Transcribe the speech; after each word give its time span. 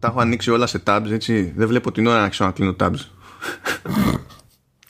Τα 0.00 0.08
έχω 0.08 0.20
ανοίξει 0.20 0.50
όλα 0.50 0.66
σε 0.66 0.82
tabs, 0.86 1.10
έτσι. 1.10 1.52
Δεν 1.56 1.68
βλέπω 1.68 1.92
την 1.92 2.06
ώρα 2.06 2.20
να 2.20 2.28
ξανακλίνω 2.28 2.76
tabs. 2.80 2.98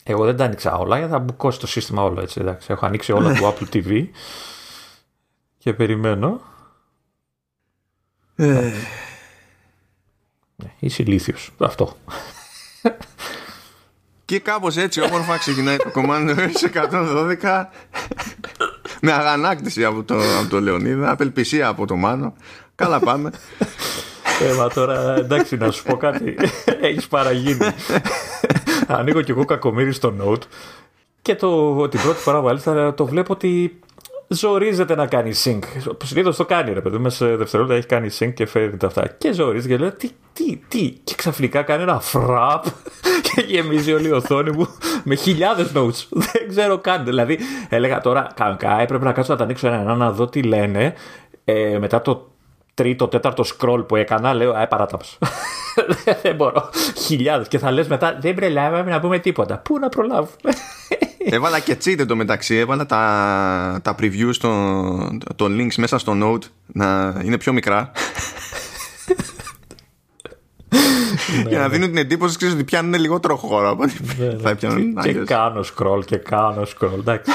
Εγώ 0.02 0.24
δεν 0.24 0.36
τα 0.36 0.44
άνοιξα 0.44 0.76
όλα 0.76 0.96
γιατί 0.98 1.12
θα 1.12 1.18
μπουκώσει 1.18 1.58
το 1.60 1.66
σύστημα 1.66 2.02
όλο 2.02 2.20
έτσι. 2.20 2.40
Εντάξει. 2.40 2.68
Έχω 2.70 2.86
ανοίξει 2.86 3.12
όλα 3.12 3.34
του 3.34 3.42
Apple 3.58 3.74
TV 3.74 4.06
και 5.58 5.72
περιμένω. 5.74 6.40
Ε, 8.36 8.72
Ναι, 10.56 10.72
Είσαι 10.78 11.02
ηλίθιος. 11.02 11.50
Αυτό. 11.58 11.96
και 14.24 14.38
κάπως 14.40 14.76
έτσι 14.76 15.00
όμορφα 15.00 15.36
ξεκινάει 15.38 15.76
το 15.76 15.90
κομμάτι 15.90 16.34
σε 16.58 16.70
112 16.74 17.64
με 19.00 19.12
αγανάκτηση 19.12 19.84
από 19.84 20.02
το, 20.02 20.38
από 20.38 20.48
το 20.48 20.60
Λεωνίδα, 20.60 21.10
απελπισία 21.10 21.68
από 21.68 21.86
το 21.86 21.96
Μάνο. 21.96 22.34
Καλά 22.74 23.00
πάμε. 23.00 23.30
Ε, 24.40 24.54
μα 24.58 24.68
τώρα 24.68 25.14
εντάξει 25.16 25.56
να 25.56 25.70
σου 25.70 25.82
πω 25.82 25.96
κάτι. 25.96 26.36
Έχεις 26.80 27.08
παραγίνει. 27.08 27.66
Ανοίγω 28.86 29.22
κι 29.22 29.30
εγώ 29.30 29.44
κακομύρι 29.44 29.92
στο 29.92 30.14
Note 30.20 30.42
και 31.22 31.34
το, 31.34 31.88
την 31.88 32.00
πρώτη 32.00 32.18
φορά 32.18 32.40
μάλιστα 32.40 32.94
το 32.94 33.06
βλέπω 33.06 33.32
ότι 33.32 33.80
ζορίζεται 34.28 34.94
να 34.94 35.06
κάνει 35.06 35.32
sync. 35.44 35.58
Συνήθως 36.04 36.36
το 36.36 36.44
κάνει 36.44 36.72
ρε 36.72 36.80
παιδί, 36.80 36.98
μέσα 36.98 37.16
σε 37.16 37.36
δευτερόλεπτα 37.36 37.76
έχει 37.76 37.86
κάνει 37.86 38.08
sync 38.18 38.32
και 38.34 38.46
φέρνει 38.46 38.76
τα 38.76 38.86
αυτά. 38.86 39.08
Και 39.18 39.32
ζορίζεται 39.32 39.74
και 39.74 39.80
λέω 39.80 39.92
τι, 39.92 40.10
τι, 40.32 40.56
τι. 40.68 40.90
Και 41.04 41.14
ξαφνικά 41.14 41.62
κάνει 41.62 41.82
ένα 41.82 42.00
φραπ 42.00 42.64
και 43.22 43.44
γεμίζει 43.46 43.92
όλη 43.92 44.08
η 44.08 44.12
οθόνη 44.12 44.50
μου 44.50 44.68
με 45.04 45.14
χιλιάδες 45.14 45.72
notes. 45.74 46.06
Δεν 46.10 46.48
ξέρω 46.48 46.78
καν. 46.78 47.04
Δηλαδή 47.04 47.38
έλεγα 47.68 48.00
τώρα 48.00 48.32
κανονικά 48.34 48.80
έπρεπε 48.80 49.04
να 49.04 49.12
κάτσω 49.12 49.32
να 49.32 49.38
τα 49.38 49.44
ανοίξω 49.44 49.66
ένα-ένα 49.66 49.94
να 49.94 50.12
δω 50.12 50.26
τι 50.26 50.42
λένε. 50.42 50.94
Ε, 51.44 51.78
μετά 51.78 52.02
το 52.02 52.30
τρίτο, 52.78 53.08
τέταρτο 53.08 53.44
scroll 53.58 53.84
που 53.88 53.96
έκανα, 53.96 54.34
λέω 54.34 54.52
Α, 54.52 54.66
παράταψω. 54.66 55.18
δεν 56.22 56.34
μπορώ. 56.34 56.70
Χιλιάδες. 57.06 57.48
Και 57.48 57.58
θα 57.58 57.70
λες 57.70 57.86
μετά, 57.86 58.18
δεν 58.20 58.34
προλάβαμε 58.34 58.90
να 58.90 59.00
πούμε 59.00 59.18
τίποτα. 59.18 59.58
Πού 59.58 59.78
να 59.78 59.88
προλάβουμε; 59.88 60.52
Έβαλα 61.34 61.58
και 61.58 61.76
cheat 61.84 62.04
το 62.08 62.16
μεταξύ. 62.16 62.56
Έβαλα 62.56 62.86
τα, 62.86 63.80
τα 63.82 63.94
previews 64.00 64.34
των, 64.40 65.20
των 65.36 65.56
links 65.60 65.74
μέσα 65.76 65.98
στο 65.98 66.12
Note 66.22 66.48
να 66.66 67.20
είναι 67.24 67.38
πιο 67.38 67.52
μικρά. 67.52 67.90
Για 71.48 71.58
να 71.58 71.68
δίνουν 71.68 71.88
την 71.88 71.96
εντύπωση 71.96 72.36
ξέρεις, 72.36 72.54
ότι 72.54 72.64
πιάνουν 72.64 73.00
λιγότερο 73.00 73.36
χώρο 73.36 73.70
από 73.70 73.82
ό,τι 73.82 73.92
θα 74.42 74.54
πιάνουν 74.54 74.94
και 74.94 75.08
αλλιώς. 75.08 75.26
κάνω 75.26 75.60
scroll 75.60 76.04
και 76.04 76.16
κάνω 76.16 76.62
scroll. 76.62 76.98
Εντάξει. 76.98 77.32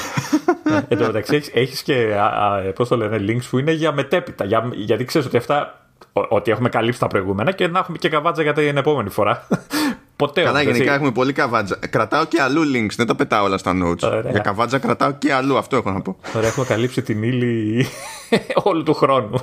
Ε, 0.63 0.79
Εν 0.87 0.97
τω 0.97 1.05
μεταξύ 1.05 1.35
έχεις, 1.35 1.49
έχεις 1.53 1.81
και, 1.83 2.15
α, 2.15 2.25
α, 2.25 2.71
πώς 2.75 2.87
το 2.87 2.97
λένε, 2.97 3.17
links 3.27 3.43
που 3.49 3.59
είναι 3.59 3.71
για 3.71 3.91
μετέπειτα. 3.91 4.45
Για, 4.45 4.69
γιατί 4.73 5.05
ξέρεις 5.05 5.27
ότι 5.27 5.37
αυτά, 5.37 5.85
ο- 6.13 6.35
ότι 6.35 6.51
έχουμε 6.51 6.69
καλύψει 6.69 6.99
τα 6.99 7.07
προηγούμενα 7.07 7.51
και 7.51 7.67
να 7.67 7.79
έχουμε 7.79 7.97
και 7.97 8.09
καβάτζα 8.09 8.41
για 8.41 8.53
την 8.53 8.77
επόμενη 8.77 9.09
φορά. 9.09 9.47
Ποτέ 10.15 10.41
Καλά, 10.41 10.51
όμως, 10.51 10.61
έτσι. 10.63 10.75
γενικά 10.75 10.93
έχουμε 10.93 11.11
πολύ 11.11 11.33
καβάτζα. 11.33 11.77
Κρατάω 11.89 12.25
και 12.25 12.41
αλλού 12.41 12.61
links, 12.61 12.93
δεν 12.95 13.07
τα 13.07 13.15
πετάω 13.15 13.43
όλα 13.45 13.57
στα 13.57 13.71
notes. 13.83 14.01
Ωραία. 14.03 14.31
Για 14.31 14.39
καβάτζα 14.39 14.77
κρατάω 14.79 15.11
και 15.11 15.33
αλλού, 15.33 15.57
αυτό 15.57 15.75
έχω 15.75 15.91
να 15.91 16.01
πω. 16.01 16.17
Ωραία, 16.35 16.47
έχουμε 16.47 16.65
καλύψει 16.65 17.01
την 17.01 17.23
ύλη 17.23 17.85
όλου 18.63 18.83
του 18.83 18.93
χρόνου. 18.93 19.39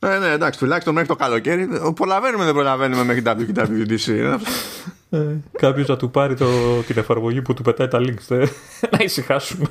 Ε, 0.00 0.18
ναι, 0.18 0.26
εντάξει, 0.30 0.58
τουλάχιστον 0.58 0.94
μέχρι 0.94 1.08
το 1.08 1.16
καλοκαίρι. 1.16 1.68
Προλαβαίνουμε, 1.94 2.44
δεν 2.44 2.52
προλαβαίνουμε 2.54 3.04
μέχρι 3.04 3.22
WWDC. 3.26 4.38
Ε, 5.10 5.18
αυτό. 5.18 5.58
Κάποιος 5.58 5.88
να 5.88 5.96
του 5.96 6.10
πάρει 6.10 6.34
το, 6.34 6.46
την 6.86 6.98
εφαρμογή 6.98 7.42
που 7.42 7.54
του 7.54 7.62
πετάει 7.62 7.88
τα 7.88 7.98
links. 8.00 8.36
ε. 8.36 8.44
να 8.92 8.98
ησυχάσουμε. 9.04 9.66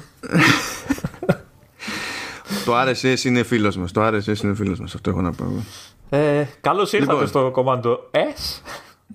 Το 2.66 2.82
RSS 2.82 3.24
είναι 3.24 3.44
φίλος 3.44 3.78
μας. 3.78 3.92
Το 3.92 4.08
RSS 4.08 4.44
είναι 4.44 4.56
φίλος 4.56 4.80
μας. 4.80 4.96
Αυτό 4.96 5.10
έχω 5.10 5.22
να 5.22 5.32
πω. 5.32 5.44
εγώ. 5.44 5.64
Ε, 6.10 6.48
Καλώς 6.62 6.94
ήρθατε 6.94 7.12
Λοιπόν. 7.12 7.28
στο 7.28 7.52
κομμάτι 7.52 7.90
S. 8.12 8.62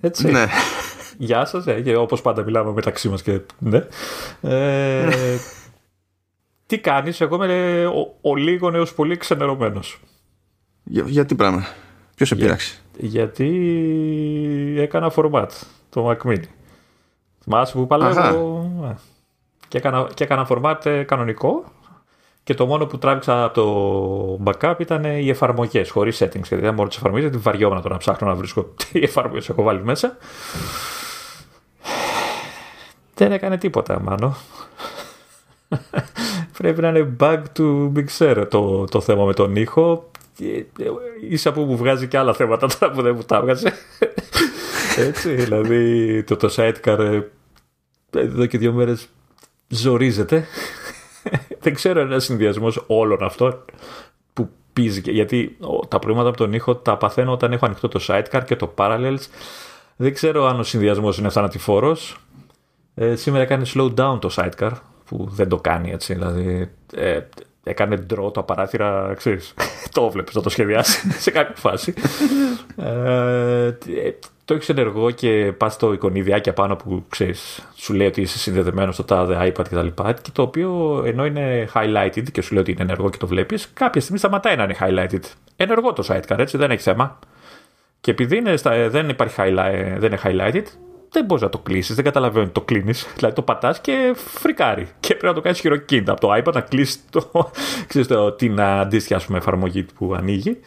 Έτσι. 0.01 0.31
Ναι. 0.31 0.45
Γεια 1.17 1.45
σας, 1.45 1.67
ε, 1.67 1.81
και 1.81 1.95
όπως 1.95 2.21
πάντα 2.21 2.43
μιλάμε 2.43 2.71
μεταξύ 2.71 3.09
μας 3.09 3.21
και. 3.21 3.39
Ναι. 3.59 3.87
Ε, 4.41 5.37
τι 6.65 6.79
κάνεις, 6.79 7.21
εγώ 7.21 7.35
είμαι 7.35 7.85
ο, 7.85 8.29
ο 8.29 8.35
λίγο 8.35 8.71
έως 8.73 8.93
πολύ 8.93 9.17
ξενερωμένος. 9.17 9.99
Για, 10.83 11.03
για 11.07 11.25
τι 11.25 11.35
πράγμα; 11.35 11.65
Ποιος 12.15 12.27
σε 12.27 12.35
πειράξει. 12.35 12.79
Γιατί 12.97 13.47
έκανα 14.77 15.11
format 15.15 15.47
το 15.93 16.09
Mac 16.09 16.27
Mini. 16.27 16.43
Θυμάσαι 17.43 17.73
που 17.73 17.87
παλεύω. 17.87 18.71
ε, 18.83 18.95
Και 19.67 19.77
έκανα, 19.77 20.07
και 20.13 20.23
έκανα 20.23 20.47
format 20.49 20.85
ε, 20.85 21.03
κανονικό. 21.03 21.63
Και 22.43 22.53
το 22.53 22.65
μόνο 22.65 22.85
που 22.85 22.97
τράβηξα 22.97 23.43
από 23.43 23.53
το 23.53 24.51
backup 24.51 24.75
ήταν 24.79 25.03
οι 25.03 25.29
εφαρμογές, 25.29 25.89
χωρίς 25.89 26.17
settings. 26.23 26.43
Γιατί 26.47 26.55
δεν 26.55 26.73
μόνο 26.73 26.87
τις 26.87 26.97
εφαρμογές, 26.97 27.29
γιατί 27.29 27.43
βαριόμουν 27.43 27.81
τώρα 27.81 27.93
να 27.93 27.99
ψάχνω 27.99 28.27
να 28.27 28.35
βρίσκω 28.35 28.63
τι 28.91 28.99
εφαρμογές 28.99 29.49
έχω 29.49 29.63
βάλει 29.63 29.83
μέσα. 29.83 30.17
Δεν 33.15 33.31
έκανε 33.31 33.57
τίποτα, 33.57 33.99
μάλλον. 33.99 34.35
Πρέπει 36.57 36.81
να 36.81 36.87
είναι 36.87 37.15
bug 37.19 37.41
του 37.53 37.91
Big 37.95 38.05
Sur 38.17 38.45
το, 38.49 38.85
το 38.85 39.01
θέμα 39.01 39.25
με 39.25 39.33
τον 39.33 39.55
ήχο. 39.55 40.09
Και, 40.35 40.65
ε, 40.79 40.85
Ίσα 41.29 41.51
που 41.53 41.61
μου 41.61 41.77
βγάζει 41.77 42.07
και 42.07 42.17
άλλα 42.17 42.33
θέματα 42.33 42.67
τώρα 42.79 42.93
που 42.93 43.01
δεν 43.01 43.15
μου 43.15 43.23
τα 43.23 43.35
έβγαζε. 43.35 43.73
Έτσι, 44.97 45.33
δηλαδή 45.33 46.23
το, 46.23 46.35
το 46.35 46.53
sidecar 46.55 46.99
ε, 46.99 47.21
εδώ 48.19 48.45
και 48.45 48.57
δύο 48.57 48.71
μέρες 48.73 49.07
ζορίζεται. 49.67 50.45
δεν 51.59 51.73
ξέρω 51.73 51.99
ένας 51.99 52.23
συνδυασμός 52.23 52.83
όλων 52.87 53.23
αυτών 53.23 53.65
που 54.33 54.49
πίζει. 54.73 55.01
και- 55.01 55.11
Γιατί 55.11 55.55
ο, 55.59 55.87
τα 55.87 55.99
προβλήματα 55.99 56.29
από 56.29 56.37
τον 56.37 56.53
ήχο 56.53 56.75
τα 56.75 56.97
παθαίνω 56.97 57.31
όταν 57.31 57.51
έχω 57.53 57.65
ανοιχτό 57.65 57.87
το 57.87 57.99
sidecar 58.07 58.41
και 58.45 58.55
το 58.55 58.73
parallels. 58.77 59.19
Δεν 59.95 60.13
ξέρω 60.13 60.45
αν 60.45 60.59
ο 60.59 60.63
συνδυασμός 60.63 61.17
είναι 61.17 61.29
θανατηφόρος. 61.29 62.17
Ε, 62.95 63.15
σήμερα 63.15 63.43
έκανε 63.43 63.65
slow 63.73 63.93
down 63.95 64.17
το 64.21 64.29
sidecar 64.35 64.71
που 65.05 65.27
δεν 65.31 65.49
το 65.49 65.57
κάνει 65.57 65.91
έτσι. 65.91 66.13
Δηλαδή 66.13 66.71
ε, 66.95 67.19
έκανε 67.63 68.05
draw 68.13 68.33
τα 68.33 68.43
παράθυρα, 68.43 69.13
ξέρεις, 69.17 69.53
το 69.93 70.09
βλέπεις 70.09 70.35
να 70.35 70.41
το 70.41 70.49
σχεδιάσεις 70.49 71.21
σε 71.21 71.31
κάποια 71.31 71.55
φάση. 71.55 71.93
ε, 72.75 73.65
ε, 73.67 73.73
το 74.45 74.53
έχεις 74.53 74.69
ενεργό 74.69 75.11
και 75.11 75.53
πας 75.57 75.73
στο 75.73 75.93
εικονιδιάκι 75.93 76.49
απάνω 76.49 76.75
που 76.75 77.05
ξέρεις, 77.09 77.67
σου 77.75 77.93
λέει 77.93 78.07
ότι 78.07 78.21
είσαι 78.21 78.37
συνδεδεμένος 78.37 78.93
στο 78.93 79.03
τάδε 79.03 79.51
iPad 79.55 79.63
κτλ. 79.63 79.87
Και, 79.87 80.13
και 80.21 80.29
το 80.33 80.41
οποίο 80.41 81.01
ενώ 81.05 81.25
είναι 81.25 81.69
highlighted 81.73 82.31
και 82.31 82.41
σου 82.41 82.53
λέει 82.53 82.61
ότι 82.61 82.71
είναι 82.71 82.81
ενεργό 82.81 83.09
και 83.09 83.17
το 83.17 83.27
βλέπεις, 83.27 83.69
κάποια 83.73 84.01
στιγμή 84.01 84.19
σταματάει 84.19 84.55
να 84.55 84.63
είναι 84.63 84.75
highlighted. 84.79 85.23
Ενεργό 85.55 85.93
το 85.93 86.03
sidecar, 86.07 86.37
έτσι 86.37 86.57
δεν 86.57 86.71
έχεις 86.71 86.83
θέμα. 86.83 87.19
Και 88.01 88.11
επειδή 88.11 88.37
είναι 88.37 88.57
στα, 88.57 88.73
ε, 88.73 88.89
δεν, 88.89 89.09
υπάρχει 89.09 89.35
highlight, 89.37 89.95
δεν 89.97 90.11
είναι 90.11 90.19
highlighted, 90.23 90.65
δεν 91.09 91.25
μπορείς 91.25 91.43
να 91.43 91.49
το 91.49 91.57
κλείσεις, 91.57 91.95
δεν 91.95 92.03
καταλαβαίνεις 92.03 92.49
ότι 92.49 92.59
το 92.59 92.65
κλείνεις. 92.65 93.07
Δηλαδή 93.15 93.35
το 93.35 93.41
πατάς 93.41 93.81
και 93.81 94.13
φρικάρει. 94.15 94.87
Και 94.99 95.07
πρέπει 95.07 95.25
να 95.25 95.33
το 95.33 95.41
κάνεις 95.41 95.59
χειροκίνητα 95.59 96.11
από 96.11 96.21
το 96.21 96.33
iPad 96.33 96.53
να 96.53 96.61
κλείσεις 96.61 97.05
το, 97.09 97.51
ξέρεις, 97.87 98.07
το, 98.07 98.31
την 98.31 98.61
αντίστοιχη 98.61 99.13
ας 99.13 99.25
πούμε, 99.25 99.37
εφαρμογή 99.37 99.83
που 99.83 100.13
ανοίγει. 100.13 100.59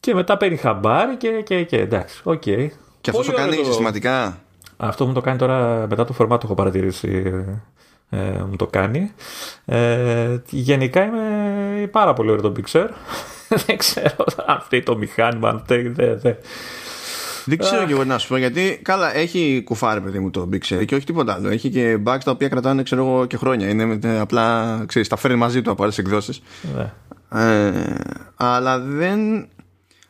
Και 0.00 0.14
μετά 0.14 0.36
παίρνει 0.36 0.56
χαμπάρι 0.56 1.16
και, 1.16 1.42
και, 1.44 1.62
και 1.62 1.78
εντάξει, 1.78 2.20
οκ. 2.24 2.42
Και 3.06 3.12
αυτός 3.12 3.26
Πολύ 3.26 3.36
το 3.38 3.42
κάνει 3.42 3.48
ωραίο 3.52 3.60
το- 3.62 3.66
συστηματικά. 3.68 4.38
Αυτό 4.76 5.06
μου 5.06 5.12
το 5.12 5.20
κάνει 5.20 5.38
τώρα 5.38 5.86
μετά 5.88 6.04
το 6.04 6.12
format 6.12 6.40
το 6.40 6.46
έχω 6.46 6.54
παρατηρήσει. 6.54 7.22
Ε, 8.10 8.16
μου 8.50 8.56
το 8.56 8.66
κάνει. 8.66 9.12
Ε, 9.64 10.36
γενικά 10.50 11.04
είμαι 11.04 11.86
πάρα 11.90 12.12
πολύ 12.12 12.30
ωραίο 12.30 12.42
το 12.42 12.60
Big 12.60 12.71
Sur. 12.71 12.86
δεν 13.66 13.76
ξέρω 13.76 14.24
αν 14.46 14.60
φταίει 14.60 14.82
το 14.82 14.96
μηχάνημα, 14.96 15.48
αν 15.48 15.60
φταίει. 15.64 15.88
Δεν, 15.88 16.20
δεν. 16.20 16.36
Δεν 17.44 17.58
ξέρω 17.58 17.84
κι 17.86 17.92
εγώ 17.92 18.04
να 18.04 18.18
σου 18.18 18.28
πω 18.28 18.36
γιατί. 18.36 18.78
Καλά, 18.82 19.16
έχει 19.16 19.62
κουφάρι, 19.64 20.00
παιδί 20.00 20.18
μου 20.18 20.30
το 20.30 20.48
Big 20.52 20.72
Sur 20.74 20.84
και 20.84 20.94
όχι 20.94 21.04
τίποτα 21.06 21.34
άλλο. 21.34 21.48
Έχει 21.48 21.70
και 21.70 21.98
bugs 22.06 22.18
τα 22.24 22.30
οποία 22.30 22.48
κρατάνε, 22.48 22.82
ξέρω 22.82 23.02
εγώ, 23.06 23.26
και 23.26 23.36
χρόνια. 23.36 23.68
Είναι 23.68 23.84
με- 23.84 24.18
απλά, 24.20 24.82
ξέρεις, 24.86 25.08
τα 25.08 25.16
φέρνει 25.16 25.36
μαζί 25.36 25.62
του 25.62 25.70
από 25.70 25.82
άλλες 25.82 25.98
εκδόσεις. 25.98 26.42
Ναι. 26.76 26.92
Ε, 27.42 27.94
αλλά 28.36 28.78
δεν. 28.78 29.48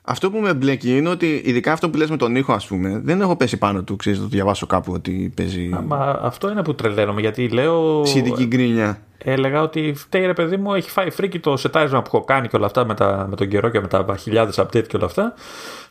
Αυτό 0.08 0.30
που 0.30 0.38
με 0.38 0.54
μπλέκει 0.54 0.96
είναι 0.96 1.08
ότι 1.08 1.42
ειδικά 1.44 1.72
αυτό 1.72 1.90
που 1.90 1.96
λες 1.96 2.10
με 2.10 2.16
τον 2.16 2.36
ήχο, 2.36 2.52
ας 2.52 2.66
πούμε, 2.66 3.00
δεν 3.04 3.20
έχω 3.20 3.36
πέσει 3.36 3.56
πάνω 3.56 3.82
του. 3.82 3.97
Ξέρεις, 3.97 4.18
το 4.18 4.26
διαβάσω 4.26 4.66
κάπου 4.66 4.92
ότι 4.92 5.32
παίζει 5.36 5.68
Μα 5.86 6.18
αυτό 6.22 6.50
είναι 6.50 6.62
που 6.62 6.74
τρελαίνομαι 6.74 7.20
γιατί 7.20 7.48
λέω. 7.48 8.04
σχετική 8.04 8.47
γκρίνια. 8.47 9.00
Έλεγα 9.18 9.62
ότι 9.62 9.92
φταίει 9.97 10.26
ρε 10.26 10.32
παιδί 10.32 10.56
μου, 10.56 10.74
έχει 10.74 10.91
φάει 10.91 11.10
φρίκη 11.10 11.38
το 11.38 11.56
σετάρισμα 11.56 12.03
που 12.03 12.10
έχω 12.14 12.24
κάνει 12.24 12.48
και 12.48 12.56
όλα 12.56 12.66
αυτά 12.66 12.84
με, 12.84 12.94
τα, 12.94 13.26
με 13.30 13.36
τον 13.36 13.48
καιρό 13.48 13.68
και 13.68 13.80
με 13.80 13.86
τα 13.88 14.16
χιλιάδες 14.18 14.60
update 14.60 14.86
και 14.86 14.97
όλα 14.97 15.04
αυτά 15.04 15.34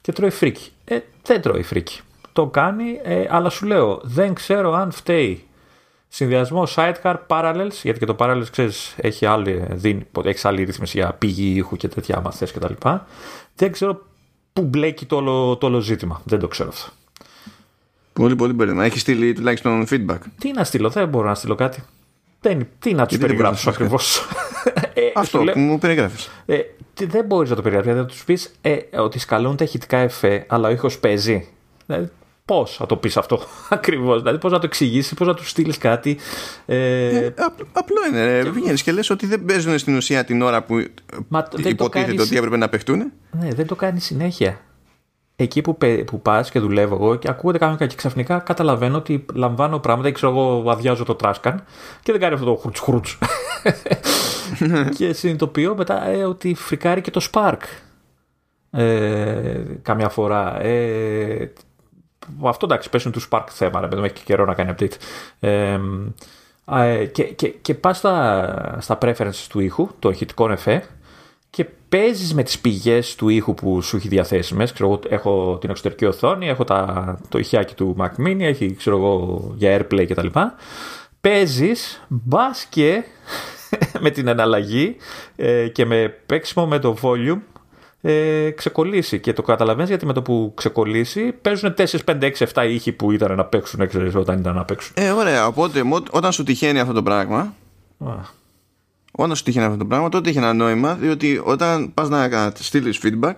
και 0.02 0.12
τρώει 0.12 0.30
φρίκη. 0.30 0.72
Ε, 0.86 0.98
δεν 1.24 1.42
τρώει 1.42 1.64
φρίκη. 1.64 2.00
Το 2.34 2.46
κάνει, 2.46 3.00
ε, 3.04 3.26
αλλά 3.30 3.50
σου 3.50 3.66
λέω, 3.66 4.00
δεν 4.04 4.34
ξέρω 4.34 4.74
αν 4.74 4.92
φταίει 4.92 5.44
συνδυασμό 6.08 6.68
sidecar 6.76 7.16
parallels, 7.28 7.80
γιατί 7.84 8.00
και 8.00 8.06
το 8.06 8.16
parallels 8.20 8.48
ξέρεις, 8.52 8.96
έχει 8.98 9.26
άλλη, 9.26 9.66
δίνει, 9.70 10.06
έχεις 10.24 10.46
άλλη 10.46 10.64
ρύθμιση 10.64 10.98
για 10.98 11.14
πηγή 11.14 11.56
ήχου 11.56 11.76
και 11.76 11.88
τέτοια 11.88 12.18
άμα 12.18 12.32
θες 12.32 12.52
και 12.52 12.60
τα 12.60 12.70
λοιπά. 12.70 13.06
Δεν 13.56 13.72
ξέρω 13.72 14.06
πού 14.54 14.62
μπλέκει 14.62 15.06
το 15.06 15.16
όλο, 15.16 15.58
το 15.58 15.66
όλο 15.66 15.80
ζήτημα. 15.80 16.22
Δεν 16.26 16.40
το 16.40 16.48
ξέρω 16.48 16.70
αυτό. 16.70 16.92
Πολύ, 18.14 18.36
πολύ 18.36 18.54
μπέρδεμα. 18.54 18.86
Έχει 18.86 19.00
στείλει 19.00 19.34
τουλάχιστον 19.34 19.88
feedback. 19.90 20.18
Τι 20.40 20.52
να 20.52 20.64
στείλω, 20.64 20.90
δεν 20.90 21.08
μπορώ 21.08 21.28
να 21.28 21.36
στείλω 21.36 21.56
κάτι. 21.56 21.84
Δεν, 22.42 22.68
τι 22.80 22.94
να 22.94 23.06
τους 23.06 23.18
Γιατί 23.18 23.18
δεν 23.18 23.28
περιγράψω 23.28 23.72
μπορείς 23.72 23.80
να 23.80 23.86
ακριβώ. 23.86 23.98
Ε, 24.94 25.12
αυτό 25.16 25.44
που 25.54 25.60
μου 25.60 25.78
περιγράφεις. 25.78 26.30
Ε, 26.46 26.60
δεν 26.94 27.26
μπορείς 27.26 27.50
να 27.50 27.56
το 27.56 27.62
περιγράψεις. 27.62 27.94
Δηλαδή, 27.94 28.10
θα 28.10 28.16
τους 28.16 28.26
πεις 28.26 28.52
ε, 28.62 28.98
ότι 28.98 29.20
σκαλούν 29.20 29.56
τα 29.56 29.64
ηχητικά 29.64 29.98
εφέ, 29.98 30.46
αλλά 30.48 30.68
ο 30.68 30.72
ήχος 30.72 31.00
παίζει. 31.00 31.48
Δηλαδή, 31.86 32.12
Πώς 32.46 32.76
θα 32.76 32.86
το 32.86 32.96
πεις 32.98 33.18
αυτό 33.18 33.40
ακριβώς, 33.70 34.22
δηλαδή 34.22 34.38
πώς 34.38 34.52
να 34.52 34.60
το 34.60 34.66
εξηγήσεις, 34.66 35.14
πώς 35.14 35.28
να 35.28 35.34
του 35.34 35.46
στείλεις 35.46 35.78
κάτι. 35.78 36.18
Ε... 36.66 37.08
Ε, 37.18 37.34
απλό 37.72 37.98
είναι. 38.10 38.42
Και... 38.44 38.50
Βγαίνεις 38.50 38.84
και 38.84 38.92
λες 38.92 39.10
ότι 39.10 39.26
δεν 39.26 39.46
παίζουν 39.46 39.78
στην 39.78 39.96
ουσία 39.96 40.24
την 40.24 40.42
ώρα 40.42 40.64
που 40.64 40.86
Μα, 41.28 41.48
υποτίθεται 41.64 42.22
ότι 42.22 42.38
έπρεπε 42.38 42.58
να 42.58 42.70
παιχτούν. 42.70 43.12
Ναι, 43.32 43.50
δεν 43.54 43.68
το 43.68 43.76
κάνεις 43.76 44.06
συνέχεια. 44.06 44.60
Εκεί 45.36 45.62
που, 45.62 45.78
που 46.06 46.22
πας 46.22 46.52
και 46.52 46.60
δουλεύω 46.60 46.96
εγώ 46.96 47.16
και 47.16 47.30
ακούγεται 47.30 47.66
κάποιο 47.66 47.88
και 47.88 47.96
ξαφνικά 47.96 48.40
καταλαβαίνω 48.40 48.98
ότι 48.98 49.26
λαμβάνω 49.34 49.80
πράγματα. 49.80 50.12
Ξέρω 50.12 50.32
εγώ, 50.32 50.72
αδειάζω 50.72 51.04
το 51.04 51.16
τράσκαν 51.16 51.64
και 52.02 52.12
δεν 52.12 52.22
κάνει 52.22 52.34
αυτό 52.34 52.46
το 52.46 52.56
χρούτ 52.56 52.78
χρούτ. 52.78 53.06
και 54.98 55.14
συνειδητοποιώ 55.14 55.76
μετά 55.76 56.08
ε, 56.08 56.24
ότι 56.24 56.54
φρικάρει 56.54 57.02
και 57.02 57.12
το 57.12 57.28
Spark. 57.32 57.60
Ε, 58.72 59.62
καμιά 59.82 60.10
φορά. 60.10 60.62
Ε, 60.62 61.54
αυτό 62.44 62.66
εντάξει, 62.66 62.90
πέσουν 62.90 63.12
τους 63.12 63.28
Spark 63.32 63.46
θέμα, 63.50 63.80
ρε, 63.80 64.02
έχει 64.04 64.14
και 64.14 64.22
καιρό 64.24 64.46
να 64.46 64.54
κάνει 64.54 64.74
update. 64.78 64.96
Ε, 65.40 65.80
και, 67.12 67.24
και, 67.24 67.48
και 67.48 67.74
πας 67.74 67.98
στα, 67.98 68.78
στα 68.80 68.98
preferences 69.02 69.46
του 69.50 69.60
ήχου, 69.60 69.90
το 70.00 70.10
ηχητικό 70.10 70.52
εφέ, 70.52 70.84
και 71.50 71.66
παίζεις 71.90 72.34
με 72.34 72.44
τις 72.44 72.60
πηγές 72.60 73.16
του 73.16 73.30
ήχου 73.30 73.54
που 73.54 73.82
σου 73.82 73.96
έχει 73.96 74.08
διαθέσιμες. 74.08 74.74
Ξέρω, 74.74 75.00
έχω 75.10 75.58
την 75.62 75.70
εξωτερική 75.70 76.06
οθόνη, 76.06 76.48
έχω 76.48 76.64
τα, 76.64 77.20
το 77.30 77.38
ηχιάκι 77.38 77.76
του 77.76 77.96
Mac 78.00 78.28
Mini, 78.28 78.40
έχει 78.40 78.76
ξέρω 78.76 78.98
εγώ, 78.98 79.54
για 79.56 79.80
AirPlay 79.80 80.06
κτλ. 80.10 80.28
Παίζεις, 81.22 82.06
μπας 82.08 82.66
και 82.66 83.04
με 84.04 84.10
την 84.10 84.28
εναλλαγή 84.28 84.96
ε, 85.36 85.68
και 85.68 85.86
με 85.86 86.14
παίξιμο 86.26 86.68
με 86.68 86.80
το 86.80 86.98
volume 87.02 87.42
ε, 88.08 88.52
ξεκολλήσει. 88.52 89.20
Και 89.20 89.34
το 89.34 89.42
καταλαβαίνεις 89.42 89.90
γιατί 89.90 90.06
με 90.06 90.14
το 90.14 90.22
που 90.22 90.52
ξεκολλήσει 90.56 91.32
παίζουν 91.32 91.74
4, 91.78 91.86
5, 92.06 92.32
6, 92.38 92.46
7 92.54 92.66
ήχοι 92.70 92.92
που 92.92 93.12
ήταν 93.12 93.36
να 93.36 93.46
παίξουν 93.46 93.88
ξέρεις, 93.88 94.16
όταν 94.16 94.40
ήταν 94.40 94.56
να 94.56 94.66
παίξουν. 94.66 94.94
Ε, 94.98 95.10
ωραία. 95.10 95.48
Οπότε 95.48 95.82
όταν 96.12 96.32
σου 96.32 96.44
τυχαίνει 96.44 96.80
αυτό 96.80 96.94
το 96.94 97.04
πράγμα. 97.04 97.54
Α. 98.00 98.14
Όταν 99.12 99.36
σου 99.36 99.44
τυχαίνει 99.44 99.66
αυτό 99.66 99.78
το 99.78 99.86
πράγμα, 99.86 100.10
τότε 100.10 100.30
έχει 100.30 100.38
ένα 100.38 100.54
νόημα, 100.54 100.94
διότι 100.94 101.42
όταν 101.44 101.94
πας 101.94 102.10
να 102.10 102.52
στείλεις 102.56 103.00
feedback, 103.04 103.36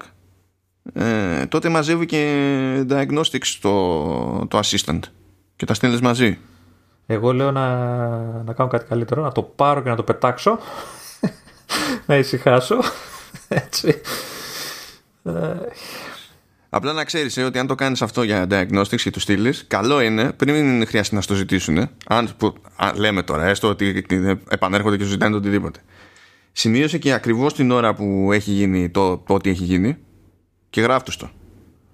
ε, 0.94 1.46
τότε 1.46 1.70
μαζεύει 1.70 2.06
και 2.06 2.86
diagnostics 2.90 3.58
το, 3.62 4.46
το 4.48 4.60
assistant 4.64 5.00
και 5.56 5.66
τα 5.66 5.74
στέλνεις 5.74 6.02
μαζί. 6.02 6.38
Εγώ 7.06 7.34
λέω 7.34 7.52
να, 7.52 7.78
να 8.44 8.54
κάνω 8.54 8.70
κάτι 8.70 8.86
καλύτερο, 8.86 9.22
να 9.22 9.32
το 9.32 9.42
πάρω 9.42 9.82
και 9.82 9.90
να 9.90 9.96
το 9.96 10.04
πετάξω, 10.04 10.58
να 12.08 12.18
ησυχάσω, 12.18 12.78
έτσι. 13.48 14.02
Απλά 16.70 16.94
να 16.94 17.04
ξέρεις 17.04 17.38
ε, 17.38 17.44
ότι 17.44 17.60
αν 17.60 17.68
το 17.68 17.76
κάνεις 17.76 18.02
αυτό 18.02 18.24
για 18.24 18.48
diagnostics 18.50 19.02
και 19.02 19.12
του 19.12 19.20
στείλεις, 19.20 19.66
καλό 19.68 20.02
είναι 20.02 20.32
πριν 20.32 20.88
χρειαστεί 20.88 21.16
να 21.16 21.22
στο 21.22 21.34
ζητήσουν. 21.34 21.90
Αν, 22.08 22.30
που, 22.38 22.54
λέμε 22.96 23.24
τώρα, 23.24 23.46
έστω 23.46 23.68
ότι 23.68 24.06
επανέρχονται 24.50 24.98
και 24.98 25.04
σου 25.04 25.10
ζητάνε 25.10 25.32
το 25.32 25.38
οτιδήποτε. 25.38 25.80
Σημείωσε 26.52 26.98
και 26.98 27.14
ακριβώς 27.14 27.54
την 27.54 27.72
ώρα 27.72 27.94
που 27.94 28.30
έχει 28.34 28.52
γίνει 28.52 28.90
το, 28.90 29.18
το 29.18 29.34
ότι 29.34 29.50
έχει 29.50 29.64
γίνει 29.64 29.98
και 30.70 30.82
γράφτου 30.82 31.18
το. 31.18 31.30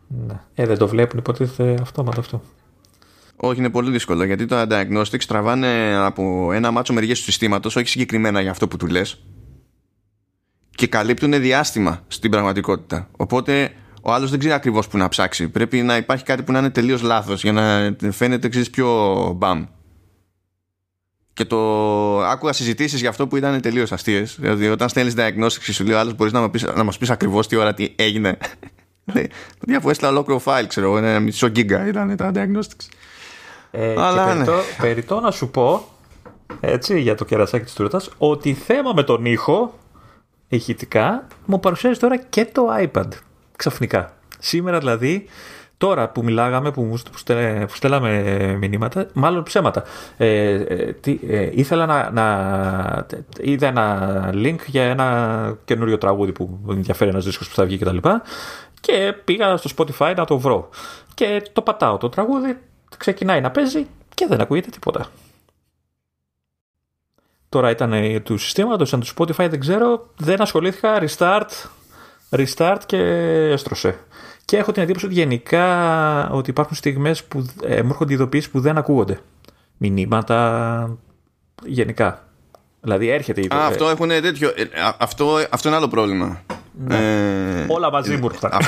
Ναι. 0.08 0.40
Ε, 0.56 0.66
δεν 0.66 0.78
το 0.78 0.88
βλέπουν, 0.88 1.20
υποτίθεται 1.20 1.78
αυτόματα 1.82 2.20
αυτό. 2.20 2.42
Όχι, 3.36 3.60
είναι 3.60 3.70
πολύ 3.70 3.92
δύσκολο 3.92 4.24
γιατί 4.24 4.46
το 4.46 4.66
diagnostics 4.70 5.24
τραβάνε 5.28 5.96
από 5.96 6.52
ένα 6.54 6.72
μάτσο 6.72 6.94
μεριές 6.94 7.18
του 7.18 7.24
συστήματος, 7.24 7.76
όχι 7.76 7.88
συγκεκριμένα 7.88 8.42
για 8.42 8.52
αυτό 8.52 8.68
που 8.68 8.78
του 8.78 8.88
λες, 8.88 9.24
και 10.76 10.88
καλύπτουν 10.88 11.42
διάστημα 11.42 12.04
στην 12.08 12.32
πραγματικότητα. 12.32 13.10
Οπότε 13.18 13.72
ο 14.02 14.12
άλλος 14.12 14.30
δεν 14.30 14.40
ξέρει 14.40 14.54
ακριβώς 14.54 14.88
που 14.88 14.98
να 14.98 15.10
ψάξει. 15.10 15.48
Πρέπει 15.48 15.82
να 15.82 15.98
υπάρχει 15.98 16.24
κάτι 16.24 16.44
που 16.44 16.52
να 16.52 16.60
είναι 16.60 16.70
τελείως 16.70 17.02
λάθος 17.02 17.44
για 17.44 17.52
να 17.52 17.96
φαίνεται 18.12 18.48
εξή 18.48 18.70
πιο 18.70 18.90
μπαμ. 19.36 19.66
Και 21.34 21.46
το 21.46 21.58
άκουγα 22.24 22.54
συζητήσεις 22.54 23.00
για 23.00 23.10
αυτό 23.10 23.28
που 23.28 23.38
ήταν 23.38 23.62
τελείως 23.62 23.92
αστείες. 23.92 24.36
Δηλαδή, 24.40 24.70
όταν 24.70 24.90
στέλνεις 24.90 25.14
diagnostics, 25.18 25.72
σου 25.72 25.84
λέει 25.84 25.96
ο 25.96 26.00
άλλος: 26.00 26.16
Μπορείς 26.16 26.34
να, 26.34 26.50
να 26.76 26.84
μας 26.84 26.98
πεις 26.98 27.10
ακριβώς 27.10 27.48
τι 27.48 27.56
ώρα 27.56 27.74
τι 27.74 27.94
έγινε. 27.96 28.38
Δηλαδή, 29.06 29.30
αφού 29.78 29.90
έστειλα 29.90 30.10
ολόκληρο 30.10 30.42
file, 30.46 30.66
ξέρω 30.68 30.88
εγώ, 30.88 30.98
ένα 30.98 31.20
μισό 31.20 31.48
γίγκα 31.48 31.88
ήταν 31.88 32.16
τα 32.16 32.32
diagnostics. 32.36 32.88
Ε, 33.72 33.94
Αλλά, 33.98 34.26
και 34.26 34.34
περιτώ, 34.34 34.52
ναι. 34.52 34.62
περιτώ 34.80 35.20
να 35.20 35.32
σου 35.32 35.50
πω 35.50 35.88
έτσι, 36.60 37.00
για 37.00 37.16
το 37.16 37.26
κερασάκι 37.26 37.64
της 37.64 37.74
τούρτας 37.74 38.10
ότι 38.18 38.54
θέμα 38.54 38.94
με 38.94 39.04
τον 39.04 39.26
ήχο 39.26 39.74
ηχητικά 40.56 41.28
μου 41.46 41.60
παρουσιάζει 41.60 42.00
τώρα 42.00 42.18
και 42.18 42.46
το 42.46 42.64
iPad 42.80 43.08
ξαφνικά. 43.56 44.14
Σήμερα 44.40 44.78
δηλαδή, 44.78 45.26
τώρα 45.78 46.10
που 46.10 46.24
μιλάγαμε, 46.24 46.72
που, 46.72 47.00
που, 47.12 47.76
στέλναμε 47.76 48.56
μηνύματα, 48.60 49.08
μάλλον 49.14 49.44
ψέματα. 49.44 49.84
Ε, 50.18 50.52
ε, 50.52 50.94
τι, 50.94 51.20
ε, 51.28 51.50
ήθελα 51.54 51.86
να, 51.86 52.12
να, 52.12 53.06
είδα 53.40 53.68
ένα 53.68 54.30
link 54.34 54.58
για 54.66 54.84
ένα 54.84 55.58
καινούριο 55.66 55.98
τραγούδι 55.98 56.32
που 56.32 56.60
ενδιαφέρει 56.70 57.10
ένας 57.10 57.26
δίσκος 57.26 57.48
που 57.48 57.56
θα 57.56 57.66
βγει 57.66 57.78
κτλ. 57.78 57.98
Και, 57.98 58.10
και 58.82 59.14
πήγα 59.24 59.58
στο 59.58 59.70
Spotify 59.78 60.14
να 60.16 60.26
το 60.26 60.40
βρω. 60.40 60.70
Και 61.14 61.44
το 61.54 61.62
πατάω 61.62 61.98
το 61.98 62.10
τραγούδι, 62.10 62.58
ξεκινάει 62.98 63.42
να 63.42 63.52
παίζει 63.52 63.88
και 64.14 64.26
δεν 64.28 64.42
ακούγεται 64.42 64.70
τίποτα. 64.70 65.06
Τώρα 67.54 67.70
ήταν 67.70 68.22
του 68.24 68.38
συστήματος, 68.38 68.88
ήταν 68.88 69.00
του 69.00 69.08
Spotify, 69.18 69.48
δεν 69.50 69.60
ξέρω. 69.60 70.10
Δεν 70.18 70.42
ασχολήθηκα, 70.42 71.04
restart, 71.04 71.48
restart 72.30 72.78
και 72.86 72.98
έστρωσε. 73.52 74.00
Και 74.46 74.58
έχω 74.58 74.72
την 74.72 74.84
εντύπωση 74.84 75.06
ότι 75.06 75.14
γενικά 75.14 76.30
ότι 76.30 76.50
υπάρχουν 76.50 76.76
στιγμές 76.76 77.24
που 77.24 77.46
ε, 77.64 77.82
μου 77.82 77.90
έρχονται 77.90 78.14
ειδοποιήσεις 78.14 78.50
που 78.50 78.60
δεν 78.60 78.78
ακούγονται. 78.78 79.20
Μηνύματα 79.78 80.98
γενικά. 81.64 82.28
Δηλαδή 82.82 83.08
έρχεται 83.10 83.42
η 83.42 83.48
Α, 83.54 83.66
αυτό 83.66 83.90
έχουν 83.90 84.08
τέτοιο. 84.08 84.50
Ε, 84.56 84.64
αυτό, 84.98 85.38
αυτό 85.50 85.68
είναι 85.68 85.78
άλλο 85.78 85.88
πρόβλημα. 85.88 86.42
Ναι. 86.74 86.98
Ε, 87.62 87.66
Όλα 87.68 87.92
μαζί 87.92 88.18
μου 88.18 88.26
ήρθαν. 88.26 88.52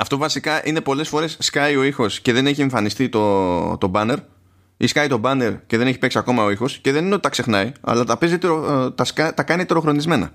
Αυτό 0.00 0.16
βασικά 0.16 0.60
είναι 0.64 0.80
πολλές 0.80 1.08
φορές 1.08 1.36
σκάει 1.40 1.76
ο 1.76 1.82
ήχος 1.82 2.20
και 2.20 2.32
δεν 2.32 2.46
έχει 2.46 2.60
εμφανιστεί 2.60 3.08
το, 3.08 3.76
το 3.78 3.90
banner 3.94 4.16
ή 4.80 4.86
σκάει 4.86 5.06
το 5.06 5.20
banner 5.24 5.56
και 5.66 5.76
δεν 5.76 5.86
έχει 5.86 5.98
παίξει 5.98 6.18
ακόμα 6.18 6.44
ο 6.44 6.50
ήχος 6.50 6.78
και 6.78 6.92
δεν 6.92 7.04
είναι 7.04 7.14
ότι 7.14 7.22
τα 7.22 7.28
ξεχνάει, 7.28 7.72
αλλά 7.80 8.04
τα, 8.04 8.16
παίζει, 8.18 8.34
ε, 8.34 8.38
τα, 8.94 9.34
τα 9.34 9.42
κάνει 9.42 9.64
τροχρονισμένα. 9.64 10.30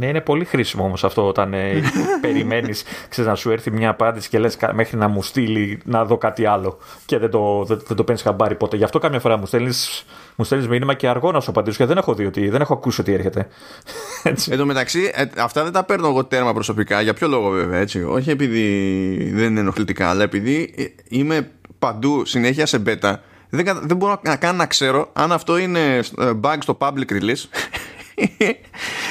Ναι, 0.00 0.06
είναι 0.06 0.20
πολύ 0.20 0.44
χρήσιμο 0.44 0.84
όμως 0.84 1.04
αυτό 1.04 1.26
όταν 1.26 1.54
ε, 1.54 1.82
περιμένεις 2.20 2.84
να 3.16 3.34
σου 3.34 3.50
έρθει 3.50 3.70
μια 3.70 3.90
απάντηση 3.90 4.28
και 4.28 4.38
λες 4.38 4.56
μέχρι 4.72 4.96
να 4.96 5.08
μου 5.08 5.22
στείλει 5.22 5.80
να 5.84 6.04
δω 6.04 6.18
κάτι 6.18 6.46
άλλο 6.46 6.78
και 7.06 7.18
δεν 7.18 7.30
το, 7.30 7.64
δεν, 7.64 7.82
δεν 7.86 7.96
το 7.96 8.04
παίρνεις 8.04 8.22
χαμπάρι 8.22 8.54
ποτέ. 8.54 8.76
Γι' 8.76 8.84
αυτό 8.84 8.98
καμιά 8.98 9.20
φορά 9.20 9.36
μου 9.36 9.46
στέλνεις 9.46 10.04
μου 10.36 10.44
στέλνεις 10.44 10.68
μήνυμα 10.68 10.94
και 10.94 11.08
αργό 11.08 11.32
να 11.32 11.40
σου 11.40 11.50
απαντήσω 11.50 11.76
και 11.76 11.84
δεν 11.84 11.96
έχω 11.96 12.14
δει 12.14 12.26
ότι 12.26 12.48
δεν 12.48 12.60
έχω 12.60 12.72
ακούσει 12.72 13.00
ότι 13.00 13.12
έρχεται. 13.12 13.46
Έτσι. 14.22 14.52
Εν 14.52 14.58
τω 14.58 14.66
μεταξύ, 14.66 15.10
ε, 15.14 15.24
αυτά 15.36 15.62
δεν 15.62 15.72
τα 15.72 15.84
παίρνω 15.84 16.08
εγώ 16.08 16.24
τέρμα 16.24 16.52
προσωπικά. 16.52 17.00
Για 17.00 17.14
ποιο 17.14 17.28
λόγο 17.28 17.50
βέβαια 17.50 17.78
έτσι. 17.78 18.02
Όχι 18.02 18.30
επειδή 18.30 19.30
δεν 19.34 19.50
είναι 19.50 19.60
ενοχλητικά, 19.60 20.08
αλλά 20.08 20.22
επειδή 20.22 20.74
ε, 20.76 20.84
είμαι 21.08 21.50
παντού 21.78 22.24
συνέχεια 22.24 22.66
σε 22.66 22.82
beta 22.86 23.14
δεν, 23.56 23.78
δεν 23.82 23.96
μπορώ 23.96 24.20
να 24.22 24.36
κάνω 24.36 24.56
να 24.56 24.66
ξέρω 24.66 25.10
αν 25.12 25.32
αυτό 25.32 25.56
είναι 25.56 25.96
ε, 26.18 26.30
bug 26.42 26.56
στο 26.60 26.78
public 26.80 27.10
release 27.10 27.44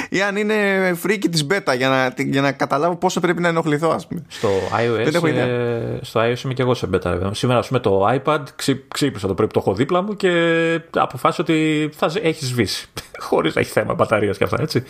ή 0.09 0.21
αν 0.21 0.35
είναι 0.35 0.55
freaky 1.03 1.25
της 1.31 1.47
beta 1.49 1.77
για 1.77 1.89
να, 1.89 2.13
για 2.23 2.41
να 2.41 2.51
καταλάβω 2.51 2.95
πόσο 2.95 3.19
πρέπει 3.19 3.41
να 3.41 3.47
ενοχληθώ 3.47 3.89
ας 3.89 4.07
πούμε. 4.07 4.25
Στο 4.27 4.49
iOS, 4.79 5.25
ε, 5.25 5.99
στο 6.01 6.21
iOS 6.21 6.43
είμαι 6.43 6.53
και 6.53 6.61
εγώ 6.61 6.73
σε 6.73 6.89
beta 6.93 7.29
Σήμερα 7.31 7.59
ας 7.59 7.67
πούμε 7.67 7.79
το 7.79 8.07
iPad 8.09 8.39
ξύ, 8.55 8.83
ξύπνησα 8.87 9.27
το 9.27 9.33
πρέπει 9.33 9.53
το 9.53 9.59
έχω 9.59 9.73
δίπλα 9.73 10.01
μου 10.01 10.15
και 10.15 10.31
αποφάσισα 10.91 11.41
ότι 11.41 11.89
θα 11.95 12.11
έχει 12.21 12.47
σβήσει 12.47 12.87
χωρίς 13.27 13.55
να 13.55 13.61
έχει 13.61 13.71
θέμα 13.71 13.93
μπαταρίας 13.93 14.37
και 14.37 14.43
αυτά 14.43 14.61
έτσι. 14.61 14.83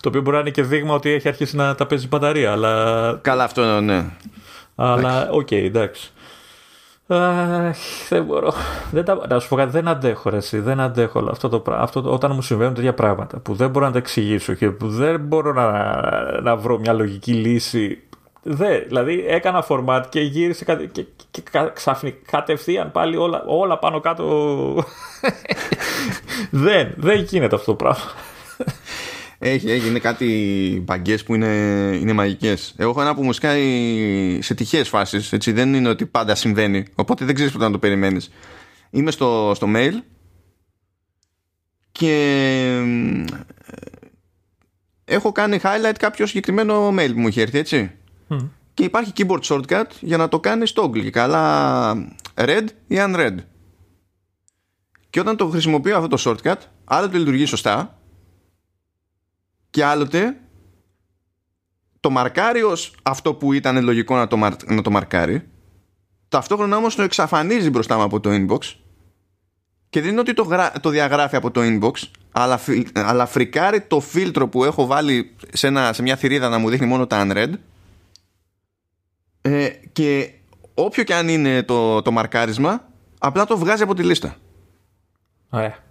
Το 0.00 0.08
οποίο 0.08 0.20
μπορεί 0.20 0.34
να 0.34 0.40
είναι 0.40 0.50
και 0.50 0.62
δείγμα 0.62 0.94
ότι 0.94 1.10
έχει 1.10 1.28
αρχίσει 1.28 1.56
να 1.56 1.74
τα 1.74 1.86
παίζει 1.86 2.08
μπαταρία 2.08 2.52
αλλά... 2.52 3.18
Καλά 3.22 3.44
αυτό 3.44 3.80
ναι. 3.80 4.04
Αλλά 4.74 5.28
ok 5.30 5.46
okay, 5.50 5.62
εντάξει. 5.64 6.12
Αχ, 7.06 7.76
δεν 8.08 8.24
μπορώ. 8.24 8.52
Δεν 8.90 9.04
τα, 9.04 9.26
να 9.28 9.40
σου 9.40 9.48
πω 9.48 9.56
κάτι, 9.56 9.70
δεν 9.70 9.88
αντέχω 9.88 10.30
ρε, 10.30 10.36
εσύ, 10.36 10.58
δεν 10.58 10.80
αντέχω 10.80 11.28
αυτό 11.30 11.48
το 11.48 11.60
πράγμα. 11.60 11.82
Αυτό, 11.82 12.12
όταν 12.12 12.30
μου 12.34 12.42
συμβαίνουν 12.42 12.74
τέτοια 12.74 12.94
πράγματα 12.94 13.38
που 13.38 13.54
δεν 13.54 13.70
μπορώ 13.70 13.86
να 13.86 13.92
τα 13.92 13.98
εξηγήσω 13.98 14.54
και 14.54 14.70
που 14.70 14.88
δεν 14.88 15.20
μπορώ 15.20 15.52
να, 15.52 16.00
να 16.40 16.56
βρω 16.56 16.78
μια 16.78 16.92
λογική 16.92 17.32
λύση. 17.32 18.02
Δε, 18.42 18.78
δηλαδή 18.78 19.24
έκανα 19.28 19.64
format 19.68 20.02
και 20.08 20.20
γύρισε 20.20 20.64
και, 20.64 20.74
και, 20.92 21.06
και 21.30 21.42
ξαφνικά 21.72 22.18
κατευθείαν 22.30 22.90
πάλι 22.92 23.16
όλα, 23.16 23.42
όλα 23.46 23.78
πάνω 23.78 24.00
κάτω. 24.00 24.24
δεν, 26.50 26.94
δεν 26.96 27.20
γίνεται 27.22 27.54
αυτό 27.54 27.70
το 27.70 27.76
πράγμα. 27.76 28.04
Έχει, 29.38 29.70
έχει, 29.70 29.88
είναι 29.88 29.98
κάτι 29.98 30.82
μπαγκές 30.84 31.22
που 31.22 31.34
είναι, 31.34 31.46
είναι 32.00 32.12
μαγικές. 32.12 32.74
Εγώ 32.76 32.90
έχω 32.90 33.00
ένα 33.00 33.14
που 33.14 33.24
μου 33.24 33.32
σκάει 33.32 34.38
σε 34.42 34.54
τυχαίες 34.54 34.88
φάσεις, 34.88 35.32
έτσι, 35.32 35.52
δεν 35.52 35.74
είναι 35.74 35.88
ότι 35.88 36.06
πάντα 36.06 36.34
συμβαίνει, 36.34 36.84
οπότε 36.94 37.24
δεν 37.24 37.34
ξέρεις 37.34 37.52
πότε 37.52 37.64
να 37.64 37.70
το 37.70 37.78
περιμένεις. 37.78 38.30
Είμαι 38.90 39.10
στο, 39.10 39.52
στο 39.54 39.66
mail 39.74 39.92
και 41.92 42.82
έχω 45.04 45.32
κάνει 45.32 45.58
highlight 45.62 45.94
κάποιο 45.98 46.26
συγκεκριμένο 46.26 46.88
mail 46.88 47.10
που 47.14 47.20
μου 47.20 47.28
είχε 47.28 47.42
έρθει, 47.42 47.58
έτσι. 47.58 47.90
Και 48.74 48.84
υπάρχει 48.84 49.12
keyboard 49.16 49.40
shortcut 49.40 49.86
για 50.00 50.16
να 50.16 50.28
το 50.28 50.40
κάνεις 50.40 50.72
toggle 50.76 51.02
και 51.02 51.10
καλά 51.10 51.94
red 52.34 52.64
ή 52.86 52.96
unread. 52.98 53.34
Και 55.10 55.20
όταν 55.20 55.36
το 55.36 55.48
χρησιμοποιώ 55.48 55.96
αυτό 55.96 56.08
το 56.08 56.22
shortcut, 56.24 56.56
άλλοτε 56.84 57.18
λειτουργεί 57.18 57.44
σωστά 57.44 57.93
και 59.74 59.84
άλλοτε 59.84 60.36
το 62.00 62.10
μαρκάρει 62.10 62.62
ως 62.62 62.94
αυτό 63.02 63.34
που 63.34 63.52
ήταν 63.52 63.84
λογικό 63.84 64.16
να 64.16 64.26
το, 64.26 64.36
να 64.66 64.82
το 64.82 64.90
μαρκάρει. 64.90 65.48
Ταυτόχρονα 66.28 66.76
όμως 66.76 66.94
το 66.94 67.02
εξαφανίζει 67.02 67.70
μπροστά 67.70 67.96
μου 67.96 68.02
από 68.02 68.20
το 68.20 68.30
inbox 68.32 68.58
και 69.90 70.00
δεν 70.00 70.10
είναι 70.10 70.20
ότι 70.20 70.34
το, 70.34 70.70
το 70.80 70.88
διαγράφει 70.88 71.36
από 71.36 71.50
το 71.50 71.60
inbox 71.64 71.92
αλλά, 72.32 72.60
αλλά 72.94 73.26
φρικάρει 73.26 73.80
το 73.80 74.00
φίλτρο 74.00 74.48
που 74.48 74.64
έχω 74.64 74.86
βάλει 74.86 75.36
σε, 75.52 75.66
ένα, 75.66 75.92
σε 75.92 76.02
μια 76.02 76.16
θηρίδα 76.16 76.48
να 76.48 76.58
μου 76.58 76.70
δείχνει 76.70 76.86
μόνο 76.86 77.06
τα 77.06 77.26
unread. 77.26 77.52
Ε, 79.40 79.68
και 79.92 80.30
όποιο 80.74 81.02
και 81.02 81.14
αν 81.14 81.28
είναι 81.28 81.62
το, 81.62 82.02
το 82.02 82.10
μαρκάρισμα 82.10 82.88
απλά 83.18 83.44
το 83.44 83.58
βγάζει 83.58 83.82
από 83.82 83.94
τη 83.94 84.02
λίστα. 84.02 84.36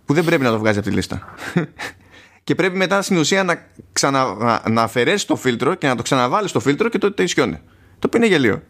Που 0.06 0.14
δεν 0.14 0.24
πρέπει 0.24 0.44
να 0.44 0.50
το 0.50 0.60
βγάζει 0.60 0.78
από 0.80 0.88
τη 0.88 0.94
λίστα 0.94 1.34
και 2.44 2.56
πρέπει 2.56 2.78
μετά 2.78 3.02
στην 3.02 3.18
ουσία 3.18 3.44
να, 3.44 3.68
ξανα, 3.94 4.36
να, 4.70 4.82
αφαιρέσεις 4.82 5.26
το 5.26 5.36
φίλτρο 5.36 5.76
και 5.76 5.88
να 5.88 5.96
το 5.96 6.02
ξαναβάλεις 6.02 6.50
στο 6.50 6.60
φίλτρο 6.60 6.90
και 6.90 6.98
τότε 6.98 7.24
ισιώνει. 7.24 7.60
Το 8.00 8.08
οποίο 8.08 8.20
είναι 8.20 8.28
γελίο. 8.28 8.62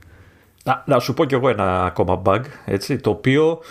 Να, 0.63 0.83
να 0.85 0.99
σου 0.99 1.13
πω 1.13 1.25
κι 1.25 1.33
εγώ 1.33 1.49
ένα 1.49 1.85
ακόμα 1.85 2.21
bug, 2.25 2.41
έτσι, 2.65 2.97
το 2.97 3.09
οποίο 3.09 3.61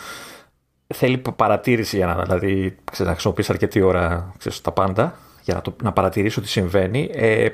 θέλει 0.94 1.22
παρατήρηση 1.36 1.96
για 1.96 2.06
να, 2.06 2.22
δηλαδή, 2.22 2.76
ξέρω, 2.92 3.08
να 3.08 3.12
χρησιμοποιήσει 3.14 3.52
αρκετή 3.52 3.80
ώρα 3.80 4.34
ξέρω, 4.38 4.54
τα 4.62 4.72
πάντα 4.72 5.18
για 5.42 5.54
να, 5.54 5.60
το, 5.60 5.76
να 5.82 5.92
παρατηρήσω 5.92 6.40
τι 6.40 6.48
συμβαίνει. 6.48 7.10
Ε, 7.12 7.48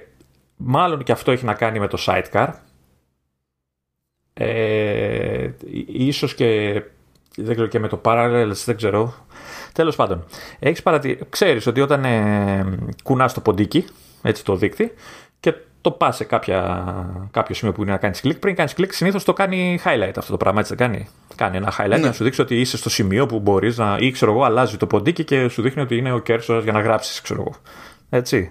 μάλλον 0.56 1.02
και 1.02 1.12
αυτό 1.12 1.30
έχει 1.30 1.44
να 1.44 1.54
κάνει 1.54 1.78
με 1.78 1.86
το 1.86 1.98
sidecar. 2.06 2.52
Ε, 4.34 5.50
ίσως 5.86 6.34
και 6.34 6.82
δεν 7.36 7.54
ξέρω 7.54 7.66
και 7.66 7.78
με 7.78 7.88
το 7.88 8.00
Parallels, 8.04 8.62
δεν 8.64 8.76
ξέρω. 8.76 9.14
Τέλος 9.78 9.96
πάντων, 9.96 10.24
έχεις 10.58 10.82
παρατη... 10.82 11.18
ξέρεις 11.28 11.66
ότι 11.66 11.80
όταν 11.80 12.04
ε, 12.04 12.64
κουνάς 13.02 13.34
το 13.34 13.40
ποντίκι, 13.40 13.84
έτσι 14.22 14.44
το 14.44 14.56
δίκτυ, 14.56 14.92
και 15.40 15.54
το 15.80 15.90
πας 15.90 16.16
σε 16.16 16.24
κάποια, 16.24 16.84
κάποιο 17.30 17.54
σημείο 17.54 17.74
που 17.74 17.82
είναι 17.82 17.90
να 17.90 17.96
κάνεις 17.96 18.20
κλικ. 18.20 18.38
Πριν 18.38 18.54
κάνεις 18.54 18.74
κλικ, 18.74 18.92
συνήθως 18.92 19.24
το 19.24 19.32
κάνει 19.32 19.80
highlight 19.84 20.12
αυτό 20.16 20.30
το 20.30 20.36
πράγμα, 20.36 20.60
έτσι 20.60 20.74
δεν 20.74 20.86
κάνει; 20.86 21.08
Κάνει 21.34 21.56
ένα 21.56 21.72
highlight 21.78 21.88
ναι. 21.88 21.96
να 21.96 22.12
σου 22.12 22.24
δείξει 22.24 22.40
ότι 22.40 22.60
είσαι 22.60 22.76
στο 22.76 22.90
σημείο 22.90 23.26
που 23.26 23.38
μπορείς 23.38 23.78
να. 23.78 23.96
ή 24.00 24.10
ξέρω 24.10 24.32
εγώ, 24.32 24.44
αλλάζει 24.44 24.76
το 24.76 24.86
ποντίκι 24.86 25.24
και 25.24 25.48
σου 25.48 25.62
δείχνει 25.62 25.82
ότι 25.82 25.96
είναι 25.96 26.12
ο 26.12 26.18
κέρσος 26.18 26.62
για 26.62 26.72
να 26.72 26.80
γράψεις, 26.80 27.20
ξέρω 27.20 27.40
εγώ. 27.40 27.54
Έτσι. 28.10 28.50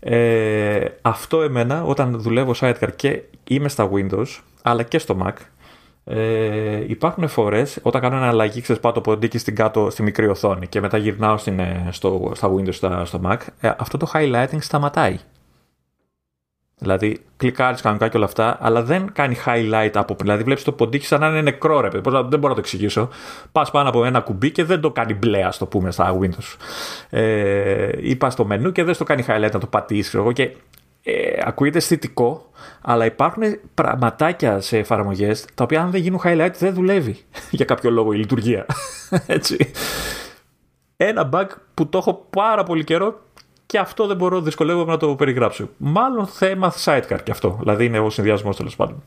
Ε, 0.00 0.84
αυτό 1.02 1.42
εμένα 1.42 1.82
όταν 1.82 2.20
δουλεύω 2.20 2.54
sidecar 2.60 2.88
και 2.96 3.22
είμαι 3.44 3.68
στα 3.68 3.90
Windows 3.92 4.26
αλλά 4.62 4.82
και 4.82 4.98
στο 4.98 5.18
Mac 5.22 5.32
ε, 6.04 6.84
υπάρχουν 6.86 7.28
φορές 7.28 7.78
όταν 7.82 8.00
κάνω 8.00 8.16
ένα 8.16 8.28
αλλαγή, 8.28 8.60
ξέρεις, 8.60 8.82
πάω 8.82 8.92
το 8.92 9.00
ποντίκι 9.00 9.38
στην 9.38 9.54
κάτω 9.54 9.90
στη 9.90 10.02
μικρή 10.02 10.28
οθόνη 10.28 10.66
και 10.66 10.80
μετά 10.80 10.96
γυρνάω 10.96 11.36
στην, 11.36 11.58
ε, 11.58 11.88
στο, 11.90 12.32
στα 12.34 12.52
Windows, 12.54 12.74
στα, 12.74 13.04
στο 13.04 13.20
Mac. 13.24 13.36
Ε, 13.60 13.70
αυτό 13.78 13.96
το 13.96 14.10
highlighting 14.14 14.58
σταματάει. 14.58 15.18
Δηλαδή, 16.78 17.20
κλικάρεις 17.36 17.80
κανονικά 17.80 18.08
και 18.08 18.16
όλα 18.16 18.26
αυτά, 18.26 18.58
αλλά 18.60 18.82
δεν 18.82 19.12
κάνει 19.12 19.36
highlight 19.46 19.90
από 19.94 20.14
πριν. 20.14 20.26
Δηλαδή, 20.26 20.42
βλέπεις 20.42 20.64
το 20.64 20.72
ποντίκι 20.72 21.04
σαν 21.04 21.20
να 21.20 21.28
είναι 21.28 21.40
νεκρό, 21.40 21.80
ρε 21.80 21.88
Δεν 21.88 22.00
μπορώ 22.02 22.48
να 22.48 22.54
το 22.54 22.58
εξηγήσω. 22.58 23.08
Πας 23.52 23.70
πάνω 23.70 23.88
από 23.88 24.04
ένα 24.04 24.20
κουμπί 24.20 24.50
και 24.50 24.64
δεν 24.64 24.80
το 24.80 24.90
κάνει 24.90 25.14
μπλε, 25.14 25.42
ας 25.42 25.58
το 25.58 25.66
πούμε, 25.66 25.90
στα 25.90 26.18
Windows. 26.20 26.56
Ε, 27.10 27.90
ή 28.00 28.16
πας 28.16 28.32
στο 28.32 28.44
μενού 28.44 28.72
και 28.72 28.84
δεν 28.84 28.96
το 28.96 29.04
κάνει 29.04 29.24
highlight 29.28 29.50
να 29.52 29.58
το 29.58 29.66
πατήσεις. 29.66 30.20
Και 30.32 30.50
ε, 31.02 31.42
ακούγεται 31.44 31.78
αισθητικό, 31.78 32.50
αλλά 32.80 33.04
υπάρχουν 33.04 33.42
πραγματάκια 33.74 34.60
σε 34.60 34.78
εφαρμογές 34.78 35.44
τα 35.54 35.64
οποία 35.64 35.82
αν 35.82 35.90
δεν 35.90 36.00
γίνουν 36.00 36.20
highlight 36.24 36.52
δεν 36.58 36.74
δουλεύει 36.74 37.18
για 37.50 37.64
κάποιο 37.64 37.90
λόγο 37.90 38.12
η 38.12 38.16
λειτουργία. 38.16 38.66
Έτσι. 39.26 39.70
Ένα 40.96 41.28
bug 41.32 41.46
που 41.74 41.88
το 41.88 41.98
έχω 41.98 42.26
πάρα 42.30 42.62
πολύ 42.62 42.84
καιρό 42.84 43.20
και 43.66 43.78
αυτό 43.78 44.06
δεν 44.06 44.16
μπορώ, 44.16 44.40
δυσκολεύομαι 44.40 44.92
να 44.92 44.98
το 44.98 45.14
περιγράψω. 45.14 45.68
Μάλλον 45.76 46.26
θέμα 46.26 46.72
sidecar 46.84 47.18
και 47.22 47.30
αυτό. 47.30 47.56
Δηλαδή 47.60 47.84
είναι 47.84 47.98
ο 47.98 48.10
συνδυασμός 48.10 48.56
τέλος 48.56 48.76
πάντων. 48.76 49.02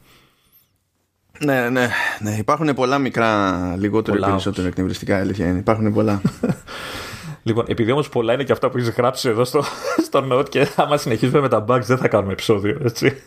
Ναι, 1.39 1.69
ναι, 1.69 1.89
ναι. 2.19 2.31
Υπάρχουν 2.31 2.73
πολλά 2.73 2.97
μικρά, 2.97 3.75
λιγότερο 3.77 4.17
ή 4.17 4.19
περισσότερο 4.19 4.67
εκνευριστικά 4.67 5.17
αλήθεια 5.17 5.57
Υπάρχουν 5.57 5.93
πολλά. 5.93 6.21
Λοιπόν, 7.47 7.65
επειδή 7.67 7.91
όμως 7.91 8.09
πολλά 8.09 8.33
είναι 8.33 8.43
και 8.43 8.51
αυτά 8.51 8.69
που 8.69 8.77
έχεις 8.77 8.89
γράψει 8.89 9.29
εδώ 9.29 9.45
στο, 9.45 9.63
στο 10.07 10.27
note 10.31 10.49
και 10.49 10.67
άμα 10.75 10.97
συνεχίσουμε 10.97 11.39
με 11.39 11.49
τα 11.49 11.65
bugs 11.67 11.81
δεν 11.81 11.97
θα 11.97 12.07
κάνουμε 12.07 12.31
επεισόδιο, 12.31 12.77
έτσι. 12.83 13.21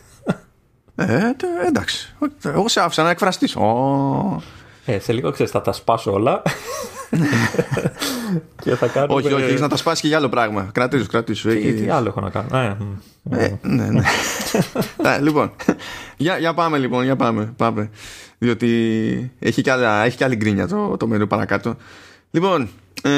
Ε, 0.95 1.31
εντάξει. 1.67 2.15
Εγώ 2.43 2.67
σε 2.67 2.79
άφησα 2.79 3.03
να 3.03 3.09
εκφραστεί. 3.09 3.49
Ε, 4.85 4.99
σε 4.99 5.13
λίγο 5.13 5.31
ξέρεις, 5.31 5.51
θα 5.51 5.61
τα 5.61 5.71
σπάσω 5.71 6.11
όλα. 6.11 6.41
και 8.63 8.75
θα 8.75 8.87
κάνουμε... 8.87 9.13
Όχι, 9.13 9.33
όχι, 9.33 9.43
έχεις 9.43 9.61
να 9.61 9.67
τα 9.67 9.77
σπάσεις 9.77 10.01
και 10.01 10.07
για 10.07 10.17
άλλο 10.17 10.29
πράγμα. 10.29 10.69
Κρατήσου, 10.73 11.05
κρατήσου. 11.05 11.49
Τι, 11.49 11.73
τι 11.73 11.89
άλλο 11.89 12.07
έχω 12.07 12.19
να 12.19 12.29
κάνω; 12.29 12.57
Ε, 12.57 12.77
ε, 13.29 13.57
ναι, 13.61 13.89
ναι. 13.89 14.01
ε, 15.15 15.21
λοιπόν, 15.21 15.51
για, 16.17 16.37
για 16.37 16.53
πάμε 16.53 16.77
λοιπόν, 16.77 17.03
για 17.03 17.15
πάμε. 17.15 17.53
πάμε. 17.55 17.89
Διότι 18.37 19.31
έχει 19.39 19.61
και, 19.61 19.71
άλλα, 19.71 20.03
έχει 20.05 20.17
και 20.17 20.23
άλλη 20.23 20.35
γκρίνια 20.35 20.67
το, 20.67 20.97
το 20.97 21.07
μενού 21.07 21.27
παρακάτω. 21.27 21.75
Λοιπόν, 22.31 22.69
ε, 23.01 23.09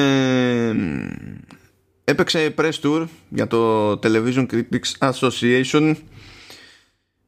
έπαιξε 2.03 2.53
press 2.57 2.73
tour 2.81 3.05
για 3.29 3.47
το 3.47 3.91
Television 3.91 4.45
Critics 4.51 5.11
Association 5.11 5.95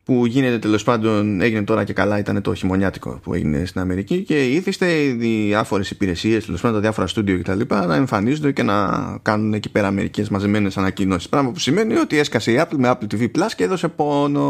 που 0.04 0.26
γίνεται 0.26 0.60
τέλος 0.60 0.84
πάντων, 0.84 1.42
έγινε 1.42 1.64
τώρα 1.64 1.84
και 1.84 1.94
καλά, 1.94 2.18
ήταν 2.18 2.42
το 2.42 2.54
χειμωνιάτικο 2.54 3.20
που 3.24 3.34
έγινε 3.34 3.66
στην 3.66 3.82
Αμερική 3.82 4.24
και 4.24 4.48
ήθιστε 4.48 5.04
οι 5.04 5.12
διάφορες 5.12 5.90
υπηρεσίες, 5.90 6.46
τέλος 6.46 6.62
πάντων 6.62 6.76
τα 6.76 6.82
διάφορα 6.82 7.08
στούντιο 7.08 7.40
κτλ. 7.40 7.62
να 7.70 7.96
εμφανίζονται 7.96 8.52
και 8.52 8.64
να 8.64 8.88
κάνουν 9.22 9.54
εκεί 9.54 9.70
πέρα 9.70 9.92
μερικές 9.92 10.30
μαζεμένες 10.30 10.78
ανακοινώσεις. 10.78 11.30
Πράγμα 11.30 11.52
που 11.52 11.60
σημαίνει 11.60 11.96
ότι 11.96 12.18
έσκασε 12.18 12.52
η 12.52 12.60
Apple 12.60 12.78
με 12.78 12.92
Apple 12.92 13.14
TV 13.14 13.24
Plus 13.24 13.52
και 13.56 13.64
έδωσε 13.64 13.88
πόνο. 13.88 14.44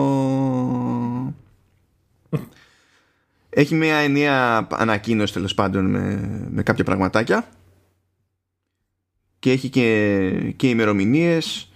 Έχει 3.50 3.76
μια 3.76 3.96
ενιαία 3.96 4.68
ανακοίνωση 4.72 5.34
τέλος 5.34 5.54
πάντων 5.54 5.86
με, 5.86 6.30
με 6.52 6.64
κάποια 6.64 6.84
πραγματάκια 6.84 7.48
και 9.44 9.52
έχει 9.52 9.70
και, 9.70 10.30
και 10.56 10.70
ημερομηνίες 10.70 11.72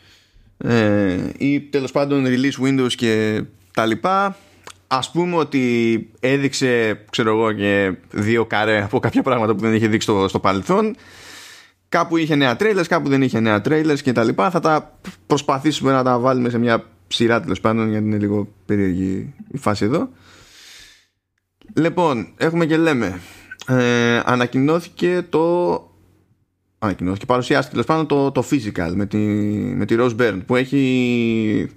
ε, 0.58 1.18
ή 1.38 1.62
τέλος 1.62 1.92
πάντων 1.92 2.26
release 2.28 2.66
windows 2.68 2.94
και 2.96 3.44
τα 3.74 3.86
λοιπά. 3.86 4.38
Ας 4.88 5.12
πούμε 5.12 5.36
ότι 5.36 6.10
έδειξε 6.20 7.02
ξέρω 7.10 7.30
εγώ 7.30 7.52
και 7.52 7.94
δύο 8.12 8.46
καρέ 8.46 8.84
από 8.84 9.00
κάποια 9.00 9.22
πράγματα 9.22 9.56
που 9.56 9.60
δεν 9.60 9.74
είχε 9.74 9.88
δείξει 9.88 10.08
στο, 10.08 10.28
στο 10.28 10.40
παρελθόν. 10.40 10.96
Κάπου 11.90 12.18
είχε 12.18 12.36
νέα 12.36 12.56
trailers 12.60 12.86
κάπου 12.88 13.10
δεν 13.10 13.22
είχε 13.22 13.40
νέα 13.40 13.62
trailers 13.66 14.00
και 14.04 14.12
τα 14.12 14.24
λοιπά. 14.24 14.50
Θα 14.50 14.60
τα 14.60 15.00
προσπαθήσουμε 15.28 15.92
να 15.92 16.04
τα 16.04 16.20
βάλουμε 16.20 16.50
σε 16.50 16.58
μια 16.58 16.84
σειρά 17.08 17.42
τέλος 17.42 17.60
πάντων 17.60 17.90
γιατί 17.90 18.06
είναι 18.06 18.18
λίγο 18.18 18.48
περίεργη 18.66 19.34
η 19.52 19.58
φάση 19.58 19.86
εδώ. 19.86 20.10
Λοιπόν 21.74 22.28
έχουμε 22.38 22.66
και 22.66 22.78
λέμε 22.78 23.20
ε, 23.68 24.22
ανακοινώθηκε 24.26 25.26
το 25.30 25.82
ανακοινώθηκε 26.80 27.26
παρουσιάστηκε 27.26 27.72
τέλος 27.72 27.86
πάντων 27.86 28.08
το, 28.08 28.32
το 28.32 28.48
Physical 28.52 28.92
με 28.96 29.06
τη, 29.06 29.18
με 29.18 29.86
τη 29.86 29.96
Rose 30.00 30.16
Byrne 30.20 30.40
που 30.46 30.56
έχει 30.56 31.70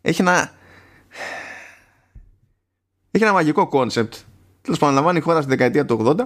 έχει 0.00 0.20
ένα 0.20 0.52
έχει 3.10 3.24
ένα 3.24 3.32
μαγικό 3.32 3.68
κόνσεπτ 3.68 4.14
τέλος 4.60 4.78
πάντων 4.78 4.94
λαμβάνει 4.94 5.20
χώρα 5.20 5.40
στη 5.40 5.50
δεκαετία 5.50 5.84
του 5.84 6.14
80 6.18 6.22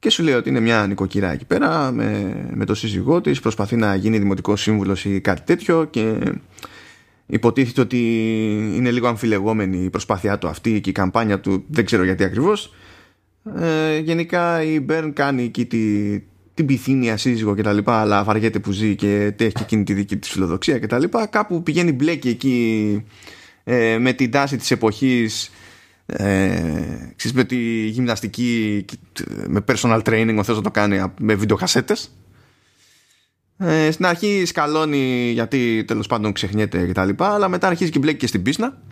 και 0.00 0.10
σου 0.10 0.22
λέει 0.22 0.34
ότι 0.34 0.48
είναι 0.48 0.60
μια 0.60 0.86
νοικοκυρά 0.86 1.32
εκεί 1.32 1.44
πέρα 1.44 1.92
με, 1.92 2.34
με 2.54 2.64
το 2.64 2.74
σύζυγό 2.74 3.20
της, 3.20 3.40
προσπαθεί 3.40 3.76
να 3.76 3.94
γίνει 3.94 4.18
δημοτικός 4.18 4.60
σύμβουλος 4.62 5.04
ή 5.04 5.20
κάτι 5.20 5.42
τέτοιο 5.42 5.84
και 5.84 6.18
υποτίθεται 7.26 7.80
ότι 7.80 7.98
είναι 8.76 8.90
λίγο 8.90 9.08
αμφιλεγόμενη 9.08 9.84
η 9.84 9.90
προσπάθειά 9.90 10.38
του 10.38 10.48
αυτή 10.48 10.80
και 10.80 10.90
η 10.90 10.92
καμπάνια 10.92 11.40
του 11.40 11.64
δεν 11.68 11.84
ξέρω 11.84 12.04
γιατί 12.04 12.24
ακριβώς. 12.24 12.74
Ε, 13.56 13.98
γενικά 13.98 14.62
η 14.62 14.80
Μπέρν 14.80 15.12
κάνει 15.12 15.42
εκεί 15.42 15.66
τη, 15.66 15.78
την 16.60 16.76
πυθύνια 16.76 17.16
σύζυγο 17.16 17.54
και 17.54 17.62
τα 17.62 17.72
λοιπά 17.72 18.00
αλλά 18.00 18.24
βαριέται 18.24 18.58
που 18.58 18.72
ζει 18.72 18.96
και 18.96 19.34
έχει 19.36 19.52
και 19.52 19.62
εκείνη 19.62 19.84
τη 19.84 19.92
δική 19.92 20.16
της 20.16 20.30
φιλοδοξία 20.30 20.78
και 20.78 20.86
τα 20.86 20.98
λοιπά 20.98 21.26
κάπου 21.26 21.62
πηγαίνει 21.62 21.92
μπλέκει 21.92 22.28
εκεί 22.28 23.04
ε, 23.64 23.98
με 23.98 24.12
την 24.12 24.30
τάση 24.30 24.56
της 24.56 24.70
εποχής 24.70 25.50
ε, 26.06 27.12
ξέρεις, 27.16 27.36
με 27.36 27.44
τη 27.44 27.56
γυμναστική 27.86 28.84
με 29.46 29.64
personal 29.66 30.02
training 30.02 30.36
ο 30.38 30.42
Θεός 30.42 30.56
να 30.56 30.62
το 30.62 30.70
κάνει 30.70 31.02
με 31.18 31.34
βιντεοκασέτες. 31.34 32.10
Ε, 33.58 33.90
στην 33.90 34.06
αρχή 34.06 34.42
σκαλώνει 34.46 35.30
γιατί 35.32 35.84
τέλος 35.86 36.06
πάντων 36.06 36.32
ξεχνιέται 36.32 36.86
και 36.86 36.92
τα 36.92 37.04
λοιπά 37.04 37.34
αλλά 37.34 37.48
μετά 37.48 37.66
αρχίζει 37.66 37.90
και 37.90 37.98
μπλέκει 37.98 38.18
και 38.18 38.26
στη 38.26 38.42
μπίζνα 38.42 38.82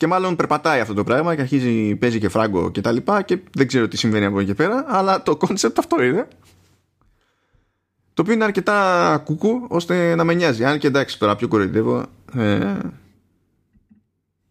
και 0.00 0.06
μάλλον 0.06 0.36
περπατάει 0.36 0.80
αυτό 0.80 0.94
το 0.94 1.04
πράγμα 1.04 1.34
και 1.34 1.40
αρχίζει, 1.40 1.96
παίζει 1.96 2.18
και 2.18 2.28
φράγκο 2.28 2.70
και 2.70 2.80
τα 2.80 2.92
λοιπά 2.92 3.22
και 3.22 3.38
δεν 3.52 3.66
ξέρω 3.66 3.88
τι 3.88 3.96
συμβαίνει 3.96 4.24
από 4.24 4.38
εκεί 4.38 4.46
και 4.46 4.54
πέρα 4.54 4.84
αλλά 4.88 5.22
το 5.22 5.36
κόνσεπτ 5.36 5.78
αυτό 5.78 6.02
είναι 6.02 6.28
Το 8.14 8.22
οποίο 8.22 8.34
είναι 8.34 8.44
αρκετά 8.44 9.22
κουκού 9.24 9.66
ώστε 9.68 10.14
να 10.14 10.24
με 10.24 10.34
νοιάζει. 10.34 10.64
Αν 10.64 10.78
και 10.78 10.86
εντάξει 10.86 11.18
τώρα 11.18 11.36
ποιον 11.36 11.48
κοροϊδεύω. 11.48 12.06
Ε, 12.34 12.78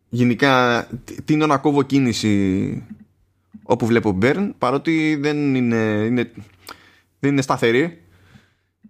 γενικά 0.09 0.87
τείνω 1.25 1.45
να 1.45 1.57
κόβω 1.57 1.83
κίνηση 1.83 2.83
όπου 3.63 3.85
βλέπω 3.85 4.17
Byrne 4.21 4.51
παρότι 4.57 5.15
δεν 5.15 5.55
είναι, 5.55 5.75
είναι, 6.05 6.31
δεν 7.19 7.31
είναι 7.31 7.41
σταθερή 7.41 8.01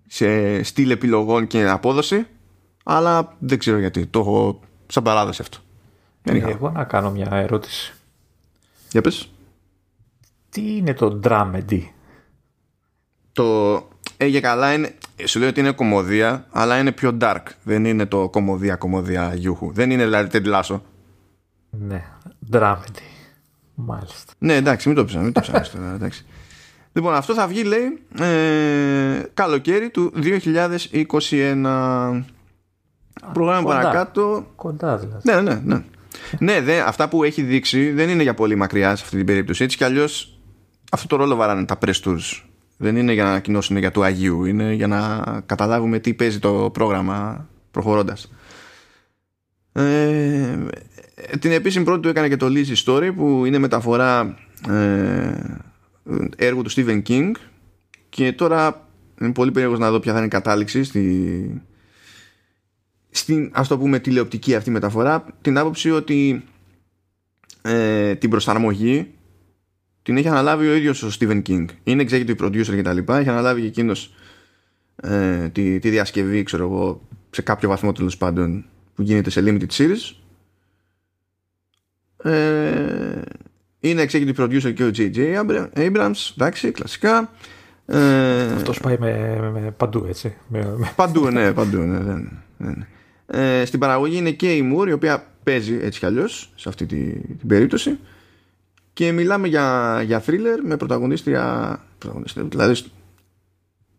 σε 0.07 0.63
στυλ 0.63 0.89
επιλογών 0.89 1.47
και 1.47 1.69
απόδοση 1.69 2.25
αλλά 2.83 3.35
δεν 3.39 3.59
ξέρω 3.59 3.79
γιατί 3.79 4.05
το 4.05 4.19
έχω 4.19 4.59
σαν 4.87 5.03
παράδοση 5.03 5.41
αυτό 5.41 5.59
ε, 6.23 6.38
εγώ 6.38 6.69
να 6.69 6.83
κάνω 6.83 7.11
μια 7.11 7.29
ερώτηση 7.31 7.93
για 8.91 9.01
πες 9.01 9.29
τι 10.49 10.77
είναι 10.77 10.93
το 10.93 11.19
dramedy; 11.23 11.81
Το 13.31 13.75
ε, 14.17 14.25
για 14.25 14.39
καλά 14.39 14.73
είναι 14.73 14.95
σου 15.23 15.39
λέω 15.39 15.49
ότι 15.49 15.59
είναι 15.59 15.71
κομμωδία 15.71 16.45
αλλά 16.51 16.79
είναι 16.79 16.91
πιο 16.91 17.17
dark 17.21 17.43
δεν 17.63 17.85
είναι 17.85 18.05
το 18.05 18.29
κομμωδία 18.29 18.75
κομμωδία 18.75 19.33
γιούχου 19.33 19.71
δεν 19.73 19.91
είναι 19.91 20.03
δηλαδή 20.03 20.29
τεντλάσο 20.29 20.83
ναι 21.69 22.03
dramedy 22.51 23.09
Μάλιστα. 23.85 24.33
Ναι, 24.38 24.55
εντάξει, 24.55 24.88
μην 24.88 24.97
το 24.97 25.05
ψάχνω, 25.05 25.23
μην 25.23 25.33
το 25.33 25.41
τώρα, 25.73 25.93
εντάξει. 25.93 26.25
Λοιπόν, 26.93 27.13
αυτό 27.13 27.33
θα 27.33 27.47
βγει, 27.47 27.63
λέει, 27.63 28.01
ε, 28.19 29.23
καλοκαίρι 29.33 29.89
του 29.89 30.11
2021. 30.15 32.23
Προγράμμα 33.33 33.63
παρακάτω. 33.63 34.45
Κοντά 34.55 34.97
δηλαδή. 34.97 35.31
Ναι, 35.31 35.41
ναι, 35.41 35.61
ναι. 35.63 35.83
Ναι, 36.39 36.62
δε, 36.62 36.79
αυτά 36.79 37.09
που 37.09 37.24
έχει 37.24 37.41
δείξει 37.41 37.91
δεν 37.91 38.09
είναι 38.09 38.24
για 38.24 38.33
πολύ 38.33 38.55
μακριά 38.55 38.95
σε 38.95 39.03
αυτή 39.03 39.17
την 39.17 39.25
περίπτωση. 39.25 39.63
Έτσι 39.63 39.77
κι 39.77 39.83
αλλιώς 39.83 40.39
αυτό 40.91 41.07
το 41.07 41.15
ρόλο 41.15 41.36
βαράνε 41.36 41.65
τα 41.65 41.77
press 41.86 42.01
tours. 42.05 42.43
Δεν 42.77 42.95
είναι 42.95 43.13
για 43.13 43.24
να 43.24 43.29
ανακοινώσουν 43.29 43.77
για 43.77 43.91
του 43.91 44.03
Αγίου. 44.03 44.45
Είναι 44.45 44.74
για 44.74 44.88
να 44.88 45.21
καταλάβουμε 45.45 46.00
τι 46.00 46.13
παίζει 46.13 46.39
το 46.39 46.69
πρόγραμμα 46.74 47.50
προχωρώντας. 47.71 48.31
Ε, 49.71 50.57
την 51.39 51.51
επίσημη 51.51 51.86
πρώτη 51.86 52.01
του 52.01 52.09
έκανε 52.09 52.27
και 52.27 52.38
το 52.38 52.48
Lizzie 52.50 52.83
Story 52.86 53.12
που 53.15 53.45
είναι 53.45 53.57
μεταφορά 53.57 54.38
ε, 54.69 55.33
έργου 56.36 56.62
του 56.62 56.71
Stephen 56.71 57.01
King 57.07 57.31
και 58.09 58.33
τώρα 58.33 58.88
είναι 59.21 59.31
πολύ 59.31 59.51
περίεργος 59.51 59.79
να 59.79 59.91
δω 59.91 60.00
ποια 60.00 60.12
θα 60.12 60.17
είναι 60.17 60.27
η 60.27 60.29
κατάληξη 60.29 60.83
στη, 60.83 61.62
στην 63.09 63.51
ας 63.53 63.67
το 63.67 63.77
πούμε 63.77 63.99
τηλεοπτική 63.99 64.55
αυτή 64.55 64.71
μεταφορά 64.71 65.25
την 65.41 65.57
άποψη 65.57 65.91
ότι 65.91 66.43
ε, 67.61 68.15
την 68.15 68.29
προσαρμογή 68.29 69.13
την 70.01 70.17
έχει 70.17 70.27
αναλάβει 70.27 70.67
ο 70.67 70.73
ίδιος 70.73 71.03
ο 71.03 71.09
Stephen 71.19 71.41
King 71.47 71.65
είναι 71.83 72.05
executive 72.09 72.37
producer 72.37 72.75
και 72.75 72.81
τα 72.81 72.93
λοιπά 72.93 73.19
έχει 73.19 73.29
αναλάβει 73.29 73.61
και 73.61 73.67
εκείνος 73.67 74.13
ε, 74.95 75.49
τη, 75.49 75.79
τη 75.79 75.89
διασκευή 75.89 76.43
ξέρω 76.43 76.63
εγώ 76.63 77.07
σε 77.29 77.41
κάποιο 77.41 77.69
βαθμό 77.69 77.91
τέλος 77.91 78.17
πάντων 78.17 78.65
που 78.95 79.01
γίνεται 79.01 79.29
σε 79.29 79.43
limited 79.45 79.67
series 79.77 80.13
ε, 82.23 83.21
είναι 83.79 84.05
executive 84.09 84.35
producer 84.35 84.73
και 84.73 84.83
ο 84.83 84.91
J.J. 84.95 85.45
Abrams, 85.73 86.31
εντάξει, 86.37 86.71
κλασικά. 86.71 87.31
Ε, 87.85 88.53
Αυτός 88.53 88.79
πάει 88.79 88.97
με, 88.99 89.39
με, 89.53 89.73
παντού, 89.77 90.05
έτσι. 90.07 90.35
Με, 90.47 90.77
παντού, 90.95 91.29
ναι, 91.29 91.53
παντού, 91.53 91.77
ναι, 91.77 91.99
ναι, 91.99 92.13
ναι. 92.57 92.87
Ε, 93.31 93.65
στην 93.65 93.79
παραγωγή 93.79 94.17
είναι 94.17 94.31
και 94.31 94.55
η 94.55 94.74
Moore, 94.74 94.88
η 94.88 94.91
οποία 94.91 95.27
παίζει 95.43 95.79
έτσι 95.81 96.00
κι 96.00 96.05
αλλιώς 96.05 96.51
σε 96.55 96.69
αυτή 96.69 96.86
τη, 96.86 97.19
την 97.19 97.48
περίπτωση. 97.48 98.00
Και 98.93 99.12
μιλάμε 99.12 99.48
για, 99.48 100.01
για 100.05 100.24
thriller 100.25 100.59
με 100.63 100.77
πρωταγωνίστρια, 100.77 101.75
πρωταγωνίστρια 101.98 102.45
δηλαδή 102.45 102.81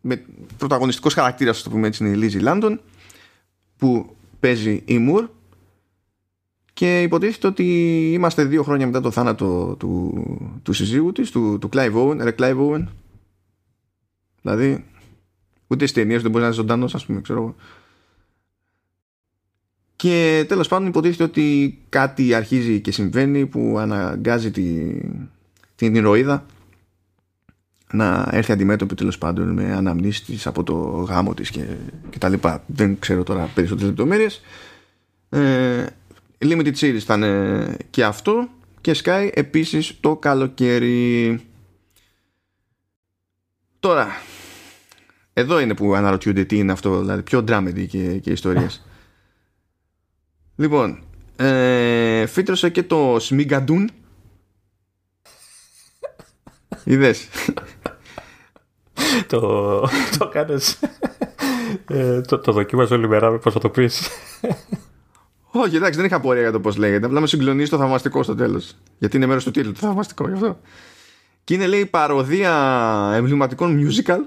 με 0.01 0.25
πρωταγωνιστικός 0.57 1.15
χαρακτήρας, 1.15 1.63
το 1.63 1.71
πούμε 1.71 1.87
έτσι, 1.87 2.05
είναι 2.05 2.27
η 2.27 2.31
Lizzie 2.33 2.45
Landon, 2.45 2.79
που 3.77 4.17
παίζει 4.41 4.83
η 4.85 5.09
Moore 5.09 5.29
και 6.73 7.03
υποτίθεται 7.03 7.47
ότι 7.47 7.65
είμαστε 8.13 8.45
δύο 8.45 8.63
χρόνια 8.63 8.87
μετά 8.87 9.01
το 9.01 9.11
θάνατο 9.11 9.77
του, 9.79 10.25
του 10.63 10.73
συζύγου 10.73 11.13
της, 11.13 11.31
του, 11.31 11.59
του 11.61 11.69
Clive 11.73 11.95
Owen, 11.95 12.17
ρε 12.21 12.35
Clive 12.39 12.57
Owen. 12.57 12.85
Δηλαδή, 14.43 14.85
ούτε 15.67 15.87
στις 15.87 16.03
ταινίες 16.03 16.23
δεν 16.23 16.31
μπορείς 16.31 16.47
να 16.47 16.53
είναι 16.53 16.63
ζωντανός, 16.63 16.95
ας 16.95 17.07
πούμε, 17.07 17.21
ξέρω 17.21 17.39
εγώ. 17.39 17.55
Και 20.01 20.45
τέλος 20.49 20.69
πάντων 20.69 20.89
υποτίθεται 20.89 21.23
ότι 21.23 21.79
κάτι 21.89 22.35
αρχίζει 22.35 22.81
και 22.81 22.93
συμβαίνει 22.93 23.47
που 23.47 23.77
αναγκάζει 23.79 24.51
τη, 24.51 24.95
την 25.75 25.95
ηρωίδα 25.95 26.47
να 27.93 28.29
έρθει 28.31 28.53
αντιμέτωπη 28.53 28.95
τέλος 28.95 29.19
πάντων 29.19 29.49
με 29.49 29.73
αναμνήσεις 29.73 30.47
από 30.47 30.63
το 30.63 30.75
γάμο 31.09 31.35
της 31.35 31.51
και, 31.51 31.65
και 32.11 32.19
τα 32.19 32.29
λοιπά. 32.29 32.65
Δεν 32.67 32.99
ξέρω 32.99 33.23
τώρα 33.23 33.51
περισσότερες 33.55 33.89
λεπτομέρειες. 33.89 34.41
Ε, 35.29 35.87
Limited 36.39 36.75
Series 36.75 37.01
ήταν 37.01 37.25
και 37.91 38.05
αυτό 38.05 38.49
και 38.81 38.97
Sky 39.05 39.31
επίσης 39.35 39.97
το 40.01 40.17
καλοκαίρι. 40.17 41.41
Τώρα, 43.81 44.09
εδώ 45.33 45.61
είναι 45.61 45.75
που 45.75 45.95
αναρωτιούνται 45.95 46.45
τι 46.45 46.59
είναι 46.59 46.73
αυτό, 46.73 47.01
δηλαδή 47.01 47.23
πιο 47.23 47.45
dramedy 47.49 47.87
και, 47.89 48.19
και 48.19 48.31
ιστορίες. 48.31 48.85
Λοιπόν, 50.61 51.03
ε, 51.37 52.27
φύτρωσε 52.27 52.69
και 52.69 52.83
το 52.83 53.17
Smigadoon. 53.17 53.85
Είδες. 56.85 57.29
το, 59.27 59.41
το 60.19 60.29
κάνεις 60.29 60.79
ε, 61.87 62.21
το, 62.21 62.39
το 62.39 62.53
δοκίμαζε 62.53 62.95
όλη 62.95 63.09
μέρα 63.09 63.39
πώς 63.39 63.53
θα 63.53 63.61
το 63.61 63.71
πεις 63.71 64.09
όχι, 65.53 65.77
εντάξει, 65.77 65.97
δεν 65.97 66.07
είχα 66.07 66.21
πορεία 66.21 66.43
για 66.43 66.53
το 66.53 66.61
πώς 66.61 66.77
λέγεται. 66.77 67.07
Απλά 67.07 67.21
με 67.21 67.27
συγκλονίζει 67.27 67.71
το 67.71 67.79
θαυμαστικό 67.79 68.23
στο 68.23 68.35
τέλος. 68.35 68.77
Γιατί 68.99 69.17
είναι 69.17 69.27
μέρος 69.27 69.45
του 69.45 69.51
τίτλου 69.51 69.73
το 69.73 69.79
θαυμαστικό 69.79 70.29
γι' 70.29 70.35
αυτό. 70.35 70.61
Και 71.45 71.55
είναι 71.55 71.67
λέει 71.67 71.87
παροδία 71.87 73.13
εμβληματικών 73.15 73.79
musical 73.79 74.21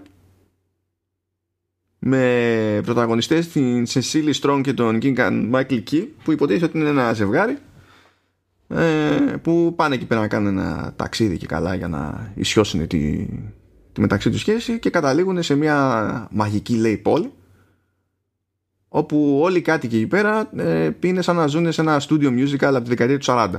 με 2.05 2.81
πρωταγωνιστές 2.83 3.47
την 3.47 3.85
Cecily 3.87 4.33
Strong 4.41 4.61
και 4.63 4.73
τον 4.73 4.99
King 5.01 5.17
Michael 5.51 5.83
Key 5.91 6.07
που 6.23 6.31
υποτίθεται 6.31 6.65
ότι 6.65 6.77
είναι 6.77 6.89
ένα 6.89 7.13
ζευγάρι 7.13 7.57
ε, 8.67 9.35
που 9.41 9.73
πάνε 9.75 9.95
εκεί 9.95 10.05
πέρα 10.05 10.21
να 10.21 10.27
κάνουν 10.27 10.57
ένα 10.57 10.93
ταξίδι 10.95 11.37
και 11.37 11.45
καλά 11.45 11.75
για 11.75 11.87
να 11.87 12.31
ισιώσουν 12.35 12.87
τη, 12.87 13.25
τη 13.93 14.01
μεταξύ 14.01 14.29
τους 14.29 14.39
σχέση 14.39 14.79
και 14.79 14.89
καταλήγουν 14.89 15.43
σε 15.43 15.55
μια 15.55 16.27
μαγική 16.31 16.75
λέει 16.75 16.97
πόλη 16.97 17.31
όπου 18.87 19.39
όλοι 19.41 19.57
οι 19.57 19.61
κάτοικοι 19.61 19.95
εκεί 19.95 20.07
πέρα 20.07 20.49
ε, 20.55 20.89
είναι 20.99 21.21
σαν 21.21 21.35
να 21.35 21.47
ζουν 21.47 21.71
σε 21.71 21.81
ένα 21.81 22.01
studio 22.07 22.27
musical 22.27 22.73
από 22.73 22.81
τη 22.81 22.89
δεκαετία 22.89 23.17
του 23.17 23.25
40. 23.27 23.49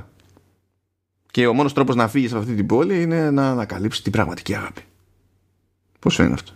Και 1.30 1.46
ο 1.46 1.52
μόνος 1.52 1.72
τρόπος 1.72 1.94
να 1.94 2.08
φύγεις 2.08 2.30
από 2.30 2.40
αυτή 2.40 2.54
την 2.54 2.66
πόλη 2.66 3.02
είναι 3.02 3.30
να 3.30 3.50
ανακαλύψεις 3.50 4.02
την 4.02 4.12
πραγματική 4.12 4.54
αγάπη. 4.54 4.82
Πώς 5.98 6.14
φαίνεται 6.14 6.34
αυτό; 6.34 6.52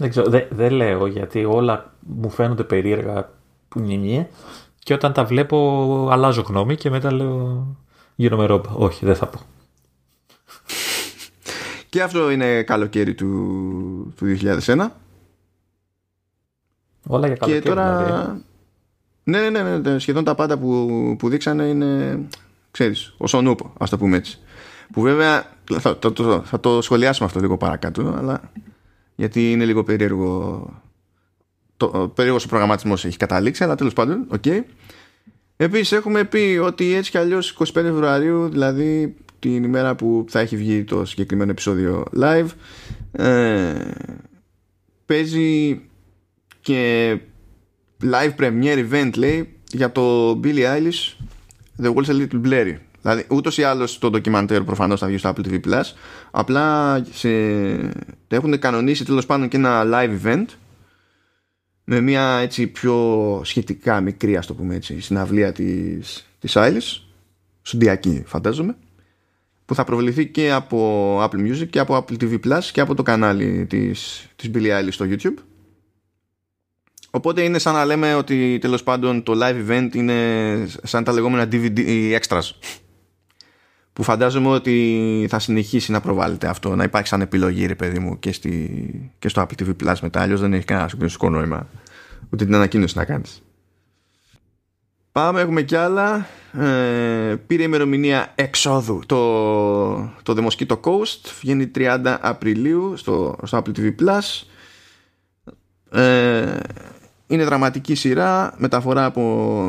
Δεν 0.00 0.10
ξέρω, 0.10 0.46
δεν 0.50 0.72
λέω 0.72 1.06
γιατί 1.06 1.44
όλα 1.44 1.92
μου 2.00 2.30
φαίνονται 2.30 2.64
περίεργα 2.64 3.30
που 3.68 3.80
νιμιέ 3.80 4.28
και 4.78 4.94
όταν 4.94 5.12
τα 5.12 5.24
βλέπω 5.24 6.08
αλλάζω 6.10 6.42
γνώμη 6.42 6.76
και 6.76 6.90
μετά 6.90 7.12
λέω 7.12 7.66
γίνομαι 8.14 8.46
ρόμπα. 8.46 8.70
Όχι, 8.70 9.04
δεν 9.04 9.14
θα 9.16 9.26
πω. 9.26 9.40
και 11.90 12.02
αυτό 12.02 12.30
είναι 12.30 12.62
καλοκαίρι 12.62 13.14
του, 13.14 14.14
του 14.16 14.36
2001 14.64 14.86
Όλα 17.06 17.26
για 17.26 17.36
καλοκαίρι. 17.36 17.62
Και 17.62 17.68
τώρα. 17.68 18.04
Δηλαδή. 18.04 18.42
Ναι, 19.24 19.50
ναι, 19.50 19.62
ναι, 19.62 19.78
ναι, 19.78 19.98
σχεδόν 19.98 20.24
τα 20.24 20.34
πάντα 20.34 20.58
που, 20.58 21.16
που 21.18 21.28
δείξανε 21.28 21.64
είναι, 21.64 22.20
ξέρεις, 22.70 23.14
ο 23.32 23.40
νούπο, 23.40 23.72
ας 23.78 23.90
το 23.90 23.98
πούμε 23.98 24.16
έτσι. 24.16 24.38
Που 24.92 25.00
βέβαια 25.00 25.44
θα, 25.78 25.98
το, 25.98 26.12
το, 26.12 26.42
θα 26.42 26.60
το 26.60 26.82
σχολιάσουμε 26.82 27.26
αυτό 27.26 27.40
λίγο 27.40 27.56
παρακάτω, 27.56 28.14
αλλά 28.18 28.40
γιατί 29.18 29.52
είναι 29.52 29.64
λίγο 29.64 29.82
περίεργο 29.84 30.82
το, 31.76 32.12
περίεργος 32.14 32.44
ο 32.44 32.48
προγραμματισμός 32.48 33.04
έχει 33.04 33.16
καταλήξει, 33.16 33.64
αλλά 33.64 33.74
τέλος 33.74 33.92
πάντων, 33.92 34.26
ok. 34.28 34.42
Okay. 34.44 34.60
Επίσης 35.56 35.92
έχουμε 35.92 36.24
πει 36.24 36.60
ότι 36.62 36.94
έτσι 36.94 37.10
κι 37.10 37.18
αλλιώς 37.18 37.56
25 37.58 37.64
Φεβρουαρίου, 37.72 38.48
δηλαδή 38.48 39.16
την 39.38 39.64
ημέρα 39.64 39.94
που 39.94 40.24
θα 40.28 40.40
έχει 40.40 40.56
βγει 40.56 40.84
το 40.84 41.04
συγκεκριμένο 41.04 41.50
επεισόδιο 41.50 42.04
live, 42.20 42.48
ε, 43.12 43.74
παίζει 45.06 45.80
και 46.60 47.12
live 48.02 48.34
premiere 48.36 48.86
event 48.90 49.10
λέει 49.16 49.56
για 49.72 49.92
το 49.92 50.30
Billie 50.44 50.76
Eilish 50.76 51.16
The 51.82 51.94
World's 51.94 52.08
a 52.08 52.26
Little 52.26 52.40
Blurry 52.44 52.76
δηλαδή 53.02 53.26
ούτως 53.28 53.58
ή 53.58 53.62
άλλως 53.62 53.98
το 53.98 54.10
ντοκιμαντέρ 54.10 54.62
προφανώς 54.62 55.00
θα 55.00 55.06
βγει 55.06 55.18
στο 55.18 55.32
Apple 55.34 55.46
TV 55.46 55.60
Plus. 55.66 55.82
Απλά 56.30 56.96
σε... 57.12 57.28
έχουν 58.28 58.58
κανονίσει 58.58 59.04
τέλος 59.04 59.26
πάντων 59.26 59.48
και 59.48 59.56
ένα 59.56 59.82
live 59.84 60.24
event 60.24 60.44
με 61.84 62.00
μια 62.00 62.38
έτσι 62.38 62.66
πιο 62.66 63.40
σχετικά 63.44 64.00
μικρή 64.00 64.36
ας 64.36 64.46
το 64.46 64.54
πούμε 64.54 64.74
έτσι 64.74 65.00
συναυλία 65.00 65.52
της, 65.52 66.26
της 66.38 66.52
Eilish 66.56 67.02
Σουντιακή 67.62 68.22
φαντάζομαι. 68.26 68.76
Που 69.64 69.74
θα 69.74 69.84
προβληθεί 69.84 70.26
και 70.26 70.52
από 70.52 71.18
Apple 71.22 71.50
Music 71.50 71.68
και 71.70 71.78
από 71.78 71.96
Apple 71.96 72.22
TV 72.22 72.38
Plus 72.44 72.64
και 72.72 72.80
από 72.80 72.94
το 72.94 73.02
κανάλι 73.02 73.66
της, 73.66 74.28
της 74.36 74.50
Billie 74.54 74.80
Eilish 74.80 74.88
στο 74.90 75.06
YouTube. 75.08 75.42
Οπότε 77.10 77.42
είναι 77.42 77.58
σαν 77.58 77.74
να 77.74 77.84
λέμε 77.84 78.14
ότι 78.14 78.58
τέλος 78.60 78.82
πάντων 78.82 79.22
το 79.22 79.32
live 79.42 79.68
event 79.68 79.88
είναι 79.94 80.16
σαν 80.82 81.04
τα 81.04 81.12
λεγόμενα 81.12 81.48
DVD 81.52 82.18
extras 82.20 82.50
που 83.98 84.04
φαντάζομαι 84.04 84.48
ότι 84.48 85.26
θα 85.30 85.38
συνεχίσει 85.38 85.92
να 85.92 86.00
προβάλλεται 86.00 86.48
αυτό, 86.48 86.74
να 86.74 86.84
υπάρχει 86.84 87.08
σαν 87.08 87.20
επιλογή 87.20 87.66
ρε 87.66 87.74
παιδί 87.74 87.98
μου 87.98 88.18
και, 88.18 88.32
στη, 88.32 89.10
και 89.18 89.28
στο 89.28 89.42
Apple 89.42 89.62
TV 89.62 89.68
Plus 89.82 89.94
μετά, 90.02 90.20
αλλιώς 90.20 90.40
δεν 90.40 90.52
έχει 90.52 90.64
κανένα 90.64 90.88
συγκλονιστικό 90.88 91.30
νόημα 91.30 91.66
ούτε 92.30 92.44
την 92.44 92.54
ανακοίνωση 92.54 92.96
να 92.96 93.04
κάνεις. 93.04 93.42
Πάμε, 95.12 95.40
έχουμε 95.40 95.62
κι 95.62 95.76
άλλα. 95.76 96.26
Ε, 96.52 97.34
πήρε 97.46 97.62
ημερομηνία 97.62 98.32
εξόδου 98.34 99.02
το, 99.06 99.94
το 100.22 100.34
The 100.36 100.46
Mosquito 100.46 100.80
Coast. 100.80 101.32
Βγαίνει 101.40 101.70
30 101.74 102.16
Απριλίου 102.20 102.96
στο, 102.96 103.36
στο 103.44 103.62
Apple 103.62 103.78
TV 103.78 103.94
Plus. 104.00 104.46
Ε, 106.00 106.56
είναι 107.26 107.44
δραματική 107.44 107.94
σειρά, 107.94 108.54
μεταφορά 108.56 109.04
από 109.04 109.22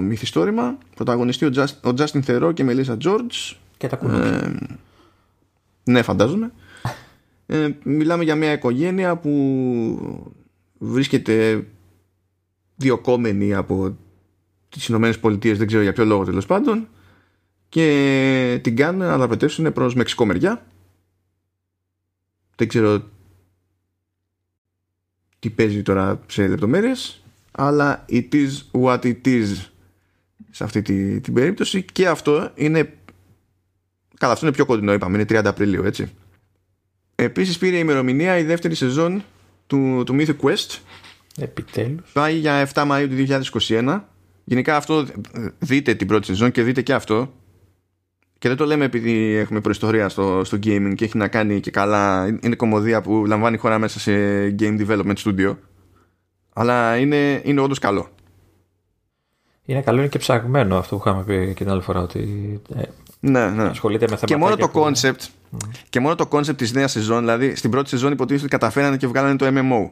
μυθιστόρημα. 0.03 0.77
Πρωταγωνιστεί 0.95 1.45
ο, 1.45 1.49
Just, 1.55 1.89
ο 1.89 1.89
Justin 1.97 2.21
Theroux 2.27 2.53
και 2.53 2.65
Melissa 2.67 2.97
George. 3.03 3.57
Και 3.79 3.87
τα 3.87 3.99
ε, 4.03 4.55
Ναι, 5.83 6.01
φαντάζομαι. 6.01 6.51
Ε, 7.45 7.69
μιλάμε 7.83 8.23
για 8.23 8.35
μια 8.35 8.51
οικογένεια 8.51 9.17
που 9.17 10.23
βρίσκεται 10.77 11.67
διοκόμενη 12.75 13.53
από 13.53 13.97
τις 14.69 14.87
Ηνωμένες 14.87 15.19
Πολιτείες 15.19 15.57
δεν 15.57 15.67
ξέρω 15.67 15.81
για 15.81 15.93
ποιο 15.93 16.05
λόγο 16.05 16.23
τέλος 16.23 16.45
πάντων 16.45 16.87
και 17.69 18.59
την 18.63 18.75
κάνουν 18.75 19.07
να 19.07 19.17
δραπετεύσουν 19.17 19.73
προς 19.73 19.95
Μεξικό 19.95 20.25
μεριά. 20.25 20.65
Δεν 22.55 22.67
ξέρω 22.67 23.03
τι 25.39 25.49
παίζει 25.49 25.81
τώρα 25.81 26.21
σε 26.27 26.47
λεπτομέρειες 26.47 27.23
αλλά 27.51 28.05
it 28.09 28.27
is 28.33 28.49
what 28.71 28.99
it 28.99 29.25
is 29.25 29.45
σε 30.49 30.63
αυτή 30.63 30.81
τη, 30.81 31.19
την 31.19 31.33
περίπτωση. 31.33 31.83
Και 31.83 32.07
αυτό 32.07 32.51
είναι 32.55 32.98
καλά 34.19 34.33
αυτό 34.33 34.45
είναι 34.45 34.55
πιο 34.55 34.65
κοντινό 34.65 34.93
είπαμε 34.93 35.17
είναι 35.17 35.39
30 35.39 35.45
Απριλίου 35.45 35.83
έτσι. 35.83 36.11
Επίσης 37.15 37.57
πήρε 37.57 37.75
η 37.75 37.79
ημερομηνία 37.81 38.37
η 38.37 38.43
δεύτερη 38.43 38.75
σεζόν 38.75 39.23
του, 39.67 40.03
του 40.05 40.15
Mythic 40.19 40.35
Quest. 40.41 40.77
Επιτέλους. 41.37 42.11
Πάει 42.13 42.35
για 42.35 42.69
7 42.73 42.87
Μαΐου 42.87 43.07
του 43.09 43.41
2021 43.67 43.99
Γενικά 44.49 44.75
αυτό 44.75 45.05
δείτε 45.59 45.93
την 45.93 46.07
πρώτη 46.07 46.25
σεζόν 46.25 46.51
και 46.51 46.63
δείτε 46.63 46.81
και 46.81 46.93
αυτό. 46.93 47.33
Και 48.37 48.47
δεν 48.47 48.57
το 48.57 48.65
λέμε 48.65 48.85
επειδή 48.85 49.35
έχουμε 49.35 49.61
προϊστορία 49.61 50.09
στο, 50.09 50.41
στο 50.43 50.57
gaming 50.63 50.93
και 50.95 51.05
έχει 51.05 51.17
να 51.17 51.27
κάνει 51.27 51.59
και 51.59 51.71
καλά 51.71 52.27
είναι 52.41 52.55
κομμωδία 52.55 53.01
που 53.01 53.25
λαμβάνει 53.25 53.57
χώρα 53.57 53.79
μέσα 53.79 53.99
σε 53.99 54.11
game 54.59 54.87
development 54.87 55.15
studio. 55.15 55.55
Αλλά 56.53 56.97
είναι, 56.97 57.41
είναι 57.43 57.61
όντως 57.61 57.79
καλό. 57.79 58.07
Είναι 59.65 59.81
καλό, 59.81 59.99
είναι 59.99 60.07
και 60.07 60.17
ψαγμένο 60.17 60.77
αυτό 60.77 60.95
που 60.95 61.03
είχαμε 61.05 61.23
πει 61.23 61.53
και 61.53 61.63
την 61.63 61.69
άλλη 61.69 61.81
φορά 61.81 62.01
ότι 62.01 62.21
ε, 62.75 62.81
ναι, 63.19 63.49
ναι. 63.49 63.63
ασχολείται 63.63 64.07
με 64.09 64.17
και 64.25 64.35
μόνο 64.35 64.55
το 64.55 64.71
concept 64.73 65.27
και 65.89 65.99
μόνο 65.99 66.15
το 66.15 66.27
concept 66.31 66.57
της 66.57 66.73
νέας 66.73 66.91
σεζόν 66.91 67.19
δηλαδή 67.19 67.55
στην 67.55 67.71
πρώτη 67.71 67.89
σεζόν 67.89 68.11
υποτίθεται 68.11 68.45
ότι 68.45 68.57
καταφέρανε 68.57 68.97
και 68.97 69.07
βγάλανε 69.07 69.35
το 69.35 69.45
MMO 69.47 69.89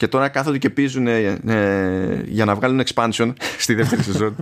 και 0.00 0.08
τώρα 0.08 0.28
κάθονται 0.28 0.58
και 0.58 0.70
πίζουν 0.70 1.06
ε, 1.06 1.40
ε, 1.46 2.22
για 2.26 2.44
να 2.44 2.54
βγάλουν 2.54 2.82
expansion 2.84 3.32
στη 3.64 3.74
δεύτερη 3.74 4.02
σεζόν. 4.02 4.36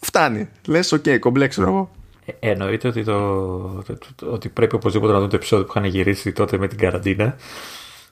Φτάνει. 0.00 0.48
Λες, 0.66 0.92
ok, 0.92 1.02
okay, 1.06 1.18
κομπλέ 1.18 1.42
ξέρω 1.42 1.58
εγώ. 1.58 1.90
Ε, 2.24 2.50
εννοείται 2.50 2.88
ότι, 2.88 3.04
το, 3.04 3.84
ότι 4.30 4.48
πρέπει 4.48 4.74
οπωσδήποτε 4.74 5.12
να 5.12 5.18
δουν 5.18 5.28
το 5.28 5.36
επεισόδιο 5.36 5.64
που 5.64 5.72
είχαν 5.76 5.90
γυρίσει 5.90 6.32
τότε 6.32 6.58
με 6.58 6.68
την 6.68 6.78
καραντίνα. 6.78 7.36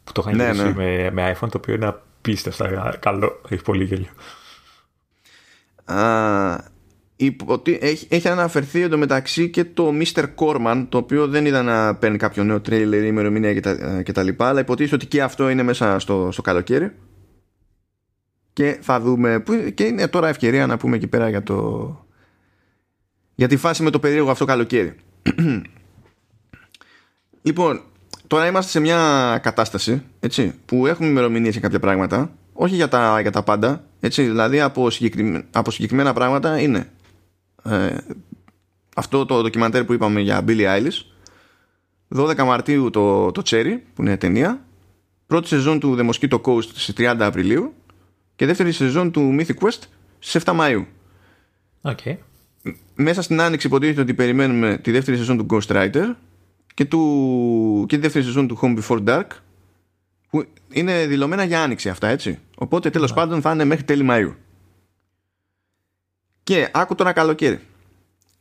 Που 0.05 0.13
το 0.13 0.23
είχαν 0.25 0.37
ναι, 0.37 0.45
γυρίσει 0.45 0.65
ναι. 0.65 0.73
Με, 0.73 1.11
με 1.11 1.33
iPhone, 1.33 1.49
το 1.51 1.57
οποίο 1.59 1.75
είναι 1.75 1.87
απίστευτα 1.87 2.97
καλό. 3.01 3.41
Έχει 3.49 3.63
πολύ 3.63 3.85
γέλιο. 3.85 4.11
Α, 7.27 7.61
έχει, 7.81 8.07
έχει 8.11 8.29
αναφερθεί 8.29 8.81
εντωμεταξύ 8.81 9.51
και 9.51 9.65
το 9.65 9.93
Mr. 10.01 10.25
Corman 10.35 10.87
το 10.89 10.99
οποίο 10.99 11.29
δεν 11.29 11.47
είδα 11.47 11.63
να 11.63 11.95
παίρνει 11.95 12.17
κάποιο 12.17 12.45
νέο 12.45 12.61
τρέιλερ 12.61 13.03
ή 13.03 13.07
ημερομηνία 13.09 13.55
και 14.03 14.13
τα, 14.13 14.23
λοιπά 14.23 14.49
αλλά 14.49 14.61
υποτίθεται 14.61 14.95
ότι 14.95 15.07
και 15.07 15.23
αυτό 15.23 15.49
είναι 15.49 15.63
μέσα 15.63 15.99
στο, 15.99 16.29
στο 16.33 16.43
καλοκαίρι 16.43 16.93
και 18.53 18.79
θα 18.81 19.01
δούμε 19.01 19.43
και 19.75 19.85
είναι 19.85 20.09
τώρα 20.09 20.29
ευκαιρία 20.29 20.67
να 20.67 20.77
πούμε 20.77 20.97
εκεί 20.97 21.07
πέρα 21.07 21.29
για 21.29 21.43
το 21.43 21.99
για 23.35 23.49
τη 23.49 23.57
φάση 23.57 23.83
με 23.83 23.91
το 23.91 23.99
περίεργο 23.99 24.31
αυτό 24.31 24.45
καλοκαίρι 24.45 24.95
λοιπόν 27.43 27.81
τώρα 28.27 28.47
είμαστε 28.47 28.71
σε 28.71 28.81
μια 28.81 28.99
κατάσταση 29.43 30.03
έτσι, 30.21 30.55
που 30.67 30.87
έχουμε 30.87 31.09
ημερομηνίες 31.09 31.53
για 31.53 31.61
κάποια 31.61 31.81
πράγματα 31.81 32.33
όχι 32.53 32.75
για 32.75 32.89
τα, 32.89 33.21
για 33.21 33.31
τα 33.31 33.43
πάντα 33.43 33.85
έτσι, 34.01 34.23
δηλαδή 34.23 34.61
από, 34.61 34.91
συγκεκριμένα, 34.91 35.45
από 35.53 35.71
συγκεκριμένα 35.71 36.13
πράγματα 36.13 36.61
είναι 36.61 36.91
ε, 37.65 37.97
αυτό 38.97 39.25
το 39.25 39.43
ντοκιμαντέρ 39.43 39.85
που 39.85 39.93
είπαμε 39.93 40.21
για 40.21 40.45
Billie 40.47 40.77
Eilish. 40.77 41.01
12 42.17 42.45
Μαρτίου 42.45 42.91
το, 42.91 43.31
το 43.31 43.43
Cherry 43.45 43.79
που 43.95 44.03
είναι 44.03 44.17
ταινία. 44.17 44.65
Πρώτη 45.27 45.49
σεζόν 45.49 45.81
του 45.81 45.97
The 45.99 46.11
Mosquito 46.11 46.41
Coast 46.41 46.63
στις 46.63 46.93
30 46.97 47.17
Απριλίου. 47.21 47.75
Και 48.37 48.47
δεύτερη 48.47 48.73
σεζόν 48.73 49.11
του 49.11 49.37
Mythic 49.39 49.65
Quest 49.65 49.79
στις 50.19 50.43
7 50.45 50.53
Μαΐου. 50.61 50.85
Okay. 51.87 52.17
μέσα 52.95 53.23
στην 53.23 53.41
άνοιξη 53.41 53.67
υποτίθεται 53.67 54.01
ότι 54.01 54.15
περιμένουμε 54.15 54.79
τη 54.79 54.91
δεύτερη 54.91 55.17
σεζόν 55.17 55.37
του 55.37 55.47
Ghost 55.51 55.77
Rider 55.77 56.15
και, 56.75 56.85
του, 56.85 57.85
και 57.89 57.97
τη 57.97 58.03
δεύτερη 58.03 58.25
σεζόν 58.25 58.49
του 58.49 58.59
Home 58.63 58.79
Before 58.79 59.05
Dark 59.05 59.27
που 60.31 60.45
είναι 60.73 61.07
δηλωμένα 61.07 61.45
για 61.45 61.63
άνοιξη 61.63 61.89
αυτά 61.89 62.09
έτσι. 62.09 62.39
Οπότε 62.57 62.91
τέλος 62.91 63.11
yeah. 63.13 63.15
πάντων 63.15 63.41
θα 63.41 63.53
είναι 63.53 63.65
μέχρι 63.65 63.85
τέλη 63.85 64.07
Μαΐου 64.11 64.33
και 66.45 66.69
άκου 66.73 66.95
τώρα 66.95 67.13
καλοκαίρι. 67.13 67.61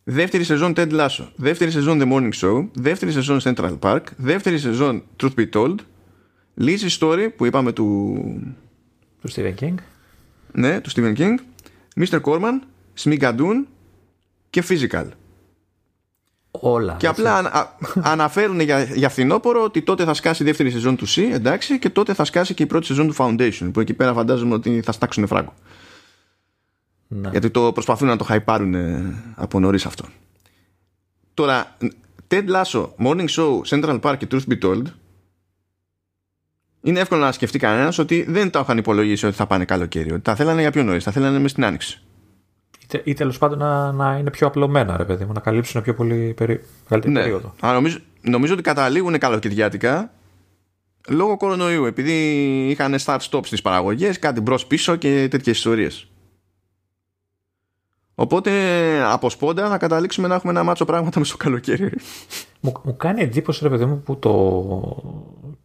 Δεύτερη 0.03 0.43
σεζόν 0.43 0.73
Ted 0.75 0.91
Lasso. 0.91 1.27
Δεύτερη 1.35 1.71
σεζόν 1.71 2.01
The 2.01 2.13
Morning 2.13 2.31
Show. 2.41 2.67
Δεύτερη 2.73 3.11
σεζόν 3.11 3.39
Central 3.43 3.79
Park. 3.79 4.01
Δεύτερη 4.17 4.57
σεζόν 4.57 5.03
Truth 5.23 5.33
Be 5.37 5.49
Told. 5.53 5.75
Lizzie 6.59 6.97
Story 6.99 7.27
που 7.35 7.45
είπαμε 7.45 7.71
του. 7.71 8.15
του 9.21 9.31
Stephen 9.31 9.53
King. 9.63 9.75
Ναι, 10.51 10.81
του 10.81 10.89
Stephen 10.91 11.17
King. 11.17 11.35
Mr. 11.95 12.21
Corman. 12.21 12.59
Smigadoon 13.03 13.65
και 14.49 14.63
Physical. 14.69 15.05
Όλα. 16.51 16.95
Και 16.99 17.07
απλά 17.07 17.37
α, 17.37 17.67
αναφέρουν 18.13 18.59
για, 18.59 18.83
για 18.83 19.09
φθινόπωρο 19.09 19.63
ότι 19.63 19.81
τότε 19.81 20.03
θα 20.03 20.13
σκάσει 20.13 20.43
η 20.43 20.45
δεύτερη 20.45 20.71
σεζόν 20.71 20.95
του 20.95 21.07
C, 21.07 21.29
εντάξει, 21.31 21.79
και 21.79 21.89
τότε 21.89 22.13
θα 22.13 22.25
σκάσει 22.25 22.53
και 22.53 22.63
η 22.63 22.65
πρώτη 22.65 22.85
σεζόν 22.85 23.07
του 23.07 23.15
Foundation, 23.17 23.69
που 23.73 23.79
εκεί 23.79 23.93
πέρα 23.93 24.13
φαντάζομαι 24.13 24.53
ότι 24.53 24.81
θα 24.81 24.91
στάξουν 24.91 25.27
φράγκο. 25.27 25.53
Ναι. 27.21 27.29
Γιατί 27.29 27.49
το 27.49 27.71
προσπαθούν 27.71 28.07
να 28.07 28.17
το 28.17 28.23
χαϊπάρουν 28.23 28.75
από 29.35 29.59
νωρίς 29.59 29.85
αυτό. 29.85 30.05
Τώρα, 31.33 31.77
Ted 32.27 32.45
Lasso, 32.49 32.87
Morning 33.03 33.27
Show, 33.27 33.61
Central 33.65 33.99
Park 33.99 34.15
και 34.17 34.27
Truth 34.31 34.51
Be 34.51 34.59
Told 34.63 34.83
είναι 36.83 36.99
εύκολο 36.99 37.21
να 37.21 37.31
σκεφτεί 37.31 37.59
κανένας 37.59 37.97
ότι 37.97 38.25
δεν 38.27 38.49
τα 38.49 38.59
είχαν 38.59 38.77
υπολογίσει 38.77 39.25
ότι 39.25 39.35
θα 39.35 39.45
πάνε 39.45 39.65
καλοκαίρι. 39.65 40.11
Ότι 40.11 40.21
τα 40.21 40.35
θέλανε 40.35 40.61
για 40.61 40.71
πιο 40.71 40.83
νωρίς, 40.83 41.03
τα 41.03 41.11
θέλανε 41.11 41.39
μες 41.39 41.51
στην 41.51 41.65
άνοιξη. 41.65 42.01
Ή, 42.91 43.01
ή 43.03 43.13
τέλος 43.13 43.37
πάντων 43.37 43.57
να, 43.57 43.91
να, 43.91 44.17
είναι 44.17 44.29
πιο 44.29 44.47
απλωμένα, 44.47 44.97
ρε 44.97 45.05
παιδί 45.05 45.25
μου, 45.25 45.31
να 45.33 45.39
καλύψουν 45.39 45.81
πιο 45.81 45.93
πολύ 45.93 46.33
περί... 46.33 46.63
μεγαλύτερη 46.83 47.13
ναι. 47.13 47.21
περίοδο. 47.21 47.53
Αλλά 47.59 47.73
νομίζω, 47.73 47.97
νομίζω 48.21 48.53
ότι 48.53 48.61
καταλήγουν 48.61 49.17
καλοκαιριάτικα 49.17 50.11
λόγω 51.07 51.37
κορονοϊού. 51.37 51.85
Επειδή 51.85 52.13
είχαν 52.69 52.95
start-stop 53.05 53.39
στις 53.43 53.61
παραγωγές, 53.61 54.19
κάτι 54.19 54.41
μπρο-πίσω 54.41 54.95
και 54.95 55.27
τέτοιες 55.29 55.57
ιστορίες. 55.57 56.07
Οπότε 58.15 58.51
από 59.03 59.29
σπόντα 59.29 59.69
θα 59.69 59.77
καταλήξουμε 59.77 60.27
να 60.27 60.35
έχουμε 60.35 60.51
ένα 60.51 60.63
μάτσο 60.63 60.85
πράγματα 60.85 61.19
με 61.19 61.25
στο 61.25 61.37
καλοκαίρι. 61.37 61.91
Μου, 62.59 62.71
μου 62.83 62.97
κάνει 62.97 63.21
εντύπωση 63.21 63.63
ρε 63.63 63.69
παιδί 63.69 63.85
μου 63.85 64.01
που 64.01 64.19
το 64.19 64.33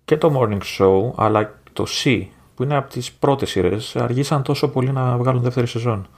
και 0.04 0.16
το 0.16 0.32
Morning 0.36 0.60
Show 0.78 1.12
αλλά 1.16 1.60
το 1.72 1.86
C 1.88 2.26
που 2.54 2.62
είναι 2.62 2.76
από 2.76 2.90
τις 2.90 3.12
πρώτες 3.12 3.50
σειρές 3.50 3.96
αργήσαν 3.96 4.42
τόσο 4.42 4.68
πολύ 4.68 4.92
να 4.92 5.16
βγάλουν 5.16 5.42
δεύτερη 5.42 5.66
σεζόν. 5.66 6.08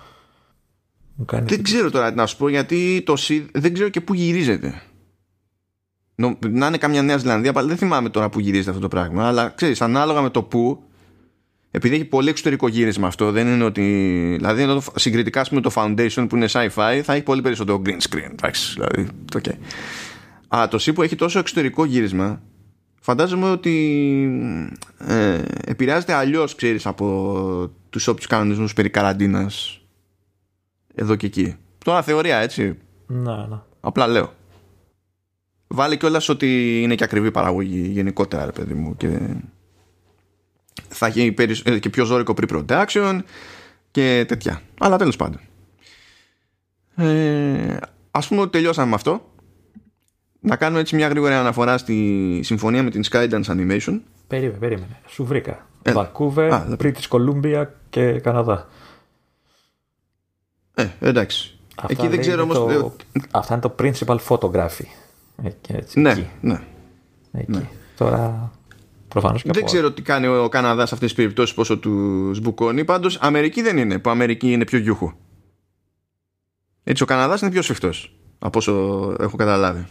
Μου 1.14 1.24
κάνει 1.24 1.46
δεν 1.48 1.62
ξέρω 1.62 1.90
τώρα 1.90 2.14
να 2.14 2.26
σου 2.26 2.36
πω 2.36 2.48
γιατί 2.48 3.02
το 3.06 3.14
C 3.18 3.44
δεν 3.52 3.74
ξέρω 3.74 3.88
και 3.88 4.00
πού 4.00 4.14
γυρίζεται. 4.14 4.82
Να 6.40 6.66
είναι 6.66 6.78
καμιά 6.78 7.02
Νέα 7.02 7.16
Ζηλανδία, 7.16 7.52
δεν 7.52 7.76
θυμάμαι 7.76 8.08
τώρα 8.08 8.28
που 8.28 8.40
γυρίζεται 8.40 8.70
αυτό 8.70 8.82
το 8.82 8.88
πράγμα. 8.88 9.26
Αλλά 9.26 9.48
ξέρεις, 9.48 9.80
ανάλογα 9.80 10.20
με 10.20 10.30
το 10.30 10.42
πού, 10.42 10.82
επειδή 11.70 11.94
έχει 11.94 12.04
πολύ 12.04 12.28
εξωτερικό 12.28 12.68
γύρισμα 12.68 13.06
αυτό, 13.06 13.30
δεν 13.30 13.46
είναι 13.46 13.64
ότι. 13.64 13.82
Δηλαδή, 14.36 14.64
το, 14.64 14.82
συγκριτικά 14.94 15.46
με 15.50 15.60
το 15.60 15.70
Foundation 15.74 16.26
που 16.28 16.36
είναι 16.36 16.46
sci-fi, 16.50 17.00
θα 17.02 17.12
έχει 17.12 17.22
πολύ 17.22 17.42
περισσότερο 17.42 17.82
green 17.86 17.98
screen. 18.08 18.30
Εντάξει, 18.30 18.72
δηλαδή. 18.74 19.08
Okay. 19.34 19.54
Α, 20.56 20.68
το 20.68 20.78
C 20.80 20.94
που 20.94 21.02
έχει 21.02 21.16
τόσο 21.16 21.38
εξωτερικό 21.38 21.84
γύρισμα, 21.84 22.42
φαντάζομαι 23.00 23.50
ότι 23.50 23.74
ε, 24.98 25.42
επηρεάζεται 25.64 26.12
αλλιώς, 26.12 26.54
ξέρεις, 26.54 26.86
από 26.86 27.70
τους 27.90 28.06
όποιους 28.06 28.26
κανονισμούς 28.26 28.72
περί 28.72 28.90
καραντίνας 28.90 29.80
εδώ 30.94 31.16
και 31.16 31.26
εκεί. 31.26 31.56
Τώρα 31.84 32.02
θεωρία, 32.02 32.36
έτσι. 32.36 32.78
Ναι, 33.06 33.36
ναι. 33.36 33.58
Απλά 33.80 34.06
λέω. 34.06 34.32
Βάλει 35.66 35.96
κιόλας 35.96 36.28
ότι 36.28 36.80
είναι 36.82 36.94
και 36.94 37.04
ακριβή 37.04 37.30
παραγωγή 37.30 37.88
γενικότερα, 37.88 38.44
ρε 38.44 38.52
παιδί 38.52 38.74
μου. 38.74 38.96
Και 38.96 39.18
θα 40.88 41.06
έχει 41.06 41.34
ε, 41.64 41.78
και 41.78 41.90
πιο 41.90 42.04
ζώρικο 42.04 42.34
pre-production 42.40 43.18
και 43.90 44.24
τέτοια. 44.28 44.60
Αλλά 44.78 44.96
τέλος 44.96 45.16
πάντων. 45.16 45.40
Ε, 46.96 47.76
ας 48.10 48.28
πούμε 48.28 48.40
ότι 48.40 48.50
τελειώσαμε 48.50 48.88
με 48.88 48.94
αυτό. 48.94 49.24
Να 50.40 50.56
κάνουμε 50.56 50.80
έτσι 50.80 50.96
μια 50.96 51.08
γρήγορη 51.08 51.34
αναφορά 51.34 51.78
στη 51.78 52.40
συμφωνία 52.42 52.82
με 52.82 52.90
την 52.90 53.02
Skydance 53.10 53.44
Animation. 53.44 54.00
Περίμενε, 54.26 54.58
περίμενε. 54.58 55.00
Σου 55.06 55.24
βρήκα. 55.24 55.66
Ε, 55.82 55.92
Vancouver, 55.94 56.76
British 56.78 57.08
Columbia 57.08 57.66
και 57.90 58.12
Καναδά. 58.12 58.68
Ε, 60.74 60.86
εντάξει. 61.00 61.58
Αυτά 61.76 61.92
Εκεί 61.92 62.08
δεν 62.08 62.20
ξέρω 62.20 62.42
όμως... 62.42 62.86
Αυτά 63.30 63.54
είναι 63.54 63.62
το 63.62 63.74
principal 63.78 64.18
photography. 64.28 64.86
Εκεί, 65.44 65.72
έτσι, 65.72 66.00
ναι, 66.00 66.10
εκεί. 66.10 66.30
ναι. 66.40 66.60
Εκεί. 67.32 67.50
Ναι. 67.50 67.68
Τώρα 67.96 68.50
Προφανώς 69.10 69.42
και 69.42 69.50
δεν 69.52 69.64
ξέρω 69.64 69.92
τι 69.92 70.02
κάνει 70.02 70.26
ο 70.26 70.48
Καναδάς 70.48 70.88
σε 70.88 70.94
αυτές 70.94 71.08
τις 71.08 71.16
περιπτώσεις, 71.16 71.54
πόσο 71.54 71.78
του 71.78 72.30
σμπουκώνει. 72.34 72.84
Πάντως 72.84 73.18
Αμερική 73.20 73.62
δεν 73.62 73.78
είναι, 73.78 73.98
που 73.98 74.10
Αμερική 74.10 74.52
είναι 74.52 74.64
πιο 74.64 74.78
γιούχου. 74.78 75.12
Έτσι, 76.84 77.02
ο 77.02 77.06
Καναδάς 77.06 77.40
είναι 77.40 77.50
πιο 77.50 77.62
σφιχτός, 77.62 78.12
από 78.38 78.58
όσο 78.58 78.72
έχω 79.20 79.36
καταλάβει. 79.36 79.86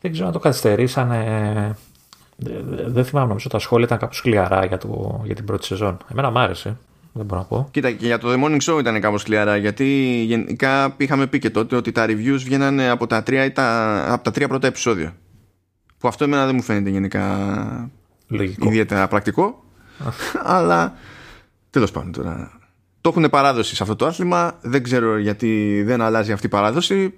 Δεν 0.00 0.12
ξέρω 0.12 0.26
αν 0.26 0.32
το 0.32 0.38
καθυστερήσανε. 0.38 1.76
Δεν 2.86 3.04
θυμάμαι, 3.04 3.28
νομίζω 3.28 3.48
τα 3.48 3.58
σχόλια 3.58 3.86
ήταν 3.86 3.98
κάπως 3.98 4.16
σκληρά 4.16 4.64
για, 4.64 4.78
το, 4.78 5.22
για 5.24 5.34
την 5.34 5.44
πρώτη 5.44 5.64
σεζόν. 5.64 5.96
Εμένα 6.10 6.30
μ' 6.30 6.38
άρεσε. 6.38 6.76
Δεν 7.12 7.24
μπορώ 7.24 7.40
να 7.40 7.46
πω. 7.46 7.68
Κοίτα, 7.70 7.90
και 7.90 8.06
για 8.06 8.18
το 8.18 8.28
The 8.32 8.44
Morning 8.44 8.60
Show 8.60 8.78
ήταν 8.78 9.00
κάπως 9.00 9.20
σκληρά. 9.20 9.56
Γιατί 9.56 9.84
γενικά 10.26 10.94
είχαμε 10.96 11.26
πει 11.26 11.38
και 11.38 11.50
τότε 11.50 11.76
ότι 11.76 11.92
τα 11.92 12.06
reviews 12.06 12.38
βγαίνανε 12.44 12.88
από 12.88 13.06
τα 13.06 13.22
τρία, 13.22 13.52
τα, 13.52 14.04
από 14.12 14.24
τα 14.24 14.30
τρία 14.30 14.48
πρώτα 14.48 14.66
επεισόδια. 14.66 15.16
Που 15.98 16.08
αυτό 16.08 16.24
εμένα 16.24 16.46
δεν 16.46 16.54
μου 16.54 16.62
φαίνεται 16.62 16.90
γενικά 16.90 17.90
Λογικό. 18.30 18.66
ιδιαίτερα 18.66 19.08
πρακτικό. 19.08 19.64
αλλά 20.42 20.94
τέλος 21.70 21.90
πάντων 21.90 22.12
τώρα. 22.12 22.60
Το 23.00 23.08
έχουν 23.08 23.30
παράδοση 23.30 23.74
σε 23.74 23.82
αυτό 23.82 23.96
το 23.96 24.06
άθλημα. 24.06 24.58
Δεν 24.62 24.82
ξέρω 24.82 25.18
γιατί 25.18 25.82
δεν 25.82 26.00
αλλάζει 26.00 26.32
αυτή 26.32 26.46
η 26.46 26.48
παράδοση. 26.48 27.14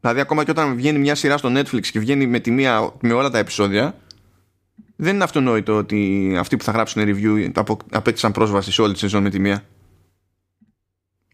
Δηλαδή, 0.00 0.20
ακόμα 0.20 0.44
και 0.44 0.50
όταν 0.50 0.74
βγαίνει 0.74 0.98
μια 0.98 1.14
σειρά 1.14 1.36
στο 1.36 1.48
Netflix 1.52 1.86
και 1.86 1.98
βγαίνει 1.98 2.26
με, 2.26 2.38
τη 2.38 2.50
μία, 2.50 2.92
με 3.00 3.12
όλα 3.12 3.30
τα 3.30 3.38
επεισόδια, 3.38 3.94
δεν 4.96 5.14
είναι 5.14 5.24
αυτονόητο 5.24 5.76
ότι 5.76 6.32
αυτοί 6.38 6.56
που 6.56 6.64
θα 6.64 6.72
γράψουν 6.72 7.02
review 7.06 7.50
απέκτησαν 7.90 8.32
πρόσβαση 8.32 8.72
σε 8.72 8.82
όλη 8.82 8.92
τη 8.92 8.98
σεζόν 8.98 9.22
με 9.22 9.30
τη 9.30 9.38
μία. 9.38 9.64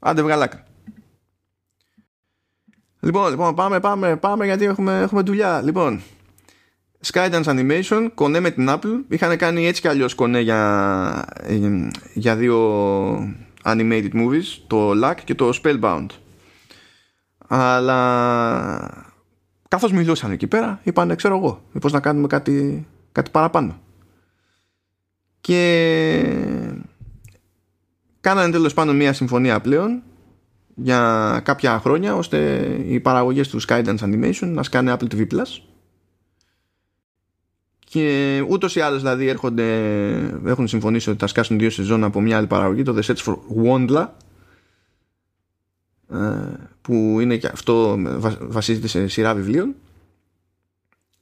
Άντε 0.01 0.23
βγαλάκα. 0.23 0.67
Λοιπόν, 3.01 3.31
λοιπόν, 3.31 3.55
πάμε, 3.55 3.81
πάμε, 3.81 4.17
πάμε 4.17 4.45
γιατί 4.45 4.65
έχουμε, 4.65 5.01
έχουμε 5.01 5.23
δουλειά. 5.23 5.63
Λοιπόν, 5.63 6.03
Skydance 7.07 7.45
Animation, 7.45 8.09
κονέ 8.15 8.41
με 8.41 8.51
την 8.51 8.67
Apple. 8.69 9.01
Είχαν 9.09 9.37
κάνει 9.37 9.67
έτσι 9.67 9.81
κι 9.81 9.89
αλλιώς 9.89 10.15
κονέ 10.15 10.41
για, 10.41 11.25
για 12.15 12.37
δύο 12.37 12.59
animated 13.65 14.11
movies, 14.13 14.59
το 14.67 14.91
Luck 15.05 15.15
και 15.25 15.35
το 15.35 15.51
Spellbound. 15.63 16.07
Αλλά 17.49 19.07
καθώς 19.69 19.93
μιλούσαν 19.93 20.31
εκεί 20.31 20.47
πέρα, 20.47 20.81
είπαν, 20.83 21.17
ξέρω 21.17 21.37
εγώ, 21.37 21.63
πώς 21.81 21.93
να 21.93 22.01
κάνουμε 22.01 22.27
κάτι, 22.27 22.87
κάτι 23.13 23.31
παραπάνω. 23.31 23.81
Και 25.41 26.23
κάνανε 28.21 28.53
τέλος 28.53 28.75
πάντων 28.75 28.97
μια 28.97 29.13
συμφωνία 29.13 29.61
πλέον 29.61 30.03
για 30.75 31.41
κάποια 31.45 31.79
χρόνια 31.79 32.15
ώστε 32.15 32.69
οι 32.87 33.01
παραγωγές 33.01 33.49
του 33.49 33.61
Skydance 33.69 33.99
Animation 33.99 34.47
να 34.47 34.63
σκάνε 34.63 34.97
Apple 34.99 35.15
TV 35.15 35.27
Plus 35.33 35.63
και 37.89 38.45
ούτως 38.49 38.77
ή 38.77 38.81
άλλως 38.81 39.01
δηλαδή 39.01 39.27
έρχονται, 39.27 39.65
έχουν 40.47 40.69
συμφωνήσει 40.69 41.11
ότι 41.11 41.19
θα 41.19 41.27
σκάσουν 41.27 41.59
δύο 41.59 41.71
σεζόν 41.71 42.05
από 42.05 42.21
μια 42.21 42.37
άλλη 42.37 42.47
παραγωγή, 42.47 42.83
το 42.83 42.97
The 42.99 43.03
Sets 43.03 43.25
for 43.25 43.37
Wondla, 43.65 44.07
ε, 46.11 46.17
που 46.81 47.19
είναι 47.21 47.37
και 47.37 47.47
αυτό 47.47 47.99
βασίζεται 48.41 48.87
σε 48.87 49.07
σειρά 49.07 49.35
βιβλίων 49.35 49.75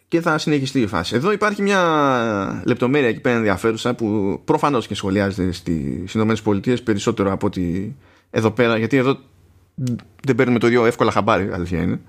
και 0.08 0.20
θα 0.20 0.38
συνεχιστεί 0.38 0.80
η 0.80 0.86
φάση. 0.86 1.14
Εδώ 1.14 1.32
υπάρχει 1.32 1.62
μια 1.62 2.62
λεπτομέρεια 2.66 3.08
εκεί 3.08 3.20
πέρα 3.20 3.36
ενδιαφέρουσα 3.36 3.94
που 3.94 4.40
προφανώς 4.44 4.86
και 4.86 4.94
σχολιάζεται 4.94 5.52
στις 5.52 6.14
ΗΠΑ 6.14 6.60
περισσότερο 6.84 7.32
από 7.32 7.46
ότι 7.46 7.96
εδώ 8.30 8.50
πέρα, 8.50 8.78
γιατί 8.78 8.96
εδώ 8.96 9.18
δεν 10.22 10.34
παίρνουμε 10.34 10.58
το 10.58 10.66
ίδιο 10.66 10.86
εύκολα 10.86 11.10
χαμπάρι, 11.10 11.50
αλήθεια 11.52 11.82
είναι. 11.82 12.00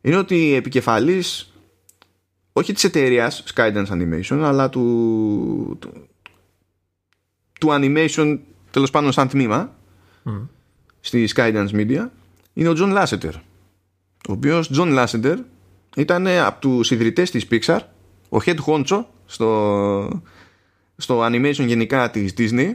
Είναι 0.00 0.16
ότι 0.16 0.34
η 0.34 0.54
επικεφαλής 0.54 1.49
όχι 2.60 2.72
της 2.72 2.84
εταιρείας 2.84 3.44
Skydance 3.54 3.86
Animation 3.86 4.40
αλλά 4.42 4.68
του, 4.68 5.78
του, 7.60 7.68
animation 7.70 8.38
τέλος 8.70 8.90
πάντων 8.90 9.12
σαν 9.12 9.28
τμήμα 9.28 9.76
mm. 10.24 10.46
στη 11.00 11.28
Skydance 11.36 11.70
Media 11.72 12.06
είναι 12.52 12.68
ο 12.68 12.72
John 12.76 13.04
Lasseter 13.04 13.32
ο 14.28 14.32
οποίος 14.32 14.70
John 14.74 15.06
Lasseter 15.06 15.36
ήταν 15.96 16.26
από 16.26 16.60
τους 16.60 16.90
ιδρυτές 16.90 17.30
της 17.30 17.46
Pixar 17.50 17.78
ο 18.28 18.38
head 18.44 18.56
honcho 18.66 19.04
στο, 19.26 20.22
στο 20.96 21.26
animation 21.26 21.66
γενικά 21.66 22.10
της 22.10 22.34
Disney 22.36 22.72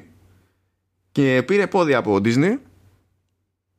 και 1.11 1.43
πήρε 1.45 1.67
πόδια 1.67 1.97
από 1.97 2.15
Disney 2.23 2.57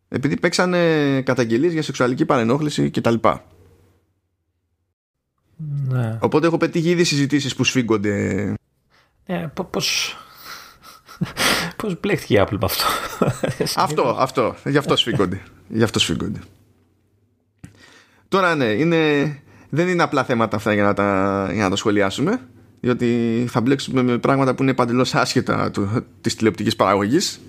επειδή 0.09 0.41
παίξανε 0.41 1.23
καταγγελίες 1.23 1.73
για 1.73 1.83
σεξουαλική 1.83 2.25
παρενόχληση 2.25 2.91
κτλ. 2.91 3.15
Ναι. 5.89 6.19
Οπότε 6.21 6.47
έχω 6.47 6.57
πετύχει 6.57 6.89
ήδη 6.89 7.05
συζητήσεις 7.05 7.55
που 7.55 7.65
σφίγγονται. 7.65 8.55
Ναι, 9.27 9.49
πώς... 9.71 10.17
Πώς 11.77 12.01
μπλέχτηκε 12.01 12.35
η 12.35 12.39
Apple 12.41 12.59
με 12.61 12.65
αυτό. 12.65 12.85
αυτό, 13.83 14.17
αυτό. 14.19 14.55
Γι' 14.65 14.77
αυτό 14.77 14.97
σφίγγονται. 14.97 15.43
Γι' 15.69 15.83
αυτό 15.83 15.99
σφίγγονται. 15.99 16.41
Τώρα 18.29 18.55
ναι, 18.55 18.65
είναι... 18.65 18.97
δεν 19.69 19.89
είναι 19.89 20.03
απλά 20.03 20.25
θέματα 20.25 20.57
αυτά 20.57 20.73
για 20.75 20.83
να 20.83 20.95
τα, 20.95 21.49
για 21.53 21.63
να 21.63 21.71
τα 21.71 21.77
σχολιάσουμε. 21.77 22.41
Διότι 22.81 23.45
θα 23.49 23.61
μπλέξουμε 23.61 24.03
με 24.03 24.19
πράγματα 24.19 24.55
που 24.55 24.63
είναι 24.63 24.75
παντελώς 24.75 25.15
άσχετα 25.15 25.71
της 26.21 26.35
τηλεοπτικής 26.35 26.77
παραγωγής 26.77 27.41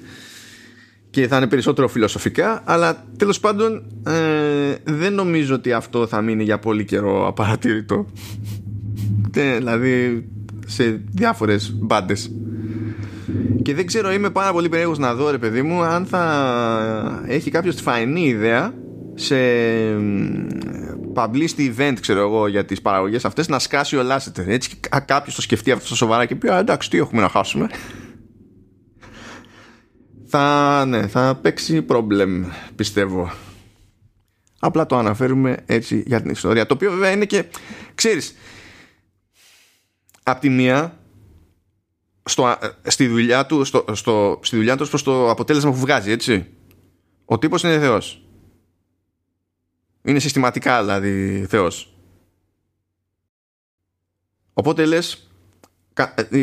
και 1.17 1.27
θα 1.27 1.37
είναι 1.37 1.47
περισσότερο 1.47 1.87
φιλοσοφικά 1.87 2.61
αλλά 2.65 3.03
τέλος 3.17 3.39
πάντων 3.39 3.83
ε, 4.07 4.75
δεν 4.83 5.13
νομίζω 5.13 5.55
ότι 5.55 5.73
αυτό 5.73 6.07
θα 6.07 6.21
μείνει 6.21 6.43
για 6.43 6.59
πολύ 6.59 6.85
καιρό 6.85 7.27
απαρατήρητο. 7.27 8.05
Ε, 9.35 9.55
δηλαδή 9.57 10.25
σε 10.65 11.01
διάφορες 11.11 11.75
μπάντες. 11.79 12.31
και 13.61 13.73
δεν 13.73 13.85
ξέρω 13.85 14.11
είμαι 14.11 14.29
πάρα 14.29 14.51
πολύ 14.51 14.69
περίεργος 14.69 14.97
να 14.97 15.13
δω 15.13 15.31
ρε 15.31 15.37
παιδί 15.37 15.61
μου 15.61 15.81
αν 15.81 16.05
θα 16.05 17.23
έχει 17.27 17.51
κάποιος 17.51 17.75
τη 17.75 17.81
φαϊνή 17.81 18.27
ιδέα 18.27 18.73
σε 19.15 19.35
publicity 21.13 21.73
event 21.77 21.93
ξέρω 21.99 22.19
εγώ 22.19 22.47
για 22.47 22.65
τις 22.65 22.81
παραγωγές 22.81 23.25
αυτές 23.25 23.47
να 23.47 23.59
σκάσει 23.59 23.97
ο 23.97 24.01
Lasseter. 24.01 24.47
Έτσι 24.47 24.69
κάποιος 25.05 25.35
το 25.35 25.41
σκεφτεί 25.41 25.71
αυτό 25.71 25.95
σοβαρά 25.95 26.25
και 26.25 26.35
πει 26.35 26.47
εντάξει 26.49 26.89
τι 26.89 26.97
έχουμε 26.97 27.21
να 27.21 27.29
χάσουμε 27.29 27.67
θα, 30.37 30.85
ναι, 30.85 31.07
θα 31.07 31.35
παίξει 31.35 31.85
problem 31.89 32.45
πιστεύω. 32.75 33.31
Απλά 34.59 34.85
το 34.85 34.97
αναφέρουμε 34.97 35.63
έτσι 35.65 36.03
για 36.07 36.21
την 36.21 36.29
ιστορία 36.29 36.65
το 36.65 36.73
οποίο 36.73 36.91
βέβαια 36.91 37.11
είναι 37.11 37.25
και 37.25 37.45
ξέρεις 37.95 38.35
απ' 40.23 40.39
τη 40.39 40.49
μία 40.49 40.99
στο, 42.23 42.57
στη 42.83 43.07
δουλειά 43.07 43.45
του 43.45 43.63
στο, 43.63 43.85
στο, 43.91 44.39
στη 44.43 44.55
δουλειά 44.55 44.77
τους 44.77 44.89
προς 44.89 45.03
το 45.03 45.29
αποτέλεσμα 45.29 45.71
που 45.71 45.77
βγάζει 45.77 46.11
έτσι. 46.11 46.47
Ο 47.25 47.37
τύπος 47.37 47.63
είναι 47.63 47.79
θεός. 47.79 48.25
Είναι 50.01 50.19
συστηματικά 50.19 50.81
δηλαδή 50.81 51.45
θεός. 51.49 51.93
Οπότε 54.53 54.85
λες 54.85 55.13
ε, 55.13 55.26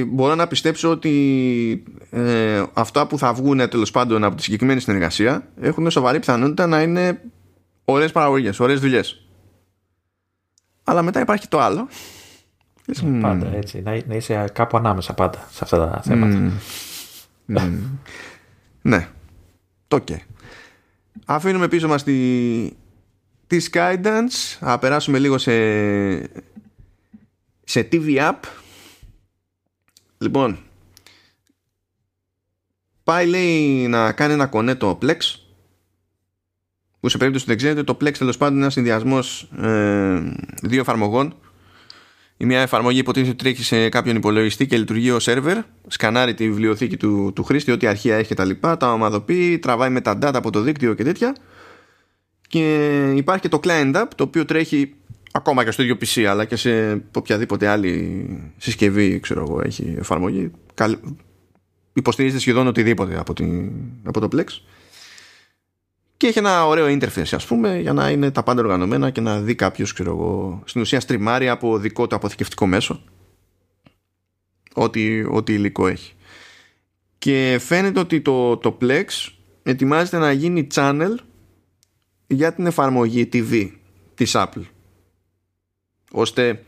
μπορώ 0.06 0.34
να 0.34 0.46
πιστέψω 0.46 0.90
ότι 0.90 1.82
ε, 2.10 2.62
αυτά 2.72 3.06
που 3.06 3.18
θα 3.18 3.32
βγουν 3.32 3.68
τέλος 3.68 3.90
πάντων 3.90 4.24
από 4.24 4.36
τη 4.36 4.42
συγκεκριμένη 4.42 4.80
συνεργασία 4.80 5.48
έχουν 5.60 5.90
σοβαρή 5.90 6.18
πιθανότητα 6.18 6.66
να 6.66 6.82
είναι 6.82 7.20
ωραίες 7.84 8.12
παραγωγές, 8.12 8.60
ωραίες 8.60 8.80
δουλειές. 8.80 9.26
Αλλά 10.84 11.02
μετά 11.02 11.20
υπάρχει 11.20 11.48
το 11.48 11.60
άλλο. 11.60 11.88
Mm. 12.86 13.18
Πάντα 13.20 13.54
έτσι, 13.56 13.80
να, 13.80 14.00
να 14.06 14.14
είσαι 14.14 14.44
κάπου 14.52 14.76
ανάμεσα 14.76 15.14
πάντα 15.14 15.48
σε 15.50 15.60
αυτά 15.62 15.90
τα 15.90 16.02
θέματα. 16.02 16.52
Mm. 17.48 17.56
mm. 17.58 17.70
ναι, 18.82 19.08
το 19.88 19.98
και. 19.98 20.22
Αφήνουμε 21.26 21.68
πίσω 21.68 21.88
μας 21.88 22.02
τη, 22.02 22.70
της 23.46 23.70
Skydance, 23.72 24.56
θα 24.60 24.78
περάσουμε 24.78 25.18
λίγο 25.18 25.38
σε, 25.38 25.52
σε 27.64 27.88
TV 27.92 28.18
App 28.18 28.38
Λοιπόν, 30.24 30.58
πάει 33.04 33.26
λέει 33.26 33.88
να 33.88 34.12
κάνει 34.12 34.32
ένα 34.32 34.46
κονέ 34.46 34.74
το 34.74 34.98
Plex 35.02 35.18
που 37.00 37.08
σε 37.08 37.18
περίπτωση 37.18 37.44
που 37.44 37.50
δεν 37.50 37.58
ξέρετε 37.58 37.82
το 37.82 37.96
Plex 38.00 38.12
τέλος 38.12 38.37
πάντων 38.37 38.54
είναι 38.54 38.62
ένα 38.62 38.72
συνδυασμός 38.72 39.42
ε, 39.42 40.37
δύο 40.62 40.80
εφαρμογών 40.80 41.34
η 42.37 42.44
μια 42.44 42.60
εφαρμογή 42.60 42.98
υποτίθεται 42.98 43.30
ότι 43.32 43.42
τρέχει 43.42 43.62
σε 43.62 43.88
κάποιον 43.88 44.16
υπολογιστή 44.16 44.66
και 44.66 44.76
λειτουργεί 44.76 45.10
ως 45.10 45.28
server, 45.28 45.58
σκανάρει 45.87 46.34
τη 46.34 46.48
βιβλιοθήκη 46.48 46.96
του, 46.96 47.32
του 47.34 47.44
χρήστη, 47.44 47.70
ό,τι 47.70 47.87
αρχεία 47.87 48.16
έχει 48.16 48.28
και 48.28 48.34
τα 48.34 48.44
λοιπά, 48.44 48.76
τα 48.76 48.92
ομαδοποιεί, 48.92 49.58
τραβάει 49.58 49.90
με 49.90 50.00
τα 50.00 50.18
data 50.22 50.34
από 50.34 50.50
το 50.50 50.60
δίκτυο 50.60 50.94
και 50.94 51.04
τέτοια. 51.04 51.37
Και 52.48 53.10
υπάρχει 53.16 53.42
και 53.42 53.48
το 53.48 53.60
client 53.64 53.94
app, 53.94 54.06
το 54.16 54.24
οποίο 54.24 54.44
τρέχει 54.44 54.94
ακόμα 55.36 55.64
και 55.64 55.70
στο 55.70 55.82
ίδιο 55.82 55.96
PC, 56.00 56.22
αλλά 56.22 56.44
και 56.44 56.56
σε 56.56 57.02
οποιαδήποτε 57.14 57.68
άλλη 57.68 58.52
συσκευή, 58.56 59.20
ξέρω 59.20 59.40
εγώ, 59.40 59.60
έχει 59.64 59.94
εφαρμογή. 59.98 60.50
Υποστηρίζεται 61.92 62.40
σχεδόν 62.40 62.66
οτιδήποτε 62.66 63.18
από, 63.18 63.32
την, 63.34 63.72
από 64.04 64.20
το 64.20 64.28
Plex. 64.32 64.46
Και 66.16 66.26
έχει 66.26 66.38
ένα 66.38 66.66
ωραίο 66.66 66.86
interface 66.86 67.32
ας 67.32 67.46
πούμε 67.46 67.78
για 67.78 67.92
να 67.92 68.10
είναι 68.10 68.30
τα 68.30 68.42
πάντα 68.42 68.60
οργανωμένα 68.60 69.10
και 69.10 69.20
να 69.20 69.40
δει 69.40 69.54
κάποιος 69.54 69.92
ξέρω 69.92 70.10
εγώ 70.10 70.62
στην 70.64 70.80
ουσία 70.80 71.00
στριμάρει 71.00 71.48
από 71.48 71.78
δικό 71.78 72.06
του 72.06 72.14
αποθηκευτικό 72.14 72.66
μέσο 72.66 73.02
ό,τι, 74.74 75.24
ό,τι 75.24 75.52
υλικό 75.52 75.86
έχει. 75.86 76.12
Και 77.18 77.58
φαίνεται 77.60 78.00
ότι 78.00 78.20
το, 78.20 78.56
το 78.56 78.78
Plex 78.80 79.04
ετοιμάζεται 79.62 80.18
να 80.18 80.32
γίνει 80.32 80.66
channel 80.74 81.14
για 82.26 82.54
την 82.54 82.66
εφαρμογή 82.66 83.28
TV 83.32 83.70
της 84.14 84.32
Apple 84.34 84.64
ώστε 86.14 86.62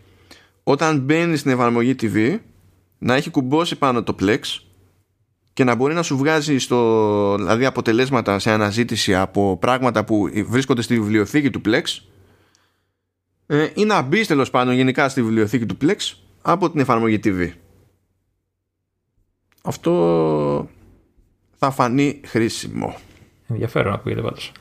όταν 0.63 1.01
μπαίνει 1.01 1.37
στην 1.37 1.51
εφαρμογή 1.51 1.95
TV 2.01 2.39
να 2.99 3.15
έχει 3.15 3.31
κουμπώσει 3.31 3.77
πάνω 3.77 4.03
το 4.03 4.17
Plex 4.21 4.41
και 5.53 5.65
να 5.65 5.75
μπορεί 5.75 5.95
να 5.95 6.03
σου 6.03 6.17
βγάζει 6.17 6.59
στο, 6.59 7.35
δηλαδή 7.37 7.65
αποτελέσματα 7.65 8.39
σε 8.39 8.51
αναζήτηση 8.51 9.15
από 9.15 9.57
πράγματα 9.61 10.05
που 10.05 10.29
βρίσκονται 10.47 10.83
στη 10.83 11.01
βιβλιοθήκη 11.01 11.51
του 11.51 11.61
Plex 11.65 11.83
ε, 13.47 13.69
ή 13.75 13.85
να 13.85 14.03
μπει 14.03 14.27
τέλος 14.27 14.51
πάντων 14.51 14.75
γενικά 14.75 15.09
στη 15.09 15.23
βιβλιοθήκη 15.23 15.67
του 15.67 15.77
Plex 15.81 15.97
από 16.43 16.71
την 16.71 16.81
εφαρμογή 16.81 17.21
TV. 17.25 17.51
Αυτό 19.63 20.69
θα 21.59 21.71
φανεί 21.71 22.21
χρήσιμο. 22.25 22.97
Ενδιαφέρον 23.49 23.89
να 23.89 23.95
ακούγεται 23.95 24.21
πάντως. 24.21 24.53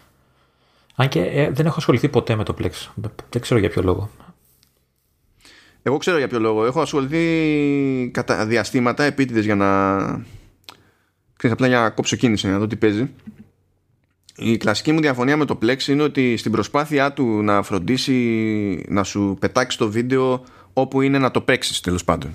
Αν 0.95 1.07
και 1.07 1.21
ε, 1.21 1.49
δεν 1.51 1.65
έχω 1.65 1.75
ασχοληθεί 1.77 2.09
ποτέ 2.09 2.35
με 2.35 2.43
το 2.43 2.55
Plex. 2.59 2.71
Δεν 3.29 3.41
ξέρω 3.41 3.59
για 3.59 3.69
ποιο 3.69 3.81
λόγο. 3.81 4.09
Εγώ 5.87 5.97
ξέρω 5.97 6.17
για 6.17 6.27
ποιο 6.27 6.39
λόγο. 6.39 6.65
Έχω 6.65 6.81
ασχοληθεί 6.81 8.09
κατά 8.13 8.45
διαστήματα 8.45 9.03
επίτηδες 9.03 9.45
για 9.45 9.55
να 9.55 9.97
Ξέρεις, 11.37 11.55
απλά 11.55 11.67
για 11.67 11.79
να 11.79 11.89
κόψω 11.89 12.15
κίνηση, 12.15 12.47
να 12.47 12.59
δω 12.59 12.67
τι 12.67 12.75
παίζει. 12.75 13.09
Η 14.35 14.57
κλασική 14.57 14.91
μου 14.91 14.99
διαφωνία 14.99 15.37
με 15.37 15.45
το 15.45 15.57
Plex 15.61 15.81
είναι 15.87 16.03
ότι 16.03 16.37
στην 16.37 16.51
προσπάθειά 16.51 17.13
του 17.13 17.25
να 17.25 17.63
φροντίσει 17.63 18.15
να 18.87 19.03
σου 19.03 19.37
πετάξει 19.39 19.77
το 19.77 19.89
βίντεο 19.91 20.43
όπου 20.73 21.01
είναι 21.01 21.17
να 21.17 21.31
το 21.31 21.41
παίξεις 21.41 21.79
τέλος 21.79 22.03
πάντων. 22.03 22.31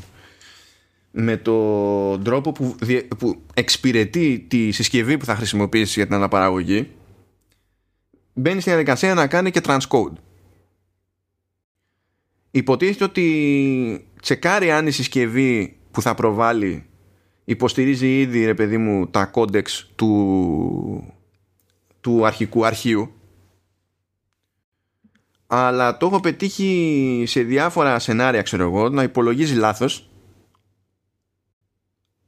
Με 1.10 1.36
τον 1.36 2.22
τρόπο 2.22 2.52
που, 2.52 2.76
που 3.18 3.42
εξυπηρετεί 3.54 4.46
τη 4.48 4.70
συσκευή 4.70 5.16
που 5.16 5.24
θα 5.24 5.36
χρησιμοποιήσεις 5.36 5.94
για 5.94 6.06
την 6.06 6.14
αναπαραγωγή, 6.14 6.90
μπαίνει 8.32 8.60
στη 8.60 8.70
διαδικασία 8.70 9.14
να 9.14 9.26
κάνει 9.26 9.50
και 9.50 9.60
transcode. 9.64 10.12
Υποτίθεται 12.50 13.04
ότι 13.04 14.06
τσεκάρει 14.22 14.70
αν 14.70 14.86
η 14.86 14.90
συσκευή 14.90 15.76
που 15.90 16.02
θα 16.02 16.14
προβάλλει 16.14 16.84
υποστηρίζει 17.44 18.20
ήδη 18.20 18.44
ρε 18.44 18.54
παιδί 18.54 18.78
μου 18.78 19.06
τα 19.06 19.24
codecs 19.24 19.90
του, 19.94 21.14
του 22.00 22.26
αρχικού 22.26 22.66
αρχείου. 22.66 23.14
Αλλά 25.46 25.96
το 25.96 26.06
έχω 26.06 26.20
πετύχει 26.20 27.24
σε 27.26 27.42
διάφορα 27.42 27.98
σενάρια 27.98 28.42
ξέρω 28.42 28.62
εγώ 28.62 28.88
να 28.88 29.02
υπολογίζει 29.02 29.54
λάθος 29.54 30.10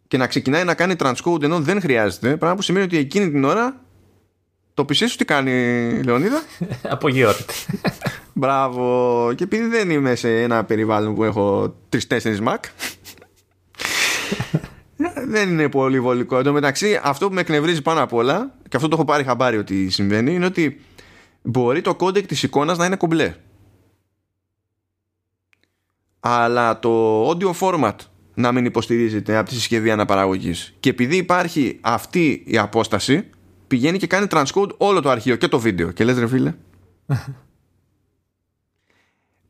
και 0.09 0.17
να 0.17 0.27
ξεκινάει 0.27 0.65
να 0.65 0.75
κάνει 0.75 0.95
transcode 0.99 1.43
ενώ 1.43 1.61
δεν 1.61 1.81
χρειάζεται 1.81 2.37
πράγμα 2.37 2.57
που 2.57 2.63
σημαίνει 2.63 2.85
ότι 2.85 2.97
εκείνη 2.97 3.31
την 3.31 3.45
ώρα 3.45 3.81
το 4.75 4.83
PC 4.83 5.09
σου 5.09 5.17
τι 5.17 5.25
κάνει 5.25 5.53
Λεωνίδα; 6.03 6.43
Απογειώνεται 6.83 7.55
Μπράβο 8.33 9.33
και 9.35 9.45
επειδή 9.45 9.66
δεν 9.66 9.90
είμαι 9.90 10.14
σε 10.14 10.42
ένα 10.42 10.64
περιβάλλον 10.64 11.14
που 11.14 11.25
έχω 11.25 11.75
3-4 12.09 12.21
Mac 12.21 12.57
δεν 15.27 15.49
είναι 15.49 15.68
πολύ 15.68 16.01
βολικό. 16.01 16.38
Εν 16.38 16.45
τω 16.45 16.53
μεταξύ, 16.53 17.01
αυτό 17.03 17.29
που 17.29 17.35
με 17.35 17.40
εκνευρίζει 17.40 17.83
πάνω 17.83 18.03
απ' 18.03 18.12
όλα, 18.12 18.55
και 18.68 18.77
αυτό 18.77 18.88
το 18.88 18.97
έχω 18.97 19.05
πάρει 19.05 19.25
χαμπάρι 19.25 19.57
ότι 19.57 19.90
συμβαίνει, 19.90 20.35
είναι 20.35 20.45
ότι 20.45 20.81
μπορεί 21.42 21.81
το 21.81 21.95
codec 21.95 22.27
της 22.27 22.42
εικόνας 22.42 22.79
να 22.79 22.87
είναι 22.87 22.97
κομπλέ. 22.97 23.35
Αλλά 26.21 26.79
το 26.79 27.29
audio 27.31 27.53
format 27.61 27.97
να 28.35 28.53
μην 28.53 28.64
υποστηρίζεται 28.64 29.37
από 29.37 29.49
τη 29.49 29.55
συσκευή 29.55 29.90
αναπαραγωγής. 29.90 30.75
Και 30.81 30.90
επειδή 30.90 31.16
υπάρχει 31.16 31.79
αυτή 31.81 32.42
η 32.47 32.59
απόσταση, 32.59 33.31
πηγαίνει 33.66 33.99
και 33.99 34.07
κάνει 34.07 34.27
transcode 34.31 34.77
όλο 34.77 35.01
το 35.01 35.11
αρχείο 35.11 35.37
και 35.37 35.49
το 35.49 35.59
βίντεο. 35.59 35.90
Και 35.90 36.05
λες 36.05 36.18
ρε 36.18 36.27
φίλε. 36.27 36.55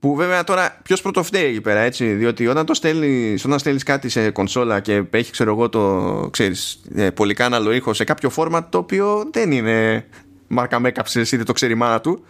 Που 0.02 0.14
βέβαια 0.14 0.44
τώρα 0.44 0.80
ποιος 0.82 1.02
πρωτοφταίει 1.02 1.44
εκεί 1.44 1.60
πέρα, 1.60 1.80
έτσι. 1.80 2.12
Διότι 2.12 2.46
όταν 2.46 2.66
το 2.66 2.74
στέλνει, 2.74 3.34
όταν 3.44 3.58
στέλνεις 3.58 3.82
κάτι 3.82 4.08
σε 4.08 4.30
κονσόλα 4.30 4.80
και 4.80 5.02
έχει, 5.10 5.30
ξέρω 5.30 5.50
εγώ, 5.50 5.68
το 5.68 6.28
ξέρεις, 6.32 6.80
ε, 6.94 7.10
πολυκάναλο 7.10 7.72
ήχο 7.72 7.94
σε 7.94 8.04
κάποιο 8.04 8.30
φόρμα 8.30 8.68
το 8.68 8.78
οποίο 8.78 9.30
δεν 9.32 9.52
είναι 9.52 10.06
μάρκα 10.46 10.80
μέκαψε, 10.80 11.20
είτε 11.20 11.42
το 11.42 11.52
ξέρει 11.52 11.72
η 11.72 11.76
μάνα 11.76 12.00
του. 12.00 12.24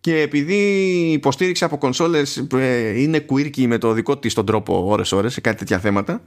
Και 0.00 0.20
επειδή 0.20 0.54
η 1.08 1.12
υποστήριξη 1.12 1.64
από 1.64 1.78
κονσόλες 1.78 2.46
ε, 2.54 3.00
είναι 3.00 3.26
quirky 3.30 3.66
με 3.66 3.78
το 3.78 3.92
δικό 3.92 4.18
της 4.18 4.34
τον 4.34 4.46
τρόπο 4.46 4.84
ώρες-ώρες 4.86 5.32
σε 5.32 5.40
κάτι 5.40 5.56
τέτοια 5.56 5.78
θέματα, 5.78 6.22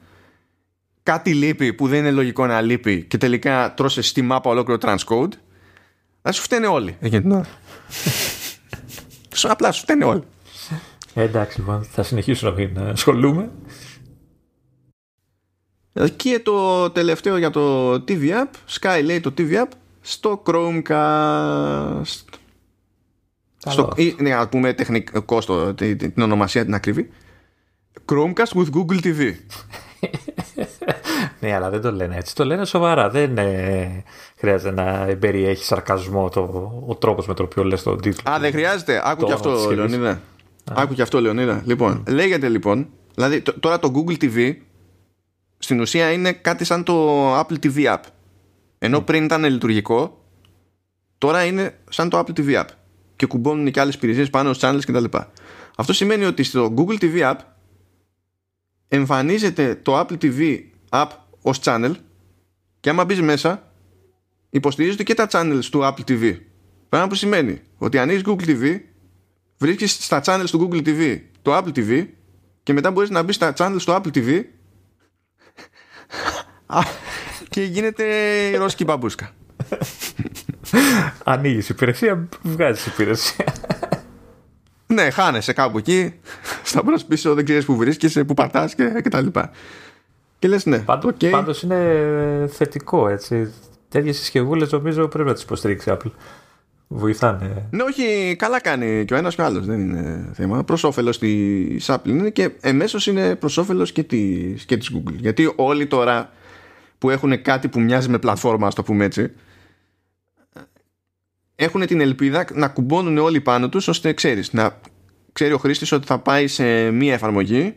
κάτι 1.03 1.33
λείπει 1.33 1.73
που 1.73 1.87
δεν 1.87 1.99
είναι 1.99 2.11
λογικό 2.11 2.45
να 2.45 2.61
λείπει 2.61 3.03
και 3.03 3.17
τελικά 3.17 3.73
τρώσε 3.73 4.01
στη 4.01 4.21
μάπα 4.21 4.49
ολόκληρο 4.49 4.79
transcode, 4.81 5.31
θα 6.21 6.31
σου 6.31 6.41
φταίνε 6.41 6.67
όλοι. 6.67 6.97
Απλά 9.43 9.71
σου 9.71 9.81
φταίνε 9.81 10.05
όλοι. 10.05 10.23
Ε, 11.13 11.21
εντάξει, 11.21 11.59
λοιπόν, 11.59 11.83
θα 11.83 12.03
συνεχίσω 12.03 12.49
να 12.49 12.55
μην 12.55 12.79
ασχολούμαι. 12.79 13.49
Και 16.15 16.39
το 16.43 16.89
τελευταίο 16.89 17.37
για 17.37 17.49
το 17.49 17.91
TV 17.91 18.29
App, 18.29 18.79
Sky 18.79 19.01
λέει 19.03 19.19
το 19.19 19.33
TV 19.37 19.51
App, 19.51 19.67
στο 20.01 20.43
Chromecast. 20.45 22.03
Στο, 23.57 23.91
ή, 23.95 24.15
ναι, 24.19 24.29
να 24.29 24.47
πούμε 24.47 24.73
τεχνικό 24.73 25.41
στο, 25.41 25.73
την, 25.73 25.97
την 25.97 26.21
ονομασία 26.21 26.65
την 26.65 26.73
ακριβή. 26.73 27.09
Chromecast 28.05 28.53
with 28.53 28.69
Google 28.73 28.99
TV. 29.03 29.33
ναι, 31.39 31.53
αλλά 31.53 31.69
δεν 31.69 31.81
το 31.81 31.91
λένε 31.91 32.15
έτσι. 32.17 32.35
Το 32.35 32.45
λένε 32.45 32.65
σοβαρά. 32.65 33.09
Δεν 33.09 33.37
ε, 33.37 34.03
χρειάζεται 34.35 34.71
να 34.71 35.15
περιέχει 35.19 35.63
σαρκασμό 35.63 36.29
το, 36.29 36.41
ο 36.87 36.95
τρόπος 36.95 37.27
με 37.27 37.33
τον 37.33 37.45
οποίο 37.45 37.63
λες 37.63 37.83
τον 37.83 38.01
τίτλο. 38.01 38.31
Α, 38.31 38.39
δεν 38.39 38.51
χρειάζεται. 38.51 39.01
Άκου 39.05 39.25
και 39.25 39.33
αυτό, 39.33 39.71
Λεωνίδα. 39.73 40.21
Άκου 40.73 40.93
και 40.93 41.01
αυτό, 41.01 41.21
Λεωνίδα. 41.21 41.61
Λοιπόν, 41.65 42.03
λέγεται 42.07 42.49
λοιπόν, 42.49 42.87
δηλαδή 43.15 43.41
τώρα 43.59 43.79
το 43.79 43.91
Google 43.95 44.17
TV 44.23 44.55
στην 45.57 45.79
ουσία 45.79 46.11
είναι 46.11 46.31
κάτι 46.31 46.65
σαν 46.65 46.83
το 46.83 47.39
Apple 47.39 47.55
TV 47.63 47.85
App. 47.85 48.01
Ενώ 48.79 49.01
πριν 49.01 49.23
ήταν 49.23 49.43
λειτουργικό, 49.43 50.23
τώρα 51.17 51.43
είναι 51.43 51.77
σαν 51.89 52.09
το 52.09 52.19
Apple 52.19 52.39
TV 52.39 52.59
App. 52.61 52.67
Και 53.15 53.25
κουμπώνουν 53.25 53.71
και 53.71 53.79
άλλες 53.79 53.95
υπηρεσίες 53.95 54.29
πάνω 54.29 54.53
στους 54.53 54.69
channels 54.69 54.83
κτλ. 54.85 55.17
Αυτό 55.77 55.93
σημαίνει 55.93 56.25
ότι 56.25 56.43
στο 56.43 56.73
Google 56.77 56.97
TV 57.01 57.21
App 57.21 57.37
εμφανίζεται 58.87 59.75
το 59.75 59.99
Apple 59.99 60.17
TV 60.21 60.59
App 60.89 61.07
ως 61.41 61.59
channel 61.63 61.91
και 62.79 62.89
άμα 62.89 63.05
μπεις 63.05 63.21
μέσα 63.21 63.71
υποστηρίζεται 64.55 65.03
και 65.03 65.13
τα 65.13 65.27
channels 65.31 65.65
του 65.71 65.79
Apple 65.83 66.09
TV. 66.09 66.37
Πράγμα 66.89 67.07
που 67.07 67.15
σημαίνει 67.15 67.61
ότι 67.77 67.97
ανοίγει 67.97 68.21
Google 68.25 68.47
TV, 68.47 68.79
βρίσκεις 69.57 69.91
στα 69.91 70.21
channels 70.25 70.49
του 70.49 70.69
Google 70.71 70.87
TV 70.87 71.19
το 71.41 71.57
Apple 71.57 71.77
TV 71.77 72.07
και 72.63 72.73
μετά 72.73 72.91
μπορείς 72.91 73.09
να 73.09 73.23
μπεις 73.23 73.35
στα 73.35 73.53
channels 73.57 73.81
του 73.85 73.91
Apple 73.91 74.17
TV 74.17 74.43
και 77.49 77.61
γίνεται 77.61 78.03
η 78.51 78.55
ρώσικη 78.55 78.83
μπαμπούσκα. 78.83 79.29
Ανοίγεις 81.23 81.69
υπηρεσία, 81.69 82.27
βγάζεις 82.41 82.85
υπηρεσία. 82.85 83.53
ναι, 84.87 85.09
χάνεσαι 85.09 85.53
κάπου 85.53 85.77
εκεί. 85.77 86.13
Στα 86.63 86.83
μπρος 86.83 87.05
πίσω 87.05 87.33
δεν 87.33 87.45
ξέρεις 87.45 87.65
που 87.65 87.75
βρίσκεσαι, 87.75 88.23
που 88.23 88.33
πατάς 88.33 88.75
και, 88.75 88.99
και 89.03 89.09
τα 89.09 89.21
λοιπά. 89.21 89.51
Και 90.39 90.47
λες, 90.47 90.65
ναι. 90.65 90.79
Πάντως 90.79 91.13
okay. 91.13 91.29
πάντως 91.29 91.61
είναι 91.61 92.49
θετικό 92.51 93.07
έτσι. 93.07 93.53
Τέτοιες 93.95 94.17
συσκευούλες 94.17 94.71
νομίζω 94.71 95.07
πρέπει 95.07 95.27
να 95.27 95.33
τις 95.33 95.43
υποστηρίξει 95.43 95.91
Apple. 95.93 96.11
Βοηθάνε. 96.87 97.67
Ναι, 97.69 97.83
όχι, 97.83 98.35
καλά 98.37 98.61
κάνει 98.61 99.05
και 99.05 99.13
ο 99.13 99.17
ένας 99.17 99.35
και 99.35 99.41
ο 99.41 99.45
άλλος. 99.45 99.65
Δεν 99.65 99.79
είναι 99.79 100.29
θέμα. 100.33 100.63
Προς 100.63 100.83
όφελος 100.83 101.19
της 101.19 101.85
Apple 101.89 102.07
είναι 102.07 102.29
και 102.29 102.51
εμέσως 102.61 103.07
είναι 103.07 103.35
προς 103.35 103.57
όφελος 103.57 103.91
και 103.91 104.03
της 104.03 104.65
και 104.65 104.77
της 104.77 104.91
Google. 104.95 105.13
Γιατί 105.13 105.53
όλοι 105.55 105.85
τώρα 105.87 106.29
που 106.97 107.09
έχουν 107.09 107.41
κάτι 107.41 107.67
που 107.67 107.79
μοιάζει 107.79 108.09
με 108.09 108.19
πλατφόρμα, 108.19 108.67
ας 108.67 108.75
το 108.75 108.83
πούμε 108.83 109.05
έτσι, 109.05 109.31
έχουν 111.55 111.85
την 111.85 112.01
ελπίδα 112.01 112.45
να 112.53 112.67
κουμπώνουν 112.67 113.17
όλοι 113.17 113.41
πάνω 113.41 113.69
τους 113.69 113.87
ώστε 113.87 114.13
ξέρεις 114.13 114.53
να 114.53 114.79
ξέρει 115.33 115.53
ο 115.53 115.57
χρήστης 115.57 115.91
ότι 115.91 116.05
θα 116.05 116.19
πάει 116.19 116.47
σε 116.47 116.91
μία 116.91 117.13
εφαρμογή 117.13 117.75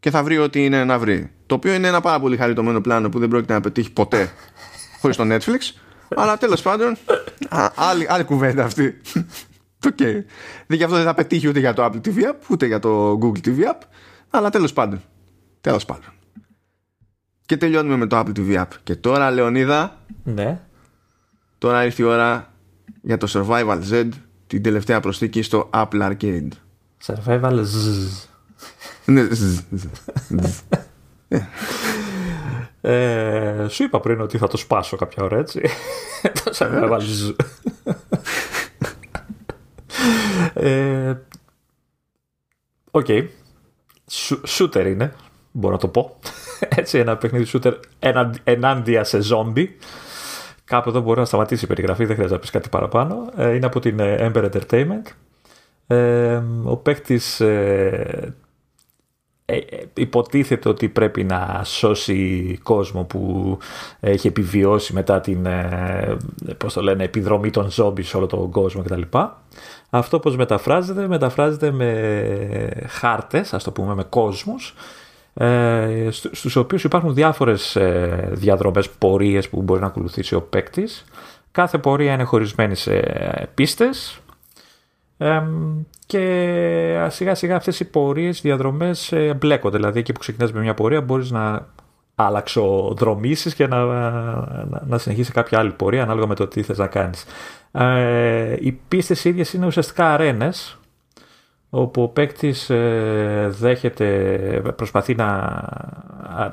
και 0.00 0.10
θα 0.10 0.22
βρει 0.22 0.38
ό,τι 0.38 0.64
είναι 0.64 0.84
να 0.84 0.98
βρει. 0.98 1.30
Το 1.46 1.54
οποίο 1.54 1.74
είναι 1.74 1.88
ένα 1.88 2.00
πάρα 2.00 2.20
πολύ 2.20 2.36
χαριτωμένο 2.36 2.80
πλάνο 2.80 3.08
που 3.08 3.18
δεν 3.18 3.28
πρόκειται 3.28 3.52
να 3.52 3.60
πετύχει 3.60 3.92
ποτέ 3.92 4.30
χωρίς 5.12 5.16
το 5.16 5.24
Netflix. 5.34 5.78
αλλά 6.16 6.36
τέλος 6.36 6.62
πάντων, 6.62 6.96
α, 7.48 7.70
άλλη, 7.74 8.06
άλλη 8.08 8.24
κουβέντα 8.24 8.64
αυτή. 8.64 9.00
Okay. 9.84 10.24
Δεν 10.66 10.82
αυτό 10.82 10.96
δεν 10.96 11.04
θα 11.04 11.14
πετύχει 11.14 11.48
ούτε 11.48 11.58
για 11.58 11.72
το 11.74 11.84
Apple 11.84 12.00
TV 12.06 12.16
App, 12.16 12.36
ούτε 12.48 12.66
για 12.66 12.78
το 12.78 13.18
Google 13.22 13.46
TV 13.46 13.58
App. 13.58 13.80
Αλλά 14.30 14.50
τέλος 14.50 14.72
πάντων. 14.72 15.02
Τέλος 15.60 15.84
πάντων. 15.84 16.12
Και 17.46 17.56
τελειώνουμε 17.56 17.96
με 17.96 18.06
το 18.06 18.18
Apple 18.18 18.38
TV 18.38 18.60
App. 18.60 18.68
Και 18.82 18.96
τώρα, 18.96 19.30
Λεωνίδα. 19.30 20.00
Ναι. 20.24 20.60
Τώρα 21.58 21.84
ήρθε 21.84 22.02
η 22.02 22.06
ώρα 22.06 22.52
για 23.02 23.16
το 23.16 23.28
Survival 23.32 23.80
Z, 23.90 24.08
την 24.46 24.62
τελευταία 24.62 25.00
προσθήκη 25.00 25.42
στο 25.42 25.70
Apple 25.72 26.10
Arcade. 26.10 26.48
Survival 27.06 27.60
Z. 27.60 27.64
Ναι, 29.04 29.26
ε, 32.86 33.66
σου 33.68 33.82
είπα 33.82 34.00
πριν 34.00 34.20
ότι 34.20 34.38
θα 34.38 34.48
το 34.48 34.56
σπάσω 34.56 34.96
κάποια 34.96 35.22
ώρα 35.22 35.38
έτσι. 35.38 35.60
το 36.44 36.50
Survival 36.54 37.00
Z. 37.00 37.34
Ε, 40.54 41.14
ok. 42.90 43.06
Okay. 43.08 43.26
Shooter 44.46 44.86
είναι, 44.86 45.14
μπορώ 45.52 45.72
να 45.74 45.80
το 45.80 45.88
πω. 45.88 46.16
Έτσι, 46.68 46.98
ένα 46.98 47.16
παιχνίδι 47.16 47.50
shooter 47.52 47.72
ενάντια 48.44 49.04
σε 49.04 49.20
ζόμπι. 49.20 49.76
Κάπου 50.64 50.88
εδώ 50.88 51.00
μπορεί 51.00 51.18
να 51.18 51.24
σταματήσει 51.24 51.64
η 51.64 51.68
περιγραφή, 51.68 52.04
δεν 52.04 52.14
χρειάζεται 52.14 52.34
να 52.34 52.40
πεις 52.40 52.50
κάτι 52.50 52.68
παραπάνω. 52.68 53.30
Ε, 53.36 53.54
είναι 53.54 53.66
από 53.66 53.80
την 53.80 54.00
ε, 54.00 54.32
Ember 54.34 54.50
Entertainment. 54.50 55.12
ο 56.64 56.76
παίκτης 56.76 57.42
υποτίθεται 59.94 60.68
ότι 60.68 60.88
πρέπει 60.88 61.24
να 61.24 61.60
σώσει 61.64 62.58
κόσμο 62.62 63.04
που 63.04 63.58
έχει 64.00 64.26
επιβιώσει 64.26 64.92
μετά 64.92 65.20
την 65.20 65.46
πώς 66.56 66.72
το 66.72 66.82
λένε, 66.82 67.04
επιδρομή 67.04 67.50
των 67.50 67.70
ζόμπι 67.70 68.02
σε 68.02 68.16
όλο 68.16 68.26
τον 68.26 68.50
κόσμο 68.50 68.82
κτλ. 68.82 69.02
Αυτό 69.90 70.18
πώς 70.18 70.36
μεταφράζεται, 70.36 71.08
μεταφράζεται 71.08 71.70
με 71.70 72.86
χάρτες, 72.88 73.54
ας 73.54 73.64
το 73.64 73.70
πούμε, 73.70 73.94
με 73.94 74.04
κόσμους, 74.04 74.74
ε, 75.34 76.08
στους 76.10 76.56
οποίους 76.56 76.84
υπάρχουν 76.84 77.14
διάφορες 77.14 77.76
ε, 77.76 78.28
διαδρομές, 78.32 78.90
πορείες 78.90 79.48
που 79.48 79.62
μπορεί 79.62 79.80
να 79.80 79.86
ακολουθήσει 79.86 80.34
ο 80.34 80.42
παίκτης. 80.42 81.04
Κάθε 81.52 81.78
πορεία 81.78 82.12
είναι 82.12 82.24
χωρισμένη 82.24 82.74
σε 82.74 83.00
πίστες 83.54 84.20
και 86.06 87.06
σιγά 87.08 87.34
σιγά 87.34 87.56
αυτές 87.56 87.80
οι 87.80 87.90
πορείες, 87.90 88.40
διαδρομές 88.40 89.12
ε, 89.12 89.34
μπλέκονται. 89.34 89.76
Δηλαδή 89.76 89.98
εκεί 89.98 90.12
που 90.12 90.20
ξεκινάς 90.20 90.52
με 90.52 90.60
μια 90.60 90.74
πορεία 90.74 91.00
μπορείς 91.00 91.30
να 91.30 91.66
αλλαξοδρομήσεις 92.14 93.54
και 93.54 93.66
να, 93.66 93.84
να, 93.84 94.82
να 94.86 94.98
συνεχίσει 94.98 95.32
κάποια 95.32 95.58
άλλη 95.58 95.72
πορεία 95.72 96.02
ανάλογα 96.02 96.26
με 96.26 96.34
το 96.34 96.46
τι 96.46 96.62
θες 96.62 96.78
να 96.78 96.86
κάνεις. 96.86 97.24
Ε, 97.72 98.56
οι 98.60 98.72
πίστες 98.88 99.24
ίδιες 99.24 99.52
είναι 99.52 99.66
ουσιαστικά 99.66 100.12
αρένες 100.12 100.78
όπου 101.70 102.02
ο 102.02 102.08
παίκτης 102.08 102.70
ε, 102.70 103.46
δέχεται, 103.50 104.72
προσπαθεί 104.76 105.14
να 105.14 105.62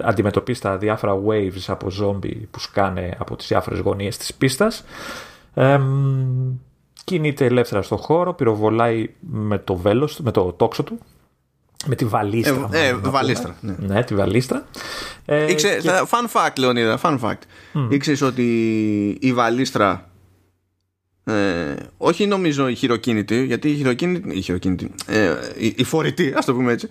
αντιμετωπίσει 0.01 0.61
τα 0.61 0.77
διάφορα 0.77 1.13
waves 1.27 1.63
από 1.67 1.89
ζόμπι 1.89 2.47
που 2.51 2.59
σκάνε 2.59 3.15
από 3.17 3.35
τις 3.35 3.47
διάφορες 3.47 3.79
γωνίες 3.79 4.17
της 4.17 4.33
πίστας. 4.33 4.83
Ε, 7.03 7.11
κινείται 7.11 7.45
ελεύθερα 7.45 7.81
στο 7.81 7.97
χώρο, 7.97 8.33
πυροβολάει 8.33 9.09
με 9.19 9.57
το 9.57 9.75
βέλος, 9.75 10.19
με 10.19 10.31
το 10.31 10.53
τόξο 10.53 10.83
του, 10.83 10.99
με 11.85 11.95
τη 11.95 12.05
βαλίστρα. 12.05 12.69
Ε, 12.71 12.87
ε 12.87 12.93
βαλίστρα. 12.93 13.55
Ναι. 13.61 13.75
ναι. 13.79 14.03
τη 14.03 14.15
βαλίστρα. 14.15 14.65
Ε, 15.25 15.51
Ήξε, 15.51 15.77
και... 15.81 15.89
Fun 15.89 16.31
fact, 16.33 16.53
Λεωνίδα, 16.57 16.99
fun 17.03 17.19
fact. 17.19 17.33
Mm. 17.73 17.87
Ήξερες 17.89 18.21
ότι 18.21 18.43
η 19.21 19.33
βαλίστρα 19.33 20.07
ε, 21.25 21.75
όχι 21.97 22.25
νομίζω 22.25 22.67
η 22.67 22.75
χειροκίνητη, 22.75 23.45
γιατί 23.45 23.69
η 23.69 23.75
χειροκίνητη, 23.75 24.37
η, 24.37 24.41
χειροκίνητη, 24.41 24.91
ε, 25.05 25.35
η, 25.57 25.73
η 25.77 25.83
φορητή, 25.83 26.33
ας 26.35 26.45
το 26.45 26.53
πούμε 26.53 26.71
έτσι, 26.71 26.87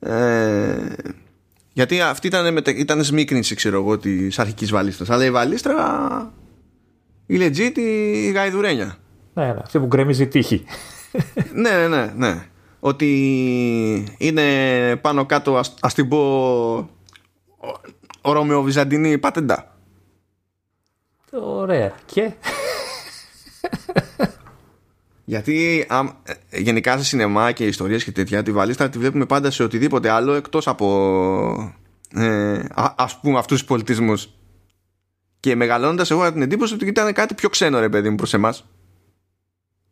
ε, 0.00 0.76
γιατί 1.72 2.00
αυτή 2.00 2.26
ήταν, 2.26 2.52
μετα... 2.52 2.70
ήταν 2.70 3.04
σμίκρινση, 3.04 3.54
ξέρω 3.54 3.76
εγώ, 3.76 3.98
της 3.98 4.38
αρχικής 4.38 4.70
βαλίστρας. 4.70 5.10
Αλλά 5.10 5.24
η 5.24 5.30
βαλίστρα, 5.30 6.32
η 7.26 7.36
legit, 7.40 7.78
η 7.78 8.30
γαϊδουρένια. 8.30 8.98
Ναι, 9.34 9.44
ναι, 9.44 9.60
αυτή 9.62 9.78
που 9.78 9.86
γκρέμιζε 9.86 10.24
τύχη. 10.24 10.64
ναι, 11.54 11.70
ναι, 11.70 11.88
ναι, 11.88 12.12
ναι. 12.16 12.46
Ότι 12.80 14.14
είναι 14.18 14.96
πάνω 14.96 15.26
κάτω, 15.26 15.56
ας, 15.56 15.74
ας 15.80 15.94
την 15.94 16.08
πω, 16.08 16.90
Ρωμαιοβυζαντινή 18.22 19.18
πατεντά. 19.18 19.76
Ωραία. 21.30 21.92
Και... 22.06 22.32
Γιατί 25.24 25.86
α, 25.88 26.00
ε, 26.48 26.60
γενικά 26.60 26.98
σε 26.98 27.04
σινεμά 27.04 27.52
και 27.52 27.66
ιστορίες 27.66 28.04
και 28.04 28.12
τέτοια 28.12 28.42
τη 28.42 28.52
βαλίστρα 28.52 28.88
τη 28.88 28.98
βλέπουμε 28.98 29.26
πάντα 29.26 29.50
σε 29.50 29.62
οτιδήποτε 29.62 30.10
άλλο 30.10 30.32
εκτός 30.32 30.68
από 30.68 31.74
ε, 32.14 32.58
α, 32.74 32.94
ας 32.96 33.20
πούμε 33.20 33.38
αυτούς 33.38 33.58
τους 33.58 33.68
πολιτισμούς 33.68 34.28
και 35.40 35.54
μεγαλώνοντας 35.56 36.10
εγώ 36.10 36.32
την 36.32 36.42
εντύπωση 36.42 36.74
ότι 36.74 36.86
ήταν 36.86 37.12
κάτι 37.12 37.34
πιο 37.34 37.48
ξένο 37.48 37.80
ρε 37.80 37.88
παιδί 37.88 38.10
μου 38.10 38.16
προς 38.16 38.34
εμάς 38.34 38.64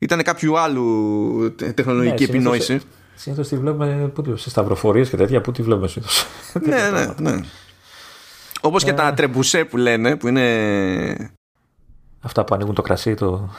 ήταν 0.02 0.22
κάποιου 0.22 0.58
άλλου 0.58 1.54
τεχνολογική 1.74 2.24
ναι, 2.24 2.28
επινόηση 2.28 2.80
Συνήθως 3.14 3.48
τη 3.48 3.56
βλέπουμε 3.56 4.12
σε 4.34 4.50
σταυροφορίες 4.50 5.08
και 5.08 5.16
τέτοια. 5.16 5.40
Πού 5.40 5.52
τη 5.52 5.62
βλέπουμε 5.62 5.88
συνήθως. 5.88 6.26
ναι, 6.66 6.90
ναι, 6.90 7.30
ναι. 7.30 7.40
Όπως 8.60 8.84
και 8.84 8.92
τα 8.92 9.06
ε. 9.06 9.12
τρεμπουσέ 9.12 9.64
που 9.64 9.76
λένε, 9.76 10.16
που 10.16 10.28
είναι 10.28 11.34
Αυτά 12.20 12.44
που 12.44 12.54
ανοίγουν 12.54 12.74
το 12.74 12.82
κρασί, 12.82 13.14
το. 13.14 13.50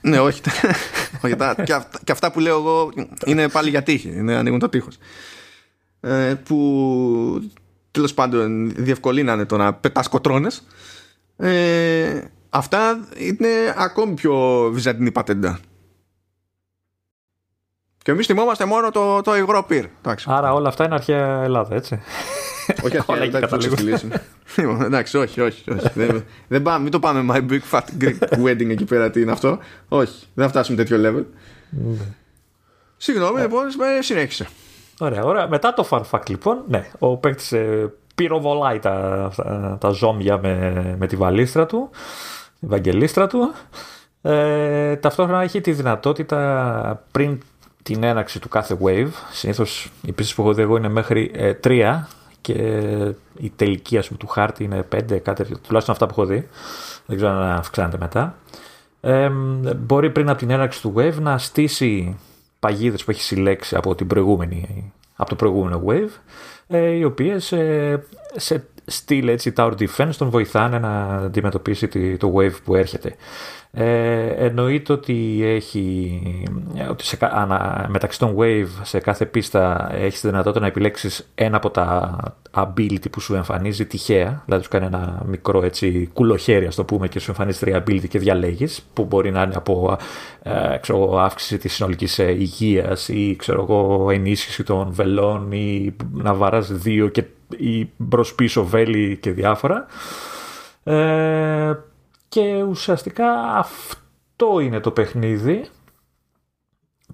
ναι, 0.00 0.18
όχι. 0.18 0.40
όχι 1.24 1.36
τα, 1.36 1.54
και, 1.64 1.72
αυτά, 1.72 2.00
και, 2.04 2.12
αυτά, 2.12 2.32
που 2.32 2.40
λέω 2.40 2.56
εγώ 2.56 2.90
είναι 3.24 3.48
πάλι 3.48 3.70
για 3.70 3.82
τύχη. 3.82 4.08
Είναι, 4.08 4.36
ανοίγουν 4.36 4.58
το 4.58 4.68
τείχος. 4.68 4.98
Ε, 6.00 6.34
που 6.44 7.50
τέλος 7.90 8.14
πάντων 8.14 8.72
διευκολύνανε 8.76 9.44
το 9.44 9.56
να 9.56 9.74
πετάς 9.74 10.08
κοτρώνες. 10.08 10.62
Ε, 11.36 12.20
αυτά 12.56 13.08
είναι 13.16 13.48
ακόμη 13.76 14.14
πιο 14.14 14.68
βυζαντινή 14.72 15.12
πατέντα. 15.12 15.58
Και 18.02 18.10
εμείς 18.12 18.26
θυμόμαστε 18.26 18.64
μόνο 18.64 18.90
το, 18.90 19.20
το 19.20 19.36
υγρό 19.36 19.62
πυρ. 19.62 19.86
Άρα 20.24 20.52
όλα 20.52 20.68
αυτά 20.68 20.84
είναι 20.84 20.94
αρχαία 20.94 21.42
Ελλάδα, 21.42 21.74
έτσι. 21.74 22.00
Όχι 22.82 22.96
αρχαία 22.96 23.16
Ελλάδα, 23.22 23.58
λοιπόν, 24.56 24.82
Εντάξει, 24.82 25.18
όχι, 25.18 25.40
όχι. 25.40 25.70
όχι. 25.70 25.90
δεν, 25.94 26.24
δεν 26.48 26.62
πάμε, 26.62 26.82
μην 26.82 26.90
το 26.90 26.98
πάμε 26.98 27.34
my 27.34 27.52
big 27.52 27.60
fat 27.70 28.04
Greek 28.04 28.44
wedding 28.44 28.70
εκεί 28.70 28.84
πέρα, 28.84 29.10
τι 29.10 29.20
είναι 29.20 29.32
αυτό. 29.32 29.58
Όχι, 29.88 30.26
δεν 30.34 30.44
θα 30.44 30.50
φτάσουμε 30.50 30.76
τέτοιο 30.76 30.96
level. 30.96 31.24
Ναι. 31.70 32.04
Συγγνώμη, 32.96 33.40
λοιπόν, 33.40 33.64
συνέχισε. 34.00 34.48
Ωραία, 34.98 35.22
ωραία. 35.24 35.48
Μετά 35.48 35.74
το 35.74 35.88
fun 35.90 36.02
fact, 36.10 36.28
λοιπόν, 36.28 36.62
ναι, 36.68 36.90
ο 36.98 37.16
παίκτης 37.16 37.52
ε, 37.52 37.92
πυροβολάει 38.14 38.78
τα, 38.78 39.30
τα, 39.36 39.76
τα 39.80 39.88
ζώμια 39.88 40.38
με, 40.38 40.96
με 40.98 41.06
τη 41.06 41.16
βαλίστρα 41.16 41.66
του, 41.66 41.90
τη 42.60 42.66
βαγγελίστρα 42.66 43.26
του. 43.26 43.52
Ε, 44.22 44.96
ταυτόχρονα 44.96 45.42
έχει 45.42 45.60
τη 45.60 45.72
δυνατότητα 45.72 47.04
πριν 47.10 47.42
την 47.82 48.02
έναξη 48.02 48.40
του 48.40 48.48
κάθε 48.48 48.78
wave. 48.82 49.10
Συνήθως 49.32 49.90
οι 50.02 50.12
πίστες 50.12 50.34
που 50.34 50.42
έχω 50.42 50.52
δει 50.52 50.62
εγώ 50.62 50.76
είναι 50.76 50.88
μέχρι 50.88 51.30
ε, 51.34 51.52
3 51.64 52.02
και 52.40 52.52
η 53.38 53.52
τελική 53.56 53.98
ας 53.98 54.06
πούμε, 54.06 54.18
του 54.18 54.26
χάρτη 54.26 54.64
είναι 54.64 54.88
5, 54.94 55.18
κάτι 55.22 55.44
τουλάχιστον 55.44 55.94
αυτά 55.94 56.06
που 56.06 56.14
έχω 56.16 56.24
δει. 56.24 56.48
Δεν 57.06 57.16
ξέρω 57.16 57.32
αν 57.32 57.50
αυξάνεται 57.50 57.98
μετά. 57.98 58.36
Ε, 59.00 59.30
μπορεί 59.76 60.10
πριν 60.10 60.28
από 60.28 60.38
την 60.38 60.50
έναρξη 60.50 60.80
του 60.80 60.94
wave 60.96 61.14
να 61.20 61.38
στήσει 61.38 62.18
παγίδες 62.60 63.04
που 63.04 63.10
έχει 63.10 63.22
συλλέξει 63.22 63.76
από, 63.76 63.94
την 63.94 64.06
προηγούμενη, 64.06 64.92
από 65.16 65.28
το 65.28 65.36
προηγούμενο 65.36 65.82
wave 65.86 66.10
ε, 66.66 66.90
οι 66.90 67.04
οποίες 67.04 67.52
ε, 67.52 68.04
σε 68.36 68.66
στυλ 68.86 69.28
έτσι 69.28 69.52
tower 69.56 69.72
defense 69.78 70.14
τον 70.18 70.28
βοηθάνε 70.28 70.78
να 70.78 71.04
αντιμετωπίσει 71.04 71.88
το 72.16 72.34
wave 72.36 72.56
που 72.64 72.74
έρχεται. 72.74 73.14
Ε, 73.78 74.26
εννοείται 74.26 74.92
ότι 74.92 75.40
έχει 75.44 76.20
ότι 76.90 77.04
σε, 77.04 77.18
ανα, 77.20 77.86
μεταξύ 77.88 78.18
των 78.18 78.36
wave 78.38 78.68
σε 78.82 78.98
κάθε 78.98 79.26
πίστα 79.26 79.90
έχεις 79.94 80.20
τη 80.20 80.26
δυνατότητα 80.28 80.60
να 80.60 80.66
επιλέξεις 80.66 81.28
ένα 81.34 81.56
από 81.56 81.70
τα 81.70 82.18
ability 82.50 83.10
που 83.10 83.20
σου 83.20 83.34
εμφανίζει 83.34 83.86
τυχαία 83.86 84.42
δηλαδή 84.44 84.64
σου 84.64 84.70
κάνει 84.70 84.86
ένα 84.86 85.22
μικρό 85.26 85.64
έτσι 85.64 86.10
κουλοχέρι 86.12 86.66
ας 86.66 86.74
το 86.74 86.84
πούμε 86.84 87.08
και 87.08 87.18
σου 87.18 87.30
εμφανίζει 87.30 87.58
τρία 87.58 87.84
ability 87.86 88.08
και 88.08 88.18
διαλέγεις 88.18 88.86
που 88.92 89.04
μπορεί 89.04 89.30
να 89.30 89.42
είναι 89.42 89.54
από 89.54 89.96
ε, 90.42 90.76
ξέρω, 90.80 91.18
αύξηση 91.18 91.58
της 91.58 91.74
συνολικής 91.74 92.18
ε, 92.18 92.30
υγείας 92.30 93.08
ή 93.08 93.36
ξέρω 93.38 93.62
εγώ, 93.62 94.10
ενίσχυση 94.10 94.62
των 94.62 94.92
βελών 94.92 95.52
ή 95.52 95.96
να 96.12 96.34
βαράς 96.34 96.72
δύο 96.72 97.08
και 97.08 97.24
ή 97.56 97.90
μπρος 97.96 98.34
πίσω 98.34 98.64
βέλη 98.64 99.16
και 99.16 99.30
διάφορα 99.30 99.86
ε, 100.84 101.74
και 102.28 102.62
ουσιαστικά 102.62 103.56
αυτό 103.56 104.60
είναι 104.60 104.80
το 104.80 104.90
παιχνίδι. 104.90 105.64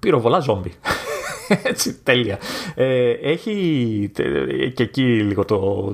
Πυροβολά 0.01 0.39
ζόμπι. 0.39 0.73
Έτσι, 1.63 1.95
τέλεια. 2.03 2.39
Ε, 2.75 3.11
έχει 3.11 4.11
και 4.75 4.83
εκεί 4.83 5.23
λίγο 5.23 5.45
το, 5.45 5.93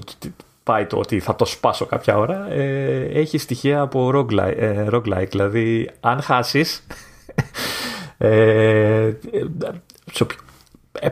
πάει 0.63 0.87
το 0.87 0.97
ότι 0.99 1.21
θα 1.21 1.37
το 1.37 1.45
σπάσω 1.45 1.87
κάποια 1.87 2.19
ώρα. 2.19 2.51
Ε, 2.51 3.05
έχει 3.13 3.39
στοιχεία 3.39 3.81
από 3.81 4.11
roguelike, 4.15 4.57
ε, 4.57 4.87
roguelike 4.91 5.29
δηλαδή 5.29 5.91
αν 6.01 6.21
χάσεις 6.21 6.87
ε, 8.19 9.13
ε, 9.31 9.45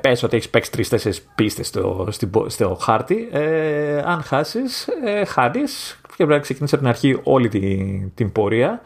πες 0.01 0.23
ότι 0.23 0.37
έχεις 0.37 0.51
παίξει 0.51 0.71
τρεις-τέσσερις 0.71 1.23
πίστες 1.35 1.67
στο, 1.67 2.09
στο, 2.47 2.75
χάρτη. 2.81 3.29
Ε, 3.33 4.03
αν 4.05 4.23
χάσεις, 4.23 4.89
ε, 5.05 5.25
χάνεις 5.25 6.01
και 6.07 6.15
πρέπει 6.17 6.33
να 6.33 6.39
ξεκινήσεις 6.39 6.79
από 6.79 6.83
την 6.83 6.93
αρχή 6.93 7.21
όλη 7.23 7.49
την, 7.49 8.15
την 8.15 8.33
πορεία. 8.33 8.83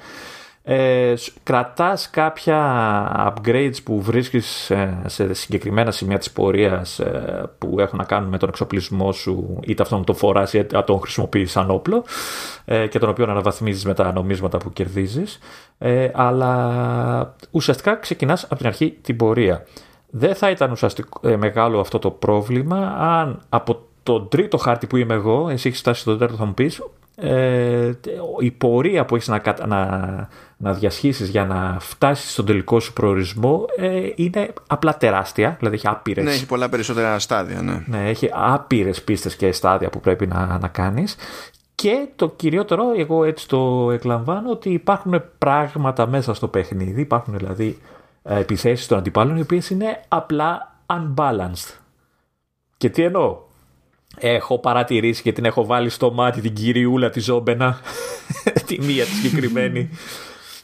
Ε, 0.62 1.14
κρατάς 1.42 2.10
κάποια 2.10 3.32
upgrades 3.34 3.82
που 3.84 4.00
βρίσκεις 4.00 4.70
ε, 4.70 5.02
σε 5.06 5.34
συγκεκριμένα 5.34 5.90
σημεία 5.90 6.18
της 6.18 6.30
πορείας 6.30 6.98
ε, 6.98 7.50
που 7.58 7.80
έχουν 7.80 7.98
να 7.98 8.04
κάνουν 8.04 8.28
με 8.28 8.38
τον 8.38 8.48
εξοπλισμό 8.48 9.12
σου 9.12 9.58
είτε 9.66 9.82
αυτόν 9.82 10.04
το 10.04 10.14
φοράς 10.14 10.52
είτε 10.52 10.82
τον 10.82 11.00
χρησιμοποιείς 11.00 11.50
σαν 11.50 11.70
όπλο 11.70 12.04
ε, 12.64 12.86
και 12.86 12.98
τον 12.98 13.08
οποίο 13.08 13.24
αναβαθμίζεις 13.24 13.84
με 13.84 13.94
τα 13.94 14.12
νομίσματα 14.12 14.58
που 14.58 14.72
κερδίζεις 14.72 15.38
αλλά 16.12 17.34
ουσιαστικά 17.50 17.96
ξεκινάς 17.96 18.44
από 18.44 18.56
την 18.56 18.66
αρχή 18.66 18.98
την 19.02 19.16
πορεία. 19.16 19.66
Δεν 20.10 20.34
θα 20.34 20.50
ήταν 20.50 20.70
ουσιαστικό, 20.70 21.36
μεγάλο 21.36 21.80
αυτό 21.80 21.98
το 21.98 22.10
πρόβλημα 22.10 22.94
αν 22.98 23.42
από 23.48 23.80
τον 24.02 24.28
τρίτο 24.28 24.56
χάρτη 24.56 24.86
που 24.86 24.96
είμαι 24.96 25.14
εγώ, 25.14 25.48
εσύ 25.48 25.68
έχεις 25.68 25.80
φτάσει 25.80 26.00
στον 26.00 26.12
τέταρτο 26.12 26.36
θα 26.36 26.44
μου 26.44 26.54
πεις, 26.54 26.82
ε, 27.22 27.90
η 28.38 28.50
πορεία 28.50 29.04
που 29.04 29.14
έχεις 29.14 29.28
να, 29.28 29.42
να, 29.66 30.28
να 30.56 30.72
διασχίσεις 30.72 31.28
για 31.28 31.44
να 31.44 31.76
φτάσεις 31.80 32.32
στον 32.32 32.44
τελικό 32.44 32.80
σου 32.80 32.92
προορισμό 32.92 33.64
ε, 33.76 34.08
είναι 34.14 34.52
απλά 34.66 34.96
τεράστια, 34.96 35.56
δηλαδή 35.58 35.76
έχει 35.76 35.88
άπειρες... 35.88 36.24
Ναι, 36.24 36.30
έχει 36.30 36.46
πολλά 36.46 36.68
περισσότερα 36.68 37.18
στάδια, 37.18 37.62
ναι. 37.62 37.84
Ναι, 37.86 38.08
έχει 38.08 38.30
άπειρες 38.32 39.02
πίστες 39.02 39.36
και 39.36 39.52
στάδια 39.52 39.90
που 39.90 40.00
πρέπει 40.00 40.26
να, 40.26 40.58
να 40.60 40.68
κάνεις 40.68 41.16
και 41.74 42.08
το 42.16 42.28
κυριότερο, 42.28 42.84
εγώ 42.96 43.24
έτσι 43.24 43.48
το 43.48 43.90
εκλαμβάνω, 43.90 44.50
ότι 44.50 44.70
υπάρχουν 44.70 45.22
πράγματα 45.38 46.06
μέσα 46.06 46.34
στο 46.34 46.48
παιχνίδι, 46.48 47.00
υπάρχουν 47.00 47.36
δηλαδή 47.36 47.78
ε, 47.78 47.99
επιθέσεις 48.22 48.86
των 48.86 48.98
αντιπάλων 48.98 49.36
οι 49.36 49.40
οποίες 49.40 49.70
είναι 49.70 50.00
απλά 50.08 50.80
unbalanced. 50.86 51.78
Και 52.76 52.90
τι 52.90 53.02
εννοώ, 53.02 53.38
Έχω 54.16 54.58
παρατηρήσει 54.58 55.22
και 55.22 55.32
την 55.32 55.44
έχω 55.44 55.64
βάλει 55.64 55.88
στο 55.88 56.12
μάτι 56.12 56.40
την 56.40 56.54
κυριούλα 56.54 57.10
της 57.10 57.24
Ζόμπενα, 57.24 57.78
τη 58.66 58.80
μία 58.80 59.04
τη 59.04 59.10
συγκεκριμένη, 59.10 59.88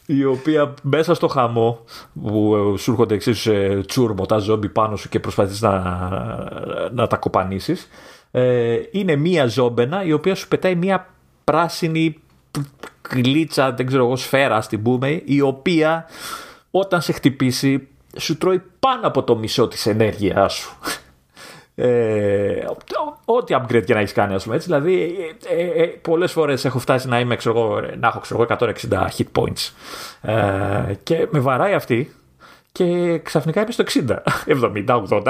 η 0.07 0.25
οποία 0.25 0.75
μέσα 0.83 1.15
στο 1.15 1.27
χαμό 1.27 1.85
που 2.23 2.55
σου 2.79 2.91
έρχονται 2.91 3.15
εξίσου 3.15 3.53
τσούρμο 3.87 4.27
τα 4.27 4.39
ζόμπι 4.39 4.69
πάνω 4.69 4.97
σου 4.97 5.09
και 5.09 5.21
προσπαθείς 5.21 5.61
να, 5.61 5.79
να 6.93 7.07
τα 7.07 7.17
κοπανίσεις, 7.17 7.89
ε, 8.31 8.79
είναι 8.91 9.17
μία 9.17 9.47
ζόμπενα 9.47 10.05
η 10.05 10.13
οποία 10.13 10.35
σου 10.35 10.49
πετάει 10.49 10.75
μία 10.75 11.09
πράσινη 11.45 12.21
γλίτσα, 13.11 13.73
δεν 13.73 13.87
ξέρω 13.87 14.05
εγώ, 14.05 14.17
σφαίρα 14.17 14.61
στην 14.61 14.83
πούμε, 14.83 15.23
η 15.25 15.41
οποία 15.41 16.07
όταν 16.79 17.01
σε 17.01 17.13
χτυπήσει 17.13 17.89
σου 18.19 18.39
τρώει 18.39 18.63
πάνω 18.79 19.07
από 19.07 19.23
το 19.23 19.37
μισό 19.37 19.69
της 19.69 19.87
ενέργειάς 19.87 20.55
σου. 20.55 20.77
Ε, 21.79 22.65
ό,τι 23.25 23.55
upgrade 23.57 23.85
και 23.85 23.95
να 23.95 24.01
έχεις 24.01 24.13
κάνει, 24.13 24.35
ας 24.35 24.43
πούμε 24.45 24.57
έτσι. 24.57 24.67
Δηλαδή, 24.67 25.17
ε, 25.49 25.63
ε, 25.63 25.83
ε 25.83 25.87
πολλές 25.87 26.33
φορές 26.33 26.65
έχω 26.65 26.79
φτάσει 26.79 27.09
να, 27.09 27.21
είμαι, 27.21 27.37
ξέρω, 27.37 27.81
να 27.99 28.09
έχω 28.09 28.19
ξέρω, 28.19 28.47
160 28.49 28.69
hit 29.17 29.25
points. 29.33 29.73
Ε, 30.21 30.95
και 31.03 31.27
με 31.31 31.39
βαράει 31.39 31.75
αυτή 31.75 32.15
και 32.73 33.19
ξαφνικά 33.19 33.61
είμαι 33.61 33.73
στο 33.73 33.85
60, 33.85 34.17
70, 34.87 35.03
80. 35.09 35.23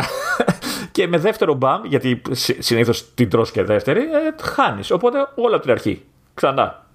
και 0.93 1.09
με 1.09 1.19
δεύτερο 1.19 1.55
μπαμ, 1.55 1.85
γιατί 1.85 2.23
συνήθως 2.59 3.15
την 3.15 3.31
τρως 3.31 3.51
και 3.51 3.63
δεύτερη, 3.63 4.01
ε, 4.01 4.43
χάνεις. 4.43 4.91
Οπότε 4.91 5.19
όλα 5.35 5.55
από 5.55 5.65
την 5.65 5.73
αρχή. 5.73 6.05
Ξανά. 6.35 6.87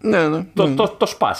Ναι, 0.00 0.28
ναι. 0.28 0.46
Το, 0.54 0.74
το, 0.74 0.94
το 0.98 1.06
σπα. 1.06 1.36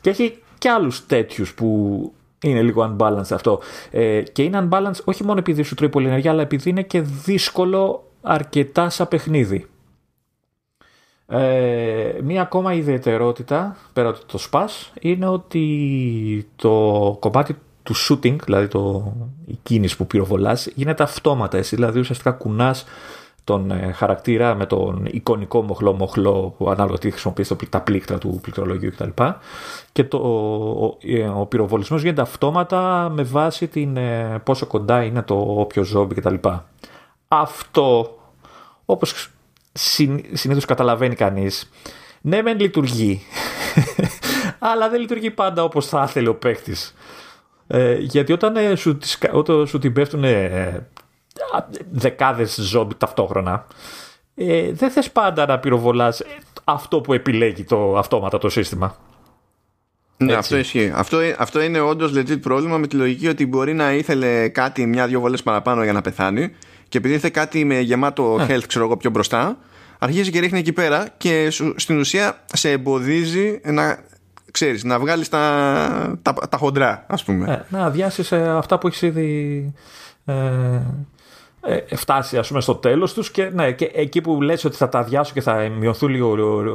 Και 0.00 0.10
έχει 0.10 0.38
και 0.58 0.68
άλλους 0.68 1.06
τέτοιους 1.06 1.54
που 1.54 2.12
είναι 2.42 2.62
λίγο 2.62 2.96
unbalanced 2.96 3.32
αυτό. 3.32 3.60
Ε, 3.90 4.22
και 4.22 4.42
είναι 4.42 4.68
unbalanced 4.70 5.04
όχι 5.04 5.24
μόνο 5.24 5.38
επειδή 5.38 5.62
σου 5.62 5.74
τρώει 5.74 5.88
πολύ 5.88 6.06
ενέργεια, 6.06 6.30
αλλά 6.30 6.42
επειδή 6.42 6.70
είναι 6.70 6.82
και 6.82 7.00
δύσκολο 7.00 8.04
αρκετά 8.22 8.90
σαν 8.90 9.08
παιχνίδι. 9.08 9.66
Ε, 11.26 12.18
μία 12.22 12.42
ακόμα 12.42 12.72
ιδιαιτερότητα, 12.72 13.76
πέρα 13.92 14.08
από 14.08 14.18
το 14.26 14.38
σπας, 14.38 14.92
είναι 15.00 15.26
ότι 15.26 16.48
το 16.56 17.16
κομμάτι 17.20 17.56
του 17.82 17.94
shooting, 17.96 18.36
δηλαδή 18.44 18.68
το, 18.68 19.12
η 19.46 19.58
κίνηση 19.62 19.96
που 19.96 20.06
πυροβολάς, 20.06 20.66
γίνεται 20.74 21.02
αυτόματα. 21.02 21.58
Εσύ 21.58 21.74
δηλαδή 21.74 21.98
ουσιαστικά 21.98 22.30
κουνάς 22.30 22.84
τον 23.48 23.70
ε, 23.70 23.92
χαρακτήρα 23.92 24.54
με 24.54 24.66
τον 24.66 25.06
εικονικό 25.10 25.62
μοχλό 25.62 25.92
μοχλό 25.92 26.54
που 26.58 26.70
ανάλογα 26.70 26.98
τι 26.98 27.10
χρησιμοποιείς 27.10 27.52
τα 27.68 27.80
πλήκτρα 27.80 28.18
του 28.18 28.38
πληκτρολογίου 28.42 28.90
κτλ. 28.90 29.22
Και 29.92 30.04
το, 30.04 30.16
ο, 30.16 30.96
ε, 31.00 31.28
ο 31.28 31.46
πυροβολισμός 31.46 32.02
γίνεται 32.02 32.20
αυτόματα 32.20 33.08
με 33.14 33.22
βάση 33.22 33.68
την, 33.68 33.96
ε, 33.96 34.40
πόσο 34.44 34.66
κοντά 34.66 35.02
είναι 35.02 35.22
το 35.22 35.34
όποιο 35.34 35.82
ζόμπι 35.82 36.14
κτλ. 36.14 36.34
Αυτό, 37.28 38.18
όπως 38.84 39.30
συνήθως 40.32 40.64
καταλαβαίνει 40.64 41.14
κανείς, 41.14 41.70
ναι 42.20 42.42
μεν 42.42 42.60
λειτουργεί, 42.60 43.20
αλλά 44.70 44.88
δεν 44.88 45.00
λειτουργεί 45.00 45.30
πάντα 45.30 45.62
όπως 45.64 45.86
θα 45.86 46.04
ήθελε 46.08 46.28
ο 46.28 46.34
παίχτης. 46.34 46.94
Ε, 47.66 47.94
γιατί 47.94 48.32
όταν, 48.32 48.76
σου, 48.76 48.98
όταν 49.32 49.66
σου 49.66 49.78
την 49.78 49.92
πέφτουν 49.92 50.24
δεκάδες 51.90 52.54
ζόμπι 52.60 52.94
ταυτόχρονα, 52.94 53.66
ε, 54.34 54.72
δεν 54.72 54.90
θες 54.90 55.10
πάντα 55.10 55.46
να 55.46 55.58
πυροβολάς 55.58 56.22
αυτό 56.64 57.00
που 57.00 57.12
επιλέγει 57.12 57.64
το 57.64 57.98
αυτόματα 57.98 58.38
το 58.38 58.48
σύστημα. 58.48 58.96
Ναι, 60.16 60.34
αυτό 60.34 60.56
ισχύει. 60.56 60.92
Αυτό, 60.94 61.18
αυτό 61.38 61.62
είναι 61.62 61.80
όντως 61.80 62.12
legit 62.14 62.40
πρόβλημα 62.40 62.78
με 62.78 62.86
τη 62.86 62.96
λογική 62.96 63.28
ότι 63.28 63.46
μπορεί 63.46 63.74
να 63.74 63.92
ήθελε 63.92 64.48
κάτι 64.48 64.86
μια-δυο 64.86 65.20
βολές 65.20 65.42
παραπάνω 65.42 65.82
για 65.82 65.92
να 65.92 66.00
πεθάνει 66.00 66.50
και 66.88 66.98
επειδή 66.98 67.14
ήθελε 67.14 67.32
κάτι 67.32 67.64
με 67.64 67.80
γεμάτο 67.80 68.36
ναι. 68.36 68.46
health, 68.48 68.64
ξέρω 68.66 68.84
εγώ, 68.84 68.96
πιο 68.96 69.10
μπροστά, 69.10 69.56
αρχίζει 69.98 70.30
και 70.30 70.40
ρίχνει 70.40 70.58
εκεί 70.58 70.72
πέρα 70.72 71.08
και 71.16 71.50
στην 71.76 71.98
ουσία 71.98 72.44
σε 72.52 72.70
εμποδίζει 72.70 73.60
να, 73.64 73.98
ξέρεις, 74.50 74.84
να 74.84 74.98
βγάλεις 74.98 75.28
τα, 75.28 76.18
τα, 76.22 76.32
τα 76.32 76.56
χοντρά, 76.56 77.04
ας 77.08 77.24
πούμε. 77.24 77.46
Ναι, 77.46 77.78
να 77.78 77.84
αδειάσεις 77.84 78.32
ε, 78.32 78.48
αυτά 78.48 78.78
που 78.78 78.86
έχεις 78.86 79.02
ήδη 79.02 79.72
ε, 80.24 80.34
ε, 81.68 81.96
φτάσει 81.96 82.38
ας 82.38 82.48
πούμε 82.48 82.60
στο 82.60 82.74
τέλος 82.74 83.12
τους 83.12 83.30
και, 83.30 83.50
ναι, 83.54 83.72
και 83.72 83.90
εκεί 83.94 84.20
που 84.20 84.42
λες 84.42 84.64
ότι 84.64 84.76
θα 84.76 84.88
τα 84.88 84.98
αδειάσω 84.98 85.32
και 85.32 85.40
θα 85.40 85.68
μειωθούν 85.68 86.08
λίγο 86.08 86.30
ο, 86.30 86.70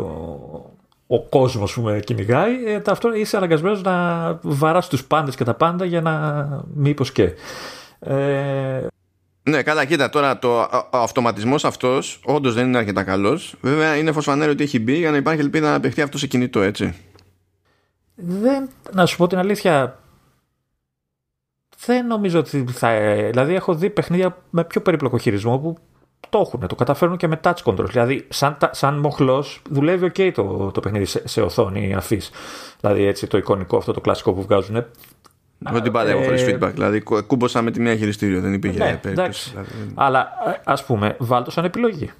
ο, 1.07 1.15
ο 1.15 1.21
κόσμος 1.21 1.73
που 1.73 1.81
με 1.81 1.99
κυνηγάει 1.99 2.65
ε, 2.65 2.81
αυτό 2.85 3.13
είσαι 3.13 3.37
αναγκασμένος 3.37 3.81
να 3.81 4.39
βαράς 4.41 4.87
τους 4.87 5.05
πάντες 5.05 5.35
και 5.35 5.43
τα 5.43 5.53
πάντα 5.53 5.85
για 5.85 6.01
να 6.01 6.45
μήπως 6.73 7.11
και 7.11 7.31
ε... 7.99 8.87
Ναι, 9.49 9.63
καλά, 9.63 9.85
κοίτα 9.85 10.09
τώρα 10.09 10.39
το 10.39 10.59
ο 10.91 10.97
αυτοματισμός 10.97 11.65
αυτός 11.65 12.19
όντως 12.25 12.53
δεν 12.53 12.67
είναι 12.67 12.77
αρκετά 12.77 13.03
καλός. 13.03 13.55
Βέβαια 13.61 13.95
είναι 13.95 14.11
φωσφανέρο 14.11 14.51
ότι 14.51 14.63
έχει 14.63 14.79
μπει 14.79 14.97
για 14.97 15.11
να 15.11 15.17
υπάρχει 15.17 15.41
ελπίδα 15.41 15.71
να 15.71 15.79
παιχτεί 15.79 16.01
αυτό 16.01 16.17
σε 16.17 16.27
κινητό, 16.27 16.61
έτσι. 16.61 16.95
Δεν, 18.15 18.69
να 18.91 19.05
σου 19.05 19.17
πω 19.17 19.27
την 19.27 19.37
αλήθεια, 19.37 19.99
δεν 21.85 22.07
νομίζω 22.07 22.39
ότι 22.39 22.65
θα. 22.67 22.89
Δηλαδή, 23.29 23.55
έχω 23.55 23.75
δει 23.75 23.89
παιχνίδια 23.89 24.37
με 24.49 24.63
πιο 24.63 24.81
περίπλοκο 24.81 25.17
χειρισμό 25.17 25.57
που 25.57 25.77
το 26.29 26.39
έχουν, 26.39 26.67
το 26.67 26.75
καταφέρνουν 26.75 27.17
και 27.17 27.27
με 27.27 27.39
touch 27.43 27.63
control. 27.63 27.85
Δηλαδή, 27.89 28.27
σαν, 28.29 28.57
σαν 28.71 28.99
μοχλός, 28.99 29.61
δουλεύει 29.69 30.11
OK 30.15 30.31
το, 30.33 30.71
το 30.73 30.79
παιχνίδι 30.79 31.05
σε, 31.05 31.27
σε 31.27 31.41
οθόνη 31.41 31.93
αφής. 31.93 32.31
Δηλαδή, 32.79 33.05
έτσι 33.05 33.27
το 33.27 33.37
εικονικό, 33.37 33.77
αυτό 33.77 33.93
το 33.93 34.01
κλασικό 34.01 34.33
που 34.33 34.41
βγάζουν. 34.41 34.85
Εγώ 35.69 35.81
την 35.81 35.91
πάντα 35.91 36.09
έχω 36.09 36.23
χωρίς 36.23 36.45
feedback. 36.47 36.71
Δηλαδή, 36.73 37.01
κούμποσα 37.27 37.61
με 37.61 37.71
τη 37.71 37.79
μία 37.79 37.95
χειριστήριο, 37.95 38.41
δεν 38.41 38.53
υπήρχε 38.53 38.77
ναι, 38.77 38.97
περίπτωση. 38.97 39.49
Δηλαδή. 39.49 39.69
Αλλά 39.95 40.29
ας 40.63 40.85
πούμε, 40.85 41.15
βάλτε 41.19 41.51
σαν 41.51 41.63
επιλογή. 41.63 42.11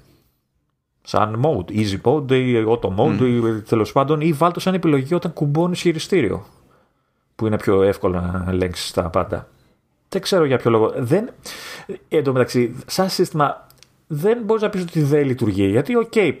Σαν 1.02 1.42
mode, 1.44 1.70
easy 1.70 2.00
mode 2.02 2.32
ή 2.32 2.64
auto 2.66 2.96
mode 2.96 3.20
mm. 3.20 3.56
ή 3.56 3.60
τέλος 3.60 3.92
πάντων, 3.92 4.20
ή 4.20 4.32
βάλτε 4.32 4.60
σαν 4.60 4.74
επιλογή 4.74 5.14
όταν 5.14 5.32
κουμπώνεις 5.32 5.80
χειριστήριο. 5.80 6.46
Που 7.36 7.46
είναι 7.46 7.56
πιο 7.56 7.82
εύκολο 7.82 8.20
να 8.20 8.44
ελέγξεις 8.48 8.90
τα 8.90 9.10
πάντα. 9.10 9.48
Δεν 10.08 10.22
ξέρω 10.22 10.44
για 10.44 10.58
ποιο 10.58 10.70
λόγο. 10.70 10.92
Δεν... 10.96 11.30
Εν 12.08 12.24
τω 12.24 12.32
μεταξύ, 12.32 12.76
σαν 12.86 13.08
σύστημα 13.08 13.66
δεν 14.06 14.38
μπορείς 14.44 14.62
να 14.62 14.70
πεις 14.70 14.82
ότι 14.82 15.02
δεν 15.02 15.24
λειτουργεί. 15.24 15.66
Γιατί, 15.66 15.96
ok, 15.96 16.12
okay, 16.14 16.34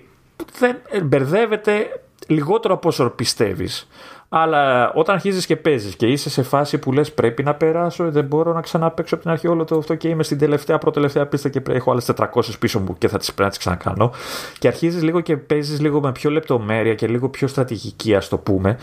δεν 0.58 1.06
μπερδεύεται 1.06 2.00
λιγότερο 2.26 2.74
από 2.74 2.88
όσο 2.88 3.10
πιστεύεις. 3.10 3.88
Αλλά 4.28 4.92
όταν 4.92 5.14
αρχίζεις 5.14 5.46
και 5.46 5.56
παίζεις 5.56 5.96
και 5.96 6.06
είσαι 6.06 6.30
σε 6.30 6.42
φάση 6.42 6.78
που 6.78 6.92
λες 6.92 7.12
πρέπει 7.12 7.42
να 7.42 7.54
περάσω, 7.54 8.10
δεν 8.10 8.24
μπορώ 8.24 8.52
να 8.52 8.60
ξαναπαίξω 8.60 9.14
από 9.14 9.22
την 9.22 9.32
αρχή 9.32 9.48
όλο 9.48 9.64
το 9.64 9.76
αυτό 9.76 9.94
και 9.94 10.08
είμαι 10.08 10.22
στην 10.22 10.38
τελευταία, 10.38 10.78
πρώτη-τελευταία 10.78 11.26
πίστα 11.26 11.48
και 11.48 11.62
έχω 11.68 11.90
άλλες 11.90 12.10
400 12.16 12.26
πίσω 12.58 12.80
μου 12.80 12.94
και 12.98 13.08
θα 13.08 13.18
τις 13.18 13.26
πρέπει 13.26 13.42
να 13.42 13.48
τις 13.48 13.58
ξανακάνω. 13.58 14.12
Και 14.58 14.68
αρχίζεις 14.68 15.02
λίγο 15.02 15.20
και 15.20 15.36
παίζεις 15.36 15.80
λίγο 15.80 16.00
με 16.00 16.12
πιο 16.12 16.30
λεπτομέρεια 16.30 16.94
και 16.94 17.06
λίγο 17.06 17.28
πιο 17.28 17.48
στρατηγική, 17.48 18.14
ας 18.14 18.28
το 18.28 18.38
πούμε 18.38 18.78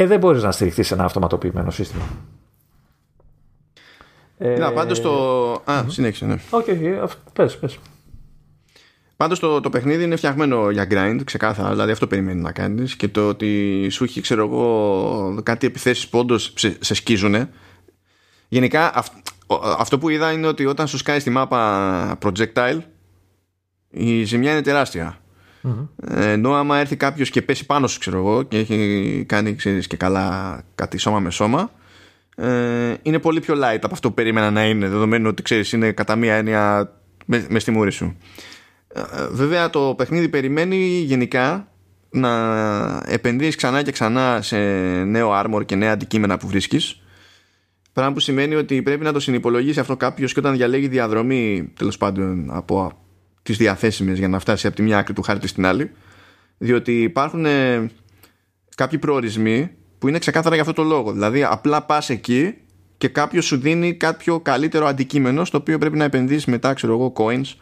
ε, 0.00 0.06
δεν 0.06 0.18
μπορείς 0.18 0.42
να 0.42 0.52
στηριχθεί 0.52 0.82
σε 0.82 0.94
ένα 0.94 1.04
αυτοματοποιημένο 1.04 1.70
σύστημα. 1.70 2.02
Να, 4.38 4.72
πάντως 4.72 5.00
το... 5.00 5.52
Α, 5.64 5.84
συνέχισε, 5.86 6.26
ναι. 6.26 6.36
Όχι, 6.50 6.70
όχι, 6.70 7.16
πες, 7.32 7.58
πες. 7.58 7.78
Πάντως 9.16 9.38
το, 9.38 9.60
το 9.60 9.70
παιχνίδι 9.70 10.04
είναι 10.04 10.16
φτιαγμένο 10.16 10.70
για 10.70 10.86
grind, 10.90 11.20
ξεκάθαρα. 11.24 11.70
Δηλαδή 11.70 11.90
αυτό 11.92 12.06
περιμένει 12.06 12.40
να 12.40 12.52
κάνεις. 12.52 12.96
Και 12.96 13.08
το 13.08 13.28
ότι 13.28 13.88
σου 13.90 14.04
έχει, 14.04 14.20
ξέρω 14.20 14.44
εγώ, 14.44 15.40
κάτι 15.42 15.66
επιθέσεις 15.66 16.08
που 16.08 16.18
όντως 16.18 16.52
σε, 16.56 16.76
σε 16.80 16.94
σκίζουν. 16.94 17.48
Γενικά 18.48 19.04
αυτό 19.78 19.98
που 19.98 20.08
είδα 20.08 20.32
είναι 20.32 20.46
ότι 20.46 20.66
όταν 20.66 20.86
σου 20.86 20.96
σκάει 20.96 21.20
στη 21.20 21.30
μάπα 21.30 22.18
projectile, 22.22 22.78
η 23.90 24.24
ζημιά 24.24 24.52
είναι 24.52 24.62
τεράστια. 24.62 25.20
Mm-hmm. 25.62 25.86
Ενώ 26.14 26.54
άμα 26.54 26.78
έρθει 26.78 26.96
κάποιος 26.96 27.30
και 27.30 27.42
πέσει 27.42 27.66
πάνω 27.66 27.86
σου, 27.86 27.98
ξέρω 27.98 28.18
εγώ, 28.18 28.42
και 28.42 28.58
έχει 28.58 29.24
κάνει 29.28 29.54
ξέρεις, 29.54 29.86
και 29.86 29.96
καλά 29.96 30.60
κάτι 30.74 30.98
σώμα 30.98 31.20
με 31.20 31.30
σώμα, 31.30 31.70
ε, 32.36 32.94
είναι 33.02 33.18
πολύ 33.18 33.40
πιο 33.40 33.54
light 33.54 33.80
από 33.82 33.94
αυτό 33.94 34.08
που 34.08 34.14
περίμενα 34.14 34.50
να 34.50 34.64
είναι, 34.64 34.88
δεδομένου 34.88 35.28
ότι 35.28 35.42
ξέρεις, 35.42 35.72
είναι 35.72 35.92
κατά 35.92 36.16
μία 36.16 36.34
έννοια 36.34 36.92
με, 37.24 37.46
μες 37.50 37.62
στη 37.62 37.70
μούρη 37.70 37.90
σου. 37.90 38.16
Ε, 38.88 39.00
βέβαια 39.30 39.70
το 39.70 39.94
παιχνίδι 39.96 40.28
περιμένει 40.28 40.76
γενικά 40.86 41.68
να 42.10 42.32
επενδύεις 43.06 43.56
ξανά 43.56 43.82
και 43.82 43.92
ξανά 43.92 44.38
σε 44.42 44.56
νέο 45.04 45.30
armor 45.32 45.66
και 45.66 45.74
νέα 45.74 45.92
αντικείμενα 45.92 46.38
που 46.38 46.48
βρίσκεις 46.48 47.02
πράγμα 47.98 48.16
που 48.16 48.20
σημαίνει 48.20 48.54
ότι 48.54 48.82
πρέπει 48.82 49.04
να 49.04 49.12
το 49.12 49.20
συνυπολογίσει 49.20 49.80
αυτό 49.80 49.96
κάποιος 49.96 50.32
και 50.32 50.38
όταν 50.38 50.56
διαλέγει 50.56 50.88
διαδρομή 50.88 51.72
τέλος 51.76 51.98
πάντων 51.98 52.48
από 52.50 52.92
τις 53.48 53.56
διαθέσιμες 53.56 54.18
για 54.18 54.28
να 54.28 54.38
φτάσει 54.38 54.66
από 54.66 54.76
τη 54.76 54.82
μια 54.82 54.98
άκρη 54.98 55.12
του 55.12 55.22
χάρτη 55.22 55.46
στην 55.46 55.66
άλλη 55.66 55.90
διότι 56.58 57.02
υπάρχουν 57.02 57.46
ε, 57.46 57.90
κάποιοι 58.76 58.98
προορισμοί 58.98 59.70
που 59.98 60.08
είναι 60.08 60.18
ξεκάθαρα 60.18 60.54
για 60.54 60.64
αυτό 60.64 60.82
το 60.82 60.88
λόγο 60.88 61.12
δηλαδή 61.12 61.44
απλά 61.44 61.82
πας 61.82 62.10
εκεί 62.10 62.54
και 62.98 63.08
κάποιος 63.08 63.44
σου 63.44 63.58
δίνει 63.58 63.94
κάποιο 63.94 64.40
καλύτερο 64.40 64.86
αντικείμενο 64.86 65.44
στο 65.44 65.58
οποίο 65.58 65.78
πρέπει 65.78 65.96
να 65.96 66.04
επενδύσεις 66.04 66.44
μετά 66.44 66.72
ξέρω 66.72 66.92
εγώ 66.92 67.12
coins 67.16 67.54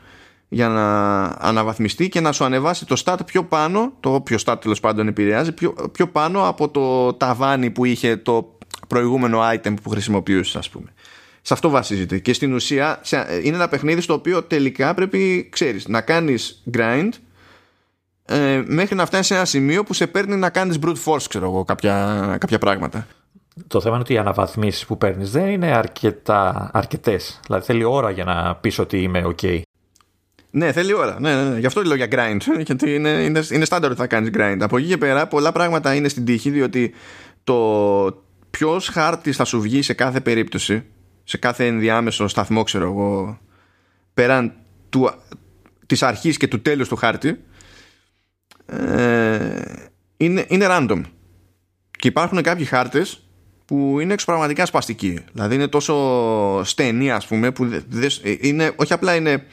για 0.49 0.69
να 0.69 1.23
αναβαθμιστεί 1.25 2.09
και 2.09 2.21
να 2.21 2.33
σου 2.33 2.45
ανεβάσει 2.45 2.87
το 2.87 3.03
stat 3.05 3.17
πιο 3.27 3.45
πάνω, 3.45 3.93
το 4.01 4.15
όποιο 4.15 4.39
stat 4.45 4.57
τέλος 4.61 4.81
πάντων 4.81 5.09
επηρεάζει, 5.09 5.53
πιο, 5.53 5.75
πιο 5.93 6.09
πάνω 6.09 6.49
από 6.49 6.69
το 6.69 7.15
ταβάνι 7.15 7.71
που 7.71 7.85
είχε 7.85 8.17
το 8.17 8.59
προηγούμενο 8.89 9.41
item 9.55 9.75
που 9.83 9.91
χρησιμοποιούσες, 9.91 10.57
ας 10.57 10.69
πούμε. 10.69 10.93
Σε 11.47 11.53
αυτό 11.53 11.69
βασίζεται. 11.69 12.19
Και 12.19 12.33
στην 12.33 12.55
ουσία 12.55 13.01
είναι 13.43 13.57
ένα 13.57 13.69
παιχνίδι 13.69 14.01
στο 14.01 14.15
οποίο 14.15 14.43
τελικά 14.43 14.95
πρέπει, 14.95 15.49
ξέρεις, 15.51 15.89
να 15.89 16.01
κάνεις 16.01 16.63
grind 16.73 17.09
ε, 18.25 18.63
μέχρι 18.67 18.95
να 18.95 19.07
φτάσει 19.07 19.23
σε 19.23 19.35
ένα 19.35 19.45
σημείο 19.45 19.85
που 19.85 19.95
σε 19.95 20.07
παίρνει 20.07 20.37
να 20.37 20.51
κάνεις 20.51 20.79
brute 20.83 21.05
force, 21.05 21.23
ξέρω 21.29 21.45
εγώ, 21.45 21.65
κάποια, 21.65 22.37
κάποια 22.41 22.59
πράγματα. 22.59 23.07
Το 23.67 23.81
θέμα 23.81 23.95
είναι 23.95 24.03
ότι 24.03 24.13
οι 24.13 24.19
αναβαθμίσεις 24.19 24.87
που 24.87 24.99
παίρνεις 24.99 25.31
δεν 25.31 25.49
είναι 25.49 25.67
αρκετά, 25.67 26.71
αρκετές. 26.73 27.41
Δηλαδή 27.47 27.65
θέλει 27.65 27.85
ώρα 27.85 28.11
για 28.11 28.25
να 28.25 28.55
πεις 28.55 28.79
ότι 28.79 29.03
είμαι 29.03 29.23
ok. 29.27 29.61
Ναι, 30.51 30.73
θέλει 30.73 30.95
ώρα. 30.95 31.21
Ναι, 31.21 31.35
ναι, 31.35 31.51
ναι. 31.51 31.59
Γι' 31.59 31.67
αυτό 31.67 31.83
λέω 31.83 31.97
για 31.97 32.09
grind. 32.11 32.41
Γιατί 32.67 32.95
είναι, 32.95 33.09
είναι, 33.09 33.43
είναι 33.51 33.65
στάνταρ 33.65 33.91
ότι 33.91 34.01
θα 34.01 34.07
κάνεις 34.07 34.31
grind. 34.35 34.59
Από 34.61 34.77
εκεί 34.77 34.87
και 34.87 34.99
πέρα, 34.99 35.27
πολλά 35.27 35.53
πράγματα 35.53 35.95
είναι 35.95 36.09
στην 36.09 36.25
τύχη, 36.25 36.51
διότι 36.51 36.95
το 37.45 38.25
ποιος 38.51 38.89
χάρτης 38.89 39.37
θα 39.37 39.45
σου 39.45 39.61
βγει 39.61 39.83
σε 39.83 39.93
κάθε 39.93 40.21
περίπτωση, 40.21 40.85
σε 41.29 41.37
κάθε 41.37 41.67
ενδιάμεσο 41.67 42.29
σταθμό, 42.29 42.63
ξέρω 42.63 42.85
εγώ, 42.85 43.39
πέραν 44.15 44.53
του, 44.89 45.11
της 45.87 46.03
αρχής 46.03 46.37
και 46.37 46.49
του 46.49 46.63
τέλους 46.63 46.89
του 46.89 46.97
χάρτη, 46.97 47.45
ε, 48.67 49.63
είναι, 50.17 50.45
είναι 50.49 50.67
random. 50.69 51.01
Και 51.91 52.09
υπάρχουν 52.09 52.43
κάποιοι 52.43 52.65
χάρτες 52.65 53.29
που 53.65 54.01
είναι 54.01 54.13
εξωπραγματικά 54.13 54.67
σπαστικοί. 54.67 55.25
Δηλαδή 55.33 55.55
είναι 55.55 55.69
τόσο 55.69 56.65
στενοί, 56.65 57.11
ας 57.11 57.27
πούμε, 57.27 57.51
που 57.51 57.83
είναι, 58.41 58.73
όχι 58.77 58.93
απλά 58.93 59.15
είναι 59.15 59.47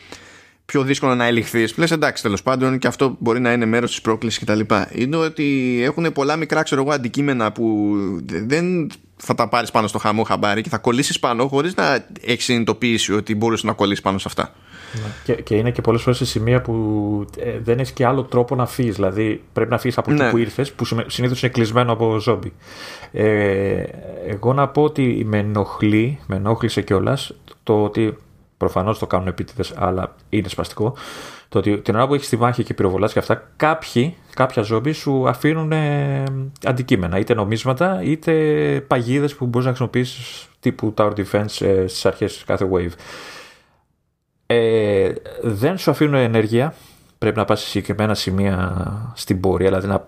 πιο 0.74 0.84
δύσκολο 0.84 1.16
να 1.16 1.26
ελιχθείς. 1.26 1.78
Λες 1.78 1.92
εντάξει, 1.92 2.24
τέλος 2.24 2.44
πάντων, 2.44 2.78
και 2.78 2.88
αυτό 2.88 3.16
μπορεί 3.20 3.40
να 3.40 3.52
είναι 3.52 3.66
μέρος 3.66 3.90
της 3.90 4.02
πρόκλησης 4.02 4.44
κτλ. 4.44 4.60
Είναι 4.92 5.16
ότι 5.16 5.80
έχουν 5.84 6.12
πολλά 6.14 6.36
μικρά 6.36 6.64
ξέρω 6.64 6.82
εγώ, 6.82 6.92
αντικείμενα 6.92 7.52
που 7.52 7.96
δεν 8.26 8.88
θα 9.16 9.36
τα 9.36 9.48
πάρεις 9.50 9.72
πάνω 9.72 9.88
στο 9.88 9.98
χαμό 9.98 10.24
χαμπάρι 10.24 10.62
και 10.62 10.70
θα 10.70 10.78
κολλήσεις 10.78 11.20
πάνω 11.20 11.48
χωρίς 11.48 11.76
να 11.76 12.06
έχεις 12.22 12.44
συνειδητοποιήσει 12.44 13.14
ότι 13.14 13.36
μπορούσες 13.36 13.64
να 13.64 13.74
κολλήσεις 13.74 14.02
πάνω 14.04 14.18
σε 14.18 14.26
αυτά. 14.28 14.54
Ναι. 14.94 15.12
Και, 15.24 15.42
και 15.42 15.56
είναι 15.56 15.72
και 15.72 15.82
πολλές 15.82 16.02
φορές 16.02 16.18
σε 16.18 16.26
σημεία 16.26 16.62
που 16.62 17.26
ε, 17.40 17.60
δεν 17.64 17.80
έχεις 17.80 17.92
και 17.92 18.06
άλλο 18.06 18.24
τρόπο 18.24 18.56
να 18.56 18.66
φύγεις. 18.66 18.96
Δηλαδή 18.96 19.42
πρέπει 19.54 19.72
να 19.72 19.78
φύγεις 19.78 19.98
από 19.98 20.12
εκεί 20.12 20.22
ναι. 20.22 20.30
που 20.30 20.38
ήρθες, 20.38 20.72
που 20.72 20.86
συνήθως 21.08 21.42
είναι 21.44 21.52
κλεισμένο 21.52 21.92
από 21.92 22.20
ζόμπι. 22.20 22.54
Ε, 23.12 23.84
εγώ 24.28 24.54
να 24.54 24.68
πω 24.68 24.82
ότι 24.82 25.24
με 25.26 25.38
ενοχλεί, 25.38 26.20
με 26.28 26.36
ενόχλησε 26.36 26.82
κιόλας 26.82 27.34
το 27.64 27.84
ότι 27.84 28.18
Προφανώς 28.64 29.00
το 29.00 29.08
κάνουν 29.08 29.28
επίτηδες, 29.28 29.74
αλλά 29.76 30.16
είναι 30.30 30.48
σπαστικό. 30.48 30.96
Το 31.50 31.58
ότι 31.60 31.78
την 31.78 31.96
ώρα 31.96 32.08
που 32.08 32.14
έχεις 32.14 32.30
τη 32.30 32.38
μάχη 32.38 32.64
και 32.64 32.74
πυροβολάς 32.74 33.14
και 33.14 33.20
αυτά, 33.20 33.52
κάποιοι, 33.56 34.16
κάποια 34.34 34.62
ζόμπι 34.62 34.92
σου 34.92 35.30
αφήνουν 35.30 35.72
ε, 35.72 36.24
αντικείμενα. 36.66 37.20
Είτε 37.20 37.34
νομίσματα, 37.34 38.02
είτε 38.04 38.34
παγίδες 38.88 39.36
που 39.36 39.46
μπορείς 39.46 39.68
να 39.68 39.74
χρησιμοποιήσεις 39.74 40.48
τύπου 40.60 40.94
Tower 40.98 41.12
Defense 41.12 41.66
ε, 41.66 41.88
στις 41.88 42.06
αρχές 42.06 42.44
κάθε 42.46 42.70
wave. 42.74 42.92
Ε, 44.46 45.14
δεν 45.42 45.78
σου 45.78 45.92
αφήνουν 45.92 46.14
ενέργεια. 46.14 46.74
Πρέπει 47.18 47.38
να 47.38 47.46
πας 47.46 47.60
σε 47.62 47.68
συγκεκριμένα 47.68 48.14
σημεία 48.14 49.14
στην 49.16 49.40
πορεία, 49.40 49.68
δηλαδή 49.68 49.88
να 49.88 50.08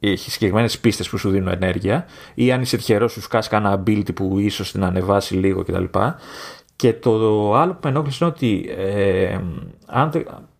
έχεις 0.00 0.32
συγκεκριμένες 0.32 0.78
πίστες 0.78 1.08
που 1.08 1.18
σου 1.18 1.30
δίνουν 1.30 1.48
ενέργεια, 1.48 2.06
ή 2.34 2.52
αν 2.52 2.60
είσαι 2.60 2.76
τυχερός, 2.76 3.12
σου 3.12 3.20
σκάσει 3.20 3.48
κανένα 3.48 3.82
ability 3.82 4.14
που 4.14 4.38
ίσως 4.38 4.72
την 4.72 4.84
ανεβάσει 4.84 5.34
λίγο 5.34 5.62
κτλ. 5.62 5.84
Και 5.84 6.65
το 7.00 7.54
άλλο 7.54 7.72
που 7.72 7.78
με 7.82 7.90
ενόχλησε 7.90 8.24
είναι 8.24 8.32
ότι 8.36 8.74
ε, 8.78 9.38
αν 9.86 10.10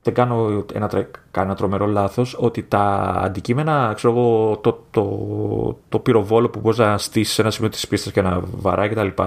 δεν 0.03 0.14
κάνω 0.14 0.64
ένα, 0.73 0.91
ένα 1.37 1.55
τρομερό 1.55 1.87
λάθος, 1.87 2.37
ότι 2.39 2.62
τα 2.62 3.14
αντικείμενα, 3.25 3.93
ξέρω 3.95 4.14
εγώ, 4.14 4.57
το, 4.57 4.85
το, 4.91 5.79
το 5.89 5.99
πυροβόλο 5.99 6.49
που 6.49 6.61
μπορείς 6.61 6.79
να 6.79 6.99
στήσεις 6.99 7.35
σε 7.35 7.41
ένα 7.43 7.51
σημείο 7.51 7.71
της 7.71 7.87
πίστας 7.87 8.12
και 8.12 8.23
να 8.23 8.41
βαράει 8.43 8.89
κτλ. 8.89 9.23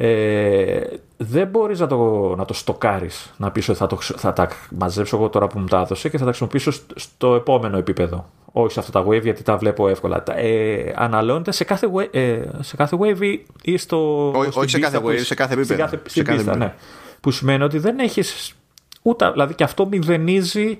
Ε, 0.00 0.80
δεν 1.16 1.46
μπορείς 1.46 1.80
να 1.80 1.86
το, 1.86 2.34
να 2.36 2.44
το 2.44 2.54
στοκάρεις 2.54 3.34
να 3.36 3.50
πεις 3.50 3.68
ότι 3.68 3.78
θα, 3.78 3.86
το, 3.86 3.96
θα 4.00 4.32
τα 4.32 4.48
μαζέψω 4.70 5.16
εγώ 5.16 5.28
τώρα 5.28 5.46
που 5.46 5.58
μου 5.58 5.66
τα 5.66 5.80
έδωσε 5.80 6.08
και 6.08 6.18
θα 6.18 6.24
τα 6.24 6.28
χρησιμοποιήσω 6.30 6.72
στο 6.94 7.34
επόμενο 7.34 7.78
επίπεδο 7.78 8.26
όχι 8.52 8.72
σε 8.72 8.80
αυτά 8.80 8.92
τα 8.92 9.08
wave 9.08 9.22
γιατί 9.22 9.42
τα 9.42 9.56
βλέπω 9.56 9.88
εύκολα. 9.88 10.22
Ε, 10.26 10.92
αναλώνεται 10.94 11.52
σε 11.52 11.64
κάθε, 11.64 11.90
wave, 11.94 12.14
ε, 12.14 12.40
σε 12.60 12.76
κάθε 12.76 12.96
wave 13.00 13.38
ή 13.62 13.76
στο. 13.76 14.28
όχι 14.54 14.68
σε 14.68 14.78
κάθε 14.78 15.00
wave, 15.04 15.18
σε 15.18 15.34
κάθε 15.34 15.52
επίπεδο. 15.52 15.74
Σε 15.74 15.80
κάθε, 15.80 16.00
σε 16.06 16.22
κάθε 16.22 16.36
πίστα, 16.36 16.56
ναι. 16.56 16.74
Που 17.20 17.30
σημαίνει 17.30 17.62
ότι 17.62 17.78
δεν 17.78 17.98
έχεις 17.98 18.54
ούτε. 19.02 19.30
Δηλαδή 19.30 19.54
και 19.54 19.64
αυτό 19.64 19.86
μηδενίζει. 19.86 20.78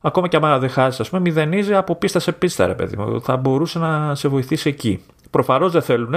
Ακόμα 0.00 0.28
και 0.28 0.36
άμα 0.36 0.58
δεν 0.58 0.70
χάσεις, 0.70 1.00
ας 1.00 1.08
πούμε, 1.08 1.20
μηδενίζει 1.20 1.74
από 1.74 1.94
πίστα 1.94 2.18
σε 2.18 2.32
πίστα, 2.32 2.66
ρε 2.66 2.74
παιδί 2.74 2.96
μου. 2.96 3.22
Θα 3.22 3.36
μπορούσε 3.36 3.78
να 3.78 4.14
σε 4.14 4.28
βοηθήσει 4.28 4.68
εκεί. 4.68 5.02
Προφανώς 5.30 5.72
δεν 5.72 5.82
θέλουν, 5.82 6.14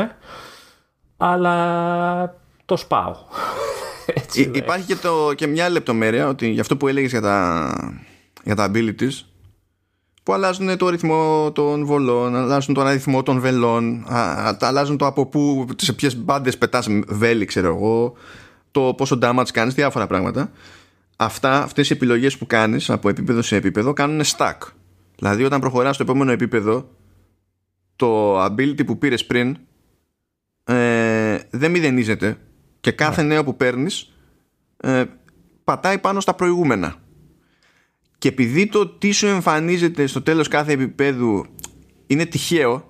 αλλά 1.22 2.36
το 2.66 2.78
σπάω. 2.78 3.16
Έτσι, 4.14 4.52
Υπάρχει 4.54 4.86
και, 4.86 4.96
το, 4.96 5.34
και 5.36 5.48
μια 5.48 5.70
λεπτομέρεια 5.70 6.28
ότι 6.28 6.50
για 6.50 6.62
αυτό 6.62 6.78
που 6.78 6.88
έλεγες 6.88 7.12
για 7.12 7.22
τα, 7.22 7.72
για 8.44 8.56
τα 8.56 8.72
abilities 8.72 9.24
που 10.24 10.34
αλλάζουν 10.34 10.78
το 10.78 10.90
ρυθμό 10.90 11.52
των 11.52 11.86
βολών, 11.86 12.36
αλλάζουν 12.36 12.74
τον 12.74 12.88
αριθμό 12.88 13.24
των 13.24 13.40
βελών, 13.40 14.06
αλλάζουν 14.60 14.98
το 14.98 15.06
από 15.06 15.26
πού, 15.26 15.66
σε 15.76 15.94
ποιες 15.94 16.18
μπάντες 16.18 16.58
πετάς 16.58 16.88
βέλη, 17.08 17.46
ξέρω 17.46 17.68
εγώ, 17.68 18.14
το 18.72 18.94
πόσο 18.98 19.20
damage 19.22 19.50
κάνεις, 19.54 19.74
διάφορα 19.74 20.08
πράγματα. 20.08 20.52
Αυτά, 21.16 21.64
αυτές 21.64 21.90
οι 21.90 21.94
επιλογές 21.94 22.38
που 22.38 22.48
κάνεις 22.48 22.90
από 22.90 23.10
επίπεδο 23.10 23.42
σε 23.42 23.56
επίπεδο 23.56 23.94
κάνουν 23.94 24.22
stack. 24.24 24.58
Δηλαδή 25.16 25.44
όταν 25.44 25.60
προχωράς 25.60 25.96
στο 25.96 26.04
επόμενο 26.04 26.32
επίπεδο 26.32 26.90
το 27.96 28.44
ability 28.46 28.86
που 28.86 28.98
πήρες 28.98 29.26
πριν 29.26 29.50
ε, 29.50 29.58
δεν 31.50 31.72
μηδενίζεται 31.72 32.38
και 32.80 32.92
κάθε 32.92 33.22
ναι. 33.22 33.28
νέο 33.28 33.44
που 33.44 33.56
παίρνεις 33.56 34.14
ε, 34.78 35.04
πατάει 35.64 36.00
πάνω 36.00 36.20
στα 36.20 36.34
προηγούμενα. 36.34 36.96
Και 38.18 38.28
επειδή 38.28 38.68
το 38.68 38.88
τι 38.88 39.12
σου 39.12 39.28
εμφανίζεται 39.28 40.08
στο 40.08 40.22
τέλος 40.22 40.48
κάθε 40.48 40.72
επίπεδου 40.72 41.46
είναι 42.08 42.26
τυχαίο 42.26 42.90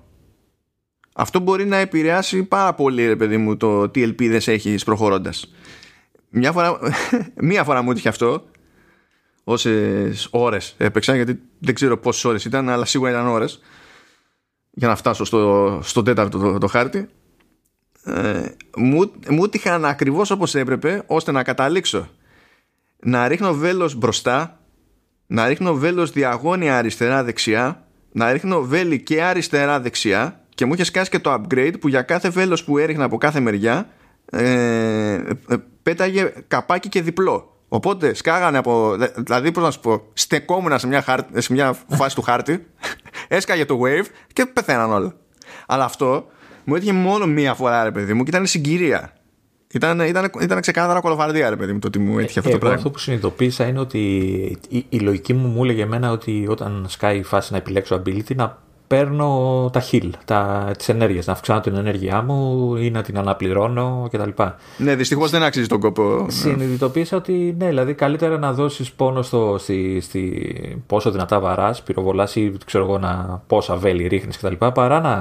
αυτό 1.20 1.38
μπορεί 1.38 1.66
να 1.66 1.76
επηρεάσει 1.76 2.42
πάρα 2.42 2.74
πολύ 2.74 3.06
ρε 3.06 3.16
παιδί 3.16 3.36
μου 3.36 3.56
το 3.56 3.88
τι 3.88 4.02
ελπίδες 4.02 4.48
έχεις 4.48 4.84
προχωρώντας. 4.84 5.52
Μια 6.28 6.52
φορά, 6.52 6.78
μία 7.50 7.64
φορά 7.64 7.82
μου 7.82 7.90
έτυχε 7.90 8.08
αυτό 8.08 8.44
όσες 9.44 10.28
ώρες 10.30 10.74
έπαιξα 10.78 11.14
γιατί 11.14 11.40
δεν 11.58 11.74
ξέρω 11.74 11.98
πόσες 11.98 12.24
ώρες 12.24 12.44
ήταν 12.44 12.68
αλλά 12.68 12.84
σίγουρα 12.84 13.10
ήταν 13.10 13.26
ώρες 13.26 13.60
για 14.70 14.88
να 14.88 14.96
φτάσω 14.96 15.24
στο, 15.24 15.80
στο 15.82 16.02
τέταρτο 16.02 16.38
το, 16.38 16.58
το 16.58 16.66
χάρτη 16.66 17.08
ε, 18.04 18.42
μου, 18.76 19.12
μου 19.28 19.48
τύχαν 19.48 19.84
ακριβώς 19.84 20.30
όπως 20.30 20.54
έπρεπε 20.54 21.02
ώστε 21.06 21.32
να 21.32 21.42
καταλήξω 21.42 22.08
να 23.02 23.28
ρίχνω 23.28 23.54
βέλος 23.54 23.94
μπροστά 23.94 24.60
να 25.32 25.46
ρίχνω 25.46 25.74
βέλος 25.74 26.10
διαγώνια 26.10 26.76
αριστερά-δεξιά, 26.76 27.84
να 28.12 28.32
ρίχνω 28.32 28.62
βέλη 28.62 29.00
και 29.00 29.22
αριστερά-δεξιά 29.22 30.40
και 30.54 30.66
μου 30.66 30.74
είχε 30.74 30.84
σκάσει 30.84 31.10
και 31.10 31.18
το 31.18 31.32
upgrade 31.32 31.74
που 31.80 31.88
για 31.88 32.02
κάθε 32.02 32.28
βέλος 32.28 32.64
που 32.64 32.78
έριχνα 32.78 33.04
από 33.04 33.18
κάθε 33.18 33.40
μεριά 33.40 33.88
ε, 34.30 35.12
ε, 35.12 35.56
πέταγε 35.82 36.32
καπάκι 36.48 36.88
και 36.88 37.02
διπλό. 37.02 37.54
Οπότε 37.68 38.14
σκάγανε 38.14 38.58
από. 38.58 38.96
Δηλαδή, 39.16 39.52
πώς 39.52 39.62
να 39.62 39.70
σου 39.70 39.80
πω, 39.80 40.02
στεκόμουν 40.12 40.78
σε 40.78 40.86
μια, 40.86 41.04
σε 41.34 41.52
μια 41.52 41.76
φάση 41.88 42.14
του 42.14 42.22
χάρτη, 42.22 42.66
έσκαγε 43.28 43.64
το 43.64 43.80
wave 43.84 44.06
και 44.32 44.46
πεθαίναν 44.46 44.92
όλα. 44.92 45.14
Αλλά 45.66 45.84
αυτό 45.84 46.26
μου 46.70 46.76
έτυχε 46.76 46.92
μόνο 46.92 47.26
μία 47.26 47.54
φορά, 47.54 47.84
ρε 47.84 47.90
παιδί 47.90 48.14
μου, 48.14 48.22
και 48.22 48.30
ήταν 48.30 48.46
συγκυρία. 48.46 49.12
Ήταν, 49.72 50.00
ήταν, 50.00 50.30
ήταν 50.40 50.60
ξεκάθαρα 50.60 51.00
κολοφαρδία, 51.00 51.50
ρε 51.50 51.56
παιδί 51.56 51.72
μου, 51.72 51.78
το 51.78 51.86
ότι 51.86 51.98
μου 51.98 52.18
έτυχε 52.18 52.38
αυτό 52.38 52.50
ε, 52.50 52.52
το 52.52 52.58
πράγμα. 52.58 52.76
Αυτό 52.76 52.90
που 52.90 52.98
συνειδητοποίησα 52.98 53.66
είναι 53.66 53.78
ότι 53.78 53.98
η, 54.68 54.84
η 54.88 54.98
λογική 54.98 55.34
μου 55.34 55.48
μου 55.48 55.64
έλεγε 55.64 55.82
εμένα 55.82 56.10
ότι 56.10 56.46
όταν 56.48 56.84
σκάει 56.88 57.18
η 57.18 57.22
φάση 57.22 57.52
να 57.52 57.58
επιλέξω 57.58 58.02
ability 58.02 58.34
να 58.34 58.58
παίρνω 58.86 59.70
τα 59.72 59.82
heal, 59.90 60.10
τα, 60.24 60.70
τις 60.78 60.88
ενέργειες, 60.88 61.26
να 61.26 61.32
αυξάνω 61.32 61.60
την 61.60 61.76
ενέργειά 61.76 62.22
μου 62.22 62.76
ή 62.76 62.90
να 62.90 63.02
την 63.02 63.18
αναπληρώνω 63.18 64.08
κτλ. 64.12 64.42
Ναι, 64.76 64.94
δυστυχώς 64.94 65.30
δεν 65.30 65.42
άξιζε 65.42 65.66
τον 65.66 65.80
κόπο. 65.80 66.26
Συνειδητοποίησα 66.28 67.16
ότι 67.16 67.54
ναι, 67.58 67.66
δηλαδή 67.66 67.94
καλύτερα 67.94 68.38
να 68.38 68.52
δώσεις 68.52 68.92
πόνο 68.92 69.22
στο, 69.22 69.56
στη, 69.58 70.00
στη 70.00 70.82
πόσο 70.86 71.10
δυνατά 71.10 71.40
βαράς, 71.40 71.82
πυροβολάς 71.82 72.36
ή 72.36 72.52
ξέρω 72.66 72.84
εγώ 72.84 72.98
να, 72.98 73.42
πόσα 73.46 73.76
βέλη 73.76 74.06
ρίχνεις 74.06 74.36
κτλ. 74.36 74.66
παρά 74.74 75.00
να 75.00 75.14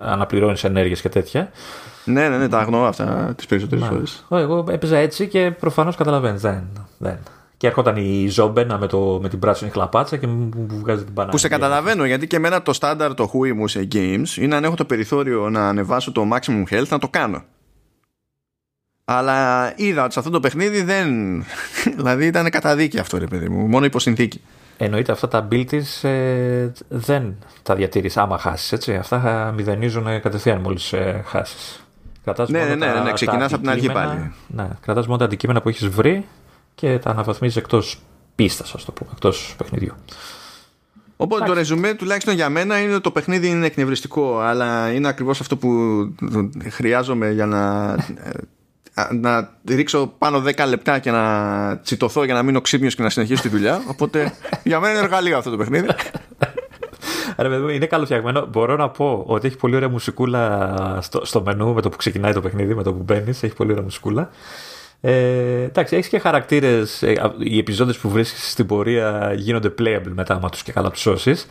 αναπληρώνεις 0.00 0.64
ενέργειες 0.64 1.00
και 1.00 1.08
τέτοια. 1.08 1.50
Ναι, 2.04 2.28
ναι, 2.28 2.38
ναι, 2.38 2.48
τα 2.48 2.58
αγνοώ 2.58 2.84
αυτά 2.84 3.32
τις 3.36 3.46
περισσότερες 3.46 3.86
φορές. 3.86 4.26
Εγώ 4.30 4.64
έπαιζα 4.70 4.96
έτσι 4.96 5.28
και 5.28 5.50
προφανώς 5.50 5.96
καταλαβαίνεις, 5.96 6.40
δεν, 6.40 6.62
δεν. 6.98 7.18
Και 7.56 7.66
έρχονταν 7.66 7.96
η 7.96 8.28
Ζόμπενα 8.28 8.78
με, 8.78 8.86
το, 8.86 9.18
με 9.22 9.28
την 9.28 9.38
πράσινη 9.38 9.70
χλαπάτσα 9.70 10.16
και 10.16 10.26
μου 10.26 10.66
βγάζει 10.68 11.04
την 11.04 11.12
μπανάνα. 11.12 11.32
Που 11.32 11.38
σε 11.38 11.48
καταλαβαίνω, 11.48 12.04
γιατί 12.04 12.26
και 12.26 12.36
εμένα 12.36 12.62
το 12.62 12.72
στάνταρ 12.72 13.14
το 13.14 13.26
χούι 13.26 13.52
μου 13.52 13.68
σε 13.68 13.88
games 13.92 14.36
είναι 14.36 14.54
αν 14.54 14.64
έχω 14.64 14.74
το 14.74 14.84
περιθώριο 14.84 15.50
να 15.50 15.68
ανεβάσω 15.68 16.12
το 16.12 16.28
maximum 16.32 16.74
health 16.74 16.88
να 16.88 16.98
το 16.98 17.08
κάνω. 17.08 17.42
Αλλά 19.04 19.72
είδα 19.76 20.04
ότι 20.04 20.12
σε 20.12 20.18
αυτό 20.18 20.30
το 20.30 20.40
παιχνίδι 20.40 20.82
δεν. 20.82 21.08
δηλαδή 21.96 22.26
ήταν 22.26 22.50
καταδίκη 22.50 22.98
αυτό, 22.98 23.18
ρε 23.18 23.26
παιδί 23.26 23.48
μου. 23.48 23.66
Μόνο 23.66 23.84
υποσυνθήκη. 23.84 24.40
Εννοείται 24.82 25.12
αυτά 25.12 25.28
τα 25.28 25.48
abilities 25.50 26.08
ε, 26.08 26.68
δεν 26.88 27.36
τα 27.62 27.74
διατηρείς 27.74 28.16
άμα 28.16 28.38
χάσεις. 28.38 28.72
Έτσι. 28.72 28.94
Αυτά 28.94 29.52
μηδενίζουν 29.56 30.04
κατευθείαν 30.20 30.60
μόλις 30.60 30.92
ε, 30.92 31.22
χάσεις. 31.26 31.84
Ναι, 32.48 32.64
ναι, 32.64 32.74
ναι, 32.74 33.00
ναι, 33.04 33.12
ξεκινάς 33.12 33.52
από 33.52 33.62
την 33.62 33.70
αρχή 33.70 33.92
πάλι. 33.92 34.32
Ναι, 34.46 34.68
κρατάς 34.80 35.06
μόνο 35.06 35.18
τα 35.18 35.24
αντικείμενα 35.24 35.62
που 35.62 35.68
έχεις 35.68 35.88
βρει 35.88 36.26
και 36.74 36.98
τα 36.98 37.10
αναβαθμίζεις 37.10 37.56
εκτός 37.56 37.98
πίστας, 38.34 38.74
ας 38.74 38.84
το 38.84 38.92
πούμε, 38.92 39.10
εκτός 39.12 39.54
παιχνιδιού. 39.58 39.94
Οπότε 41.16 41.44
το 41.44 41.52
ρεζουμέ 41.52 41.94
τουλάχιστον 41.94 42.34
για 42.34 42.48
μένα 42.48 42.80
είναι 42.80 42.92
ότι 42.92 43.02
το 43.02 43.10
παιχνίδι 43.10 43.48
είναι 43.48 43.66
εκνευριστικό, 43.66 44.38
αλλά 44.38 44.92
είναι 44.92 45.08
ακριβώς 45.08 45.40
αυτό 45.40 45.56
που 45.56 45.68
χρειάζομαι 46.70 47.30
για 47.30 47.46
να, 47.46 47.94
να 49.10 49.50
ρίξω 49.68 50.12
πάνω 50.18 50.42
10 50.46 50.68
λεπτά 50.68 50.98
και 50.98 51.10
να 51.10 51.78
τσιτωθώ 51.78 52.24
για 52.24 52.34
να 52.34 52.42
μείνω 52.42 52.60
ξύπνιος 52.60 52.94
και 52.94 53.02
να 53.02 53.10
συνεχίσω 53.10 53.42
τη 53.42 53.48
δουλειά. 53.48 53.82
Οπότε 53.86 54.32
για 54.62 54.80
μένα 54.80 54.92
είναι 54.92 55.02
εργαλείο 55.02 55.38
αυτό 55.38 55.50
το 55.50 55.56
παιχνίδι. 55.56 55.86
Ρε, 57.36 57.74
είναι 57.74 57.86
καλοφτιαγμένο. 57.86 58.46
Μπορώ 58.46 58.76
να 58.76 58.88
πω 58.88 59.24
ότι 59.26 59.46
έχει 59.46 59.56
πολύ 59.56 59.76
ωραία 59.76 59.88
μουσικούλα 59.88 60.98
στο, 61.02 61.24
στο 61.24 61.42
μενού 61.42 61.74
με 61.74 61.80
το 61.80 61.88
που 61.88 61.96
ξεκινάει 61.96 62.32
το 62.32 62.40
παιχνίδι, 62.40 62.74
με 62.74 62.82
το 62.82 62.92
που 62.92 63.02
μπαίνεις. 63.02 63.42
Έχει 63.42 63.54
πολύ 63.54 63.70
ωραία 63.70 63.82
μουσικούλα. 63.84 64.30
Ε, 65.00 65.62
εντάξει, 65.62 65.96
έχεις 65.96 66.08
και 66.08 66.18
χαρακτήρες. 66.18 67.02
Ε, 67.02 67.14
οι 67.38 67.58
επιζώντες 67.58 67.98
που 67.98 68.08
βρίσκεις 68.08 68.50
στην 68.50 68.66
πορεία 68.66 69.32
γίνονται 69.36 69.74
playable 69.78 70.12
μετά, 70.14 70.34
άμα 70.34 70.48
τους 70.48 70.62
και 70.62 70.72
καλά 70.72 70.90
τους 70.90 71.00
σώσεις. 71.00 71.46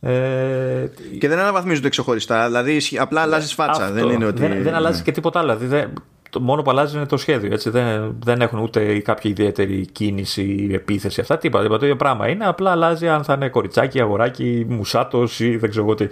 Ε, 0.00 0.86
και 1.18 1.28
δεν 1.28 1.38
αναβαθμίζονται 1.38 1.88
ξεχωριστά. 1.88 2.46
Δηλαδή, 2.46 2.80
απλά 2.98 3.20
αλλάζεις 3.20 3.54
φάτσα. 3.54 3.82
Αυτό, 3.84 3.94
δεν 3.94 4.08
είναι 4.08 4.24
ότι. 4.24 4.40
Δεν, 4.40 4.62
δεν 4.62 4.74
αλλάζει 4.74 5.02
και 5.02 5.12
τίποτα 5.12 5.38
άλλο. 5.38 5.56
Δηλαδή, 5.56 5.92
το 6.30 6.40
μόνο 6.40 6.62
που 6.62 6.70
αλλάζει 6.70 6.96
είναι 6.96 7.06
το 7.06 7.16
σχέδιο. 7.16 7.52
Έτσι. 7.52 7.70
Δεν, 7.70 8.16
δεν 8.24 8.40
έχουν 8.40 8.58
ούτε 8.58 8.98
κάποια 8.98 9.30
ιδιαίτερη 9.30 9.86
κίνηση 9.92 10.42
ή 10.42 10.74
επίθεση. 10.74 11.20
Αυτά 11.20 11.38
τίποτα. 11.38 11.68
Το 11.68 11.84
ίδιο 11.84 11.96
πράγμα 11.96 12.28
είναι. 12.28 12.46
Απλά 12.46 12.70
αλλάζει 12.70 13.08
αν 13.08 13.24
θα 13.24 13.32
είναι 13.32 13.48
κοριτσάκι, 13.48 14.00
αγοράκι, 14.00 14.66
μουσάτος 14.68 15.40
ή 15.40 15.56
δεν 15.56 15.70
ξέρω 15.70 15.94
τι. 15.94 16.08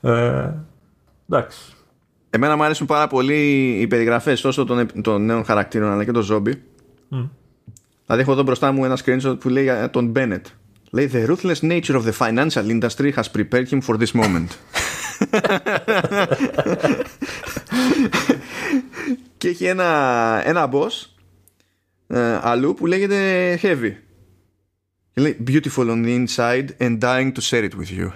Ε, 0.00 0.50
εντάξει. 1.30 1.58
Εμένα 2.36 2.56
μου 2.56 2.64
αρέσουν 2.64 2.86
πάρα 2.86 3.06
πολύ 3.06 3.70
οι 3.80 3.86
περιγραφές 3.86 4.40
τόσο 4.40 4.64
των, 4.64 4.88
των 5.02 5.24
νέων 5.24 5.44
χαρακτήρων 5.44 5.92
αλλά 5.92 6.04
και 6.04 6.12
των 6.12 6.22
ζόμπι. 6.22 6.62
Mm. 7.10 7.28
Δηλαδή, 8.04 8.22
έχω 8.22 8.32
εδώ 8.32 8.42
μπροστά 8.42 8.72
μου 8.72 8.84
ένα 8.84 8.98
screenshot 9.04 9.36
που 9.40 9.48
λέει 9.48 9.62
για 9.62 9.90
τον 9.90 10.12
Bennett. 10.16 10.40
Λέει 10.90 11.10
The 11.12 11.26
ruthless 11.26 11.60
nature 11.60 11.94
of 11.94 12.02
the 12.04 12.12
financial 12.12 12.70
industry 12.70 13.12
has 13.12 13.28
prepared 13.32 13.68
him 13.68 13.80
for 13.80 13.96
this 13.96 14.12
moment. 14.12 14.48
και 19.38 19.48
έχει 19.48 19.64
ένα, 19.64 20.42
ένα 20.44 20.68
boss 20.72 21.06
ε, 22.06 22.38
αλλού 22.42 22.74
που 22.74 22.86
λέγεται 22.86 23.58
Heavy. 23.62 23.92
Και 25.12 25.20
λέει 25.20 25.36
Beautiful 25.46 25.90
on 25.90 26.04
the 26.04 26.26
inside 26.26 26.66
and 26.80 27.00
dying 27.00 27.32
to 27.32 27.40
share 27.40 27.64
it 27.64 27.74
with 27.74 27.90
you 27.98 28.10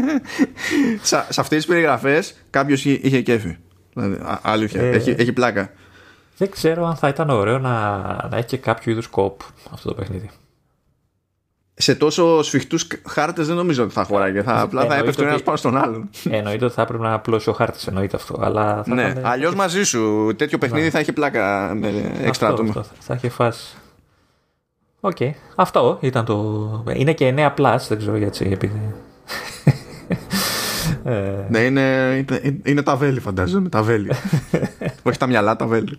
σε, 1.02 1.26
σε 1.28 1.40
αυτές 1.40 1.58
τις 1.58 1.66
περιγραφές 1.66 2.34
κάποιος 2.50 2.84
είχε 2.84 3.20
κέφι. 3.20 3.56
Δηλαδή, 3.94 4.18
αλήθεια, 4.42 4.82
ε, 4.82 4.90
έχει, 4.90 5.14
έχει 5.18 5.32
πλάκα. 5.32 5.70
Δεν 6.36 6.50
ξέρω 6.50 6.86
αν 6.86 6.96
θα 6.96 7.08
ήταν 7.08 7.30
ωραίο 7.30 7.58
να, 7.58 7.98
να 8.30 8.36
έχει 8.36 8.46
και 8.46 8.56
κάποιο 8.56 8.92
είδους 8.92 9.06
κόπ 9.06 9.40
αυτό 9.72 9.88
το 9.88 9.94
παιχνίδι. 9.94 10.30
Σε 11.74 11.94
τόσο 11.94 12.42
σφιχτούς 12.42 12.86
χάρτες 13.08 13.46
δεν 13.46 13.56
νομίζω 13.56 13.84
ότι 13.84 13.92
θα 13.92 14.04
χωράει. 14.04 14.42
Θα, 14.42 14.60
απλά 14.60 14.86
θα 14.86 14.94
έπεφτε 14.96 15.24
ο 15.24 15.26
ένας 15.26 15.42
πάνω 15.42 15.56
στον 15.56 15.76
άλλον. 15.76 16.10
Εννοείται 16.30 16.64
ότι 16.64 16.74
θα 16.74 16.82
έπρεπε 16.82 17.02
να 17.02 17.12
απλώσει 17.12 17.50
ο 17.50 17.52
χάρτης, 17.52 17.86
εννοείται 17.86 18.16
αυτό. 18.16 18.38
Αλλά 18.40 18.82
θα 18.86 18.94
ναι, 18.94 19.14
αλλιώς 19.22 19.54
μαζί 19.54 19.82
σου 19.82 20.32
τέτοιο 20.36 20.58
παιχνίδι 20.58 20.84
ναι. 20.84 20.90
θα 20.90 21.00
είχε 21.00 21.12
πλάκα 21.12 21.74
με 21.74 22.12
έξτρα 22.22 22.48
άτομα. 22.48 22.84
Θα 22.98 23.14
είχε 23.14 23.28
φάσει. 23.28 23.76
Ok. 25.00 25.16
Okay. 25.20 25.30
Αυτό 25.54 25.98
ήταν 26.00 26.24
το. 26.24 26.84
Είναι 26.94 27.12
και 27.12 27.34
9 27.36 27.54
plus, 27.56 27.76
δεν 27.88 27.98
ξέρω 27.98 28.16
γιατί. 28.16 28.48
Επειδή... 28.52 28.94
Ε. 31.04 31.46
ναι, 31.48 31.58
είναι, 31.58 32.24
είναι, 32.64 32.82
τα 32.82 32.96
βέλη, 32.96 33.20
φαντάζομαι. 33.20 33.68
Τα 33.68 33.82
βέλη. 33.82 34.10
Όχι 35.02 35.18
τα 35.18 35.26
μυαλά, 35.26 35.56
τα 35.56 35.66
βέλη. 35.66 35.98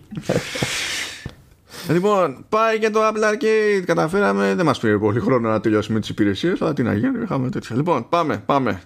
λοιπόν, 1.88 2.44
πάει 2.48 2.78
και 2.78 2.90
το 2.90 3.00
Apple 3.08 3.32
Arcade. 3.32 3.82
Καταφέραμε. 3.84 4.54
Δεν 4.54 4.64
μας 4.64 4.78
πήρε 4.78 4.98
πολύ 4.98 5.20
χρόνο 5.20 5.48
να 5.48 5.60
τελειώσουμε 5.60 6.00
τις 6.00 6.08
υπηρεσίες. 6.08 6.62
Αλλά 6.62 6.72
τι 6.72 6.82
να 6.82 6.94
γίνει, 6.94 7.22
είχαμε 7.22 7.50
τέτοια. 7.50 7.76
Λοιπόν, 7.76 8.08
πάμε, 8.08 8.42
πάμε. 8.46 8.80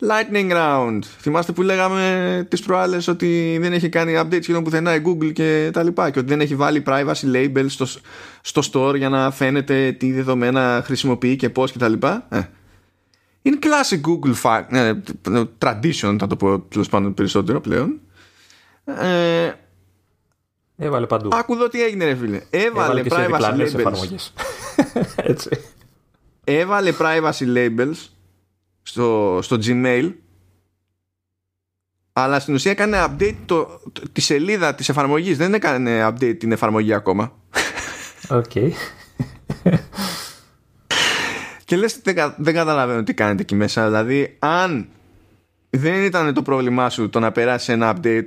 Lightning 0.00 0.52
Round. 0.52 0.98
Θυμάστε 1.18 1.52
που 1.52 1.62
λέγαμε 1.62 2.46
τις 2.50 2.62
προάλλες 2.62 3.08
ότι 3.08 3.58
δεν 3.60 3.72
έχει 3.72 3.88
κάνει 3.88 4.14
update 4.16 4.42
σχεδόν 4.42 4.64
πουθενά 4.64 4.94
η 4.94 5.02
Google 5.06 5.32
και 5.32 5.70
τα 5.72 5.82
λοιπά. 5.82 6.10
Και 6.10 6.18
ότι 6.18 6.28
δεν 6.28 6.40
έχει 6.40 6.54
βάλει 6.54 6.82
privacy 6.86 7.34
labels 7.34 7.66
στο, 7.66 7.86
στο 8.40 8.62
store 8.72 8.96
για 8.96 9.08
να 9.08 9.30
φαίνεται 9.30 9.92
τι 9.92 10.12
δεδομένα 10.12 10.82
χρησιμοποιεί 10.84 11.36
και 11.36 11.50
πώς 11.50 11.72
κτλ. 11.72 11.92
Ε, 12.28 12.40
είναι 13.44 13.58
classic 13.60 14.00
Google 14.00 14.34
fact, 14.42 14.64
ναι, 14.68 14.92
tradition 15.58 16.16
θα 16.18 16.26
το 16.26 16.36
πω 16.36 16.60
τέλος 16.60 16.88
πάντων 16.88 17.14
περισσότερο 17.14 17.60
πλέον. 17.60 18.00
Ε, 18.84 19.52
Έβαλε 20.76 21.06
παντού. 21.06 21.28
Άκου 21.32 21.52
εδώ 21.52 21.68
τι 21.68 21.82
έγινε 21.82 22.04
ρε 22.04 22.14
φίλε. 22.14 22.40
Έβαλε, 22.50 23.00
Έβαλε 23.00 23.66
privacy 23.70 23.86
labels. 23.86 24.30
Έτσι. 25.16 25.48
Έβαλε 26.44 26.92
privacy 26.98 27.56
labels 27.56 28.08
στο, 28.82 29.38
στο 29.42 29.58
Gmail 29.64 30.12
αλλά 32.16 32.40
στην 32.40 32.54
ουσία 32.54 32.70
έκανε 32.70 33.04
update 33.08 33.36
το, 33.46 33.80
το, 33.92 34.02
τη 34.12 34.20
σελίδα 34.20 34.74
της 34.74 34.88
εφαρμογής. 34.88 35.36
Δεν 35.36 35.54
έκανε 35.54 36.06
update 36.08 36.36
την 36.38 36.52
εφαρμογή 36.52 36.92
ακόμα. 36.92 37.32
Ok. 38.28 38.44
Okay. 38.54 38.70
Και 41.64 41.76
λες 41.76 42.00
δεν, 42.02 42.34
δεν 42.36 42.54
καταλαβαίνω 42.54 43.02
τι 43.02 43.14
κάνετε 43.14 43.42
εκεί 43.42 43.54
μέσα. 43.54 43.86
Δηλαδή, 43.86 44.36
αν 44.38 44.88
δεν 45.70 46.04
ήταν 46.04 46.34
το 46.34 46.42
πρόβλημά 46.42 46.90
σου 46.90 47.08
το 47.08 47.20
να 47.20 47.32
περάσει 47.32 47.72
ένα 47.72 47.96
update, 47.96 48.26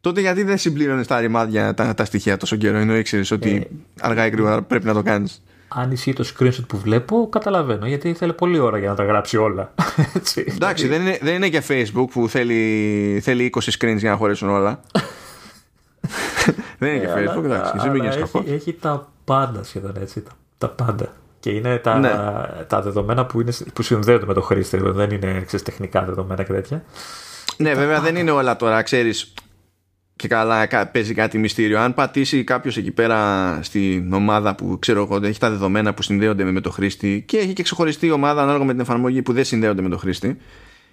τότε 0.00 0.20
γιατί 0.20 0.42
δεν 0.42 0.58
συμπλήρωνες 0.58 1.06
τα 1.06 1.20
ρημάδια 1.20 1.74
τα, 1.74 1.94
τα 1.94 2.04
στοιχεία 2.04 2.36
τόσο 2.36 2.56
καιρό, 2.56 2.78
ενώ 2.78 2.96
ήξερες 2.96 3.30
ότι 3.30 3.50
ε, 3.50 3.66
αργά 4.00 4.26
ή 4.26 4.30
γρήγορα 4.30 4.62
πρέπει 4.62 4.84
να 4.84 4.92
το 4.92 5.02
κάνεις; 5.02 5.42
Αν 5.68 5.90
ισχύει 5.90 6.12
το 6.12 6.32
screenshot 6.34 6.66
που 6.68 6.78
βλέπω, 6.78 7.28
καταλαβαίνω 7.28 7.86
γιατί 7.86 8.14
θέλει 8.14 8.32
πολλή 8.32 8.58
ώρα 8.58 8.78
για 8.78 8.88
να 8.88 8.94
τα 8.94 9.04
γράψει 9.04 9.36
όλα. 9.36 9.74
Έτσι, 10.16 10.44
Εντάξει, 10.48 10.86
δηλαδή. 10.86 11.04
δεν 11.04 11.12
είναι, 11.12 11.18
δεν 11.22 11.34
είναι 11.34 11.48
και 11.48 11.62
Facebook 11.68 12.06
που 12.10 12.28
θέλει, 12.28 13.20
θέλει 13.22 13.52
20 13.54 13.60
screens 13.78 13.96
για 13.96 14.10
να 14.10 14.16
χωρέσουν 14.16 14.48
όλα. 14.48 14.80
δεν 16.78 16.94
είναι 16.94 17.04
και 17.04 17.06
ε, 17.06 17.14
Facebook, 17.14 17.44
εντάξει, 17.44 17.88
μην 17.88 18.04
έχει, 18.04 18.22
έχει 18.46 18.72
τα 18.72 19.12
πάντα 19.24 19.62
σχεδόν 19.62 19.96
έτσι. 20.00 20.20
Τα, 20.20 20.30
τα 20.58 20.68
πάντα. 20.68 21.12
Και 21.40 21.50
είναι 21.50 21.76
τα, 21.76 21.98
ναι. 21.98 22.10
τα 22.66 22.82
δεδομένα 22.82 23.26
που, 23.26 23.40
είναι, 23.40 23.52
που 23.74 23.82
συνδέονται 23.82 24.26
με 24.26 24.34
το 24.34 24.40
χρήστη, 24.40 24.76
δεν 24.76 25.10
είναι 25.10 25.42
ξέρεις, 25.46 25.62
τεχνικά 25.62 26.04
δεδομένα 26.04 26.42
και 26.42 26.52
τέτοια. 26.52 26.84
Ναι, 27.56 27.74
βέβαια 27.74 28.00
δεν 28.00 28.16
είναι 28.16 28.30
όλα 28.30 28.56
τώρα, 28.56 28.82
ξέρεις. 28.82 29.34
και 30.16 30.28
καλά 30.28 30.68
παίζει 30.92 31.14
κάτι 31.14 31.38
μυστήριο. 31.38 31.80
Αν 31.80 31.94
πατήσει 31.94 32.44
κάποιος 32.44 32.76
εκεί 32.76 32.90
πέρα 32.90 33.58
στην 33.62 34.12
ομάδα 34.12 34.54
που 34.54 34.78
ξέρω 34.78 35.02
εγώ 35.02 35.26
έχει 35.26 35.38
τα 35.38 35.50
δεδομένα 35.50 35.94
που 35.94 36.02
συνδέονται 36.02 36.44
με 36.44 36.60
το 36.60 36.70
χρήστη 36.70 37.24
και 37.26 37.38
έχει 37.38 37.52
και 37.52 37.62
ξεχωριστή 37.62 38.10
ομάδα 38.10 38.42
ανάλογα 38.42 38.64
με 38.64 38.72
την 38.72 38.80
εφαρμογή 38.80 39.22
που 39.22 39.32
δεν 39.32 39.44
συνδέονται 39.44 39.82
με 39.82 39.88
το 39.88 39.98
χρήστη, 39.98 40.38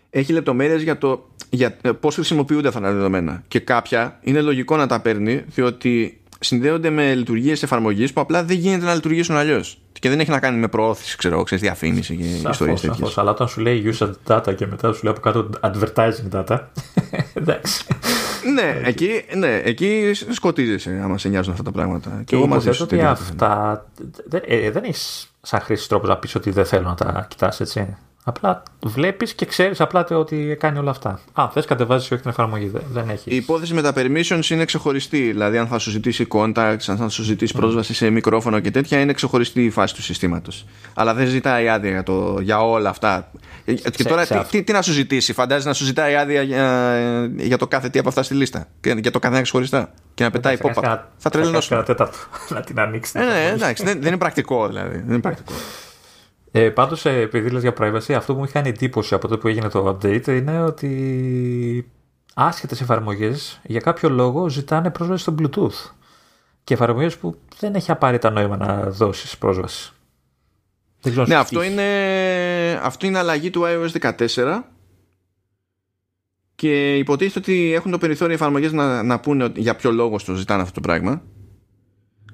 έχει 0.09 0.33
λεπτομέρειες 0.33 0.81
για 0.81 0.97
το 0.97 1.29
για 1.49 1.77
πώς 1.99 2.15
χρησιμοποιούνται 2.15 2.67
αυτά 2.67 2.79
τα 2.79 2.91
δεδομένα. 2.91 3.43
Και 3.47 3.59
κάποια 3.59 4.19
είναι 4.21 4.41
λογικό 4.41 4.77
να 4.77 4.87
τα 4.87 4.99
παίρνει, 5.01 5.43
διότι 5.47 6.21
συνδέονται 6.43 6.89
με 6.89 7.13
λειτουργίες 7.15 7.63
εφαρμογής 7.63 8.13
που 8.13 8.21
απλά 8.21 8.43
δεν 8.43 8.57
γίνεται 8.57 8.85
να 8.85 8.93
λειτουργήσουν 8.93 9.35
αλλιώς. 9.35 9.77
Και 9.99 10.09
δεν 10.09 10.19
έχει 10.19 10.29
να 10.29 10.39
κάνει 10.39 10.57
με 10.57 10.67
προώθηση, 10.67 11.17
ξέρω, 11.17 11.43
ξέρεις, 11.43 11.63
διαφήμιση 11.63 12.15
και 12.15 12.49
ιστορίες 12.49 12.81
τέτοιες. 12.81 13.17
Αλλά 13.17 13.31
όταν 13.31 13.47
σου 13.47 13.61
λέει 13.61 13.95
user 13.99 14.11
data 14.27 14.55
και 14.55 14.67
μετά 14.67 14.93
σου 14.93 14.99
λέει 15.03 15.13
από 15.13 15.21
κάτω 15.21 15.49
advertising 15.61 16.43
data. 16.43 16.59
εντάξει. 17.33 17.85
ναι, 18.53 18.81
εκεί, 18.83 19.09
ναι, 19.35 19.55
εκεί 19.63 20.11
σκοτίζεσαι 20.29 20.99
άμα 21.03 21.17
σε 21.17 21.29
νοιάζουν 21.29 21.51
αυτά 21.51 21.63
τα 21.63 21.71
πράγματα. 21.71 22.21
Και, 22.25 22.35
εγώ 22.35 22.47
μαζί 22.47 22.71
σου 22.71 22.83
ότι 22.83 23.01
αυτά. 23.01 23.85
Δεν, 24.25 24.41
ε, 24.45 24.71
δεν 24.71 24.83
έχεις 24.83 25.33
σαν 25.41 25.59
χρήση 25.59 25.89
τρόπος 25.89 26.09
να 26.09 26.17
πεις 26.17 26.35
ότι 26.35 26.51
δεν 26.51 26.65
θέλω 26.65 26.87
να 26.87 26.95
τα 26.95 27.25
κοιτάς 27.29 27.59
έτσι. 27.59 27.97
Απλά 28.25 28.63
βλέπεις 28.83 29.33
και 29.33 29.45
ξέρεις 29.45 29.81
απλά 29.81 30.05
ότι 30.09 30.57
κάνει 30.59 30.77
όλα 30.79 30.89
αυτά. 30.89 31.19
Α, 31.33 31.49
θες 31.53 31.65
κατεβάζεις 31.65 32.11
όχι 32.11 32.21
την 32.21 32.29
εφαρμογή. 32.29 32.71
Δεν 32.91 33.09
έχεις. 33.09 33.25
Η 33.25 33.35
υπόθεση 33.35 33.73
με 33.73 33.81
τα 33.81 33.93
permissions 33.95 34.45
είναι 34.49 34.65
ξεχωριστή. 34.65 35.21
Δηλαδή, 35.21 35.57
αν 35.57 35.67
θα 35.67 35.79
σου 35.79 35.89
ζητήσει 35.89 36.27
contacts, 36.29 36.85
αν 36.87 36.97
θα 36.97 37.09
σου 37.09 37.23
ζητήσει 37.23 37.53
πρόσβαση 37.53 37.93
σε 37.93 38.09
μικρόφωνο 38.09 38.59
και 38.59 38.71
τέτοια, 38.71 38.99
είναι 38.99 39.13
ξεχωριστή 39.13 39.63
η 39.63 39.69
φάση 39.69 39.95
του 39.95 40.01
συστήματος. 40.01 40.65
Αλλά 40.93 41.13
δεν 41.13 41.27
ζητάει 41.27 41.69
άδεια 41.69 41.89
για, 41.89 42.03
το, 42.03 42.37
για 42.41 42.61
όλα 42.61 42.89
αυτά. 42.89 43.31
Και 43.91 44.03
τώρα, 44.03 44.25
τι, 44.25 44.39
τι, 44.49 44.63
τι, 44.63 44.71
να 44.71 44.81
σου 44.81 44.91
ζητήσει, 44.91 45.33
φαντάζει 45.33 45.67
να 45.67 45.73
σου 45.73 45.85
ζητάει 45.85 46.15
άδεια 46.15 46.41
για, 46.41 47.31
για 47.37 47.57
το 47.57 47.67
κάθε 47.67 47.89
τι 47.89 47.99
από 47.99 48.09
αυτά 48.09 48.23
στη 48.23 48.33
λίστα; 48.33 48.67
Και 48.81 48.95
για 48.97 49.11
το 49.11 49.19
καθένα 49.19 49.41
ξεχωριστά; 49.41 49.91
Και 50.13 50.23
να 50.23 50.31
πετάει 50.31 50.53
υπόπα. 50.53 51.09
Θα 51.17 51.29
τρελνώσουν. 51.29 51.77
Να 52.49 52.61
την 52.61 52.79
ανοίξεις. 52.79 53.15
Ε, 53.15 53.19
ναι, 53.19 53.51
εντάξει, 53.53 53.83
δεν, 53.83 53.97
δεν 53.99 54.07
είναι 54.07 54.17
πρακτικό 54.17 54.67
δηλαδή. 54.67 54.97
Δεν 54.97 55.09
είναι 55.09 55.19
πρακτικό. 55.19 55.53
Ε, 56.55 56.69
Πάντως, 56.69 57.05
ε, 57.05 57.19
επειδή 57.19 57.49
λες 57.49 57.61
για 57.61 57.73
privacy, 57.77 58.13
αυτό 58.13 58.33
που 58.33 58.37
μου 58.39 58.43
είχε 58.43 58.53
κάνει 58.53 58.69
εντύπωση 58.69 59.13
από 59.13 59.27
το 59.27 59.37
που 59.37 59.47
έγινε 59.47 59.69
το 59.69 59.87
update 59.87 60.27
είναι 60.27 60.63
ότι 60.63 61.91
άσχετες 62.33 62.81
εφαρμογές 62.81 63.59
για 63.63 63.79
κάποιο 63.79 64.09
λόγο 64.09 64.49
ζητάνε 64.49 64.89
πρόσβαση 64.89 65.21
στο 65.21 65.35
Bluetooth. 65.39 65.91
Και 66.63 66.73
εφαρμογές 66.73 67.17
που 67.17 67.37
δεν 67.59 67.75
έχει 67.75 67.91
απαραίτητα 67.91 68.29
νόημα 68.29 68.57
να 68.57 68.89
δώσεις 68.89 69.37
πρόσβαση. 69.37 69.91
Δεν 71.01 71.25
ναι, 71.27 71.35
αυτό 71.35 71.63
είναι, 71.63 71.83
αυτό 72.83 73.07
είναι 73.07 73.17
αλλαγή 73.17 73.49
του 73.49 73.63
iOS 73.65 74.13
14 74.35 74.61
και 76.55 76.97
υποτίθεται 76.97 77.39
ότι 77.39 77.73
έχουν 77.73 77.91
το 77.91 77.97
περιθώριο 77.97 78.33
εφαρμογές 78.33 78.71
να, 78.71 79.03
να 79.03 79.19
πούνε 79.19 79.51
για 79.55 79.75
ποιο 79.75 79.91
λόγο 79.91 80.19
στο 80.19 80.33
ζητάνε 80.33 80.61
αυτό 80.61 80.73
το 80.73 80.81
πράγμα 80.81 81.21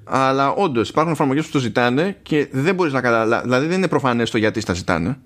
αλλά 0.04 0.52
όντως 0.52 0.88
υπάρχουν 0.88 1.12
εφαρμογές 1.12 1.44
που 1.46 1.50
το 1.50 1.58
ζητάνε 1.58 2.16
και 2.22 2.48
δεν 2.52 2.74
μπορείς 2.74 2.92
να 2.92 3.00
καταλάβει. 3.00 3.42
Δηλαδή 3.42 3.66
δεν 3.66 3.76
είναι 3.76 3.88
προφανές 3.88 4.30
το 4.30 4.38
γιατί 4.38 4.62
τα 4.62 4.72
ζητάνε. 4.72 5.18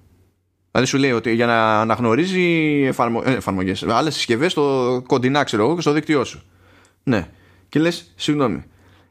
Δηλαδή 0.71 0.91
σου 0.91 0.99
λέει 0.99 1.13
ότι 1.13 1.35
για 1.35 1.47
να 1.47 1.81
αναγνωρίζει 1.81 2.43
εφαρμο... 2.87 3.23
ε, 3.25 3.33
εφαρμογές, 3.33 3.83
άλλες 3.83 4.15
συσκευές 4.15 4.53
στο 4.53 5.03
κοντινά, 5.07 5.45
ξέρω 5.45 5.65
εγώ, 5.65 5.75
και 5.75 5.81
στο 5.81 5.93
δίκτυό 5.93 6.25
σου. 6.25 6.43
Ναι. 7.03 7.29
Και 7.69 7.79
λες, 7.79 8.13
συγγνώμη, 8.15 8.65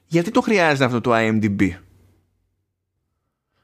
γιατί 0.05 0.31
το 0.31 0.41
χρειάζεται 0.41 0.85
αυτό 0.85 1.01
το 1.01 1.11
IMDb. 1.13 1.69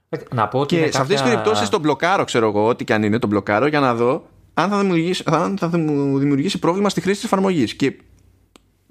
Ε, 0.10 0.18
να 0.32 0.48
πω 0.48 0.66
και 0.66 0.76
σε 0.76 0.82
κάποια... 0.84 1.00
αυτές 1.00 1.22
τις 1.22 1.30
περιπτώσεις 1.30 1.70
τον 1.70 1.82
μπλοκάρω, 1.82 2.24
ξέρω 2.24 2.48
εγώ, 2.48 2.68
ό,τι 2.68 2.84
και 2.84 2.94
αν 2.94 3.04
είναι, 3.04 3.20
τον 3.20 3.30
μπλοκάρω 3.30 3.68
για 3.68 3.80
να 3.80 3.96
δω 3.96 4.28
αν 4.54 4.70
θα, 4.70 4.80
δημιουργήσει, 4.80 5.24
αν 5.26 5.58
θα 5.58 5.78
μου 5.78 6.20
δημιουργήσει 6.20 6.60
πρόβλημα 6.60 6.90
στη 6.90 7.02
χρήση 7.02 7.16
της 7.16 7.26
εφαρμογής. 7.26 7.74
Και 7.76 7.94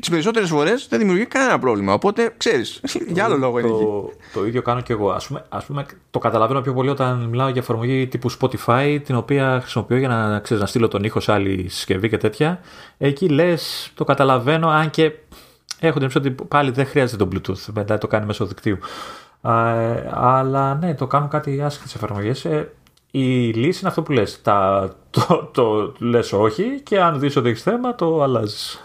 τις 0.01 0.11
περισσότερες 0.11 0.49
φορές 0.49 0.87
δεν 0.91 0.99
δημιουργεί 0.99 1.27
κανένα 1.27 1.59
πρόβλημα. 1.59 1.93
Οπότε 1.93 2.35
ξέρεις, 2.37 2.81
για 3.09 3.25
άλλο 3.25 3.37
λόγο 3.37 3.59
είναι 3.59 3.69
το, 3.69 4.11
Το 4.33 4.47
ίδιο 4.47 4.63
κάνω 4.63 4.81
και 4.81 4.93
εγώ. 4.93 5.11
Α 5.11 5.21
πούμε, 5.29 5.45
ας 5.49 5.65
πούμε, 5.65 5.87
το 6.11 6.19
καταλαβαίνω 6.19 6.61
πιο 6.61 6.73
πολύ 6.73 6.89
όταν 6.89 7.19
μιλάω 7.19 7.49
για 7.49 7.61
εφαρμογή 7.61 8.07
τύπου 8.07 8.31
Spotify, 8.33 9.01
την 9.05 9.15
οποία 9.15 9.59
χρησιμοποιώ 9.61 9.97
για 9.97 10.09
να, 10.09 10.39
ξέρεις, 10.39 10.63
να 10.63 10.69
στείλω 10.69 10.89
τον 10.89 11.05
ήχο 11.05 11.21
σε 11.21 11.33
άλλη 11.33 11.69
συσκευή 11.69 12.09
και 12.09 12.17
τέτοια. 12.17 12.61
Εκεί 12.99 13.29
λες, 13.29 13.91
το 13.95 14.05
καταλαβαίνω, 14.05 14.69
αν 14.69 14.91
και 14.91 15.13
έχω 15.81 15.99
την 15.99 16.11
ότι 16.17 16.31
πάλι 16.31 16.71
δεν 16.71 16.87
χρειάζεται 16.87 17.25
το 17.25 17.31
Bluetooth. 17.33 17.73
Μετά 17.73 17.99
το 17.99 18.07
κάνει 18.07 18.27
μέσω 18.27 18.47
δικτύου. 18.47 18.79
Ε, 19.43 20.09
αλλά 20.11 20.75
ναι, 20.75 20.95
το 20.95 21.07
κάνω 21.07 21.29
κάτι 21.29 21.63
άσχετε 21.63 21.91
εφαρμογές. 21.95 22.45
Ε, 22.45 22.73
η 23.11 23.53
λύση 23.53 23.79
είναι 23.79 23.89
αυτό 23.89 24.03
που 24.03 24.13
λες. 24.13 24.43
Τα, 24.43 24.91
το, 25.11 25.21
το, 25.27 25.51
το 25.53 25.95
λες 25.99 26.33
όχι 26.33 26.81
και 26.83 27.01
αν 27.01 27.19
δεις 27.19 27.37
ότι 27.37 27.49
έχεις 27.49 27.63
θέμα 27.63 27.95
το 27.95 28.23
αλλάζεις. 28.23 28.83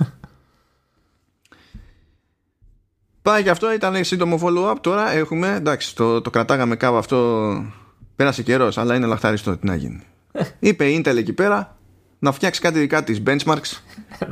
Πάει 3.23 3.43
και 3.43 3.49
αυτό, 3.49 3.73
ήταν 3.73 4.03
σύντομο 4.03 4.39
follow-up. 4.43 4.75
Τώρα 4.81 5.11
έχουμε, 5.11 5.55
εντάξει, 5.55 5.95
το, 5.95 6.21
το 6.21 6.29
κρατάγαμε 6.29 6.75
κάπου 6.75 6.97
αυτό. 6.97 7.51
Πέρασε 8.15 8.43
καιρός, 8.43 8.77
αλλά 8.77 8.95
είναι 8.95 9.05
λαχταριστό. 9.05 9.57
Τι 9.57 9.65
να 9.65 9.75
γίνει. 9.75 10.03
Είπε 10.59 10.85
η 10.89 11.01
Intel 11.05 11.15
εκεί 11.17 11.33
πέρα 11.33 11.77
να 12.19 12.31
φτιάξει 12.31 12.61
κάτι 12.61 12.79
δικά 12.79 13.03
της 13.03 13.21
benchmarks. 13.25 13.79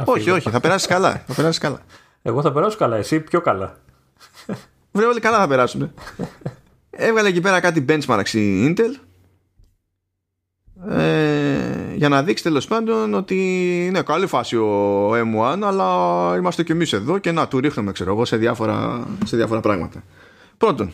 όχι, 0.06 0.30
όχι, 0.30 0.50
θα 0.50 0.60
περάσεις 0.60 0.88
καλά. 0.88 1.24
Θα 1.28 1.34
περάσεις 1.34 1.60
καλά. 1.60 1.82
Εγώ 2.22 2.42
θα 2.42 2.52
περάσω 2.52 2.78
καλά, 2.78 2.98
εσύ 2.98 3.20
πιο 3.20 3.42
καλά. 3.42 3.78
Βρε, 4.92 5.06
όλοι 5.06 5.20
καλά 5.20 5.38
θα 5.38 5.48
περάσουν. 5.48 5.94
Έβγαλε 6.90 7.28
εκεί 7.28 7.42
πέρα 7.42 7.60
κάτι 7.60 7.86
benchmarks 7.90 8.30
η 8.34 8.74
Intel 8.74 9.00
ε, 10.90 11.41
για 12.02 12.10
να 12.10 12.24
δείξει 12.24 12.44
τέλος 12.44 12.68
πάντων 12.68 13.14
ότι 13.14 13.36
είναι 13.86 14.02
καλή 14.02 14.28
φάση 14.28 14.56
ο 14.56 15.12
M1 15.12 15.60
αλλά 15.64 15.88
είμαστε 16.38 16.64
κι 16.64 16.72
εμείς 16.72 16.94
εδώ 16.94 17.18
και 17.18 17.32
να 17.32 17.48
του 17.48 17.60
ρίχνουμε 17.60 17.92
ξέρω 17.92 18.12
εγώ 18.12 18.26
σε 18.26 18.38
διάφορα, 18.38 19.08
σε 19.26 19.36
διάφορα 19.36 19.60
πράγματα. 19.60 20.04
Πρώτον 20.58 20.92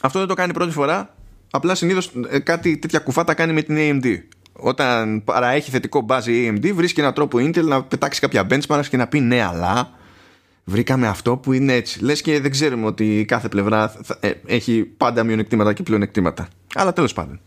αυτό 0.00 0.18
δεν 0.18 0.28
το 0.28 0.34
κάνει 0.34 0.52
πρώτη 0.52 0.72
φορά. 0.72 1.14
Απλά 1.50 1.74
συνήθως 1.74 2.10
ε, 2.28 2.38
κάτι 2.38 2.78
τέτοια 2.78 2.98
κουφά 2.98 3.24
τα 3.24 3.34
κάνει 3.34 3.52
με 3.52 3.62
την 3.62 3.76
AMD 3.78 4.18
όταν 4.52 5.24
παραέχει 5.24 5.70
θετικό 5.70 6.00
μπάζι 6.00 6.32
η 6.32 6.52
AMD 6.52 6.72
βρίσκει 6.74 7.00
έναν 7.00 7.14
τρόπο 7.14 7.38
Intel 7.38 7.64
να 7.64 7.82
πετάξει 7.82 8.20
κάποια 8.20 8.46
benchmarks 8.50 8.86
και 8.90 8.96
να 8.96 9.06
πει 9.06 9.20
ναι 9.20 9.42
αλλά 9.42 9.90
βρήκαμε 10.64 11.06
αυτό 11.06 11.36
που 11.36 11.52
είναι 11.52 11.72
έτσι 11.72 12.04
λες 12.04 12.22
και 12.22 12.40
δεν 12.40 12.50
ξέρουμε 12.50 12.86
ότι 12.86 13.24
κάθε 13.28 13.48
πλευρά 13.48 13.92
ε, 14.20 14.30
έχει 14.46 14.82
πάντα 14.84 15.24
μειονεκτήματα 15.24 15.72
και 15.72 15.82
πλεονεκτήματα. 15.82 16.48
Αλλά 16.74 16.92
τέλος 16.92 17.12
πάντων 17.12 17.40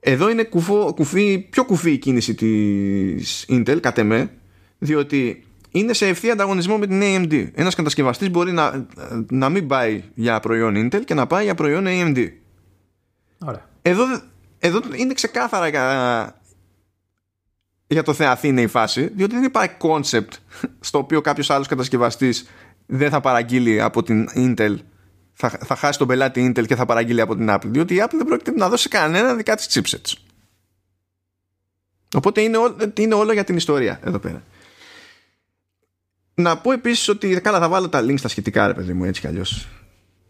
εδώ 0.00 0.30
είναι 0.30 0.42
κουφό, 0.42 0.92
κουφή, 0.94 1.38
πιο 1.50 1.64
κουφή 1.64 1.92
η 1.92 1.98
κίνηση 1.98 2.34
της 2.34 3.46
Intel, 3.48 3.78
κατ' 3.80 3.98
εμέ, 3.98 4.30
διότι 4.78 5.44
είναι 5.70 5.92
σε 5.92 6.06
ευθύ 6.06 6.30
ανταγωνισμό 6.30 6.78
με 6.78 6.86
την 6.86 7.00
AMD. 7.02 7.50
Ένας 7.54 7.74
κατασκευαστής 7.74 8.30
μπορεί 8.30 8.52
να, 8.52 8.86
να 9.30 9.48
μην 9.48 9.66
πάει 9.66 10.02
για 10.14 10.40
προϊόν 10.40 10.74
Intel 10.76 11.04
και 11.04 11.14
να 11.14 11.26
πάει 11.26 11.44
για 11.44 11.54
προϊόν 11.54 11.84
AMD. 11.88 12.28
Ωραία. 13.38 13.68
Εδώ, 13.82 14.04
εδώ 14.58 14.80
είναι 14.94 15.14
ξεκάθαρα 15.14 15.68
για, 15.68 16.40
για 17.86 18.02
το 18.02 18.12
Θεαθή 18.12 18.48
είναι 18.48 18.62
η 18.62 18.66
φάση, 18.66 19.10
διότι 19.14 19.34
δεν 19.34 19.44
υπάρχει 19.44 19.74
concept 19.80 20.32
στο 20.80 20.98
οποίο 20.98 21.20
κάποιος 21.20 21.50
άλλος 21.50 21.66
κατασκευαστής 21.66 22.48
δεν 22.86 23.10
θα 23.10 23.20
παραγγείλει 23.20 23.80
από 23.80 24.02
την 24.02 24.28
Intel 24.34 24.76
θα, 25.40 25.48
θα 25.48 25.76
χάσει 25.76 25.98
τον 25.98 26.06
πελάτη 26.06 26.52
Intel 26.54 26.66
και 26.66 26.76
θα 26.76 26.86
παραγγείλει 26.86 27.20
από 27.20 27.36
την 27.36 27.46
Apple. 27.50 27.66
Διότι 27.66 27.94
η 27.94 28.02
Apple 28.04 28.14
δεν 28.16 28.26
πρόκειται 28.26 28.50
να 28.50 28.68
δώσει 28.68 28.88
κανένα 28.88 29.34
δικά 29.34 29.56
της 29.56 29.68
chipsets. 29.72 30.12
Οπότε 32.14 32.40
είναι, 32.40 32.58
είναι 32.98 33.14
όλο 33.14 33.32
για 33.32 33.44
την 33.44 33.56
ιστορία 33.56 34.00
εδώ 34.04 34.18
πέρα. 34.18 34.42
Να 36.34 36.56
πω 36.56 36.72
επίσης 36.72 37.08
ότι 37.08 37.40
καλά 37.40 37.58
θα 37.58 37.68
βάλω 37.68 37.88
τα 37.88 38.04
links 38.04 38.18
στα 38.18 38.28
σχετικά, 38.28 38.66
ρε 38.66 38.74
παιδί 38.74 38.92
μου, 38.92 39.04
έτσι 39.04 39.20
κι 39.20 39.26
αλλιώς. 39.26 39.68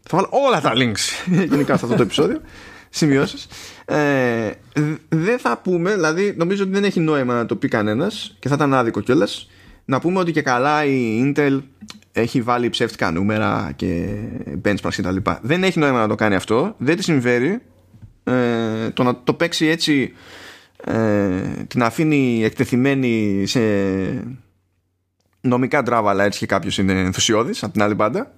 Θα 0.09 0.17
βάλω 0.17 0.29
όλα 0.31 0.61
τα 0.61 0.73
links 0.75 1.29
γενικά 1.49 1.77
σε 1.77 1.85
αυτό 1.85 1.95
το 1.95 2.01
επεισόδιο. 2.01 2.41
Σημειώσεις. 2.89 3.47
Ε, 3.85 4.51
δεν 5.09 5.39
θα 5.39 5.57
πούμε, 5.57 5.93
δηλαδή 5.93 6.33
νομίζω 6.37 6.63
ότι 6.63 6.71
δεν 6.71 6.83
έχει 6.83 6.99
νόημα 6.99 7.33
να 7.33 7.45
το 7.45 7.55
πει 7.55 7.67
κανένας 7.67 8.35
και 8.39 8.47
θα 8.47 8.55
ήταν 8.55 8.73
άδικο 8.73 9.01
κιόλας. 9.01 9.49
Να 9.85 9.99
πούμε 9.99 10.19
ότι 10.19 10.31
και 10.31 10.41
καλά 10.41 10.85
η 10.85 11.21
Intel 11.23 11.59
έχει 12.11 12.41
βάλει 12.41 12.69
ψεύτικα 12.69 13.11
νούμερα 13.11 13.71
και 13.75 14.17
benchmarks 14.63 14.93
και 14.95 15.01
τα 15.01 15.11
λοιπά. 15.11 15.39
Δεν 15.41 15.63
έχει 15.63 15.79
νόημα 15.79 15.99
να 15.99 16.07
το 16.07 16.15
κάνει 16.15 16.35
αυτό. 16.35 16.75
Δεν 16.77 16.95
τη 16.95 17.03
συμβαίνει. 17.03 17.57
Ε, 18.23 18.89
το 18.89 19.03
να 19.03 19.23
το 19.23 19.33
παίξει 19.33 19.65
έτσι 19.65 20.13
ε, 20.83 21.41
την 21.67 21.83
αφήνει 21.83 22.43
εκτεθειμένη 22.43 23.43
σε 23.45 23.59
νομικά 25.41 25.83
τράβαλα 25.83 26.23
έτσι 26.23 26.39
και 26.39 26.45
κάποιος 26.45 26.77
είναι 26.77 26.93
ενθουσιώδης 26.93 27.63
από 27.63 27.73
την 27.73 27.81
άλλη 27.81 27.95
πάντα 27.95 28.31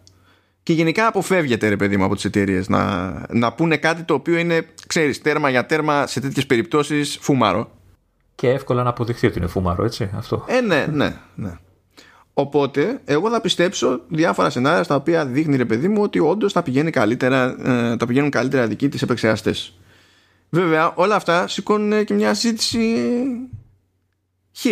και 0.64 0.74
γενικά 0.74 1.08
αποφεύγεται 1.08 1.70
ρε 1.70 1.76
παιδί 1.76 1.98
μου 1.98 2.04
από 2.04 2.16
τις 2.16 2.26
εταιρείες 2.26 2.70
να, 2.70 3.14
να 3.30 3.54
πούνε 3.54 3.78
κάτι 3.78 4.04
το 4.04 4.14
οποίο 4.14 4.38
είναι 4.38 4.66
ξέρεις 4.88 5.22
τέρμα 5.22 5.50
για 5.50 5.66
τέρμα 5.66 6.08
σε 6.08 6.20
τέτοιες 6.20 6.46
περιπτώσεις 6.46 7.18
φούμαρο 7.22 7.72
και 8.36 8.50
εύκολα 8.50 8.84
να 8.84 8.90
αποδειχθεί 8.90 9.28
ότι 9.28 9.38
είναι 9.38 9.48
φούμαρο 9.48 9.86
έτσι 9.86 10.10
αυτό 10.16 10.46
ε 10.48 10.62
ναι 10.62 10.86
ναι 10.92 11.16
ναι 11.36 11.58
Οπότε, 12.34 13.02
εγώ 13.06 13.30
θα 13.30 13.42
πιστέψω 13.42 14.02
διάφορα 14.08 14.50
σενάρια 14.50 14.84
στα 14.84 14.96
οποία 14.96 15.26
δείχνει 15.26 15.56
ρε 15.56 15.66
παιδί 15.66 15.88
μου 15.88 16.02
ότι 16.02 16.20
όντως 16.20 16.54
θα, 16.54 16.64
πηγαίνει 16.64 16.92
καλύτερα, 16.92 17.56
ε, 17.64 17.96
θα 18.00 18.06
πηγαίνουν 18.06 18.30
καλύτερα 18.30 18.68
δικοί 18.68 18.90
της 18.90 19.02
επεξεργαστές. 19.02 19.78
Βέβαια, 20.50 20.94
όλα 20.96 21.16
αυτά 21.16 21.48
σηκώνουν 21.48 22.06
και 22.06 22.14
μια 22.14 22.34
συζήτηση 22.34 23.06
χ. 24.58 24.66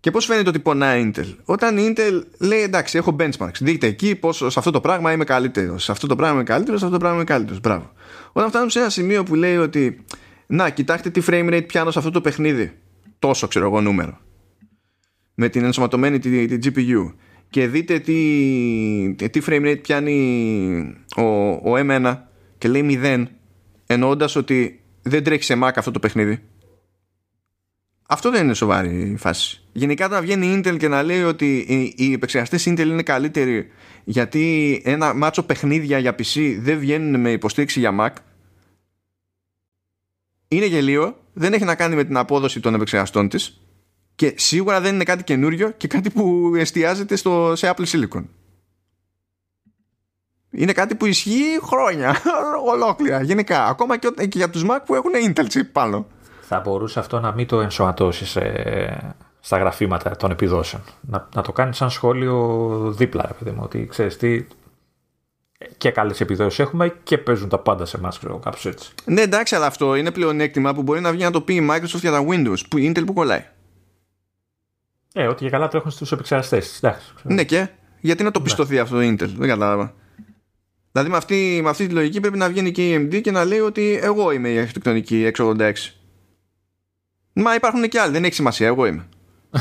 Και 0.00 0.10
πώς 0.10 0.24
φαίνεται 0.24 0.48
ότι 0.48 0.58
πονάει 0.58 1.10
Intel; 1.14 1.34
Όταν 1.44 1.78
η 1.78 1.92
Intel 1.96 2.22
λέει 2.38 2.60
εντάξει 2.60 2.98
έχω 2.98 3.16
benchmarks. 3.18 3.58
Δείτε 3.60 3.86
εκεί 3.86 4.14
πόσο 4.14 4.50
σε 4.50 4.58
αυτό 4.58 4.70
το 4.70 4.80
πράγμα 4.80 5.12
είμαι 5.12 5.24
καλύτερος. 5.24 5.84
Σε 5.84 5.92
αυτό 5.92 6.06
το 6.06 6.16
πράγμα 6.16 6.34
είμαι 6.34 6.44
καλύτερος, 6.44 6.78
σε 6.78 6.84
αυτό 6.84 6.96
το 6.96 7.02
πράγμα 7.02 7.20
είμαι 7.20 7.30
καλύτερος. 7.30 7.60
Μπράβο. 7.60 7.92
Όταν 8.32 8.48
φτάνουμε 8.48 8.70
σε 8.70 8.78
ένα 8.78 8.88
σημείο 8.88 9.22
που 9.22 9.34
λέει 9.34 9.56
ότι 9.56 10.04
να 10.50 10.70
κοιτάξτε 10.70 11.10
τι 11.10 11.22
frame 11.26 11.48
rate 11.52 11.66
πιάνω 11.66 11.90
σε 11.90 11.98
αυτό 11.98 12.10
το 12.10 12.20
παιχνίδι. 12.20 12.72
Τόσο 13.18 13.48
ξέρω 13.48 13.66
εγώ 13.66 13.80
νούμερο. 13.80 14.18
Με 15.34 15.48
την 15.48 15.64
ενσωματωμένη 15.64 16.18
τη, 16.18 16.58
τη 16.58 16.70
GPU. 16.74 17.14
Και 17.50 17.68
δείτε 17.68 17.98
τι, 17.98 19.28
τι 19.30 19.40
frame 19.46 19.64
rate 19.64 19.82
πιάνει 19.82 20.96
ο, 21.16 21.22
ο 21.50 21.74
M1 21.76 22.16
και 22.58 22.68
λέει 22.68 23.00
0 23.02 23.24
εννοώντας 23.86 24.36
ότι 24.36 24.80
δεν 25.02 25.24
τρέχει 25.24 25.42
σε 25.42 25.54
Mac 25.62 25.70
αυτό 25.74 25.90
το 25.90 25.98
παιχνίδι. 25.98 26.38
Αυτό 28.08 28.30
δεν 28.30 28.44
είναι 28.44 28.54
σοβαρή 28.54 29.14
φάση. 29.18 29.62
Γενικά 29.72 30.06
όταν 30.06 30.22
βγαίνει 30.22 30.46
η 30.46 30.60
Intel 30.64 30.76
και 30.78 30.88
να 30.88 31.02
λέει 31.02 31.22
ότι 31.22 31.58
οι 31.96 32.12
επεξεργαστές 32.12 32.68
Intel 32.68 32.86
είναι 32.86 33.02
καλύτεροι 33.02 33.66
γιατί 34.04 34.80
ένα 34.84 35.14
μάτσο 35.14 35.42
παιχνίδια 35.42 35.98
για 35.98 36.14
PC 36.18 36.56
δεν 36.60 36.78
βγαίνουν 36.78 37.20
με 37.20 37.30
υποστήριξη 37.30 37.78
για 37.80 37.94
Mac 38.00 38.10
είναι 40.52 40.66
γελίο, 40.66 41.16
δεν 41.32 41.52
έχει 41.52 41.64
να 41.64 41.74
κάνει 41.74 41.94
με 41.94 42.04
την 42.04 42.16
απόδοση 42.16 42.60
των 42.60 42.74
επεξεργαστών 42.74 43.28
της 43.28 43.60
και 44.14 44.34
σίγουρα 44.36 44.80
δεν 44.80 44.94
είναι 44.94 45.04
κάτι 45.04 45.24
καινούριο 45.24 45.70
και 45.70 45.88
κάτι 45.88 46.10
που 46.10 46.52
εστιάζεται 46.56 47.16
στο, 47.16 47.52
σε 47.56 47.74
Apple 47.76 47.84
Silicon. 47.84 48.24
Είναι 50.50 50.72
κάτι 50.72 50.94
που 50.94 51.06
ισχύει 51.06 51.58
χρόνια, 51.62 52.16
ολόκληρα, 52.72 53.22
γενικά. 53.22 53.66
Ακόμα 53.66 53.98
και, 53.98 54.08
και 54.16 54.38
για 54.38 54.50
τους 54.50 54.64
Mac 54.64 54.78
που 54.86 54.94
έχουν 54.94 55.10
Intel 55.26 55.44
chip 55.52 55.68
πάνω. 55.72 56.06
Θα 56.40 56.60
μπορούσε 56.60 56.98
αυτό 56.98 57.20
να 57.20 57.32
μην 57.32 57.46
το 57.46 57.60
ενσωματώσεις 57.60 58.38
στα 59.40 59.58
γραφήματα 59.58 60.16
των 60.16 60.30
επιδόσεων. 60.30 60.82
Να, 61.00 61.28
να 61.34 61.42
το 61.42 61.52
κάνεις 61.52 61.76
σαν 61.76 61.90
σχόλιο 61.90 62.94
δίπλα, 62.96 63.24
ρε 63.26 63.32
παιδί 63.32 63.50
μου, 63.50 63.60
ότι 63.62 63.86
ξέρεις 63.86 64.16
τι. 64.16 64.46
Και 65.78 65.90
καλές 65.90 66.20
επιδόσεις 66.20 66.58
έχουμε 66.58 66.96
και 67.02 67.18
παίζουν 67.18 67.48
τα 67.48 67.58
πάντα 67.58 67.86
σε 67.86 67.96
εμάς, 67.96 68.18
ξέρω 68.18 68.38
κάπως 68.38 68.66
έτσι. 68.66 68.92
Ναι, 69.04 69.20
εντάξει, 69.20 69.54
αλλά 69.54 69.66
αυτό 69.66 69.94
είναι 69.94 70.10
πλεονέκτημα 70.10 70.74
που 70.74 70.82
μπορεί 70.82 71.00
να 71.00 71.12
βγει 71.12 71.22
να 71.22 71.30
το 71.30 71.40
πει 71.40 71.54
η 71.54 71.68
Microsoft 71.70 72.00
για 72.00 72.10
τα 72.10 72.24
Windows, 72.28 72.58
που 72.70 72.78
η 72.78 72.92
Intel 72.94 73.02
που 73.06 73.12
κολλάει. 73.12 73.44
Ε, 75.12 75.26
ότι 75.26 75.44
και 75.44 75.50
καλά 75.50 75.68
τρέχουν 75.68 75.90
στους 75.90 76.12
επεξεργαστές. 76.12 76.80
Ναι, 77.22 77.44
και; 77.44 77.68
Γιατί 78.00 78.22
να 78.22 78.30
το 78.30 78.40
πιστωθεί 78.40 78.78
αυτό 78.78 78.96
το 78.96 79.02
Intel, 79.02 79.28
δεν 79.36 79.48
κατάλαβα. 79.48 79.94
Δηλαδή 80.92 81.10
με 81.10 81.16
αυτή, 81.16 81.60
με 81.62 81.68
αυτή 81.68 81.86
τη 81.86 81.92
λογική 81.92 82.20
πρέπει 82.20 82.38
να 82.38 82.48
βγαίνει 82.48 82.70
και 82.70 82.88
η 82.88 82.96
AMD 82.96 83.20
και 83.20 83.30
να 83.30 83.44
λέει 83.44 83.60
ότι 83.60 83.98
εγώ 84.02 84.30
είμαι 84.30 84.48
η 84.48 84.58
αρχιτεκτονική 84.58 85.30
686. 85.36 85.72
Μα 87.32 87.54
υπάρχουν 87.54 87.88
και 87.88 88.00
άλλοι, 88.00 88.12
δεν 88.12 88.24
έχει 88.24 88.34
σημασία, 88.34 88.66
εγώ 88.66 88.86
είμαι. 88.86 89.08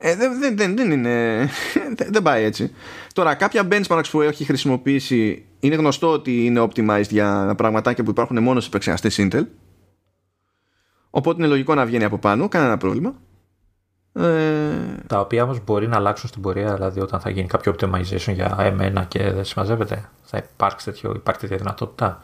Ε, 0.00 0.16
δεν, 0.16 0.38
δεν, 0.40 0.56
δεν, 0.56 0.76
δεν 0.76 0.90
είναι. 0.90 1.48
δεν 2.14 2.22
πάει 2.22 2.44
έτσι. 2.44 2.74
Τώρα, 3.12 3.34
κάποια 3.34 3.68
benchmarks 3.70 4.08
που 4.10 4.20
έχει 4.20 4.44
χρησιμοποιήσει 4.44 5.44
είναι 5.60 5.74
γνωστό 5.74 6.12
ότι 6.12 6.44
είναι 6.44 6.60
optimized 6.62 7.08
για 7.08 7.54
πραγματάκια 7.56 8.04
που 8.04 8.10
υπάρχουν 8.10 8.42
μόνο 8.42 8.60
σε 8.60 8.68
επεξεργαστές 8.68 9.16
Intel. 9.20 9.46
Οπότε 11.10 11.38
είναι 11.38 11.50
λογικό 11.50 11.74
να 11.74 11.86
βγαίνει 11.86 12.04
από 12.04 12.18
πάνω, 12.18 12.48
κανένα 12.48 12.76
πρόβλημα. 12.76 13.14
Ε... 14.12 14.22
Τα 15.06 15.20
οποία 15.20 15.42
όμως 15.42 15.64
μπορεί 15.64 15.88
να 15.88 15.96
αλλάξουν 15.96 16.28
στην 16.28 16.42
πορεία, 16.42 16.74
δηλαδή 16.74 17.00
όταν 17.00 17.20
θα 17.20 17.30
γίνει 17.30 17.46
κάποιο 17.46 17.74
optimization 17.78 18.32
για 18.32 18.56
M1 18.58 19.04
και 19.08 19.30
δεν 19.30 19.44
συμμαζεύεται, 19.44 20.10
θα 20.22 20.38
υπάρξει 20.52 20.84
τέτοιο, 20.84 21.12
υπάρχει 21.16 21.40
τέτοια 21.40 21.56
δυνατότητα; 21.56 22.22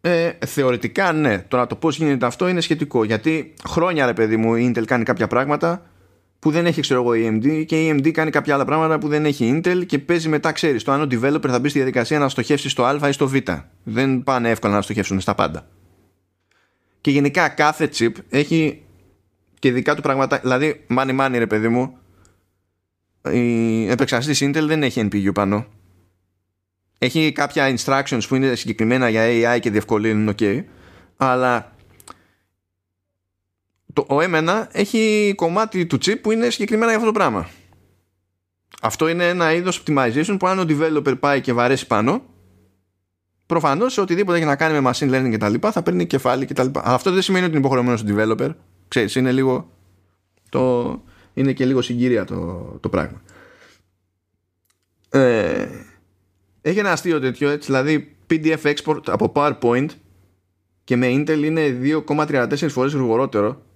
Ε, 0.00 0.32
θεωρητικά 0.46 1.12
ναι. 1.12 1.38
Τώρα 1.38 1.66
το 1.66 1.76
πώς 1.76 1.96
γίνεται 1.96 2.26
αυτό 2.26 2.48
είναι 2.48 2.60
σχετικό. 2.60 3.04
Γιατί 3.04 3.54
χρόνια 3.68 4.06
ρε 4.06 4.12
παιδί 4.12 4.36
μου 4.36 4.54
η 4.54 4.72
Intel 4.74 4.84
κάνει 4.84 5.04
κάποια 5.04 5.26
πράγματα 5.26 5.82
που 6.38 6.50
δεν 6.50 6.66
έχει 6.66 6.80
ξέρω 6.80 7.00
εγώ 7.00 7.14
η 7.14 7.28
AMD 7.28 7.64
και 7.66 7.86
η 7.86 7.92
AMD 7.92 8.10
κάνει 8.10 8.30
κάποια 8.30 8.54
άλλα 8.54 8.64
πράγματα 8.64 8.98
που 8.98 9.08
δεν 9.08 9.24
έχει 9.24 9.46
η 9.46 9.60
Intel 9.64 9.86
και 9.86 9.98
παίζει 9.98 10.28
μετά 10.28 10.52
ξέρεις 10.52 10.84
το 10.84 10.92
αν 10.92 11.00
ο 11.00 11.04
developer 11.10 11.48
θα 11.48 11.58
μπει 11.60 11.68
στη 11.68 11.78
διαδικασία 11.78 12.18
να 12.18 12.28
στοχεύσει 12.28 12.68
στο 12.68 12.84
Α 12.84 13.08
ή 13.08 13.12
στο 13.12 13.28
Β. 13.28 13.36
Δεν 13.82 14.22
πάνε 14.22 14.50
εύκολα 14.50 14.74
να 14.74 14.82
στοχεύσουν 14.82 15.20
στα 15.20 15.34
πάντα. 15.34 15.68
Και 17.00 17.10
γενικά 17.10 17.48
κάθε 17.48 17.90
chip 17.98 18.12
έχει 18.28 18.82
και 19.58 19.72
δικά 19.72 19.94
του 19.94 20.02
πράγματα. 20.02 20.38
Δηλαδή, 20.38 20.84
money 20.90 21.20
money 21.20 21.34
ρε 21.34 21.46
παιδί 21.46 21.68
μου, 21.68 21.98
η 23.30 23.88
επεξεργαστής 23.90 24.42
Intel 24.42 24.64
δεν 24.66 24.82
έχει 24.82 25.08
NPU 25.12 25.30
πάνω. 25.34 25.66
Έχει 26.98 27.32
κάποια 27.32 27.76
instructions 27.76 28.20
που 28.28 28.34
είναι 28.34 28.54
συγκεκριμένα 28.54 29.08
για 29.08 29.56
AI 29.56 29.60
και 29.60 29.70
διευκολύνουν, 29.70 30.34
ok, 30.38 30.64
αλλά 31.16 31.72
το, 33.98 34.14
ο 34.14 34.18
M1 34.20 34.64
έχει 34.72 35.32
κομμάτι 35.36 35.86
του 35.86 35.96
chip 35.96 36.18
που 36.22 36.32
είναι 36.32 36.50
συγκεκριμένα 36.50 36.86
για 36.86 37.00
αυτό 37.00 37.12
το 37.12 37.18
πράγμα. 37.18 37.48
Αυτό 38.82 39.08
είναι 39.08 39.28
ένα 39.28 39.52
είδος 39.52 39.82
optimization 39.82 40.36
που 40.38 40.46
αν 40.46 40.58
ο 40.58 40.64
developer 40.68 41.20
πάει 41.20 41.40
και 41.40 41.52
βαρέσει 41.52 41.86
πάνω, 41.86 42.22
προφανώς 43.46 43.92
σε 43.92 44.00
οτιδήποτε 44.00 44.36
έχει 44.36 44.46
να 44.46 44.56
κάνει 44.56 44.80
με 44.80 44.90
machine 44.90 45.10
learning 45.10 45.30
κτλ. 45.32 45.68
θα 45.70 45.82
παίρνει 45.82 46.06
κεφάλι 46.06 46.46
κτλ. 46.46 46.60
Αλλά 46.60 46.94
αυτό 46.94 47.10
δεν 47.10 47.22
σημαίνει 47.22 47.44
ότι 47.44 47.52
είναι 47.56 47.60
υποχρεωμένος 47.60 48.00
στο 48.00 48.14
developer. 48.14 48.50
Ξέρεις, 48.88 49.14
είναι 49.14 49.32
λίγο. 49.32 49.70
Το, 50.48 51.02
είναι 51.34 51.52
και 51.52 51.64
λίγο 51.64 51.82
συγκύρια 51.82 52.24
το, 52.24 52.36
το 52.80 52.88
πράγμα. 52.88 53.22
Ε, 55.10 55.68
έχει 56.62 56.78
ένα 56.78 56.92
αστείο 56.92 57.20
τέτοιο, 57.20 57.50
έτσι, 57.50 57.66
δηλαδή 57.66 58.16
PDF 58.30 58.74
export 58.74 59.00
από 59.06 59.32
PowerPoint 59.34 59.88
και 60.84 60.96
με 60.96 61.06
Intel 61.10 61.42
είναι 61.44 61.78
2,34 61.82 62.66
φορές 62.68 62.92
γρηγορότερο 62.92 63.66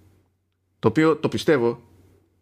το 0.83 0.89
οποίο 0.89 1.17
το 1.17 1.29
πιστεύω. 1.29 1.83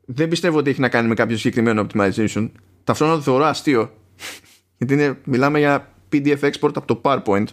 Δεν 0.04 0.28
πιστεύω 0.28 0.58
ότι 0.58 0.70
έχει 0.70 0.80
να 0.80 0.88
κάνει 0.88 1.08
με 1.08 1.14
κάποιο 1.14 1.36
συγκεκριμένο 1.36 1.86
optimization. 1.86 2.50
Ταυτόχρονα 2.84 3.18
το 3.18 3.22
θεωρώ 3.22 3.44
αστείο. 3.44 3.92
Γιατί 4.78 4.94
είναι, 4.94 5.18
μιλάμε 5.24 5.58
για 5.58 5.92
PDF 6.12 6.38
export 6.40 6.70
από 6.74 6.84
το 6.84 7.00
PowerPoint. 7.02 7.44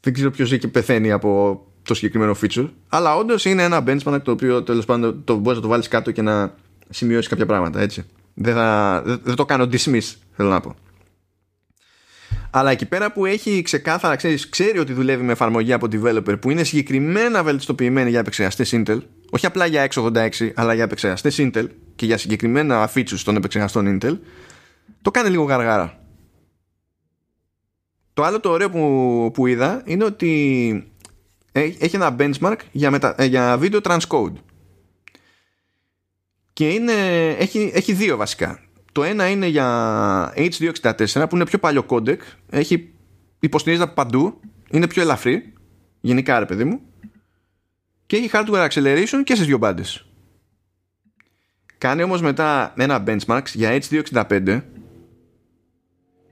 Δεν 0.00 0.12
ξέρω 0.12 0.30
ποιος 0.30 0.52
έχει 0.52 0.68
πεθαίνει 0.68 1.12
από 1.12 1.62
το 1.82 1.94
συγκεκριμένο 1.94 2.36
feature. 2.42 2.68
Αλλά 2.88 3.16
όντως 3.16 3.44
είναι 3.44 3.62
ένα 3.62 3.84
benchmark 3.86 4.20
το 4.22 4.30
οποίο 4.30 4.62
τέλος 4.62 4.84
πάντων 4.84 5.24
το 5.24 5.36
μπορείς 5.36 5.56
να 5.56 5.62
το 5.62 5.68
βάλεις 5.68 5.88
κάτω 5.88 6.10
και 6.10 6.22
να 6.22 6.54
σημειώσεις 6.88 7.28
κάποια 7.28 7.46
πράγματα 7.46 7.80
έτσι. 7.80 8.04
Δεν, 8.34 8.54
θα, 8.54 9.02
δεν, 9.22 9.34
το 9.34 9.44
κάνω 9.44 9.64
dismiss, 9.64 10.14
θέλω 10.36 10.48
να 10.48 10.60
πω. 10.60 10.74
Αλλά 12.50 12.70
εκεί 12.70 12.86
πέρα 12.86 13.12
που 13.12 13.26
έχει 13.26 13.62
ξεκάθαρα, 13.62 14.16
ξέρεις, 14.16 14.48
ξέρει 14.48 14.78
ότι 14.78 14.92
δουλεύει 14.92 15.22
με 15.22 15.32
εφαρμογή 15.32 15.72
από 15.72 15.86
developer 15.92 16.40
που 16.40 16.50
είναι 16.50 16.64
συγκεκριμένα 16.64 17.42
βελτιστοποιημένη 17.42 18.10
για 18.10 18.18
επεξεργαστές 18.18 18.74
Intel, 18.74 18.98
όχι 19.30 19.46
απλά 19.46 19.66
για 19.66 19.88
x86, 19.90 20.50
αλλά 20.54 20.74
για 20.74 20.84
επεξεργαστές 20.84 21.36
Intel 21.38 21.66
και 21.96 22.06
για 22.06 22.18
συγκεκριμένα 22.18 22.90
features 22.94 23.20
των 23.24 23.36
επεξεργαστών 23.36 23.98
Intel, 24.02 24.18
το 25.02 25.10
κάνει 25.10 25.30
λίγο 25.30 25.44
γαργάρα. 25.44 25.98
Το 28.14 28.22
άλλο 28.24 28.40
το 28.40 28.50
ωραίο 28.50 28.70
που, 28.70 29.30
που 29.34 29.46
είδα 29.46 29.82
είναι 29.84 30.04
ότι 30.04 30.92
έχει 31.52 31.96
ένα 31.96 32.16
benchmark 32.18 32.56
για, 32.72 32.90
μετα, 32.90 33.14
ε, 33.18 33.24
για 33.24 33.58
video 33.62 33.80
transcode 33.80 34.32
και 36.52 36.68
είναι, 36.68 37.28
έχει, 37.28 37.70
έχει 37.74 37.92
δύο 37.92 38.16
βασικά. 38.16 38.60
Το 38.98 39.04
ένα 39.04 39.28
είναι 39.28 39.46
για 39.46 40.32
H264 40.36 41.26
που 41.28 41.34
είναι 41.36 41.44
πιο 41.44 41.58
παλιό 41.58 41.82
codec, 41.82 42.22
έχει 42.50 42.90
υποστηρίζεται 43.40 43.90
παντού, 43.90 44.40
είναι 44.70 44.86
πιο 44.86 45.02
ελαφρύ, 45.02 45.52
γενικά 46.00 46.38
ρε 46.38 46.44
παιδί 46.44 46.64
μου, 46.64 46.80
και 48.06 48.16
έχει 48.16 48.30
hardware 48.32 48.68
acceleration 48.68 49.22
και 49.24 49.34
στις 49.34 49.46
δύο 49.46 49.58
μπάντες. 49.58 50.06
Κάνει 51.78 52.02
όμως 52.02 52.20
μετά 52.20 52.74
ένα 52.76 53.04
benchmark 53.06 53.42
για 53.54 53.78
H265 53.80 54.62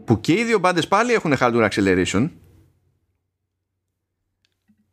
που 0.04 0.20
και 0.20 0.32
οι 0.32 0.44
δύο 0.44 0.58
μπάντες 0.58 0.88
πάλι 0.88 1.12
έχουν 1.12 1.34
hardware 1.40 1.68
acceleration. 1.70 2.30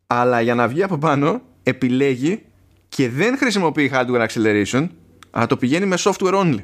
Αλλά 0.07 0.41
για 0.41 0.55
να 0.55 0.67
βγει 0.67 0.83
από 0.83 0.97
πάνω 0.97 1.41
επιλέγει 1.63 2.43
και 2.89 3.09
δεν 3.09 3.37
χρησιμοποιεί 3.37 3.91
hardware 3.93 4.27
acceleration 4.27 4.89
αλλά 5.31 5.45
το 5.45 5.57
πηγαίνει 5.57 5.85
με 5.85 5.95
software 5.99 6.33
only. 6.33 6.63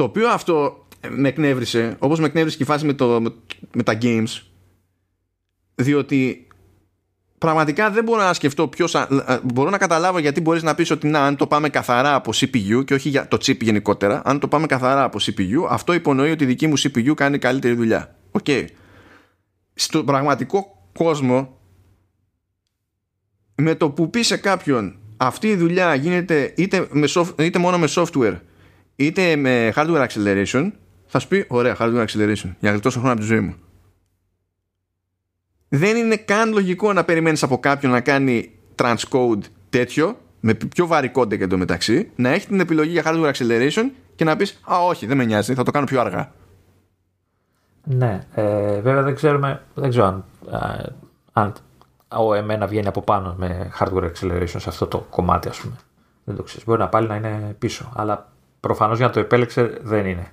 Το 0.00 0.06
οποίο 0.06 0.28
αυτό 0.28 0.86
με 1.08 1.28
εκνεύρισε, 1.28 1.96
όπως 1.98 2.20
με 2.20 2.26
εκνεύρισε 2.26 2.56
και 2.56 2.62
η 2.62 2.66
φάση 2.66 2.86
με, 2.86 2.92
το, 2.92 3.20
με, 3.72 3.82
τα 3.82 3.98
games, 4.02 4.42
διότι 5.74 6.46
πραγματικά 7.38 7.90
δεν 7.90 8.04
μπορώ 8.04 8.22
να 8.22 8.32
σκεφτώ 8.32 8.68
ποιος, 8.68 9.06
μπορώ 9.42 9.70
να 9.70 9.78
καταλάβω 9.78 10.18
γιατί 10.18 10.40
μπορείς 10.40 10.62
να 10.62 10.74
πεις 10.74 10.90
ότι 10.90 11.06
να, 11.06 11.24
αν 11.24 11.36
το 11.36 11.46
πάμε 11.46 11.68
καθαρά 11.68 12.14
από 12.14 12.30
CPU 12.34 12.84
και 12.84 12.94
όχι 12.94 13.08
για 13.08 13.28
το 13.28 13.36
chip 13.36 13.60
γενικότερα, 13.60 14.22
αν 14.24 14.38
το 14.38 14.48
πάμε 14.48 14.66
καθαρά 14.66 15.02
από 15.02 15.18
CPU, 15.20 15.66
αυτό 15.68 15.92
υπονοεί 15.92 16.30
ότι 16.30 16.44
η 16.44 16.46
δική 16.46 16.66
μου 16.66 16.78
CPU 16.78 17.14
κάνει 17.14 17.38
καλύτερη 17.38 17.74
δουλειά. 17.74 18.16
Ok. 18.30 18.44
Okay. 18.46 18.64
Στο 19.74 20.04
πραγματικό 20.04 20.88
κόσμο, 20.92 21.58
με 23.54 23.74
το 23.74 23.90
που 23.90 24.10
πεις 24.10 24.26
σε 24.26 24.36
κάποιον 24.36 24.98
αυτή 25.16 25.48
η 25.48 25.56
δουλειά 25.56 25.94
γίνεται 25.94 26.54
είτε, 26.56 26.88
με 26.90 27.08
είτε 27.38 27.58
μόνο 27.58 27.78
με 27.78 27.88
software 27.90 28.36
είτε 29.00 29.36
με 29.36 29.72
hardware 29.74 30.06
acceleration 30.08 30.70
θα 31.06 31.18
σου 31.18 31.28
πει 31.28 31.44
ωραία 31.48 31.76
hardware 31.78 32.06
acceleration 32.06 32.36
για 32.36 32.56
να 32.60 32.70
γλιτώσω 32.70 32.98
χρόνο 32.98 33.12
από 33.12 33.20
τη 33.20 33.26
ζωή 33.26 33.40
μου 33.40 33.54
δεν 35.68 35.96
είναι 35.96 36.16
καν 36.16 36.52
λογικό 36.52 36.92
να 36.92 37.04
περιμένεις 37.04 37.42
από 37.42 37.58
κάποιον 37.58 37.92
να 37.92 38.00
κάνει 38.00 38.52
transcode 38.76 39.40
τέτοιο 39.70 40.16
με 40.40 40.54
πιο 40.54 40.86
βαρύ 40.86 41.08
codec 41.08 41.40
εντωμεταξύ 41.40 42.10
να 42.16 42.28
έχει 42.28 42.46
την 42.46 42.60
επιλογή 42.60 42.90
για 42.90 43.02
hardware 43.06 43.32
acceleration 43.32 43.90
και 44.14 44.24
να 44.24 44.36
πεις 44.36 44.60
«Α, 44.72 44.84
όχι, 44.84 45.06
δεν 45.06 45.16
με 45.16 45.24
νοιάζει, 45.24 45.54
θα 45.54 45.62
το 45.62 45.70
κάνω 45.70 45.86
πιο 45.86 46.00
αργά». 46.00 46.32
Ναι, 47.84 48.26
ε, 48.34 48.80
βέβαια 48.80 49.02
δεν 49.02 49.14
ξέρουμε, 49.14 49.62
δεν 49.74 49.90
ξέρω 49.90 50.04
αν, 50.04 50.24
αν 51.32 51.52
ο 52.08 52.34
M1 52.34 52.66
βγαίνει 52.66 52.86
από 52.86 53.02
πάνω 53.02 53.34
με 53.38 53.72
hardware 53.78 54.10
acceleration 54.10 54.46
σε 54.46 54.68
αυτό 54.68 54.86
το 54.86 55.06
κομμάτι, 55.10 55.48
ας 55.48 55.58
πούμε. 55.58 55.76
Δεν 56.24 56.36
το 56.36 56.42
ξέρεις. 56.42 56.64
Μπορεί 56.64 56.78
να 56.80 56.88
πάλι 56.88 57.08
να 57.08 57.16
είναι 57.16 57.56
πίσω, 57.58 57.92
αλλά 57.96 58.32
προφανώς 58.60 58.96
για 58.96 59.06
να 59.06 59.12
το 59.12 59.20
επέλεξε 59.20 59.78
δεν 59.82 60.06
είναι. 60.06 60.32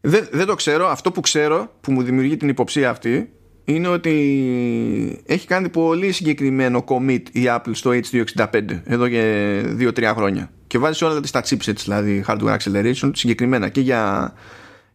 Δεν, 0.00 0.28
δεν 0.30 0.46
το 0.46 0.54
ξέρω. 0.54 0.88
Αυτό 0.88 1.12
που 1.12 1.20
ξέρω, 1.20 1.72
που 1.80 1.92
μου 1.92 2.02
δημιουργεί 2.02 2.36
την 2.36 2.48
υποψία 2.48 2.90
αυτή, 2.90 3.32
είναι 3.64 3.88
ότι 3.88 5.22
έχει 5.26 5.46
κάνει 5.46 5.68
πολύ 5.68 6.12
συγκεκριμένο 6.12 6.84
commit 6.86 7.22
η 7.32 7.42
Apple 7.46 7.70
στο 7.72 7.90
H265 7.90 8.80
εδώ 8.84 9.08
και 9.08 9.62
2-3 9.78 10.12
χρόνια. 10.14 10.50
Και 10.66 10.78
βάζει 10.78 11.04
όλα 11.04 11.20
τα 11.20 11.42
chipsets, 11.48 11.76
δηλαδή 11.76 12.24
hardware 12.26 12.56
acceleration, 12.56 13.10
συγκεκριμένα 13.12 13.68
και 13.68 13.80
για, 13.80 14.32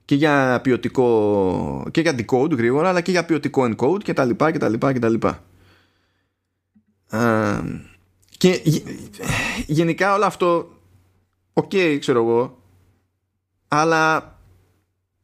και 0.05 0.15
για 0.15 0.59
ποιοτικό 0.63 1.87
και 1.91 2.01
για 2.01 2.15
decode 2.17 2.57
γρήγορα, 2.57 2.89
αλλά 2.89 3.01
και 3.01 3.11
για 3.11 3.25
ποιοτικό 3.25 3.69
encode 3.75 4.03
και 4.03 4.13
τα 4.13 4.25
λοιπά 4.25 4.51
και 4.51 4.57
τα 4.57 4.69
λοιπά 4.69 4.93
και 4.93 4.99
τα 4.99 5.09
λοιπά. 5.09 5.43
και 8.37 8.61
γενικά 9.65 10.13
όλο 10.13 10.25
αυτό, 10.25 10.74
ok, 11.57 11.69
okay, 11.73 11.97
ξέρω 11.99 12.19
εγώ, 12.19 12.61
αλλά 13.67 14.33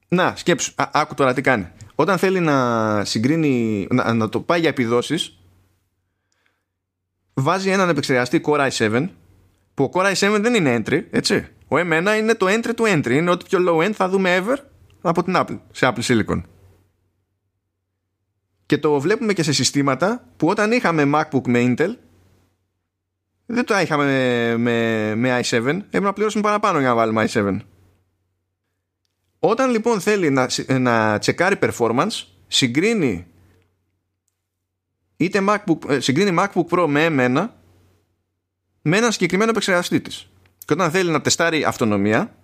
να, 0.07 0.33
σκέψου, 0.35 0.73
άκου 0.75 1.13
τώρα 1.13 1.33
τι 1.33 1.41
κάνει. 1.41 1.67
Όταν 1.95 2.17
θέλει 2.17 2.39
να 2.39 3.05
συγκρίνει, 3.05 3.87
να, 3.91 4.13
να 4.13 4.29
το 4.29 4.41
πάει 4.41 4.59
για 4.59 4.69
επιδόσεις, 4.69 5.37
βάζει 7.33 7.69
έναν 7.69 7.89
επεξεργαστή 7.89 8.41
Core 8.45 8.69
i7, 8.69 9.07
που 9.73 9.83
ο 9.83 9.89
Core 9.93 10.13
i7 10.13 10.37
δεν 10.41 10.53
είναι 10.53 10.83
entry, 10.85 11.03
έτσι. 11.11 11.47
Ο 11.67 11.75
M1 11.77 12.15
είναι 12.17 12.35
το 12.35 12.45
entry 12.49 12.71
του 12.75 12.83
entry, 12.87 13.11
είναι 13.11 13.31
ό,τι 13.31 13.45
πιο 13.45 13.59
low 13.67 13.87
end 13.87 13.91
θα 13.91 14.09
δούμε 14.09 14.43
ever 14.43 14.57
από 15.01 15.23
την 15.23 15.33
Apple, 15.37 15.59
σε 15.71 15.93
Apple 15.93 16.03
Silicon. 16.03 16.41
Και 18.65 18.77
το 18.77 18.99
βλέπουμε 18.99 19.33
και 19.33 19.43
σε 19.43 19.53
συστήματα 19.53 20.27
που 20.37 20.47
όταν 20.47 20.71
είχαμε 20.71 21.11
MacBook 21.13 21.47
με 21.47 21.59
Intel, 21.63 21.95
δεν 23.51 23.65
το 23.65 23.79
είχαμε 23.79 24.05
με, 24.05 24.57
με, 24.57 25.15
με 25.15 25.39
i7, 25.39 25.53
έπρεπε 25.65 25.99
να 25.99 26.13
πληρώσουμε 26.13 26.43
παραπάνω 26.43 26.79
για 26.79 26.87
να 26.87 26.95
βάλουμε 26.95 27.29
i7. 27.31 27.59
Όταν 29.39 29.69
λοιπόν 29.69 30.01
θέλει 30.01 30.29
να, 30.29 30.47
να 30.79 31.19
τσεκάρει 31.19 31.55
performance, 31.61 32.23
συγκρίνει 32.47 33.27
είτε 35.17 35.43
MacBook, 35.47 35.89
ε, 35.89 35.99
συγκρίνει 35.99 36.37
MacBook 36.39 36.65
Pro 36.69 36.85
με 36.87 37.07
M1 37.09 37.47
με 38.81 38.97
ένα 38.97 39.11
συγκεκριμένο 39.11 39.49
επεξεργαστή 39.49 40.01
της. 40.01 40.29
Και 40.65 40.73
όταν 40.73 40.91
θέλει 40.91 41.11
να 41.11 41.21
τεστάρει 41.21 41.63
αυτονομία, 41.63 42.35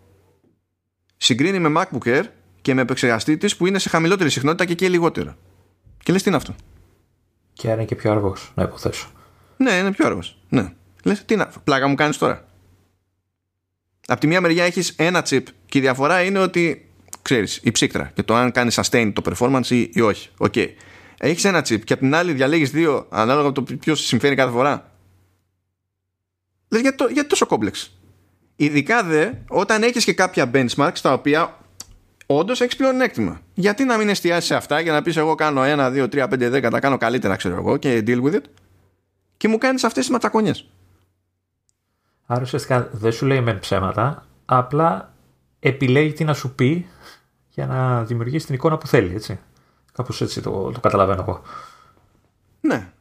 συγκρίνει 1.18 1.60
με 1.60 1.82
MacBook 1.82 2.08
Air 2.08 2.24
και 2.62 2.74
με 2.74 2.82
επεξεργαστή 2.82 3.38
της 3.38 3.58
που 3.58 3.68
είναι 3.68 3.80
σε 3.80 3.90
χαμηλότερη 3.90 4.30
συχνότητα 4.30 4.66
και 4.66 4.74
και 4.74 4.90
λιγότερο. 4.90 5.36
Και 6.04 6.12
λες 6.12 6.22
τι 6.22 6.28
είναι 6.28 6.38
αυτό; 6.38 6.56
Και 7.54 7.68
άρα 7.68 7.76
είναι 7.76 7.86
και 7.86 7.96
πιο 7.96 8.12
αργός, 8.12 8.52
να 8.56 8.64
υποθέσω. 8.64 9.10
Ναι, 9.58 9.72
είναι 9.72 9.92
πιο 9.92 10.06
αργός. 10.06 10.40
Ναι. 10.50 10.74
Λες 11.08 11.26
τι 11.26 11.34
είναι, 11.34 11.48
πλάκα 11.64 11.88
μου 11.88 11.96
κάνεις 11.96 12.18
τώρα. 12.18 12.46
Από 14.08 14.20
τη 14.20 14.28
μία 14.28 14.42
μεριά 14.42 14.64
έχεις 14.64 14.94
ένα 14.98 15.26
chip 15.30 15.44
και 15.66 15.78
η 15.78 15.82
διαφορά 15.82 16.22
είναι 16.22 16.40
ότι 16.40 16.90
ξέρεις, 17.22 17.60
η 17.64 17.72
ψύκτρα 17.72 18.12
και 18.14 18.24
το 18.24 18.36
αν 18.36 18.52
κάνεις 18.52 18.80
sustain 18.82 19.12
το 19.14 19.22
performance 19.26 19.68
ή, 19.68 19.90
ή 19.94 20.02
όχι. 20.02 20.30
OK. 20.38 20.54
Okay. 20.56 20.68
Έχεις 21.18 21.44
ένα 21.44 21.60
chip 21.60 21.80
και 21.84 21.94
από 21.94 22.02
την 22.02 22.16
άλλη 22.16 22.34
διαλέγεις 22.34 22.72
δύο 22.72 23.08
ανάλογα 23.10 23.48
από 23.48 23.64
το 23.64 23.76
ποιο 23.76 23.96
συμφέρει 23.96 24.36
κάθε 24.36 24.52
φορά. 24.52 24.92
Λες, 26.70 26.82
γιατί, 26.82 27.14
γιατί 27.14 27.30
τόσο 27.30 27.46
complex. 27.46 27.98
Ειδικά 28.56 29.04
δε 29.04 29.32
όταν 29.48 29.84
έχεις 29.84 30.04
και 30.04 30.14
κάποια 30.14 30.52
benchmarks 30.54 31.00
τα 31.02 31.14
οποία 31.14 31.58
όντως 32.26 32.62
έχεις 32.62 32.76
πλεονέκτημα. 32.76 33.42
Γιατί 33.54 33.84
να 33.84 33.98
μην 33.98 34.10
εστιάσεις 34.10 34.46
σε 34.46 34.56
αυτά 34.56 34.80
για 34.80 34.92
να 34.92 35.02
πεις 35.02 35.18
εγώ 35.18 35.36
κάνω 35.36 35.62
1, 35.64 35.92
2, 35.92 36.08
3, 36.08 36.28
5, 36.28 36.50
10, 36.52 36.70
τα 36.72 36.80
κάνω 36.80 36.98
καλύτερα, 36.98 37.36
ξέρω 37.36 37.56
εγώ 37.56 37.78
και 37.78 38.04
deal 38.08 38.22
with 38.22 38.34
it. 38.34 38.44
Και 39.38 39.48
μου 39.48 39.58
κάνεις 39.58 39.84
αυτές 39.84 40.04
τις 40.04 40.12
ματσακονιές. 40.12 40.70
Άρα 42.30 42.42
ουσιαστικά 42.42 42.90
δεν 42.92 43.12
σου 43.12 43.26
λέει 43.26 43.42
με 43.42 43.54
ψέματα, 43.54 44.26
απλά 44.46 45.14
επιλέγει 45.60 46.14
τι 46.14 46.24
να 46.24 46.34
σου 46.34 46.56
πει 46.56 46.88
για 47.50 47.66
να 47.66 48.04
δημιουργήσει 48.04 48.46
την 48.46 48.56
εικόνα 48.56 48.78
που 48.78 48.88
θέλει, 48.88 49.14
έτσι. 49.14 49.40
Κάπως 49.94 50.22
έτσι 50.22 50.42
το, 50.42 50.72
το 50.72 50.80
καταλαβαίνω 50.80 51.22
εγώ. 51.22 51.42
Ναι. 52.62 52.92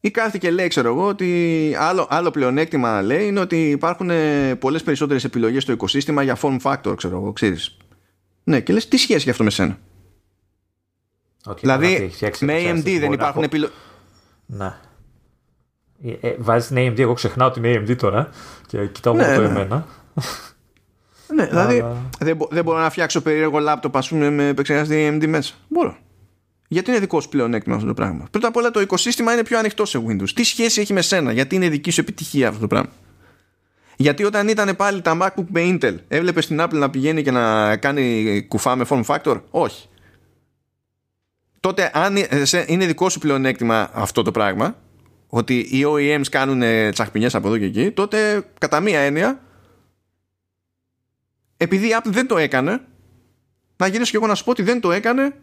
Ή 0.00 0.10
κάθεται 0.10 0.38
και 0.38 0.50
λέει, 0.50 0.68
ξέρω 0.68 0.88
εγώ, 0.88 1.06
ότι 1.06 1.74
άλλο, 1.78 2.06
άλλο 2.10 2.30
πλεονέκτημα 2.30 3.02
λέει 3.02 3.26
είναι 3.26 3.40
ότι 3.40 3.70
υπάρχουν 3.70 4.10
ε, 4.10 4.54
πολλές 4.54 4.82
περισσότερες 4.82 5.24
επιλογές 5.24 5.62
στο 5.62 5.72
οικοσύστημα 5.72 6.22
για 6.22 6.38
form 6.42 6.58
factor, 6.62 6.96
ξέρω 6.96 7.16
εγώ, 7.16 7.32
ξέρεις. 7.32 7.76
Ναι, 8.44 8.60
και 8.60 8.72
λες 8.72 8.88
τι 8.88 8.96
σχέση 8.96 9.20
έχει 9.20 9.30
αυτό 9.30 9.44
με 9.44 9.50
σένα; 9.50 9.78
Okay, 11.46 11.60
δηλαδή, 11.60 12.12
με 12.40 12.62
AMD 12.64 12.98
δεν 12.98 13.12
υπάρχουν 13.12 13.42
επιλογές. 13.42 13.76
Ναι. 14.46 14.74
Ε, 16.04 16.28
ε, 16.28 16.34
βάζεις 16.38 16.68
την 16.68 16.76
AMD, 16.78 16.98
εγώ 16.98 17.12
ξεχνάω 17.12 17.50
την 17.50 17.62
AMD 17.66 17.96
τώρα 17.96 18.28
και 18.66 18.86
κοιτάω 18.86 19.14
ναι, 19.14 19.34
το 19.34 19.40
ναι. 19.40 19.46
εμένα. 19.46 19.86
Ναι, 21.34 21.46
δηλαδή 21.50 21.84
δεν, 22.18 22.38
δεν 22.50 22.64
μπορώ 22.64 22.78
να 22.78 22.90
φτιάξω 22.90 23.20
περίεργο 23.20 23.58
λάπτοπ 23.58 23.96
ας 23.96 24.08
πούμε, 24.08 24.30
με 24.30 24.48
επεξεργαστή 24.48 25.08
AMD 25.12 25.26
μέσα. 25.26 25.54
Μπορώ. 25.68 25.96
Γιατί 26.68 26.90
είναι 26.90 27.00
δικό 27.00 27.20
σου 27.20 27.28
πλεονέκτημα 27.28 27.74
αυτό 27.74 27.86
το 27.86 27.94
πράγμα; 27.94 28.26
Πρώτα 28.30 28.48
απ' 28.48 28.56
όλα 28.56 28.70
το 28.70 28.80
οικοσύστημα 28.80 29.32
είναι 29.32 29.42
πιο 29.42 29.58
ανοιχτό 29.58 29.84
σε 29.84 30.02
Windows. 30.06 30.28
Τι 30.34 30.44
σχέση 30.44 30.80
έχει 30.80 30.92
με 30.92 31.00
σένα, 31.00 31.32
γιατί 31.32 31.54
είναι 31.54 31.68
δική 31.68 31.90
σου 31.90 32.00
επιτυχία 32.00 32.48
αυτό 32.48 32.60
το 32.60 32.66
πράγμα; 32.66 32.90
Γιατί 33.96 34.24
όταν 34.24 34.48
ήταν 34.48 34.76
πάλι 34.76 35.00
τα 35.02 35.18
MacBook 35.20 35.44
με 35.52 35.60
Intel, 35.64 35.94
έβλεπες 36.08 36.46
την 36.46 36.60
Apple 36.60 36.78
να 36.78 36.90
πηγαίνει 36.90 37.22
και 37.22 37.30
να 37.30 37.76
κάνει 37.76 38.44
κουφά 38.48 38.76
με 38.76 38.84
form 38.88 39.04
factor; 39.04 39.40
Όχι. 39.50 39.88
Τότε, 41.60 41.90
αν 41.94 42.16
είναι 42.66 42.86
δικό 42.86 43.08
σου 43.08 43.18
πλεονέκτημα 43.18 43.90
αυτό 43.92 44.22
το 44.22 44.30
πράγμα, 44.30 44.76
ότι 45.32 45.58
οι 45.58 45.84
OEMs 45.86 46.28
κάνουν 46.30 46.92
τσαχπινιές 46.92 47.34
από 47.34 47.46
εδώ 47.46 47.58
και 47.58 47.64
εκεί, 47.64 47.90
τότε 47.90 48.48
κατά 48.58 48.80
μία 48.80 49.00
έννοια 49.00 49.42
επειδή 51.56 51.86
η 51.86 51.90
Apple 52.02 52.10
δεν 52.10 52.26
το 52.26 52.38
έκανε, 52.38 52.80
να 53.76 53.86
γυρίσω 53.86 54.10
και 54.10 54.16
εγώ 54.16 54.26
να 54.26 54.34
σου 54.34 54.44
πω 54.44 54.50
ότι 54.50 54.62
δεν 54.62 54.80
το 54.80 54.92
έκανε 54.92 55.40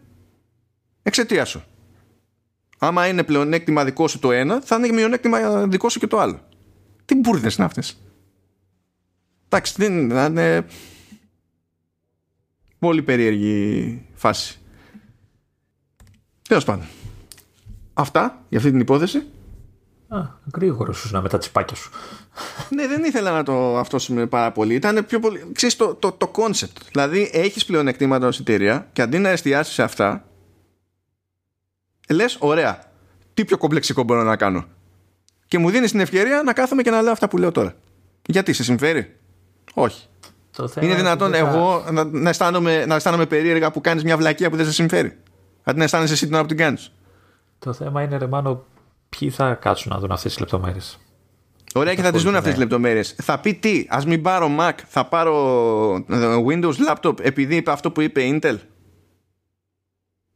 εξαιτίας 1.02 1.48
σου. 1.48 1.64
Άμα 2.78 3.06
είναι 3.06 3.24
πλεονέκτημα 3.24 3.84
δικό 3.84 4.08
σου 4.08 4.18
το 4.18 4.32
ένα, 4.32 4.60
θα 4.60 4.76
είναι 4.76 4.92
μειονέκτημα 4.92 5.66
δικό 5.66 5.88
σου 5.88 5.98
και 5.98 6.06
το 6.06 6.18
άλλο. 6.18 6.48
Τι 7.04 7.14
μπουρδες 7.14 7.56
είναι 7.56 7.66
αυτές; 7.66 8.02
Εντάξει, 9.44 9.74
δεν 9.76 10.10
είναι 10.10 10.66
πολύ 12.78 13.02
περίεργη 13.02 14.02
φάση. 14.14 14.58
Τέλος 16.48 16.64
πάντων. 16.64 16.86
Αυτά 17.94 18.44
για 18.48 18.58
αυτή 18.58 18.70
την 18.70 18.80
υπόθεση. 18.80 19.26
Α, 20.08 20.20
γρήγορο 20.54 20.92
σου 20.92 21.08
να 21.12 21.20
με 21.20 21.28
τα 21.28 21.38
τσιπάκια 21.38 21.76
σου. 21.76 21.90
ναι, 22.74 22.86
δεν 22.86 23.04
ήθελα 23.04 23.30
να 23.30 23.42
το 23.42 23.78
αυτόσουμε 23.78 24.26
πάρα 24.26 24.52
πολύ. 24.52 24.74
Ήταν 24.74 25.06
πιο 25.06 25.20
πολύ. 25.20 25.50
Ξέρεις, 25.52 25.76
το, 25.76 25.94
το, 25.94 26.12
το 26.12 26.30
concept. 26.34 26.80
Δηλαδή, 26.92 27.30
έχεις 27.32 27.64
πλεονεκτήματα 27.64 28.26
ως 28.26 28.38
εταιρεία 28.38 28.88
και 28.92 29.02
αντί 29.02 29.18
να 29.18 29.28
εστιάσεις 29.28 29.74
σε 29.74 29.82
αυτά, 29.82 30.24
λες, 32.08 32.36
ωραία. 32.40 32.86
Τι 33.34 33.44
πιο 33.44 33.58
κομπλεξικό 33.58 34.02
μπορώ 34.02 34.22
να 34.22 34.36
κάνω. 34.36 34.64
Και 35.46 35.58
μου 35.58 35.70
δίνεις 35.70 35.90
την 35.90 36.00
ευκαιρία 36.00 36.42
να 36.42 36.52
κάθομαι 36.52 36.82
και 36.82 36.90
να 36.90 37.02
λέω 37.02 37.12
αυτά 37.12 37.28
που 37.28 37.38
λέω 37.38 37.52
τώρα. 37.52 37.74
Γιατί, 38.26 38.52
σε 38.52 38.62
συμφέρει; 38.62 39.16
Όχι. 39.74 40.06
Το 40.50 40.72
είναι 40.80 40.94
δυνατόν 40.94 41.34
εγώ 41.34 41.84
να, 41.90 42.04
να, 42.04 42.28
αισθάνομαι, 42.28 42.86
να 42.86 42.94
αισθάνομαι 42.94 43.26
περίεργα 43.26 43.70
που 43.70 43.80
κάνεις 43.80 44.04
μια 44.04 44.16
βλακία 44.16 44.50
που 44.50 44.56
δεν 44.56 44.64
σε 44.64 44.72
συμφέρει; 44.72 45.18
Αντί 45.62 45.78
να 45.78 45.84
αισθάνεσαι 45.84 46.12
εσύ 46.12 46.24
την 46.24 46.34
ώρα 46.34 46.42
που 46.42 46.48
την 46.48 46.56
κάνεις. 46.56 46.92
Το 47.58 47.72
θέμα 47.72 48.02
είναι, 48.02 48.16
ρε 48.16 48.26
Μάνο, 48.26 48.64
ποιοι 49.08 49.30
θα 49.30 49.54
κάτσουν 49.54 49.92
να 49.92 49.98
δουν 49.98 50.10
αυτές 50.10 50.30
τις 50.30 50.40
λεπτομέρειες; 50.40 50.98
Ωραία 51.74 51.94
και 51.94 52.02
θα 52.02 52.12
τις 52.12 52.22
δουν 52.22 52.36
αυτές 52.36 52.50
τις 52.50 52.60
λεπτομέρειες. 52.60 53.14
Θα 53.22 53.38
πει 53.38 53.54
τι, 53.54 53.86
ας 53.88 54.06
μην 54.06 54.22
πάρω 54.22 54.48
Mac, 54.60 54.72
θα 54.86 55.04
πάρω 55.04 55.34
ε, 56.08 56.36
Windows 56.48 56.74
laptop 56.88 57.20
επειδή 57.20 57.56
είπε 57.56 57.70
αυτό 57.70 57.90
που 57.90 58.00
είπε 58.00 58.20
Intel. 58.24 58.56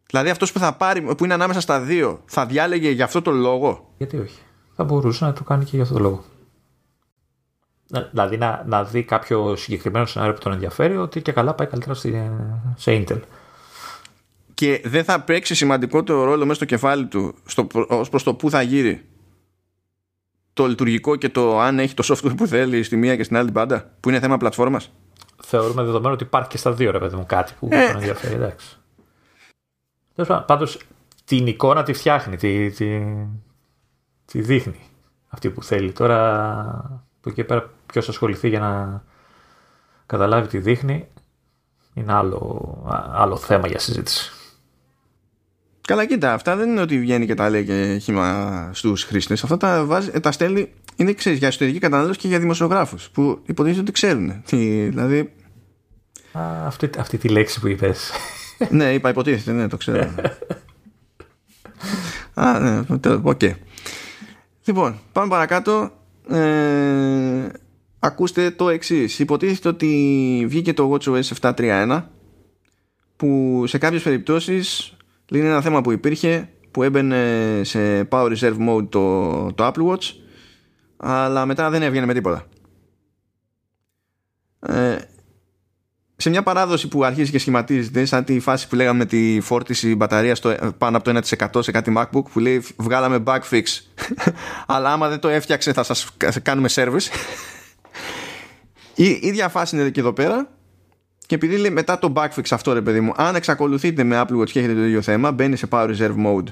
Δηλαδή 0.07 0.31
αυτός 0.31 0.53
που 0.53 0.59
θα 0.59 0.77
πάρει, 0.77 1.15
που 1.15 1.25
είναι 1.25 1.35
ανάμεσα 1.35 1.61
στα 1.61 1.81
δύο, 1.81 2.21
θα 2.25 2.47
διάλεγε 2.47 2.91
για 2.91 3.05
αυτό 3.05 3.23
το 3.23 3.31
λόγο; 3.31 3.93
Γιατί 3.97 4.19
όχι. 4.19 4.39
Θα 4.77 4.85
μπορούσε 4.85 5.25
να 5.25 5.33
το 5.33 5.43
κάνει 5.45 5.65
και 5.65 5.71
για 5.75 5.83
αυτό 5.83 5.95
το 5.95 6.01
λόγο. 6.01 6.25
Δηλαδή 8.11 8.37
να, 8.37 8.65
να 8.67 8.85
δει 8.85 9.03
κάποιο 9.03 9.57
συγκεκριμένο 9.57 10.07
σενάριο 10.07 10.35
που 10.35 10.41
τον 10.41 10.53
ενδιαφέρει 10.53 10.97
ότι 10.97 11.23
και 11.23 11.33
καλά 11.33 11.55
πάει 11.55 11.67
καλύτερα 11.67 11.95
σε 12.75 13.05
Intel 13.07 13.21
και 14.63 14.81
δεν 14.85 15.05
θα 15.05 15.21
παίξει 15.21 15.55
σημαντικότερο 15.55 16.25
ρόλο 16.25 16.43
μέσα 16.43 16.55
στο 16.55 16.65
κεφάλι 16.65 17.07
του 17.07 17.35
στο, 17.45 17.67
ως 17.89 18.09
προς 18.09 18.23
το 18.23 18.35
που 18.35 18.51
θα 18.51 18.63
γύρει 18.63 19.05
το 20.53 20.67
λειτουργικό 20.67 21.17
και 21.17 21.29
το 21.29 21.61
αν 21.61 21.79
έχει 21.79 21.95
το 21.95 22.05
software 22.07 22.37
που 22.37 22.47
θέλει 22.47 22.83
στη 22.83 22.97
μία 22.97 23.17
και 23.17 23.23
στην 23.23 23.37
άλλη 23.37 23.53
πάντα 23.53 23.91
που 24.01 24.09
είναι 24.09 24.21
θέμα 24.21 24.37
πλατφόρμας 24.37 24.93
θεωρούμε 25.43 25.83
δεδομένο 25.83 26.15
ότι 26.15 26.25
υπάρχει 26.25 26.49
και 26.49 26.57
στα 26.57 26.73
δύο 26.73 26.91
ρε 26.91 26.99
παιδί 26.99 27.17
μου 27.17 27.27
κάτι 27.27 27.53
που 27.59 27.69
ε. 27.71 27.87
τον 27.87 27.97
ενδιαφέρει 27.97 28.35
εντάξει 28.35 28.77
Πάντως, 30.47 30.79
την 31.25 31.47
εικόνα 31.47 31.83
τη 31.83 31.93
φτιάχνει, 31.93 32.37
τη, 32.37 32.71
τη, 32.71 33.03
τη 34.25 34.41
δείχνει 34.41 34.81
αυτή 35.29 35.51
που 35.51 35.63
θέλει. 35.63 35.93
Τώρα 35.93 36.31
από 37.19 37.31
εκεί 37.31 37.45
πέρα 37.45 37.71
ποιος 37.87 38.09
ασχοληθεί 38.09 38.49
για 38.49 38.61
να 38.61 39.03
καταλάβει 40.07 40.49
τι 40.49 40.59
δείχνει 40.59 41.09
είναι 41.95 42.13
άλλο, 42.13 42.83
άλλο 43.13 43.37
θέμα 43.37 43.67
για 43.67 43.79
συζήτηση. 43.79 44.33
Καλά, 45.93 46.05
κοίτα, 46.07 46.33
αυτά 46.33 46.57
δεν 46.57 46.69
είναι 46.69 46.81
ότι 46.81 46.99
βγαίνει 46.99 47.27
και 47.27 47.35
τα 47.35 47.51
λέει 47.51 47.65
και 47.65 47.99
χήμα 48.03 48.71
στους 48.73 49.05
χρήστες. 49.05 49.43
Αυτά 49.43 49.57
τα, 49.57 49.85
βάζει, 49.85 50.11
τα 50.11 50.33
στέλνει, 50.33 50.73
είναι 50.97 51.13
ξέρεις, 51.13 51.39
για 51.39 51.49
εσωτερική 51.49 51.79
κατανάλωση 51.79 52.19
και 52.19 52.29
για 52.29 52.39
δημοσιογράφους 52.39 53.11
που 53.11 53.41
υποτίθεται 53.47 53.81
ότι 53.81 53.93
ξέρουν. 53.93 54.43
Τι, 54.47 54.57
δηλαδή. 54.89 55.33
Α, 56.33 56.67
αυτή, 56.67 56.91
αυτή 56.99 57.19
τη 57.19 57.29
λέξη 57.29 57.61
που 57.61 57.69
είπες. 57.69 58.11
ναι, 58.71 58.93
είπα 58.93 59.09
υποτίθεται, 59.09 59.53
ναι, 59.53 59.69
το 59.69 59.77
ξέρω. 59.77 60.11
Α, 62.35 62.59
ναι, 62.59 62.79
OK. 63.23 63.39
Okay. 63.41 63.53
Λοιπόν, 64.65 64.99
πάμε 65.13 65.29
παρακάτω. 65.29 65.91
Ε, 66.29 67.49
ακούστε 67.99 68.51
το 68.51 68.69
εξής. 68.69 69.19
Υποτίθεται 69.19 69.69
ότι 69.69 70.45
βγήκε 70.49 70.73
το 70.73 70.93
WatchOS 70.93 71.23
7.3.1 71.41 72.03
που 73.17 73.63
σε 73.67 73.79
κάποιες 73.79 74.03
περιπτώσεις 74.03 74.97
είναι 75.39 75.49
ένα 75.49 75.61
θέμα 75.61 75.81
που 75.81 75.93
υπήρχε 75.93 76.49
που 76.71 76.83
έμπαινε 76.83 77.61
σε 77.65 78.09
Power 78.11 78.37
Reserve 78.37 78.69
Mode 78.69 78.89
το, 78.89 79.53
το 79.53 79.67
Apple 79.67 79.93
Watch 79.93 80.13
αλλά 80.97 81.47
μετά 81.47 81.71
δεν 81.71 81.83
έβγαινε 81.83 82.07
με 82.07 82.15
τίποτα. 82.15 82.47
Ε, 84.61 84.97
σε 86.17 86.31
μια 86.31 86.43
παράδοση 86.43 86.89
που 86.89 87.05
αρχίζει 87.05 87.31
και 87.31 87.39
σχηματίζεται 87.39 88.05
σαν 88.05 88.25
τη 88.25 88.41
φάση 88.41 88.69
που 88.69 88.75
λέγαμε 88.75 89.05
τη 89.05 89.41
φόρτιση 89.41 89.95
μπαταρίας 89.95 90.39
στο, 90.39 90.75
πάνω 90.79 90.97
από 90.97 91.13
το 91.13 91.21
1% 91.57 91.63
σε 91.63 91.71
κάτι 91.71 91.93
MacBook 91.97 92.25
που 92.33 92.39
λέει 92.39 92.65
βγάλαμε 92.77 93.23
bug 93.27 93.41
fix 93.51 93.63
αλλά 94.67 94.93
άμα 94.93 95.09
δεν 95.09 95.19
το 95.19 95.29
έφτιαξε 95.29 95.73
θα 95.73 95.83
σας 95.83 96.09
κάνουμε 96.43 96.69
service. 96.71 97.07
Η 98.95 99.19
ίδια 99.23 99.49
φάση 99.49 99.77
είναι 99.77 99.91
και 99.91 100.01
εδώ 100.01 100.13
πέρα 100.13 100.49
και 101.27 101.35
επειδή 101.35 101.57
λέει 101.57 101.71
μετά 101.71 101.99
το 101.99 102.13
backfix 102.17 102.45
αυτό 102.51 102.73
ρε 102.73 102.81
παιδί 102.81 103.01
μου, 103.01 103.13
αν 103.17 103.35
εξακολουθείτε 103.35 104.05
με 104.05 104.23
Apple 104.23 104.41
Watch 104.41 104.51
και 104.51 104.59
έχετε 104.59 104.75
το 104.75 104.85
ίδιο 104.85 105.03
θέμα, 105.03 105.33
μπαίνει 105.33 105.57
σε 105.57 105.67
Power 105.71 105.97
Reserve 105.97 106.17
Mode 106.27 106.49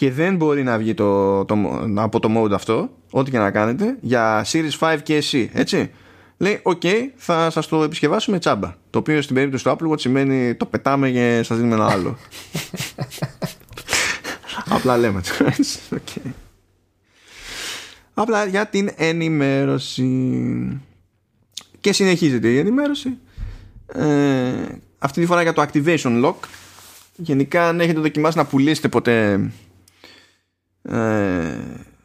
και 0.00 0.10
δεν 0.10 0.36
μπορεί 0.36 0.62
να 0.62 0.78
βγει 0.78 0.94
το, 0.94 1.44
το, 1.44 1.56
από 1.94 2.20
το 2.20 2.28
mode 2.36 2.52
αυτό, 2.52 2.90
ό,τι 3.10 3.30
και 3.30 3.38
να 3.38 3.50
κάνετε, 3.50 3.96
για 4.00 4.46
Series 4.52 4.78
5 4.78 4.98
και 5.02 5.22
SE, 5.30 5.46
έτσι. 5.52 5.90
Λέει, 6.36 6.62
OK, 6.62 6.86
θα 7.16 7.50
σας 7.50 7.66
το 7.66 7.82
επισκευάσουμε 7.82 8.38
τσάμπα. 8.38 8.74
Το 8.90 8.98
οποίο 8.98 9.22
στην 9.22 9.34
περίπτωση 9.34 9.64
του 9.64 9.70
Apple 9.70 9.90
Watch 9.90 10.00
σημαίνει 10.00 10.54
το 10.54 10.66
πετάμε 10.66 11.10
και 11.10 11.40
σας 11.44 11.56
δίνουμε 11.56 11.74
ένα 11.74 11.86
άλλο. 11.86 12.18
Απλά 14.76 14.96
λέμε. 14.96 15.20
okay. 15.90 16.30
Απλά 18.14 18.44
για 18.44 18.66
την 18.66 18.90
ενημέρωση. 18.96 20.06
Και 21.80 21.92
συνεχίζεται 21.92 22.48
η 22.48 22.58
ενημέρωση 22.58 23.18
ε, 23.92 24.52
αυτή 24.98 25.20
τη 25.20 25.26
φορά 25.26 25.42
για 25.42 25.52
το 25.52 25.62
Activation 25.62 26.24
Lock. 26.24 26.34
Γενικά 27.16 27.68
αν 27.68 27.80
έχετε 27.80 28.00
δοκιμάσει 28.00 28.36
να 28.36 28.46
πουλήσετε 28.46 28.88
ποτέ 28.88 29.50
ε, 30.82 30.98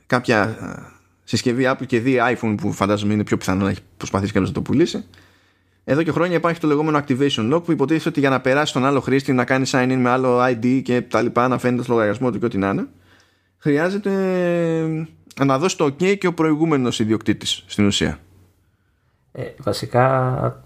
κάποια 0.08 0.42
ε, 0.44 0.94
συσκευή 1.24 1.64
Apple 1.68 1.86
και 1.86 2.00
δει 2.00 2.18
iPhone 2.36 2.56
που 2.58 2.72
φαντάζομαι 2.72 3.14
είναι 3.14 3.24
πιο 3.24 3.38
πιθανό 3.38 3.64
να 3.64 3.70
έχει 3.70 3.82
προσπαθήσει 3.98 4.32
κάποιος 4.32 4.50
να 4.50 4.56
το 4.56 4.62
πουλήσει. 4.62 5.06
Εδώ 5.84 6.04
και 6.04 6.12
χρόνια 6.12 6.36
υπάρχει 6.36 6.60
το 6.60 6.68
λεγόμενο 6.68 7.04
Activation 7.08 7.54
Lock 7.54 7.64
που 7.64 7.72
υποτίθεται 7.72 8.10
ότι 8.10 8.20
για 8.20 8.30
να 8.30 8.42
περάσει 8.42 8.74
τον 8.74 8.86
άλλο 8.86 9.00
χρήστη 9.00 9.34
να 9.34 9.46
κάνει 9.46 9.66
sign 9.72 9.92
in 9.92 9.96
με 9.96 10.10
άλλο 10.10 10.40
ID 10.44 10.82
και 10.84 11.02
τα 11.02 11.22
λοιπά 11.22 11.48
να 11.48 11.58
φαίνεται 11.58 11.84
στο 11.84 11.92
λογαριασμό 11.92 12.32
του 12.32 12.40
και 12.40 12.46
ό,τι 12.46 12.58
να 12.58 12.70
είναι 12.70 12.88
χρειάζεται 13.58 14.12
να 15.46 15.58
δώσει 15.58 15.78
το 15.78 15.86
OK 15.86 16.18
και 16.18 16.28
ο 16.28 16.34
προηγούμενος 16.34 17.00
ιδιοκτήτης 17.00 17.64
στην 17.68 17.86
ουσία. 17.86 18.20
Ε, 19.32 19.44
βασικά 19.58 20.66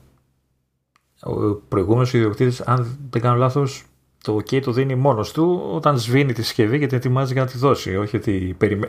ο 1.23 1.55
προηγούμενος 1.67 2.13
ιδιοκτήτης, 2.13 2.61
αν 2.61 2.97
δεν 3.09 3.21
κάνω 3.21 3.37
λάθος, 3.37 3.83
το 4.23 4.35
OK 4.35 4.61
το 4.61 4.71
δίνει 4.71 4.95
μόνος 4.95 5.31
του 5.31 5.69
όταν 5.73 5.99
σβήνει 5.99 6.33
τη 6.33 6.41
συσκευή 6.41 6.79
και 6.79 6.87
την 6.87 6.97
ετοιμάζει 6.97 7.33
για 7.33 7.41
να 7.41 7.47
τη 7.47 7.57
δώσει. 7.57 7.95
Όχι 7.95 8.15
ότι 8.15 8.55
περιμέ... 8.57 8.87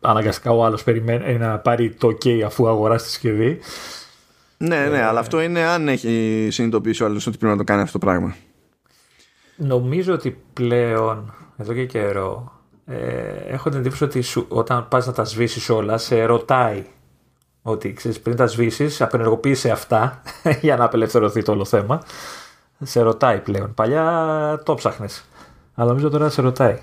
αναγκαστικά 0.00 0.50
ο 0.50 0.64
άλλος 0.64 0.84
περιμένει 0.84 1.38
να 1.38 1.58
πάρει 1.58 1.90
το 1.90 2.08
OK 2.08 2.40
αφού 2.40 2.68
αγοράσει 2.68 3.04
τη 3.04 3.10
συσκευή. 3.10 3.58
Ναι, 4.56 4.86
ναι, 4.86 4.98
ε, 4.98 5.02
αλλά 5.02 5.20
αυτό 5.20 5.40
είναι 5.40 5.60
αν 5.60 5.88
έχει 5.88 6.48
συνειδητοποιήσει 6.50 7.02
ο 7.02 7.06
άλλος 7.06 7.26
ότι 7.26 7.38
πρέπει 7.38 7.52
να 7.52 7.58
το 7.58 7.64
κάνει 7.64 7.82
αυτό 7.82 7.98
το 7.98 8.06
πράγμα. 8.06 8.34
Νομίζω 9.56 10.12
ότι 10.14 10.42
πλέον, 10.52 11.34
εδώ 11.56 11.72
και 11.72 11.86
καιρό, 11.86 12.52
ε, 12.86 12.96
έχω 13.46 13.70
την 13.70 13.78
εντύπωση 13.78 14.04
ότι 14.04 14.24
όταν 14.48 14.88
πας 14.88 15.06
να 15.06 15.12
τα 15.12 15.24
σβήσεις 15.24 15.68
όλα, 15.68 15.98
σε 15.98 16.24
ρωτάει 16.24 16.84
ότι 17.62 17.92
ξέρεις, 17.92 18.20
πριν 18.20 18.36
τα 18.36 18.46
σβήσεις, 18.46 19.00
απενεργοποίησε 19.00 19.70
αυτά 19.70 20.22
για 20.60 20.76
να 20.76 20.84
απελευθερωθεί 20.84 21.42
το 21.42 21.52
όλο 21.52 21.64
θέμα. 21.64 22.02
Σε 22.84 23.00
ρωτάει 23.00 23.40
πλέον. 23.40 23.74
Παλιά 23.74 24.62
το 24.64 24.74
ψάχνες. 24.74 25.24
Αλλά 25.74 25.88
νομίζω 25.88 26.08
τώρα 26.08 26.28
σε 26.28 26.42
ρωτάει. 26.42 26.78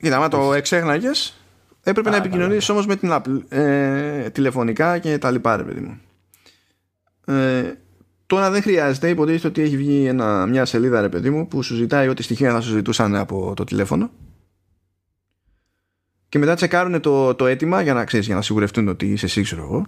Κοίτα, 0.00 0.16
άμα 0.16 0.28
το 0.28 0.52
εξέχναγες, 0.52 1.40
έπρεπε 1.82 2.10
να 2.10 2.16
επικοινωνήσεις 2.16 2.68
όμως 2.68 2.86
με 2.86 2.96
την 2.96 3.10
Apple 3.12 3.42
ε, 3.48 4.30
τηλεφωνικά 4.30 4.98
και 4.98 5.18
τα 5.18 5.30
λοιπά, 5.30 5.56
ρε 5.56 5.62
παιδί 5.62 5.80
μου. 5.80 6.00
Ε, 7.26 7.72
τώρα 8.26 8.50
δεν 8.50 8.62
χρειάζεται. 8.62 9.08
Υποτίθεται 9.08 9.46
ότι 9.46 9.62
έχει 9.62 9.76
βγει 9.76 10.06
ένα, 10.06 10.46
μια 10.46 10.64
σελίδα, 10.64 11.00
ρε 11.00 11.08
παιδί 11.08 11.30
μου, 11.30 11.48
που 11.48 11.62
σου 11.62 11.74
ζητάει 11.74 12.08
ό,τι 12.08 12.22
στοιχεία 12.22 12.52
θα 12.52 12.60
σου 12.60 12.70
ζητούσαν 12.70 13.16
από 13.16 13.52
το 13.56 13.64
τηλέφωνο 13.64 14.10
και 16.36 16.42
μετά 16.42 16.54
τσεκάρουν 16.54 17.00
το, 17.00 17.34
το 17.34 17.46
αίτημα 17.46 17.82
για 17.82 17.94
να, 17.94 18.04
ξέρεις, 18.04 18.26
για 18.26 18.34
να 18.34 18.42
σιγουρευτούν 18.42 18.88
ότι 18.88 19.06
είσαι 19.06 19.24
εσύ 19.24 19.42
ξέρω 19.42 19.62
εγώ. 19.62 19.86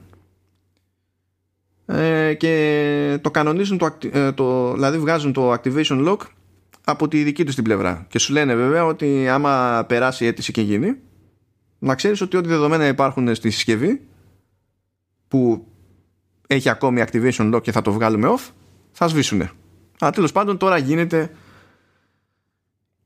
Ε, 2.00 2.34
και 2.34 3.18
το 3.20 3.30
κανονίζουν 3.30 3.78
το, 3.78 3.96
ε, 4.12 4.32
το, 4.32 4.72
δηλαδή 4.72 4.98
βγάζουν 4.98 5.32
το 5.32 5.52
activation 5.52 6.08
lock 6.08 6.16
από 6.84 7.08
τη 7.08 7.22
δική 7.22 7.44
τους 7.44 7.54
την 7.54 7.64
πλευρά. 7.64 8.06
Και 8.08 8.18
σου 8.18 8.32
λένε 8.32 8.54
βέβαια 8.54 8.84
ότι 8.84 9.28
άμα 9.28 9.84
περάσει 9.88 10.24
η 10.24 10.26
αίτηση 10.26 10.52
και 10.52 10.60
γίνει 10.60 10.96
να 11.78 11.94
ξέρεις 11.94 12.20
ότι 12.20 12.36
ό,τι 12.36 12.48
δεδομένα 12.48 12.86
υπάρχουν 12.86 13.34
στη 13.34 13.50
συσκευή 13.50 14.00
που 15.28 15.66
έχει 16.46 16.68
ακόμη 16.68 17.04
activation 17.06 17.54
lock 17.54 17.62
και 17.62 17.72
θα 17.72 17.82
το 17.82 17.92
βγάλουμε 17.92 18.28
off 18.36 18.50
θα 18.92 19.08
σβήσουν 19.08 19.50
αλλά 19.98 20.10
τέλος 20.10 20.32
πάντων 20.32 20.56
τώρα 20.56 20.78
γίνεται 20.78 21.30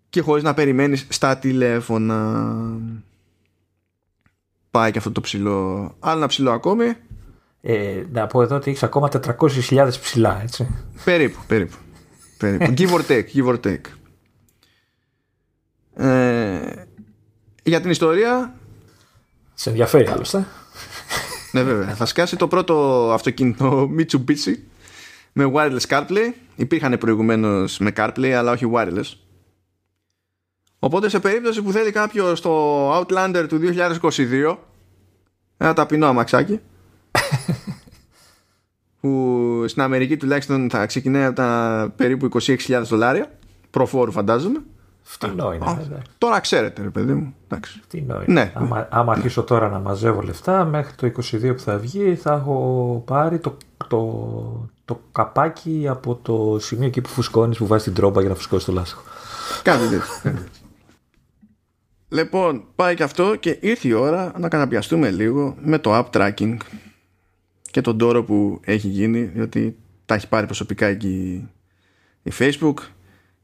και 0.08 0.20
χωρίς 0.20 0.42
να 0.42 0.54
περιμένεις 0.54 1.06
στα 1.08 1.38
τηλέφωνα 1.38 2.60
πάει 4.72 4.90
και 4.90 4.98
αυτό 4.98 5.12
το 5.12 5.20
ψηλό. 5.20 5.94
Άλλο 5.98 6.16
ένα 6.18 6.26
ψηλό 6.26 6.50
ακόμη. 6.52 6.92
Ε, 7.60 8.02
να 8.12 8.26
πω 8.26 8.42
εδώ 8.42 8.56
ότι 8.56 8.70
έχεις 8.70 8.82
ακόμα 8.82 9.08
400.000 9.12 9.88
ψηλά, 10.00 10.42
έτσι. 10.42 10.68
Περίπου, 11.04 11.38
περίπου. 11.46 11.76
περίπου. 12.38 12.74
give 12.78 12.90
or 12.90 13.02
take, 13.08 13.24
give 13.34 13.46
or 13.46 13.60
take. 13.60 13.80
Ε, 15.94 16.72
για 17.62 17.80
την 17.80 17.90
ιστορία. 17.90 18.54
Σε 19.54 19.68
ενδιαφέρει 19.68 20.06
άλλωστε. 20.06 20.46
ναι, 21.52 21.62
βέβαια. 21.62 21.94
Θα 21.94 22.06
σκάσει 22.06 22.36
το 22.36 22.48
πρώτο 22.48 23.08
αυτοκίνητο 23.12 23.88
Mitsubishi 23.98 24.54
με 25.32 25.52
wireless 25.54 25.86
CarPlay. 25.88 26.32
Υπήρχαν 26.56 26.98
προηγουμένως 26.98 27.78
με 27.78 27.92
CarPlay, 27.96 28.30
αλλά 28.30 28.52
όχι 28.52 28.70
wireless. 28.74 29.12
Οπότε 30.84 31.08
σε 31.08 31.20
περίπτωση 31.20 31.62
που 31.62 31.72
θέλει 31.72 31.90
κάποιος 31.90 32.40
το 32.40 32.98
Outlander 32.98 33.44
του 33.48 33.60
2022 33.62 34.56
ένα 35.56 35.72
ταπεινό 35.72 36.06
αμαξάκι 36.06 36.60
που 39.00 39.64
στην 39.66 39.82
Αμερική 39.82 40.16
τουλάχιστον 40.16 40.70
θα 40.70 40.86
ξεκινάει 40.86 41.24
από 41.24 41.34
τα 41.34 41.92
περίπου 41.96 42.28
26.000 42.40 42.82
δολάρια 42.84 43.30
προφόρου 43.70 44.12
φαντάζομαι 44.12 44.62
Φτηνό 45.02 45.52
είναι. 45.52 46.02
τώρα 46.18 46.40
ξέρετε, 46.40 46.82
ρε 46.82 46.90
παιδί 46.90 47.12
μου. 47.12 47.34
Φτηνό 47.82 48.14
είναι. 48.14 48.24
Ναι. 48.26 48.52
Άμα, 48.54 48.88
άμα 48.90 49.12
αρχίσω 49.12 49.42
τώρα 49.42 49.68
να 49.68 49.78
μαζεύω 49.78 50.20
λεφτά, 50.20 50.64
μέχρι 50.64 50.94
το 50.94 51.22
22 51.32 51.52
που 51.56 51.62
θα 51.62 51.78
βγει, 51.78 52.14
θα 52.14 52.32
έχω 52.32 53.02
πάρει 53.06 53.38
το, 53.38 53.56
το, 53.88 54.68
το 54.84 55.00
καπάκι 55.12 55.86
από 55.88 56.14
το 56.14 56.56
σημείο 56.60 56.86
εκεί 56.86 57.00
που 57.00 57.08
φουσκώνεις, 57.08 57.58
που 57.58 57.66
βάζεις 57.66 57.84
την 57.84 57.94
τρόμπα 57.94 58.20
για 58.20 58.28
να 58.28 58.34
φουσκώσεις 58.34 58.66
το 58.66 58.72
λάστιχο. 58.72 59.02
Κάτι 59.62 59.88
τέτοιο. 59.88 60.32
Λοιπόν, 62.12 62.64
πάει 62.74 62.94
και 62.94 63.02
αυτό 63.02 63.36
και 63.36 63.58
ήρθε 63.60 63.88
η 63.88 63.92
ώρα 63.92 64.32
να 64.38 64.48
καταπιαστούμε 64.48 65.10
λίγο 65.10 65.56
με 65.62 65.78
το 65.78 65.98
app 65.98 66.10
tracking 66.10 66.56
και 67.70 67.80
τον 67.80 67.98
τόρο 67.98 68.24
που 68.24 68.60
έχει 68.64 68.88
γίνει, 68.88 69.22
διότι 69.22 69.76
τα 70.06 70.14
έχει 70.14 70.28
πάρει 70.28 70.46
προσωπικά 70.46 70.86
εκεί 70.86 71.48
η 72.22 72.32
Facebook, 72.38 72.74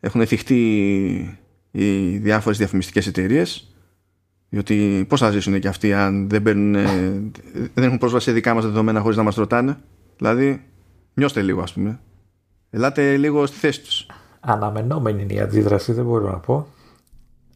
έχουν 0.00 0.26
θυχτεί 0.26 1.38
οι 1.70 2.16
διάφορες 2.16 2.58
διαφημιστικές 2.58 3.06
εταιρείες. 3.06 3.74
διότι 4.48 5.06
πώς 5.08 5.20
θα 5.20 5.30
ζήσουν 5.30 5.60
και 5.60 5.68
αυτοί 5.68 5.92
αν 5.92 6.28
δεν, 6.28 6.42
παίρνουν, 6.42 6.72
δεν 7.74 7.84
έχουν 7.84 7.98
πρόσβαση 7.98 8.24
σε 8.24 8.32
δικά 8.32 8.54
μας 8.54 8.64
δεδομένα 8.64 9.00
χωρίς 9.00 9.16
να 9.16 9.22
μας 9.22 9.34
ρωτάνε. 9.34 9.76
Δηλαδή, 10.16 10.62
νιώστε 11.14 11.42
λίγο 11.42 11.62
ας 11.62 11.72
πούμε. 11.72 12.00
Ελάτε 12.70 13.16
λίγο 13.16 13.46
στη 13.46 13.56
θέση 13.56 13.82
τους. 13.82 14.06
αναμενόμενη 14.40 15.22
είναι 15.22 15.32
η 15.32 15.40
αντίδραση, 15.40 15.92
δεν 15.92 16.04
μπορώ 16.04 16.30
να 16.30 16.38
πω. 16.38 16.66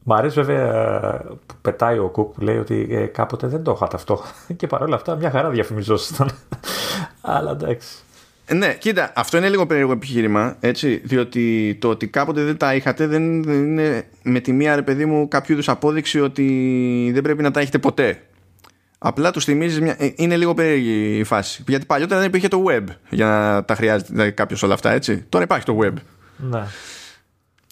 Μ' 0.02 0.12
αρέσει 0.12 0.42
βέβαια 0.42 1.00
που 1.46 1.54
πετάει 1.62 1.98
ο 1.98 2.08
Κουκ 2.08 2.34
που 2.34 2.40
λέει 2.40 2.58
ότι 2.58 2.86
ε, 2.90 3.04
κάποτε 3.06 3.46
δεν 3.46 3.62
το 3.62 3.72
είχατε 3.76 3.96
αυτό. 3.96 4.20
Και 4.56 4.66
παρόλα 4.66 4.94
αυτά 4.94 5.16
μια 5.16 5.30
χαρά 5.30 5.50
διαφημιζόσασταν. 5.50 6.30
Αλλά 7.20 7.50
εντάξει. 7.50 7.88
Ναι, 8.54 8.74
κοίτα, 8.74 9.12
αυτό 9.14 9.36
είναι 9.36 9.48
λίγο 9.48 9.66
περίεργο 9.66 9.92
επιχείρημα, 9.92 10.56
έτσι, 10.60 11.00
διότι 11.04 11.76
το 11.80 11.88
ότι 11.88 12.08
κάποτε 12.08 12.42
δεν 12.42 12.56
τα 12.56 12.74
είχατε 12.74 13.06
δεν 13.06 13.42
είναι 13.42 14.06
με 14.22 14.40
τη 14.40 14.52
μία 14.52 14.74
ρε 14.74 14.82
παιδί 14.82 15.06
μου 15.06 15.28
κάποιο 15.28 15.54
είδους 15.54 15.68
απόδειξη 15.68 16.20
ότι 16.20 17.10
δεν 17.14 17.22
πρέπει 17.22 17.42
να 17.42 17.50
τα 17.50 17.60
έχετε 17.60 17.78
ποτέ. 17.78 18.22
Απλά 18.98 19.30
τους 19.30 19.44
θυμίζεις, 19.44 19.80
μια... 19.80 19.96
Ε, 19.98 20.12
είναι 20.16 20.36
λίγο 20.36 20.54
περίεργη 20.54 21.18
η 21.18 21.24
φάση. 21.24 21.64
Γιατί 21.66 21.86
παλιότερα 21.86 22.20
δεν 22.20 22.28
υπήρχε 22.28 22.48
το 22.48 22.64
web 22.68 22.84
για 23.10 23.26
να 23.26 23.64
τα 23.64 23.74
χρειάζεται 23.74 24.12
δηλαδή, 24.12 24.32
κάποιος 24.32 24.62
όλα 24.62 24.74
αυτά, 24.74 24.90
έτσι. 24.90 25.24
Τώρα 25.28 25.44
υπάρχει 25.44 25.64
το 25.64 25.78
web. 25.82 25.92
Ναι. 26.36 26.62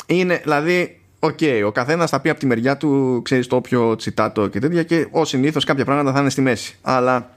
Είναι, 0.07 0.41
δηλαδή, 0.43 1.00
OK, 1.21 1.39
okay, 1.41 1.63
ο 1.67 1.73
καθένας 1.73 2.11
θα 2.11 2.21
πει 2.21 2.29
από 2.29 2.39
τη 2.39 2.47
μεριά 2.47 2.77
του, 2.77 3.21
ξέρεις 3.25 3.47
το 3.47 3.57
όποιο 3.57 3.97
τσιτάτο 3.97 4.47
και 4.47 4.59
τέτοια 4.59 4.83
και 4.83 5.09
ως 5.11 5.25
συνήθως 5.25 5.65
κάποια 5.65 5.85
πράγματα 5.85 6.13
θα 6.13 6.21
είναι 6.21 6.31
στη 6.31 6.41
μέση. 6.41 6.79
Αλλά 6.83 7.31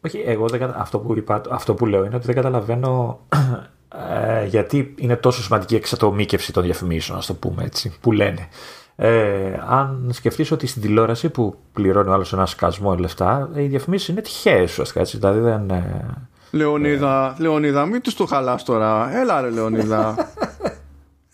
όχι, 0.00 0.22
εγώ 0.26 0.48
δεν 0.48 0.74
αυτό, 0.76 0.98
που 0.98 1.16
είπα, 1.16 1.40
αυτό 1.50 1.74
που 1.74 1.86
λέω 1.86 2.04
είναι 2.04 2.14
ότι 2.16 2.26
δεν 2.26 2.34
καταλαβαίνω 2.34 3.20
ε, 4.40 4.46
γιατί 4.46 4.94
είναι 4.98 5.16
τόσο 5.16 5.42
σημαντική 5.42 5.74
εξατομίκευση 5.74 6.52
των 6.52 6.62
διαφημίσεων, 6.62 7.18
ας 7.18 7.26
το 7.26 7.34
πούμε 7.34 7.64
έτσι, 7.64 7.96
που 8.00 8.12
λένε. 8.12 8.48
Ε, 8.96 9.52
αν 9.68 10.10
σκεφτείς 10.12 10.50
ότι 10.50 10.66
στην 10.66 10.82
τηλεόραση 10.82 11.28
που 11.28 11.56
πληρώνει 11.72 12.08
ο 12.08 12.12
άλλος 12.12 12.32
ένα 12.32 12.46
σκασμό 12.46 12.94
λεφτά, 12.94 13.50
οι 13.54 13.66
διαφημίσεις 13.66 14.08
είναι 14.08 14.20
τυχαίες 14.20 14.70
ουσιαστικά, 14.70 15.00
έτσι, 15.00 15.18
δηλαδή 15.18 15.40
δεν... 15.40 15.70
Ε, 15.70 16.04
Λεωνίδα, 16.50 17.36
Λεωνίδα, 17.38 17.86
μην 17.86 18.00
τους 18.00 18.14
το 18.14 18.26
χαλάς 18.26 18.64
τώρα. 18.64 19.18
Έλα 19.18 19.40
ρε 19.40 19.50
Λεωνίδα. 19.50 20.14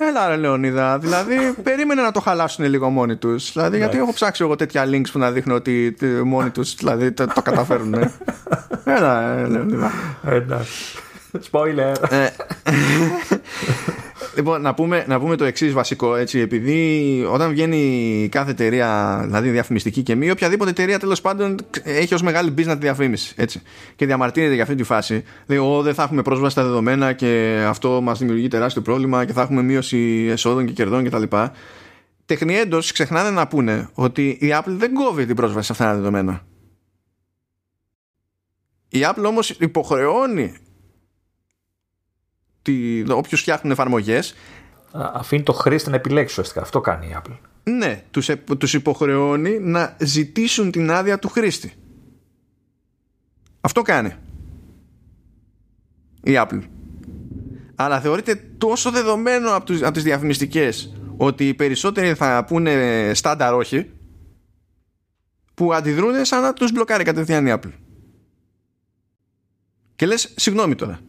Έλα 0.02 0.28
ρε 0.28 0.36
Λεωνίδα, 0.36 0.98
δηλαδή 0.98 1.36
περίμενε 1.62 2.02
να 2.02 2.10
το 2.10 2.20
χαλάσουν 2.20 2.64
λίγο 2.64 2.90
μόνοι 2.90 3.16
τους. 3.16 3.52
Δηλαδή, 3.52 3.76
γιατί 3.76 3.98
έχω 3.98 4.12
ψάξει 4.12 4.42
εγώ 4.42 4.56
τέτοια 4.56 4.84
links 4.84 5.10
που 5.12 5.18
να 5.18 5.30
δείχνω 5.30 5.54
ότι 5.54 5.96
μόνοι 6.24 6.50
τους 6.50 6.74
δηλαδή, 6.74 7.12
το, 7.12 7.26
το 7.26 7.42
καταφέρουν. 7.42 7.94
Έλα, 8.84 9.34
ρε 9.34 9.46
Λεωνίδα. 9.46 9.92
Εντάξει. 10.24 10.98
Spoiler. 11.50 11.94
Ε, 14.40 14.42
λοιπόν, 14.42 14.62
να 14.62 14.74
πούμε, 14.74 15.04
να 15.08 15.20
πούμε 15.20 15.36
το 15.36 15.44
εξής 15.44 15.72
βασικό. 15.72 16.14
Έτσι, 16.14 16.38
επειδή 16.38 17.24
όταν 17.30 17.50
βγαίνει 17.50 18.28
κάθε 18.30 18.50
εταιρεία, 18.50 19.20
δηλαδή 19.24 19.50
διαφημιστική 19.50 20.02
και 20.02 20.14
μη, 20.14 20.30
οποιαδήποτε 20.30 20.70
εταιρεία 20.70 20.98
τέλος 20.98 21.20
πάντων 21.20 21.56
έχει 21.82 22.14
ως 22.14 22.22
μεγάλη 22.22 22.54
business 22.56 22.76
διαφήμιση. 22.78 23.34
Έτσι, 23.36 23.62
και 23.96 24.06
διαμαρτύρεται 24.06 24.54
για 24.54 24.62
αυτή 24.62 24.74
τη 24.74 24.82
φάση. 24.82 25.24
Λέει, 25.46 25.58
δεν 25.82 25.94
θα 25.94 26.02
έχουμε 26.02 26.22
πρόσβαση 26.22 26.52
στα 26.52 26.62
δεδομένα 26.62 27.12
και 27.12 27.62
αυτό 27.66 28.00
μας 28.00 28.18
δημιουργεί 28.18 28.48
τεράστιο 28.48 28.82
πρόβλημα 28.82 29.24
και 29.24 29.32
θα 29.32 29.42
έχουμε 29.42 29.62
μείωση 29.62 30.26
εσόδων 30.30 30.66
και 30.66 30.72
κερδών 30.72 31.04
κτλ. 31.04 31.22
Τεχνιέντο 32.26 32.78
ξεχνάνε 32.78 33.30
να 33.30 33.46
πούνε 33.46 33.88
ότι 33.94 34.28
η 34.28 34.48
Apple 34.52 34.62
δεν 34.76 34.94
κόβει 34.94 35.26
την 35.26 35.36
πρόσβαση 35.36 35.66
σε 35.66 35.72
αυτά 35.72 35.84
τα 35.84 35.94
δεδομένα. 35.94 36.46
Η 38.88 38.98
Apple 39.02 39.24
όμως 39.26 39.50
υποχρεώνει 39.50 40.54
όποιου 43.08 43.38
φτιάχνουν 43.38 43.72
εφαρμογές. 43.72 44.34
Αφήνει 44.92 45.42
το 45.42 45.52
χρήστη 45.52 45.90
να 45.90 45.96
επιλέξει 45.96 46.30
ουσιαστικά. 46.30 46.60
Αυτό 46.60 46.80
κάνει 46.80 47.06
η 47.06 47.16
Apple. 47.22 47.36
Ναι, 47.62 48.04
τους, 48.10 48.30
τους 48.58 48.74
υποχρεώνει 48.74 49.58
να 49.58 49.96
ζητήσουν 50.00 50.70
την 50.70 50.90
άδεια 50.90 51.18
του 51.18 51.28
χρήστη. 51.28 51.72
Αυτό 53.60 53.82
κάνει 53.82 54.14
η 56.22 56.32
Apple. 56.34 56.62
Αλλά 57.74 58.00
θεωρείται 58.00 58.34
τόσο 58.58 58.90
δεδομένο 58.90 59.54
από, 59.54 59.64
τους, 59.64 59.82
από 59.82 59.92
τις 59.92 60.02
διαφημιστικές 60.02 60.94
ότι 61.16 61.48
οι 61.48 61.54
περισσότεροι 61.54 62.14
θα 62.14 62.44
πούνε 62.44 63.10
στάνταρ 63.14 63.54
όχι 63.54 63.90
που 65.54 65.74
αντιδρούν 65.74 66.24
σαν 66.24 66.42
να 66.42 66.52
τους 66.52 66.72
μπλοκάρει 66.72 67.04
κατευθείαν 67.04 67.46
η 67.46 67.52
Apple. 67.54 67.72
Και 69.96 70.06
λες, 70.06 70.32
συγγνώμη 70.36 70.74
τώρα 70.74 71.00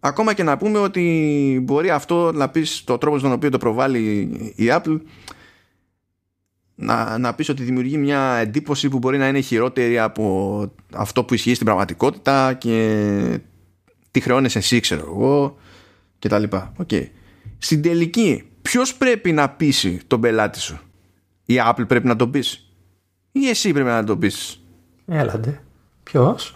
ακόμα 0.00 0.32
και 0.34 0.42
να 0.42 0.56
πούμε 0.56 0.78
ότι 0.78 1.60
μπορεί 1.62 1.90
αυτό 1.90 2.32
να 2.32 2.48
πεις 2.48 2.84
το 2.84 2.98
τρόπο 2.98 3.18
στον 3.18 3.32
οποίο 3.32 3.50
το 3.50 3.58
προβάλλει 3.58 3.98
η 4.56 4.64
Apple 4.68 5.00
να, 6.74 7.18
να 7.18 7.34
πεις 7.34 7.48
ότι 7.48 7.62
δημιουργεί 7.62 7.96
μια 7.96 8.20
εντύπωση 8.20 8.88
που 8.88 8.98
μπορεί 8.98 9.18
να 9.18 9.28
είναι 9.28 9.40
χειρότερη 9.40 9.98
από 9.98 10.64
αυτό 10.94 11.24
που 11.24 11.34
ισχύει 11.34 11.54
στην 11.54 11.66
πραγματικότητα 11.66 12.54
και 12.54 13.38
τι 14.10 14.20
χρεώνεσαι 14.20 14.58
εσύ 14.58 14.80
ξέρω 14.80 15.04
εγώ 15.06 15.56
και 16.18 16.28
τα 16.28 16.38
λοιπά. 16.38 16.72
Okay. 16.86 17.06
Στην 17.58 17.82
τελική 17.82 18.48
ποιος 18.62 18.94
πρέπει 18.94 19.32
να 19.32 19.50
πείσει 19.50 20.00
τον 20.06 20.20
πελάτη 20.20 20.60
σου; 20.60 20.78
Η 21.44 21.54
Apple 21.66 21.84
πρέπει 21.86 22.06
να 22.06 22.16
τον 22.16 22.30
πείσει; 22.30 22.64
Ή 23.32 23.48
εσύ 23.48 23.72
πρέπει 23.72 23.88
να 23.88 24.04
τον 24.04 24.18
πείσει; 24.18 24.60
Έλαντε 25.06 25.62
ποιος; 26.02 26.54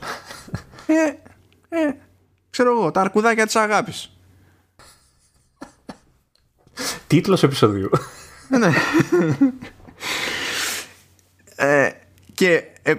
Ε, 0.87 1.07
ε, 1.69 1.95
ξέρω 2.55 2.71
εγώ, 2.71 2.91
τα 2.91 3.01
αρκουδάκια 3.01 3.47
της 3.47 3.57
αγάπης. 3.57 4.17
Τίτλος 7.07 7.43
επεισοδίου. 7.43 7.91
ναι. 8.49 8.73
ε, 11.57 11.91
και 12.35 12.63
ε, 12.83 12.91
ε, 12.91 12.97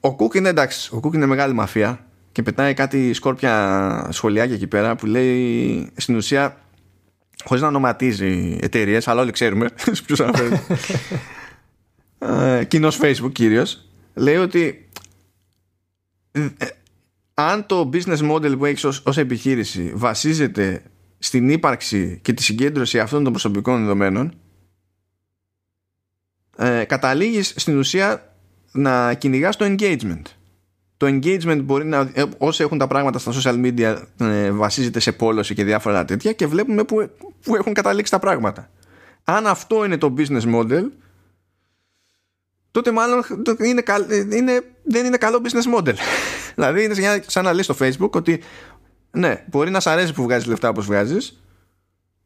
ο 0.00 0.14
Κουκ 0.14 0.34
είναι 0.34 0.48
εντάξει, 0.48 0.90
ο 0.94 1.00
Κουκ 1.00 1.14
είναι 1.14 1.26
μεγάλη 1.26 1.54
μαφία 1.54 2.06
και 2.32 2.42
πετάει 2.42 2.74
κάτι 2.74 3.12
σκόρπια 3.12 4.08
σχολιάκια 4.12 4.54
εκεί 4.54 4.66
πέρα 4.66 4.96
που 4.96 5.06
λέει 5.06 5.92
στην 5.96 6.16
ουσία 6.16 6.60
χωρίς 7.44 7.62
να 7.62 7.68
ονοματίζει 7.68 8.58
εταιρείες, 8.62 9.08
αλλά 9.08 9.20
όλοι 9.20 9.30
ξέρουμε 9.30 9.68
ποιους 10.06 10.20
αναφέρει. 10.20 10.60
ε, 12.18 12.64
κοινός 12.64 12.98
Facebook 13.02 13.32
κυρίως 13.32 13.88
λέει 14.14 14.36
ότι 14.36 14.88
ε, 16.32 16.48
αν 17.38 17.66
το 17.66 17.90
business 17.92 18.30
model 18.30 18.58
που 18.58 18.64
έχεις 18.64 18.84
ως, 18.84 19.02
ως 19.04 19.16
επιχείρηση 19.16 19.92
βασίζεται 19.94 20.82
στην 21.18 21.48
ύπαρξη 21.48 22.18
και 22.22 22.32
τη 22.32 22.42
συγκέντρωση 22.42 22.98
αυτών 23.00 23.22
των 23.22 23.32
προσωπικών 23.32 23.80
δεδομένων 23.80 24.34
ε, 26.56 26.84
καταλήγεις 26.84 27.54
στην 27.56 27.78
ουσία 27.78 28.34
να 28.72 29.14
κυνηγάς 29.14 29.56
το 29.56 29.64
engagement. 29.64 30.22
Το 30.96 31.06
engagement 31.06 31.60
μπορεί 31.64 31.84
να, 31.84 32.10
ε, 32.12 32.24
όσοι 32.38 32.62
έχουν 32.62 32.78
τα 32.78 32.86
πράγματα 32.86 33.18
στα 33.18 33.32
social 33.32 33.64
media 33.64 34.02
ε, 34.20 34.50
βασίζεται 34.50 35.00
σε 35.00 35.12
πόλωση 35.12 35.54
και 35.54 35.64
διάφορα 35.64 36.04
τέτοια 36.04 36.32
και 36.32 36.46
βλέπουμε 36.46 36.84
που, 36.84 37.10
που 37.42 37.56
έχουν 37.56 37.72
καταλήξει 37.72 38.12
τα 38.12 38.18
πράγματα. 38.18 38.70
Αν 39.24 39.46
αυτό 39.46 39.84
είναι 39.84 39.98
το 39.98 40.14
business 40.18 40.54
model 40.54 40.82
τότε 42.70 42.90
μάλλον 42.90 43.24
είναι, 43.58 43.82
είναι, 44.32 44.60
δεν 44.82 45.06
είναι 45.06 45.16
καλό 45.16 45.40
business 45.44 45.78
model. 45.78 45.94
δηλαδή 46.56 46.84
είναι 46.84 47.22
σαν 47.26 47.44
να 47.44 47.52
λέει 47.52 47.62
στο 47.62 47.74
facebook 47.78 48.10
ότι 48.10 48.42
ναι, 49.10 49.44
μπορεί 49.46 49.70
να 49.70 49.80
σ' 49.80 49.86
αρέσει 49.86 50.12
που 50.12 50.22
βγάζεις 50.22 50.46
λεφτά 50.48 50.68
όπως 50.68 50.86
βγάζεις 50.86 51.40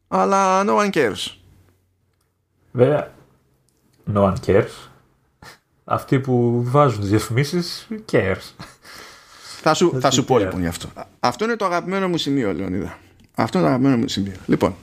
αλλά 0.07 0.63
no 0.65 0.77
one 0.77 0.89
cares. 0.89 1.35
Βέβαια, 2.71 3.11
no 4.13 4.23
one 4.23 4.35
cares. 4.45 4.89
Αυτοί 5.83 6.19
που 6.19 6.63
βάζουν 6.63 6.99
τις 6.99 7.09
διαφημίσεις 7.09 7.87
cares. 8.11 8.53
Θα 9.61 9.73
σου, 9.73 9.97
θα 9.99 10.11
σου 10.11 10.25
πω 10.25 10.39
λοιπόν 10.39 10.61
γι' 10.61 10.67
αυτό. 10.67 10.89
Αυτό 11.19 11.45
είναι 11.45 11.55
το 11.55 11.65
αγαπημένο 11.65 12.07
μου 12.07 12.17
σημείο, 12.17 12.53
Λεωνίδα. 12.53 12.97
Αυτό 13.35 13.57
είναι 13.57 13.67
το 13.67 13.73
αγαπημένο 13.73 14.01
μου 14.01 14.07
σημείο. 14.07 14.35
Λοιπόν, 14.45 14.75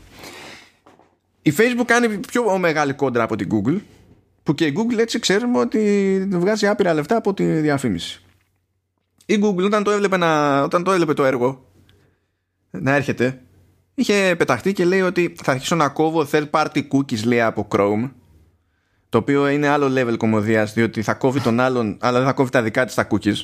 η 1.43 1.55
Facebook 1.57 1.85
κάνει 1.87 2.19
πιο 2.19 2.59
μεγάλη 2.59 2.93
κόντρα 2.93 3.23
από 3.23 3.37
την 3.37 3.49
Google 3.53 3.81
που 4.43 4.55
και 4.55 4.67
η 4.67 4.75
Google 4.77 4.99
έτσι 4.99 5.19
ξέρουμε 5.19 5.59
ότι 5.59 6.29
βγάζει 6.31 6.67
άπειρα 6.67 6.95
λεφτά 6.95 7.17
από 7.17 7.35
τη 7.35 7.45
διαφήμιση. 7.45 8.23
Η 9.31 9.41
Google 9.43 9.65
όταν 9.65 9.83
το 9.83 9.91
έβλεπε, 9.91 10.17
να, 10.17 10.63
όταν 10.63 10.83
το, 10.83 10.91
έβλεπε 10.91 11.15
το 11.15 11.25
έργο 11.25 11.67
να 12.71 12.95
έρχεται 12.95 13.43
είχε 13.95 14.35
πεταχτεί 14.39 14.73
και 14.73 14.85
λέει 14.85 15.01
ότι 15.01 15.35
θα 15.43 15.53
αρχίσω 15.53 15.77
να 15.77 15.89
κόβω 15.89 16.29
third 16.33 16.51
party 16.51 16.83
cookies 16.93 17.25
λέει 17.25 17.41
από 17.41 17.69
Chrome 17.71 18.11
το 19.09 19.19
οποίο 19.19 19.49
είναι 19.49 19.69
άλλο 19.69 19.93
level 19.97 20.17
κομμωδίας 20.17 20.73
διότι 20.73 21.03
θα 21.03 21.15
κόβει 21.15 21.41
τον 21.41 21.61
άλλον 21.61 21.97
αλλά 22.01 22.19
δεν 22.19 22.27
θα 22.27 22.33
κόβει 22.33 22.51
τα 22.51 22.63
δικά 22.63 22.85
της 22.85 22.95
τα 22.95 23.07
cookies. 23.11 23.37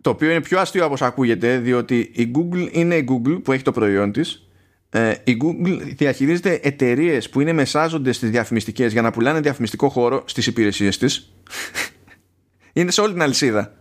Το 0.00 0.10
οποίο 0.10 0.30
είναι 0.30 0.40
πιο 0.40 0.60
αστείο 0.60 0.84
όπως 0.84 1.02
ακούγεται 1.02 1.58
διότι 1.58 1.98
η 1.98 2.30
Google 2.34 2.68
είναι 2.72 2.94
η 2.94 3.08
Google 3.10 3.42
που 3.42 3.52
έχει 3.52 3.62
το 3.62 3.72
προϊόν 3.72 4.12
της. 4.12 4.48
Ε, 4.90 5.14
η 5.24 5.36
Google 5.42 5.80
διαχειρίζεται 5.96 6.60
εταιρείες 6.62 7.28
που 7.28 7.40
είναι 7.40 7.52
μεσάζονται 7.52 8.12
στις 8.12 8.30
διαφημιστικές 8.30 8.92
για 8.92 9.02
να 9.02 9.10
πουλάνε 9.10 9.40
διαφημιστικό 9.40 9.88
χώρο 9.88 10.22
στις 10.26 10.46
υπηρεσίες 10.46 10.98
της 10.98 11.32
είναι 12.80 12.90
σε 12.90 13.00
όλη 13.00 13.12
την 13.12 13.22
αλυσίδα. 13.22 13.72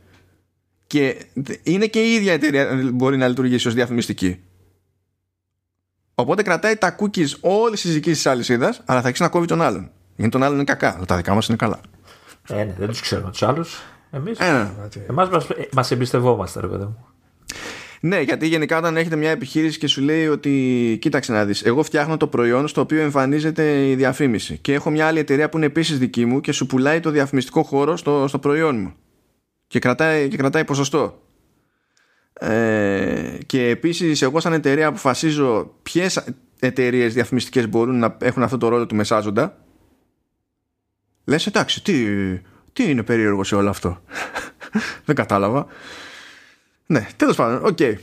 Και 0.87 1.25
είναι 1.63 1.85
και 1.85 2.01
η 2.01 2.13
ίδια 2.13 2.33
εταιρεία 2.33 2.91
μπορεί 2.93 3.17
να 3.17 3.27
λειτουργήσει 3.27 3.67
ως 3.67 3.73
διαφημιστική. 3.73 4.39
Οπότε 6.15 6.43
κρατάει 6.43 6.75
τα 6.75 6.95
cookies 6.99 7.29
όλης 7.41 7.81
της 7.81 7.93
δικής 7.93 8.15
της 8.15 8.25
αλυσίδας, 8.25 8.81
αλλά 8.85 8.99
θα 8.99 9.05
αρχίσει 9.05 9.23
να 9.23 9.29
κόβει 9.29 9.47
τον 9.47 9.61
άλλον. 9.61 9.91
Γιατί 10.15 10.31
τον 10.31 10.43
άλλον 10.43 10.55
είναι 10.55 10.63
κακά 10.63 11.01
τα 11.07 11.15
δικά 11.15 11.33
μας 11.33 11.47
είναι 11.47 11.57
καλά. 11.57 11.79
Ε, 12.49 12.63
ναι, 12.63 12.75
δεν 12.77 12.87
τους 12.87 13.01
ξέρουμε 13.01 13.31
τους 13.31 13.43
άλλους. 13.43 13.81
Εμείς. 14.11 14.39
Ε, 14.39 14.51
ναι. 14.51 15.03
εμάς 15.09 15.29
μας, 15.29 15.47
μας 15.71 15.91
εμπιστευόμαστε 15.91 16.59
ρε 16.59 16.67
παιδί 16.67 16.83
μου 16.83 17.14
Ναι, 18.05 18.21
γιατί 18.21 18.47
γενικά 18.47 18.77
όταν 18.77 18.97
έχετε 18.97 19.15
μια 19.15 19.29
επιχείρηση 19.29 19.77
και 19.77 19.87
σου 19.87 20.01
λέει 20.01 20.27
ότι 20.27 20.97
κοίταξε 21.01 21.31
να 21.31 21.45
δεις, 21.45 21.63
εγώ 21.63 21.83
φτιάχνω 21.83 22.17
το 22.17 22.27
προϊόν 22.27 22.67
στο 22.67 22.81
οποίο 22.81 23.01
εμφανίζεται 23.01 23.89
η 23.89 23.95
διαφήμιση 23.95 24.57
και 24.57 24.73
έχω 24.73 24.89
μια 24.89 25.07
άλλη 25.07 25.19
εταιρεία 25.19 25.49
που 25.49 25.57
είναι 25.57 25.65
επίσης 25.65 25.99
δική 25.99 26.25
μου 26.25 26.41
και 26.41 26.51
σου 26.51 26.65
πουλάει 26.65 26.99
το 26.99 27.09
διαφημιστικό 27.09 27.63
χώρο 27.63 27.97
στο, 27.97 28.27
στο 28.27 28.39
προϊόν 28.39 28.79
μου 28.79 28.93
και 29.67 29.79
κρατάει, 29.79 30.27
και 30.27 30.37
κρατάει 30.37 30.65
ποσοστό. 30.65 31.21
Ε, 32.33 33.37
και 33.45 33.67
επίσης 33.67 34.21
εγώ 34.21 34.39
σαν 34.39 34.53
εταιρεία 34.53 34.87
αποφασίζω 34.87 35.75
ποιες 35.83 36.23
εταιρείες 36.59 37.13
διαφημιστικές 37.13 37.69
μπορούν 37.69 37.99
να 37.99 38.17
έχουν 38.21 38.43
αυτό 38.43 38.57
το 38.57 38.67
ρόλο 38.67 38.85
του 38.85 38.95
μεσάζοντα 38.95 39.57
λες 41.25 41.47
εντάξει 41.47 41.83
τι, 41.83 42.05
τι 42.73 42.89
είναι 42.89 43.03
περίεργο 43.03 43.43
σε 43.43 43.55
όλο 43.55 43.69
αυτό; 43.69 44.01
Δεν 45.05 45.15
κατάλαβα 45.15 45.67
ναι, 46.85 47.07
τέλος 47.15 47.35
πάντων, 47.35 47.65
OK. 47.65 47.77
Okay. 47.79 47.95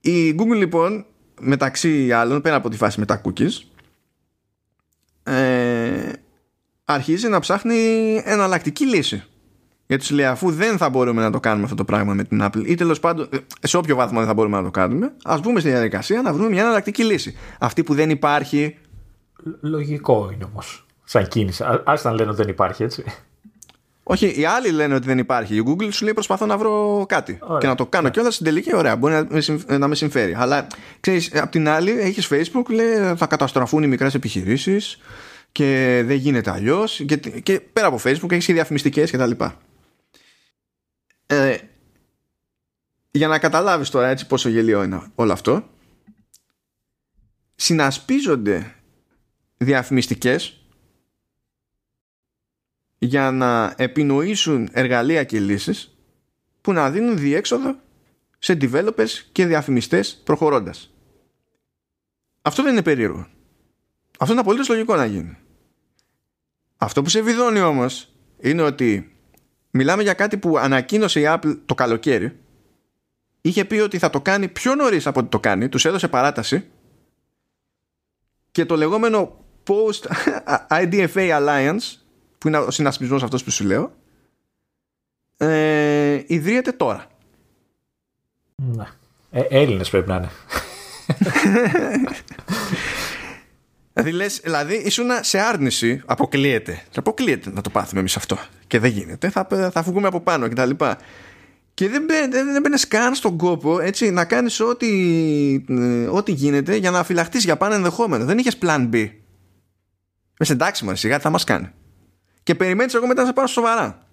Η 0.00 0.34
Google 0.38 0.56
λοιπόν, 0.56 1.06
μεταξύ 1.40 2.12
άλλων, 2.12 2.40
πέρα 2.40 2.56
από 2.56 2.68
τη 2.68 2.76
φάση 2.76 3.00
με 3.00 3.06
τα 3.06 3.20
cookies, 3.24 3.62
ε, 5.22 6.12
αρχίζει 6.84 7.28
να 7.28 7.40
ψάχνει 7.40 7.74
εναλλακτική 8.24 8.86
λύση. 8.86 9.24
Γιατί 9.86 10.04
σου 10.04 10.14
λέει, 10.14 10.26
αφού 10.26 10.50
δεν 10.50 10.76
θα 10.78 10.90
μπορούμε 10.90 11.22
να 11.22 11.30
το 11.30 11.40
κάνουμε 11.40 11.64
αυτό 11.64 11.76
το 11.76 11.84
πράγμα 11.84 12.14
με 12.14 12.24
την 12.24 12.40
Apple, 12.42 12.66
ή 12.66 12.74
τέλος 12.74 13.00
πάντων, 13.00 13.28
ε, 13.32 13.38
σε 13.66 13.76
όποιο 13.76 13.96
βαθμό 13.96 14.18
δεν 14.18 14.28
θα 14.28 14.34
μπορούμε 14.34 14.56
να 14.56 14.62
το 14.62 14.70
κάνουμε, 14.70 15.12
ας 15.24 15.40
μπούμε 15.40 15.60
στη 15.60 15.68
διαδικασία 15.68 16.22
να 16.22 16.32
βρούμε 16.32 16.48
μια 16.48 16.62
εναλλακτική 16.62 17.04
λύση. 17.04 17.36
Αυτή 17.58 17.82
που 17.82 17.94
δεν 17.94 18.10
υπάρχει. 18.10 18.78
Λογικό 19.60 20.30
είναι 20.34 20.44
όμως. 20.44 20.86
Σαν 21.04 21.28
κίνηση. 21.28 21.62
Α 21.64 21.98
να 22.02 22.12
λένε 22.12 22.30
ότι 22.30 22.38
δεν 22.42 22.48
υπάρχει, 22.48 22.82
έτσι. 22.82 23.04
Όχι, 24.02 24.40
οι 24.40 24.44
άλλοι 24.44 24.70
λένε 24.70 24.94
ότι 24.94 25.06
δεν 25.06 25.18
υπάρχει. 25.18 25.56
Η 25.56 25.64
Google 25.66 25.92
σου 25.92 26.04
λέει 26.04 26.12
προσπαθώ 26.12 26.46
να 26.46 26.56
βρω 26.58 27.04
κάτι. 27.08 27.38
Και 27.58 27.66
να 27.66 27.74
το 27.74 27.86
κάνω 27.86 28.08
και 28.08 28.20
όλα 28.20 28.30
στην 28.30 28.44
τελική, 28.44 28.76
ωραία, 28.76 28.96
μπορεί 28.96 29.26
να 29.66 29.88
με 29.88 29.94
συμφέρει. 29.94 30.34
Αλλά 30.34 30.66
ξέρεις, 31.00 31.34
απ' 31.34 31.50
την 31.50 31.68
άλλη 31.68 31.90
έχεις 31.90 32.28
Facebook, 32.32 32.68
λέει 32.68 33.14
θα 33.16 33.26
καταστραφούν 33.26 33.82
οι 33.82 33.86
μικρές 33.86 34.14
επιχειρήσεις 34.14 34.98
και 35.52 36.02
δεν 36.04 36.16
γίνεται 36.16 36.50
αλλιώς. 36.50 37.02
Και, 37.06 37.16
και 37.16 37.60
πέρα 37.60 37.86
από 37.86 38.00
Facebook 38.04 38.32
έχεις 38.32 38.46
και 38.46 38.52
διαφημιστικές 38.52 39.10
κτλ. 39.10 39.30
Ε, 41.26 41.56
για 43.10 43.28
να 43.28 43.38
καταλάβεις 43.38 43.90
τώρα 43.90 44.08
έτσι 44.08 44.26
πόσο 44.26 44.48
γελίο 44.48 44.82
είναι 44.82 45.02
όλο 45.14 45.32
αυτό 45.32 45.64
συνασπίζονται 47.62 48.74
διαφημιστικές 49.56 50.61
για 53.04 53.30
να 53.30 53.74
επινοήσουν 53.76 54.68
εργαλεία 54.72 55.24
και 55.24 55.40
λύσεις 55.40 55.96
που 56.60 56.72
να 56.72 56.90
δίνουν 56.90 57.18
διέξοδο 57.18 57.76
σε 58.38 58.58
developers 58.60 59.08
και 59.32 59.46
διαφημιστές 59.46 60.20
προχωρώντας. 60.24 60.94
Αυτό 62.42 62.62
δεν 62.62 62.72
είναι 62.72 62.82
περίεργο. 62.82 63.26
Αυτό 64.18 64.32
είναι 64.32 64.40
απολύτως 64.40 64.68
λογικό 64.68 64.96
να 64.96 65.04
γίνει. 65.04 65.36
Αυτό 66.76 67.02
που 67.02 67.08
σε 67.08 67.22
βιδώνει 67.22 67.60
όμως 67.60 68.12
είναι 68.40 68.62
ότι 68.62 69.16
μιλάμε 69.70 70.02
για 70.02 70.14
κάτι 70.14 70.36
που 70.38 70.58
ανακοίνωσε 70.58 71.20
η 71.20 71.24
Apple 71.26 71.58
το 71.66 71.74
καλοκαίρι 71.74 72.38
είχε 73.40 73.64
πει 73.64 73.78
ότι 73.78 73.98
θα 73.98 74.10
το 74.10 74.20
κάνει 74.20 74.48
πιο 74.48 74.74
νωρίς 74.74 75.06
από 75.06 75.20
ότι 75.20 75.28
το 75.28 75.40
κάνει 75.40 75.68
τους 75.68 75.84
έδωσε 75.84 76.08
παράταση 76.08 76.70
και 78.50 78.64
το 78.64 78.76
λεγόμενο 78.76 79.44
Post 79.66 80.10
IDFA 80.68 81.40
Alliance 81.40 82.01
που 82.42 82.48
είναι 82.48 82.58
ο 82.58 82.70
συνασπισμός 82.70 83.22
αυτός 83.22 83.44
που 83.44 83.50
σου 83.50 83.64
λέω, 83.64 83.92
ε, 85.36 86.22
ιδρύεται 86.26 86.72
τώρα. 86.72 87.06
Ναι. 88.54 88.84
Ε, 89.30 89.40
Έλληνες 89.40 89.90
πρέπει 89.90 90.08
να 90.08 90.16
είναι. 90.16 90.30
δηλαδή, 93.92 94.12
λες, 94.12 94.40
δηλαδή 94.42 94.74
ήσουν 94.74 95.06
σε 95.20 95.38
άρνηση, 95.38 96.02
αποκλείεται. 96.06 96.82
Αποκλείεται 96.96 97.50
να 97.50 97.60
το 97.60 97.70
πάθουμε 97.70 98.00
εμείς 98.00 98.16
αυτό. 98.16 98.38
Και 98.66 98.78
δεν 98.78 98.90
γίνεται. 98.90 99.30
Θα, 99.30 99.46
θα 99.72 99.82
φυγούμε 99.82 100.06
από 100.06 100.20
πάνω 100.20 100.48
κτλ. 100.48 100.70
Και, 100.70 100.96
και 101.74 101.88
δεν, 101.88 102.06
δεν, 102.06 102.30
δεν 102.30 102.62
μπαίνεις 102.62 102.88
καν 102.88 103.14
στον 103.14 103.36
κόπο 103.36 103.80
έτσι, 103.80 104.10
να 104.10 104.24
κάνεις 104.24 104.60
ό,τι, 104.60 104.88
ε, 105.68 106.06
ό,τι 106.06 106.32
γίνεται 106.32 106.76
για 106.76 106.90
να 106.90 107.04
φυλαχτείς 107.04 107.44
για 107.44 107.56
πάνω 107.56 107.74
ενδεχόμενο. 107.74 108.24
Δεν 108.24 108.38
είχες 108.38 108.58
plan 108.62 108.88
B. 108.92 109.10
Με 110.38 110.46
εντάξει, 110.50 110.84
μα 110.84 110.94
σιγά 110.94 111.16
τι 111.16 111.22
θα 111.22 111.30
μας 111.30 111.44
κάνει 111.44 111.72
και 112.42 112.54
περιμένεις 112.54 112.94
εγώ 112.94 113.06
μετά 113.06 113.20
να 113.20 113.26
σε 113.26 113.32
πάρω 113.32 113.46
σοβαρά. 113.46 114.06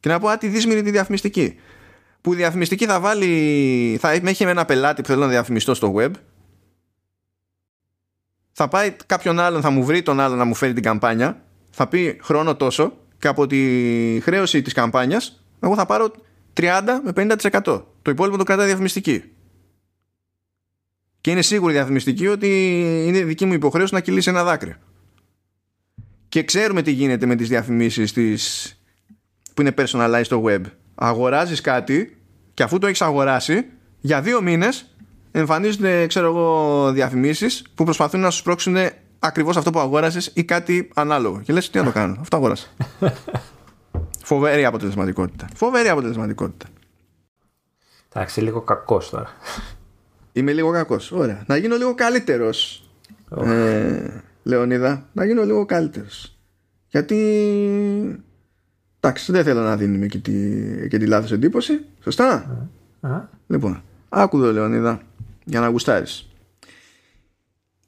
Και 0.00 0.08
να 0.08 0.18
πω, 0.18 0.28
Α, 0.28 0.38
τη 0.38 0.48
δύσμηρη 0.48 0.82
τη 0.82 0.90
διαφημιστική. 0.90 1.56
Που 2.20 2.32
η 2.32 2.36
διαφημιστική 2.36 2.86
θα 2.86 3.00
βάλει. 3.00 3.98
Θα 4.00 4.10
έχει 4.10 4.44
ένα 4.44 4.64
πελάτη 4.64 5.02
που 5.02 5.08
θέλω 5.08 5.20
να 5.20 5.28
διαφημιστώ 5.28 5.74
στο 5.74 5.94
web. 5.96 6.10
Θα 8.52 8.68
πάει 8.68 8.96
κάποιον 9.06 9.40
άλλον, 9.40 9.60
θα 9.60 9.70
μου 9.70 9.84
βρει 9.84 10.02
τον 10.02 10.20
άλλον 10.20 10.38
να 10.38 10.44
μου 10.44 10.54
φέρει 10.54 10.72
την 10.72 10.82
καμπάνια. 10.82 11.42
Θα 11.70 11.88
πει 11.88 12.20
χρόνο 12.22 12.56
τόσο. 12.56 12.92
Και 13.18 13.28
από 13.28 13.46
τη 13.46 13.58
χρέωση 14.22 14.62
της 14.62 14.72
καμπάνιας, 14.72 15.44
εγώ 15.60 15.74
θα 15.74 15.86
πάρω 15.86 16.10
30 16.54 17.00
με 17.04 17.12
50%. 17.14 17.60
Το 18.02 18.10
υπόλοιπο 18.10 18.36
το 18.36 18.44
κρατάει 18.44 18.66
διαφημιστική. 18.66 19.24
Και 21.20 21.30
είναι 21.30 21.42
σίγουρη 21.42 21.72
διαφημιστική 21.72 22.26
ότι 22.26 22.48
είναι 23.06 23.22
δική 23.22 23.44
μου 23.44 23.52
υποχρέωση 23.52 23.94
να 23.94 24.00
κυλήσει 24.00 24.30
ένα 24.30 24.44
δάκρυ 24.44 24.76
και 26.38 26.44
ξέρουμε 26.44 26.82
τι 26.82 26.90
γίνεται 26.90 27.26
με 27.26 27.34
τις 27.34 27.48
διαφημίσεις 27.48 28.12
της, 28.12 28.74
που 29.54 29.60
είναι 29.60 29.74
personalized 29.78 30.20
στο 30.22 30.42
web. 30.46 30.60
Αγοράζεις 30.94 31.60
κάτι 31.60 32.18
και 32.54 32.62
αφού 32.62 32.78
το 32.78 32.86
έχεις 32.86 33.02
αγοράσει 33.02 33.66
για 34.00 34.20
δύο 34.20 34.42
μήνες 34.42 34.94
εμφανίζονται 35.30 36.06
ξέρω 36.06 36.26
εγώ 36.26 36.92
διαφημίσεις 36.92 37.64
που 37.74 37.84
προσπαθούν 37.84 38.20
να 38.20 38.30
σου 38.30 38.38
σπρώξουν 38.38 38.76
ακριβώς 39.18 39.56
αυτό 39.56 39.70
που 39.70 39.78
αγόρασες 39.78 40.30
ή 40.34 40.44
κάτι 40.44 40.90
ανάλογο 40.94 41.40
και 41.40 41.52
λες 41.52 41.70
τι 41.70 41.78
να 41.78 41.84
το 41.84 41.90
κάνω 41.90 42.16
αυτό 42.20 42.36
αγόρασα 42.36 42.66
φοβερή 44.24 44.64
αποτελεσματικότητα 44.64 45.48
φοβερή 45.54 45.88
αποτελεσματικότητα 45.88 46.66
Εντάξει, 48.12 48.40
λίγο 48.40 48.60
κακός 48.60 49.10
τώρα. 49.10 49.28
Είμαι 50.32 50.52
λίγο 50.52 50.70
κακός. 50.70 51.12
Ωραία. 51.12 51.44
Να 51.46 51.56
γίνω 51.56 51.76
λίγο 51.76 51.94
καλύτερος. 51.94 52.88
Ε, 53.44 54.22
Λεωνίδα, 54.42 55.08
να 55.12 55.24
γίνω 55.24 55.44
λίγο 55.44 55.64
καλύτερος. 55.66 56.38
Γιατί. 56.88 57.16
Εντάξει, 59.00 59.32
δεν 59.32 59.44
θέλω 59.44 59.60
να 59.60 59.76
δίνουμε 59.76 60.06
και 60.06 60.18
τη, 60.18 60.62
και 60.88 60.98
τη 60.98 61.06
λάθος 61.06 61.32
εντύπωση. 61.32 61.84
Σωστά; 62.02 62.68
Λοιπόν, 63.46 63.82
άκου 64.08 64.36
εδώ, 64.36 64.52
Λεωνίδα, 64.52 65.00
για 65.44 65.60
να 65.60 65.68
γουστάρεις. 65.68 66.28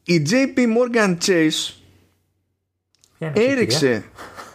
Η 0.04 0.22
JP 0.30 0.58
Morgan 0.58 1.16
Chase 1.18 1.74
έριξε. 3.18 4.04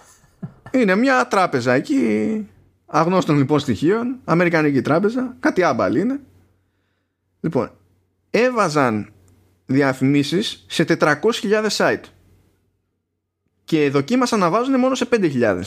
Είναι 0.72 0.96
μια 0.96 1.28
τράπεζα 1.28 1.74
εκεί, 1.74 2.48
αγνώστων 2.86 3.38
λοιπόν 3.38 3.60
στοιχείων, 3.60 4.20
Αμερικανική 4.24 4.82
τράπεζα, 4.82 5.36
κάτι 5.40 5.64
άμπαλ 5.64 5.96
είναι. 5.96 6.20
Λοιπόν, 7.40 7.72
έβαζαν 8.30 9.10
διαφημίσεις 9.66 10.66
σε 10.68 10.86
400.000 10.88 11.68
site. 11.70 12.04
Και 13.64 13.90
δοκίμασαν 13.90 14.40
να 14.40 14.50
βάζουν 14.50 14.80
μόνο 14.80 14.96
σε 14.96 15.08
5.000 15.12 15.62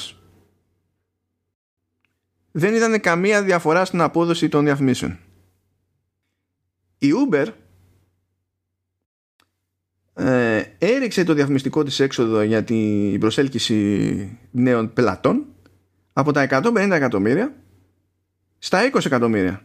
δεν 2.58 2.74
είδαν 2.74 3.00
καμία 3.00 3.42
διαφορά 3.42 3.84
στην 3.84 4.00
απόδοση 4.00 4.48
των 4.48 4.64
διαφημίσεων. 4.64 5.18
Η 6.98 7.08
Uber 7.30 7.46
ε, 10.14 10.62
έριξε 10.78 11.24
το 11.24 11.34
διαφημιστικό 11.34 11.82
της 11.82 12.00
έξοδο 12.00 12.42
για 12.42 12.64
την 12.64 13.20
προσέλκυση 13.20 14.38
νέων 14.50 14.92
πελατών 14.92 15.46
από 16.12 16.32
τα 16.32 16.46
150 16.50 16.90
εκατομμύρια 16.92 17.54
στα 18.58 18.90
20 18.92 19.04
εκατομμύρια 19.04 19.62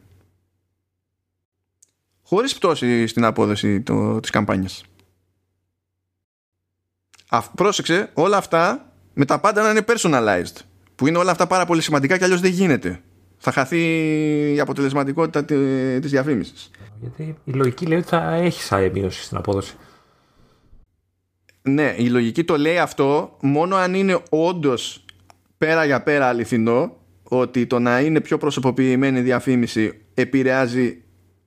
χωρίς 2.34 2.56
πτώση 2.56 3.08
στην 3.08 3.24
απόδοση 3.24 3.82
το, 3.82 4.20
της 4.20 4.30
καμπάνιας. 4.30 4.84
Α, 7.30 7.42
πρόσεξε, 7.42 8.10
όλα 8.14 8.38
αυτά 8.38 8.92
με 9.14 9.26
τα 9.26 9.40
πάντα 9.40 9.62
να 9.62 9.70
είναι 9.70 9.86
personalized. 9.88 10.56
Που 10.96 11.08
είναι 11.08 11.18
όλα 11.18 11.32
αυτά 11.32 11.48
πάρα 11.48 11.66
πολύ 11.66 11.82
σημαντικά 11.82 12.18
και 12.18 12.24
αλλιώς 12.24 12.42
δεν 12.42 12.52
γίνεται. 12.52 13.02
Θα 13.38 13.52
χαθεί 13.52 13.80
η 14.54 14.60
αποτελεσματικότητα 14.60 15.46
της 16.00 16.12
διαφήμισης. 16.12 16.72
Γιατί 17.02 17.38
η 17.44 17.52
λογική 17.52 17.86
λέει 17.86 17.98
ότι 17.98 18.08
θα 18.08 18.34
έχεις 18.34 18.72
μείωση 18.94 19.24
στην 19.24 19.38
απόδοση. 19.38 19.76
Ναι, 21.62 21.96
η 21.98 22.10
λογική 22.10 22.44
το 22.44 22.58
λέει 22.58 22.78
αυτό 22.78 23.38
μόνο 23.42 23.76
αν 23.76 23.94
είναι 23.94 24.20
όντως 24.30 25.06
πέρα 25.58 25.86
για 25.86 26.04
πέρα 26.04 26.28
αληθινό 26.28 26.96
ότι 27.24 27.68
το 27.68 27.80
να 27.80 28.00
είναι 28.00 28.22
πιο 28.22 28.38
προσωποποιημένη 28.38 29.22
διαφήμιση 29.22 30.02
επηρεάζει 30.14 31.03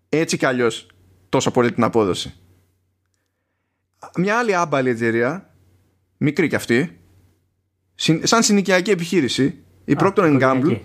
έτσι 0.08 0.36
κι 0.36 0.46
αλλιώς 0.46 0.86
τόσο 1.28 1.50
πολύ 1.50 1.72
την 1.72 1.84
απόδοση. 1.84 2.34
Μια 4.16 4.38
άλλη 4.38 4.54
άμπαλη 4.54 4.90
εταιρεία, 4.90 5.54
μικρή 6.16 6.48
κι 6.48 6.54
αυτή, 6.54 7.00
σαν 8.22 8.42
συνοικιακή 8.42 8.90
επιχείρηση, 8.90 9.64
η 9.84 9.96
Procter 9.98 10.40
Gamble, 10.40 10.80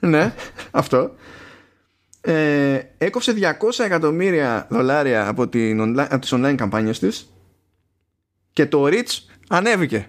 ναι, 0.00 0.34
αυτό, 0.70 1.14
ε, 2.20 2.80
έκοψε 2.98 3.34
200 3.36 3.84
εκατομμύρια 3.84 4.66
δολάρια 4.70 5.28
από, 5.28 5.48
την 5.48 5.80
online, 5.80 6.06
από 6.10 6.18
τις 6.18 6.32
online 6.34 6.54
καμπάνιες 6.56 6.98
της 6.98 7.32
και 8.52 8.66
το 8.66 8.84
reach 8.86 9.18
ανέβηκε. 9.48 10.08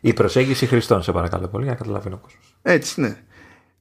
Η 0.00 0.12
προσέγγιση 0.12 0.66
χρηστών, 0.66 1.02
σε 1.02 1.12
παρακαλώ 1.12 1.48
πολύ, 1.48 1.66
να 1.66 1.74
καταλαβαίνει 1.74 2.14
ο 2.14 2.18
κόσμος. 2.18 2.56
Έτσι, 2.62 3.00
ναι. 3.00 3.16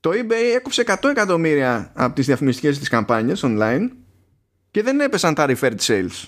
Το 0.03 0.09
eBay 0.09 0.55
έκοψε 0.55 0.83
100 0.87 0.95
εκατομμύρια 1.09 1.91
από 1.93 2.15
τις 2.15 2.25
διαφημιστικές 2.25 2.79
της 2.79 2.89
καμπάνιες 2.89 3.43
online 3.45 3.89
και 4.71 4.83
δεν 4.83 4.99
έπεσαν 4.99 5.33
τα 5.33 5.45
referred 5.49 5.77
sales. 5.79 6.27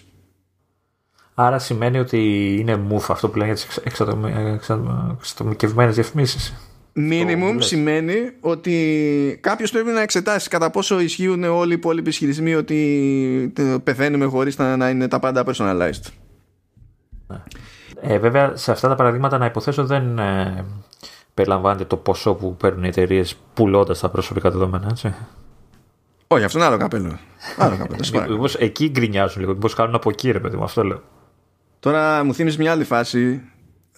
Άρα 1.34 1.60
σημαίνει 1.60 2.00
ότι 2.00 2.20
είναι 2.60 2.88
move 2.90 3.06
αυτό 3.08 3.30
που 3.30 3.38
λένε 3.38 3.54
για 3.54 3.66
τις 3.66 3.78
εξατομικευμένες 5.20 5.96
διαφημίσεις. 5.96 6.54
Minimum 6.96 7.56
σημαίνει 7.58 8.32
ότι 8.40 9.40
κάποιος 9.42 9.72
πρέπει 9.72 9.90
να 9.90 10.02
εξετάσει 10.02 10.50
κατά 10.50 10.70
πόσο 10.70 11.00
ισχύουν 11.00 11.44
όλοι 11.44 11.72
οι 11.72 11.76
υπόλοιποι 11.76 12.10
ισχυρισμοί 12.10 12.56
ότι 12.56 13.54
πεθαίνουμε 13.84 14.26
χωρίς 14.26 14.58
να 14.58 14.90
είναι 14.90 15.08
τα 15.08 15.20
πάντα 15.20 15.44
personalized. 15.46 16.12
Ναι. 17.28 17.44
Ε, 18.02 18.20
βέβαια, 18.20 18.56
σε 18.56 18.72
αυτά 18.72 18.88
τα 18.88 18.96
παραδείγματα 18.96 19.38
να 19.38 19.46
υποθέσω 19.46 19.86
δεν 19.86 20.20
ε, 20.20 20.66
περιλαμβάνεται 21.36 21.86
το 21.86 21.98
ποσό 21.98 22.34
που 22.34 22.56
παίρνουν 22.56 22.84
οι 22.84 22.88
εταιρείες 22.88 23.36
πουλώντας 23.54 24.00
τα 24.00 24.10
προσωπικά 24.10 24.52
δεδομένα, 24.52 24.88
έτσι. 24.90 25.14
Όχι, 26.28 26.44
αυτό 26.44 26.58
είναι 26.58 26.68
άλλο 26.68 26.78
καπέλο. 26.78 27.20
Άλλο 27.58 27.78
καπέλο. 27.78 28.30
Μήπως 28.34 28.56
εκεί 28.56 28.90
γκρινιάζουν 28.90 29.42
λίγο, 29.42 29.54
μήπως 29.54 29.74
κάνουν 29.74 29.96
από 29.96 30.10
εκεί, 30.10 30.32
ρε 30.32 30.40
παιδί 30.40 30.58
μου, 30.58 30.64
αυτό 30.64 30.84
λέω. 30.84 31.02
Τώρα 31.80 32.24
μου 32.24 32.34
θύμισε 32.34 32.62
μια 32.62 32.72
άλλη 32.72 32.84
φάση. 32.84 33.42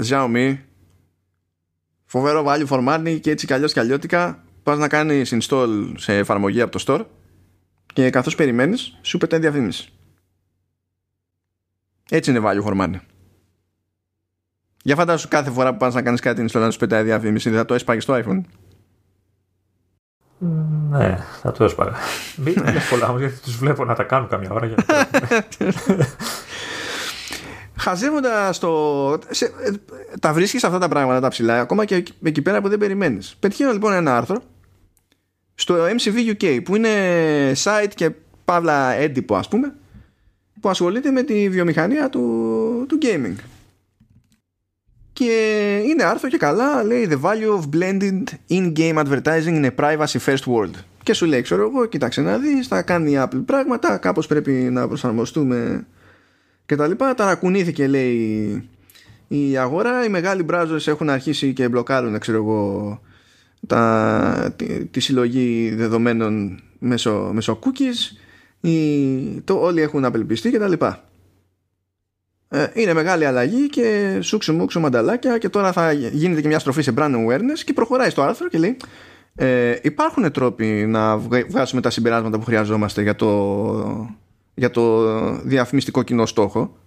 Xiaomi. 0.03 0.57
Φοβερό 2.05 2.45
value 2.47 2.67
for 2.67 2.87
money 2.87 3.19
και 3.21 3.31
έτσι 3.31 3.45
κι 3.45 3.53
αλλιώς 3.53 3.73
κι 3.73 3.79
αλλιώτικα. 3.79 4.43
Πας 4.63 4.77
να 4.77 4.87
κάνεις 4.87 5.35
install 5.39 5.91
σε 5.97 6.17
εφαρμογή 6.17 6.61
από 6.61 6.71
το 6.71 6.83
store 6.87 7.05
και 7.93 8.09
καθώς 8.09 8.35
περιμένεις, 8.35 8.97
σου 9.01 9.17
πετάει 9.17 9.39
διαφήμιση. 9.39 9.89
Έτσι 12.09 12.29
είναι 12.31 12.41
value 12.43 12.63
for 12.63 12.81
money. 12.81 12.99
Για 14.83 14.95
φαντάσου 14.95 15.27
κάθε 15.27 15.51
φορά 15.51 15.71
που 15.71 15.77
πας 15.77 15.93
να 15.93 16.01
κάνεις 16.01 16.19
κάτι 16.19 16.45
install 16.49 16.59
να 16.59 16.71
σου 16.71 16.79
πετάει 16.79 17.03
διαφήμιση, 17.03 17.51
θα 17.51 17.65
το 17.65 17.73
έσπαγες 17.73 18.03
στο 18.03 18.13
iPhone. 18.13 18.41
Ναι, 20.89 21.19
θα 21.41 21.51
το 21.51 21.63
έσπαγα. 21.63 21.91
Μην 22.43 22.55
λες 22.63 22.87
πολλά 22.89 23.07
όμως 23.07 23.19
γιατί 23.19 23.39
τους 23.39 23.57
βλέπω 23.57 23.85
να 23.85 23.95
τα 23.95 24.03
κάνουν 24.03 24.27
καμιά 24.27 24.49
ώρα. 24.51 24.65
Για 24.65 24.77
Χαζεύοντα 27.79 28.53
το. 28.59 29.19
Σε, 29.29 29.51
τα 30.19 30.33
βρίσκεις 30.33 30.63
αυτά 30.63 30.77
τα 30.77 30.87
πράγματα 30.87 31.19
τα 31.19 31.27
ψηλά, 31.27 31.59
ακόμα 31.59 31.85
και 31.85 32.03
εκεί 32.23 32.41
πέρα 32.41 32.61
που 32.61 32.69
δεν 32.69 32.79
περιμένεις. 32.79 33.35
Πετυχαίνω 33.39 33.71
λοιπόν 33.71 33.93
ένα 33.93 34.17
άρθρο 34.17 34.41
στο 35.55 35.75
MCV 35.75 36.35
UK 36.35 36.59
που 36.63 36.75
είναι 36.75 36.91
site 37.63 37.91
και 37.95 38.11
παύλα 38.45 38.91
έντυπο, 38.91 39.35
ας 39.35 39.47
πούμε, 39.47 39.73
που 40.61 40.69
ασχολείται 40.69 41.11
με 41.11 41.23
τη 41.23 41.49
βιομηχανία 41.49 42.09
του, 42.09 42.85
του 42.87 42.97
gaming. 43.01 43.35
Και 45.17 45.81
είναι 45.87 46.03
άρθρο 46.03 46.29
και 46.29 46.37
καλά, 46.37 46.83
λέει 46.83 47.07
The 47.11 47.21
value 47.21 47.59
of 47.59 47.63
blended 47.75 48.23
in-game 48.49 48.97
advertising 48.97 49.63
in 49.63 49.65
a 49.65 49.71
privacy 49.75 50.19
first 50.25 50.43
world. 50.45 50.73
Και 51.03 51.13
σου 51.13 51.25
λέει, 51.25 51.41
ξέρω 51.41 51.61
εγώ, 51.61 51.85
κοίταξε 51.85 52.21
να 52.21 52.37
δεις, 52.37 52.67
θα 52.67 52.81
κάνει 52.81 53.11
η 53.11 53.17
Apple 53.19 53.41
πράγματα, 53.45 53.97
κάπως 53.97 54.27
πρέπει 54.27 54.51
να 54.51 54.87
προσαρμοστούμε 54.87 55.87
και 56.65 56.75
τα 56.75 56.87
λοιπά. 56.87 57.13
Ταρακουνήθηκε, 57.13 57.87
λέει, 57.87 58.69
η 59.27 59.57
αγορά. 59.57 60.05
Οι 60.05 60.09
μεγάλοι 60.09 60.45
browsers 60.49 60.87
έχουν 60.87 61.09
αρχίσει 61.09 61.53
και 61.53 61.69
μπλοκάρουν, 61.69 62.19
ξέρω 62.19 62.37
εγώ, 62.37 63.01
τα, 63.67 64.53
τη, 64.55 64.85
τη 64.85 64.99
συλλογή 64.99 65.73
δεδομένων 65.75 66.59
μέσω, 66.79 67.29
μέσω 67.33 67.59
cookies. 67.63 68.17
Οι, 68.61 69.41
το, 69.43 69.53
όλοι 69.53 69.81
έχουν 69.81 70.05
απελπιστεί 70.05 70.49
και 70.51 70.59
τα 70.59 70.67
λοιπά. 70.67 71.06
Ε, 72.49 72.67
είναι 72.73 72.93
μεγάλη 72.93 73.25
αλλαγή 73.25 73.69
και 73.69 74.19
σούξου 74.21 74.53
μουξου 74.53 74.79
μανταλάκια 74.79 75.37
και 75.37 75.49
τώρα 75.49 75.71
θα 75.71 75.91
γίνεται 75.91 76.41
και 76.41 76.47
μια 76.47 76.59
στροφή 76.59 76.81
σε 76.81 76.93
brand 76.97 77.15
awareness 77.15 77.59
και 77.65 77.73
προχωράει 77.73 78.09
στο 78.09 78.21
άρθρο 78.21 78.47
και 78.47 78.57
λέει 78.57 78.77
ε, 79.35 79.75
υπάρχουν 79.81 80.31
τρόποι 80.31 80.65
να 80.87 81.17
βγάσουμε 81.17 81.81
τα 81.81 81.89
συμπεράσματα 81.89 82.39
που 82.39 82.45
χρειαζόμαστε 82.45 83.01
για 83.01 83.15
το, 83.15 84.09
για 84.53 84.69
το 84.69 85.11
διαφημιστικό 85.41 86.03
κοινό 86.03 86.25
στόχο. 86.25 86.77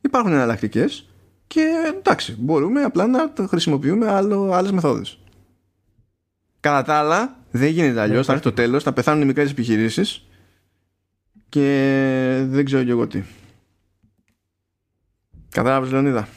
Υπάρχουν 0.00 0.32
εναλλακτικές 0.32 1.08
και 1.46 1.92
εντάξει 1.98 2.36
μπορούμε 2.38 2.82
απλά 2.82 3.06
να 3.06 3.32
χρησιμοποιούμε 3.48 4.10
άλλο, 4.10 4.50
άλλες 4.52 4.72
μεθόδες 4.72 5.18
κατά 6.66 6.82
τα 6.82 6.94
άλλα 6.94 7.36
δεν 7.50 7.68
γίνεται 7.68 8.00
αλλιώς, 8.00 8.26
θα 8.26 8.32
έρθει 8.32 8.44
το 8.44 8.52
τέλος 8.52 8.82
θα 8.82 8.92
πεθάνουν 8.92 9.22
οι 9.22 9.24
μικρές 9.24 9.50
επιχειρήσεις 9.50 10.26
και 11.48 12.44
δεν 12.46 12.64
ξέρω 12.64 12.84
και 12.84 12.90
εγώ 12.90 13.06
τι 13.06 13.22
Κατάλαβες, 15.56 15.90
Λεωνίδα; 15.90 16.28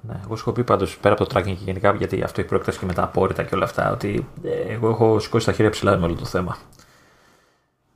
Ναι, 0.00 0.20
εγώ 0.24 0.36
σου 0.36 0.42
έχω 0.46 0.52
πει 0.52 0.64
πάντως 0.64 0.96
πέρα 0.96 1.14
από 1.14 1.26
το 1.26 1.38
tracking 1.38 1.44
και 1.44 1.64
γενικά, 1.64 1.94
γιατί 1.94 2.22
αυτό 2.22 2.40
έχει 2.40 2.48
προέκταση 2.48 2.78
και 2.78 2.86
με 2.86 2.92
τα 2.92 3.02
απόρριτα 3.02 3.42
και 3.42 3.54
όλα 3.54 3.64
αυτά, 3.64 3.92
ότι 3.92 4.26
ε, 4.42 4.72
εγώ 4.72 4.88
έχω 4.88 5.18
σηκώσει 5.18 5.46
τα 5.46 5.52
χέρια 5.52 5.70
ψηλά 5.70 5.96
με 5.96 6.04
όλο 6.04 6.14
το 6.14 6.24
θέμα. 6.24 6.56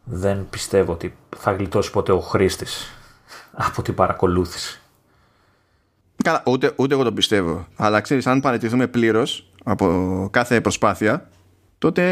Δεν 0.05 0.47
πιστεύω 0.51 0.93
ότι 0.93 1.15
θα 1.37 1.53
γλιτώσει 1.53 1.91
ποτέ 1.91 2.13
ο 2.13 2.21
χρήστης 2.21 2.93
από 3.53 3.83
την 3.83 3.95
παρακολούθηση. 3.95 4.81
Καλά, 6.25 6.43
ούτε, 6.47 6.73
ούτε 6.77 6.95
εγώ 6.95 7.03
το 7.03 7.13
πιστεύω. 7.13 7.67
Αλλά 7.77 8.01
ξέρεις, 8.01 8.27
αν 8.27 8.41
παραιτηθούμε 8.41 8.87
πλήρως 8.87 9.51
από 9.65 10.29
κάθε 10.33 10.61
προσπάθεια, 10.61 11.29
τότε. 11.79 12.03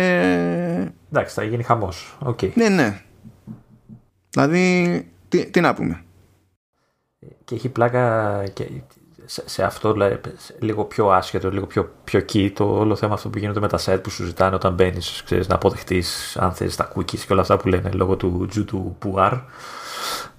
Εντάξει, 1.10 1.34
θα 1.34 1.42
γίνει 1.42 1.62
χαμός. 1.62 2.16
Okay. 2.24 2.52
Ναι, 2.54 2.68
ναι. 2.68 3.02
Δηλαδή, 4.30 5.10
τι, 5.28 5.50
τι 5.50 5.60
να 5.60 5.74
πούμε; 5.74 6.04
Και 7.44 7.54
έχει 7.54 7.68
πλάκα 7.68 8.44
και 8.52 8.68
σε, 9.24 9.62
αυτό 9.62 9.96
λίγο 10.58 10.84
πιο 10.84 11.10
άσχετο, 11.10 11.50
λίγο 11.50 11.66
πιο, 11.66 11.92
πιο 12.04 12.20
key 12.32 12.50
το 12.54 12.64
όλο 12.64 12.96
θέμα 12.96 13.14
αυτό 13.14 13.28
που 13.28 13.38
γίνεται 13.38 13.60
με 13.60 13.68
τα 13.68 13.78
site 13.84 14.02
που 14.02 14.10
σου 14.10 14.24
ζητάνε 14.24 14.54
όταν 14.54 14.74
μπαίνεις 14.74 15.24
να 15.46 15.54
αποδεχτείς 15.54 16.36
αν 16.36 16.52
θες 16.52 16.76
τα 16.76 16.92
cookies 16.94 17.18
και 17.18 17.32
όλα 17.32 17.40
αυτά 17.40 17.56
που 17.56 17.68
λένε 17.68 17.90
λόγω 17.90 18.16
του 18.16 18.46
τζου 18.48 18.64
του 18.64 18.96
Πουάρ. 18.98 19.32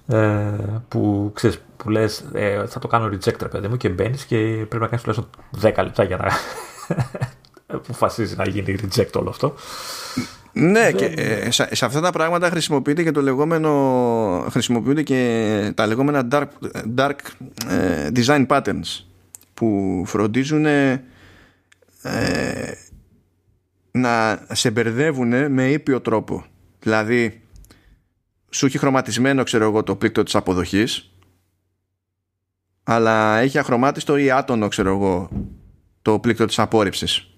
Ε, 0.06 0.54
που 0.88 1.30
ξέρεις 1.34 1.60
που 1.76 1.90
λες 1.90 2.24
ε, 2.32 2.66
θα 2.66 2.78
το 2.78 2.88
κάνω 2.88 3.06
reject 3.06 3.50
παιδί 3.50 3.68
μου 3.68 3.76
και 3.76 3.88
μπαίνεις 3.88 4.24
και 4.24 4.36
πρέπει 4.36 4.78
να 4.78 4.86
κάνεις 4.86 5.02
τουλάχιστον 5.02 5.30
10 5.60 5.84
λεπτά 5.84 6.02
για 6.04 6.16
να 6.16 6.28
αποφασίζεις 7.76 8.36
να 8.36 8.48
γίνει 8.48 8.78
reject 8.82 9.12
όλο 9.14 9.28
αυτό 9.28 9.54
ναι, 10.52 10.92
και 10.92 11.04
ε, 11.04 11.50
σε, 11.50 11.84
αυτά 11.84 12.00
τα 12.00 12.12
πράγματα 12.12 12.50
χρησιμοποιείται 12.50 13.02
και 13.02 13.10
το 13.10 13.22
λεγόμενο, 13.22 14.46
χρησιμοποιούνται 14.50 15.02
και 15.02 15.72
τα 15.74 15.86
λεγόμενα 15.86 16.28
dark, 16.30 16.46
dark 16.96 17.16
ε, 17.68 18.08
design 18.14 18.46
patterns 18.46 19.04
που 19.54 20.02
φροντίζουν 20.06 20.66
ε, 20.66 21.04
να 23.90 24.44
σε 24.52 24.70
μπερδεύουν 24.70 25.52
με 25.52 25.70
ήπιο 25.70 26.00
τρόπο. 26.00 26.44
Δηλαδή, 26.80 27.40
σου 28.50 28.66
έχει 28.66 28.78
χρωματισμένο, 28.78 29.42
ξέρω 29.42 29.64
εγώ, 29.64 29.82
το 29.82 29.96
πλήκτο 29.96 30.22
της 30.22 30.34
αποδοχής 30.34 31.12
αλλά 32.82 33.38
έχει 33.38 33.58
αχρωμάτιστο 33.58 34.16
ή 34.16 34.30
άτονο, 34.30 34.68
ξέρω 34.68 34.94
εγώ, 34.94 35.28
το 36.02 36.18
πλήκτο 36.18 36.46
της 36.46 36.58
απόρριψης 36.58 37.31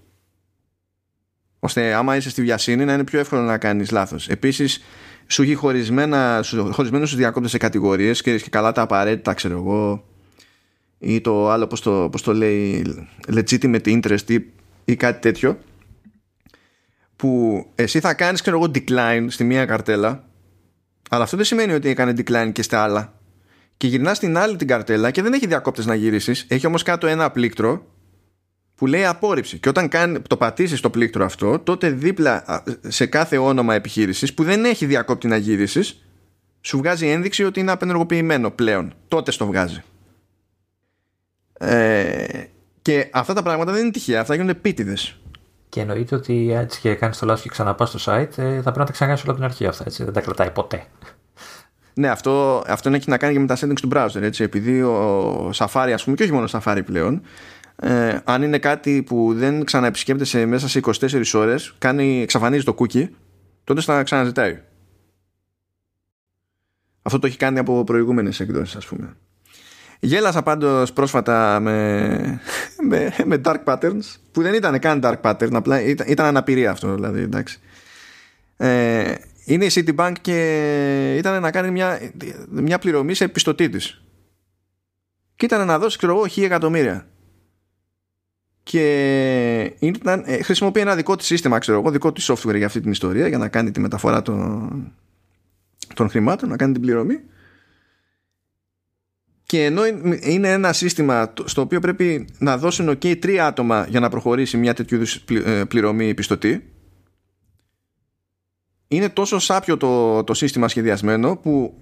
ώστε 1.64 1.94
άμα 1.94 2.16
είσαι 2.16 2.30
στη 2.30 2.42
βιασύνη 2.42 2.84
να 2.84 2.92
είναι 2.92 3.04
πιο 3.04 3.18
εύκολο 3.18 3.42
να 3.42 3.58
κάνεις 3.58 3.90
λάθος. 3.90 4.28
Επίσης 4.28 4.82
σου 5.26 5.42
έχει 5.42 5.54
χωρισμένα, 5.54 6.44
χωρισμένους 6.70 7.08
στους 7.08 7.20
διακόπτες 7.20 7.50
σε 7.50 7.58
κατηγορίες 7.58 8.22
και, 8.22 8.38
και 8.38 8.50
καλά 8.50 8.72
τα 8.72 8.82
απαραίτητα 8.82 9.34
ξέρω 9.34 9.56
εγώ 9.56 10.04
ή 10.98 11.20
το 11.20 11.50
άλλο 11.50 11.66
πώς 11.66 11.80
το, 11.80 12.08
πώς 12.12 12.22
το 12.22 12.34
λέει 12.34 12.84
legitimate 13.34 13.86
interest 13.86 14.30
ή, 14.30 14.44
ή 14.84 14.96
κάτι 14.96 15.20
τέτοιο 15.20 15.58
που 17.16 17.64
εσύ 17.74 18.00
θα 18.00 18.14
κάνεις 18.14 18.40
ξέρω 18.40 18.56
εγώ 18.56 18.70
decline 18.74 19.26
στη 19.28 19.44
μία 19.44 19.64
καρτέλα 19.64 20.24
αλλά 21.10 21.22
αυτό 21.22 21.36
δεν 21.36 21.46
σημαίνει 21.46 21.72
ότι 21.72 21.88
έκανε 21.88 22.12
decline 22.16 22.50
και 22.52 22.62
στα 22.62 22.82
άλλα 22.82 23.12
και 23.76 23.86
γυρνάς 23.86 24.16
στην 24.16 24.36
άλλη 24.36 24.56
την 24.56 24.66
καρτέλα 24.66 25.10
και 25.10 25.22
δεν 25.22 25.32
έχει 25.32 25.46
διακόπτες 25.46 25.86
να 25.86 25.94
γυρίσεις 25.94 26.44
έχει 26.48 26.66
όμως 26.66 26.82
κάτω 26.82 27.06
ένα 27.06 27.30
πλήκτρο 27.30 27.86
που 28.84 28.90
λέει 28.90 29.04
απόρριψη. 29.04 29.58
Και 29.58 29.68
όταν 29.68 29.88
κάνει, 29.88 30.20
το 30.20 30.36
πατήσεις 30.36 30.80
το 30.80 30.90
πλήκτρο 30.90 31.24
αυτό, 31.24 31.58
τότε 31.58 31.90
δίπλα 31.90 32.62
σε 32.88 33.06
κάθε 33.06 33.38
όνομα 33.38 33.74
επιχείρησης 33.74 34.34
που 34.34 34.44
δεν 34.44 34.64
έχει 34.64 34.86
διακόπτη 34.86 35.26
να 35.26 35.36
γύρισει, 35.36 35.96
σου 36.60 36.78
βγάζει 36.78 37.06
ένδειξη 37.08 37.44
ότι 37.44 37.60
είναι 37.60 37.70
απενεργοποιημένο 37.70 38.50
πλέον. 38.50 38.94
Τότε 39.08 39.30
στο 39.30 39.46
βγάζει. 39.46 39.82
Ε, 41.52 42.26
και 42.82 43.08
αυτά 43.12 43.34
τα 43.34 43.42
πράγματα 43.42 43.72
δεν 43.72 43.82
είναι 43.82 43.90
τυχαία, 43.90 44.20
αυτά 44.20 44.34
γίνονται 44.34 44.52
επίτηδε. 44.52 44.96
Και 45.68 45.80
εννοείται 45.80 46.14
ότι 46.14 46.52
έτσι 46.52 46.80
και 46.80 46.94
κάνεις 46.94 47.18
το 47.18 47.26
λάθος 47.26 47.42
και 47.42 47.48
ξαναπάς 47.48 47.88
στο 47.88 48.12
site, 48.12 48.38
ε, 48.38 48.54
θα 48.54 48.62
πρέπει 48.62 48.78
να 48.78 48.84
τα 48.84 48.92
ξανακάνει 48.92 49.20
όλα 49.20 49.32
από 49.32 49.34
την 49.34 49.44
αρχή 49.44 49.66
αυτά. 49.66 49.84
Έτσι. 49.86 50.04
Δεν 50.04 50.12
τα 50.12 50.20
κρατάει 50.20 50.50
ποτέ. 50.50 50.86
Ναι, 51.94 52.08
αυτό, 52.08 52.62
αυτό 52.66 52.90
έχει 52.90 53.10
να 53.10 53.18
κάνει 53.18 53.32
και 53.32 53.40
με 53.40 53.46
τα 53.46 53.56
settings 53.56 53.80
του 53.82 53.88
browser. 53.92 54.22
Έτσι, 54.22 54.42
επειδή 54.42 54.82
ο 54.82 55.50
Safari, 55.54 55.90
ας 55.94 56.04
πούμε, 56.04 56.16
και 56.16 56.22
όχι 56.22 56.32
μόνο 56.32 56.48
Safari 56.50 56.80
πλέον, 56.84 57.22
ε, 57.76 58.18
αν 58.24 58.42
είναι 58.42 58.58
κάτι 58.58 59.02
που 59.02 59.34
δεν 59.34 59.64
ξαναεπισκέπτεσαι 59.64 60.46
μέσα 60.46 60.68
σε 60.68 60.80
24 60.84 61.24
ώρες 61.34 61.74
κάνει, 61.78 62.22
εξαφανίζει 62.22 62.64
το 62.64 62.76
cookie 62.78 63.08
τότε 63.64 63.80
θα 63.80 64.02
ξαναζητάει. 64.02 64.60
Αυτό 67.02 67.18
το 67.18 67.26
έχει 67.26 67.36
κάνει 67.36 67.58
από 67.58 67.84
προηγούμενες 67.84 68.40
εκδόσεις 68.40 68.76
ας 68.76 68.86
πούμε. 68.86 69.16
Γέλασα 70.00 70.42
πάντως 70.42 70.92
πρόσφατα 70.92 71.60
με, 71.60 72.40
με, 72.88 73.14
με 73.24 73.40
dark 73.44 73.64
patterns 73.64 74.16
που 74.32 74.42
δεν 74.42 74.54
ήταν 74.54 74.78
καν 74.78 75.00
dark 75.02 75.20
pattern 75.20 75.52
απλά 75.52 75.82
ήταν, 75.82 76.06
ήταν 76.08 76.26
αναπηρία 76.26 76.70
αυτό 76.70 76.94
δηλαδή 76.94 77.20
εντάξει. 77.20 77.58
Ε, 78.56 79.14
είναι 79.44 79.64
η 79.64 79.70
Citibank 79.74 80.12
και 80.20 81.14
ήταν 81.18 81.42
να 81.42 81.50
κάνει 81.50 81.70
μια, 81.70 82.00
μια 82.50 82.78
πληρωμή 82.78 83.14
σε 83.14 83.24
επιστοτή 83.24 83.68
της 83.68 84.02
και 85.36 85.44
ήταν 85.44 85.66
να 85.66 85.78
δώσει 85.78 85.96
ξέρω 85.98 86.12
εγώ 86.12 86.26
χίλια 86.26 86.48
εκατομμύρια 86.48 87.06
και 88.64 89.74
ήταν, 89.78 90.22
ε, 90.26 90.42
χρησιμοποιεί 90.42 90.80
ένα 90.80 90.94
δικό 90.94 91.16
της 91.16 91.26
σύστημα 91.26 91.58
ξέρω 91.58 91.78
εγώ, 91.78 91.90
δικό 91.90 92.12
της 92.12 92.30
software 92.30 92.56
για 92.56 92.66
αυτή 92.66 92.80
την 92.80 92.90
ιστορία 92.90 93.28
για 93.28 93.38
να 93.38 93.48
κάνει 93.48 93.70
τη 93.70 93.80
μεταφορά 93.80 94.22
των, 94.22 94.92
των 95.94 96.08
χρημάτων 96.08 96.48
να 96.48 96.56
κάνει 96.56 96.72
την 96.72 96.82
πληρωμή 96.82 97.20
και 99.42 99.64
ενώ 99.64 99.82
είναι 100.20 100.52
ένα 100.52 100.72
σύστημα 100.72 101.32
στο 101.44 101.60
οποίο 101.60 101.80
πρέπει 101.80 102.28
να 102.38 102.58
δώσουν 102.58 102.88
ok 102.88 103.18
τρία 103.18 103.46
άτομα 103.46 103.86
για 103.88 104.00
να 104.00 104.08
προχωρήσει 104.08 104.56
μια 104.56 104.74
τέτοιου 104.74 105.02
ε, 105.44 105.64
πληρωμή 105.64 106.14
πιστωτή 106.14 106.72
είναι 108.88 109.08
τόσο 109.08 109.38
σάπιο 109.38 109.76
το, 109.76 110.24
το 110.24 110.34
σύστημα 110.34 110.68
σχεδιασμένο 110.68 111.36
που 111.36 111.74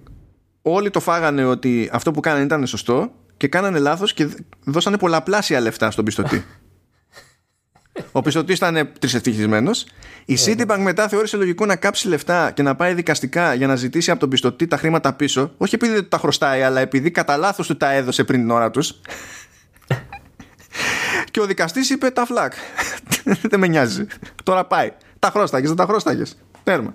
όλοι 0.62 0.90
το 0.90 1.00
φάγανε 1.00 1.44
ότι 1.44 1.88
αυτό 1.92 2.10
που 2.10 2.20
κάνανε 2.20 2.44
ήταν 2.44 2.66
σωστό 2.66 3.12
και 3.36 3.48
κάνανε 3.48 3.78
λάθος 3.78 4.12
και 4.14 4.28
δώσανε 4.64 4.98
πολλαπλάσια 4.98 5.60
λεφτά 5.60 5.90
στον 5.90 6.04
πιστωτή. 6.04 6.44
Ο 8.12 8.22
πιστωτή 8.22 8.52
ήταν 8.52 8.92
τρισευτυχισμένος. 8.98 9.86
Η 10.24 10.38
ε, 10.46 10.54
ναι. 10.54 10.64
Citibank 10.64 10.78
μετά 10.78 11.08
θεώρησε 11.08 11.36
λογικό 11.36 11.66
να 11.66 11.76
κάψει 11.76 12.08
λεφτά 12.08 12.50
και 12.50 12.62
να 12.62 12.74
πάει 12.74 12.94
δικαστικά 12.94 13.54
για 13.54 13.66
να 13.66 13.76
ζητήσει 13.76 14.10
από 14.10 14.20
τον 14.20 14.28
πιστωτή 14.28 14.66
τα 14.66 14.76
χρήματα 14.76 15.12
πίσω. 15.12 15.54
Όχι 15.56 15.74
επειδή 15.74 15.92
δεν 15.92 16.08
τα 16.08 16.18
χρωστάει, 16.18 16.62
αλλά 16.62 16.80
επειδή 16.80 17.10
κατά 17.10 17.36
λάθος 17.36 17.66
του 17.66 17.76
τα 17.76 17.92
έδωσε 17.92 18.24
πριν 18.24 18.40
την 18.40 18.50
ώρα 18.50 18.70
τους. 18.70 19.00
και 21.30 21.40
ο 21.40 21.46
δικαστής 21.46 21.90
είπε 21.90 22.10
τα 22.10 22.26
φλακ. 22.26 22.52
δεν 23.50 23.60
με 23.60 23.66
νοιάζει. 23.66 24.06
Τώρα 24.42 24.64
πάει. 24.64 24.92
Τα 25.18 25.30
χρώσταγες, 25.30 25.68
δεν 25.68 25.76
τα 25.76 25.84
χρώσταγες. 25.84 26.36
Τέρμα. 26.64 26.92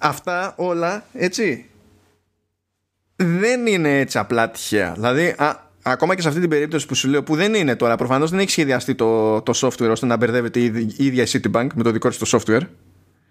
αυτά 0.00 0.54
όλα 0.56 1.04
έτσι 1.12 1.70
δεν 3.16 3.66
είναι 3.66 3.98
έτσι 3.98 4.18
απλά 4.18 4.50
τυχαία. 4.50 4.92
Δηλαδή, 4.92 5.28
α, 5.28 5.65
ακόμα 5.88 6.14
και 6.14 6.20
σε 6.20 6.28
αυτή 6.28 6.40
την 6.40 6.48
περίπτωση 6.48 6.86
που 6.86 6.94
σου 6.94 7.08
λέω, 7.08 7.22
που 7.22 7.34
δεν 7.36 7.54
είναι 7.54 7.76
τώρα, 7.76 7.96
προφανώς 7.96 8.30
δεν 8.30 8.38
έχει 8.38 8.50
σχεδιαστεί 8.50 8.94
το, 8.94 9.42
το 9.42 9.52
software 9.56 9.90
ώστε 9.90 10.06
να 10.06 10.16
μπερδεύεται 10.16 10.60
η, 10.60 10.94
ίδια 10.96 11.22
η 11.22 11.26
Citibank 11.26 11.66
με 11.74 11.82
το 11.82 11.90
δικό 11.90 12.08
της 12.08 12.18
το 12.18 12.38
software. 12.38 12.62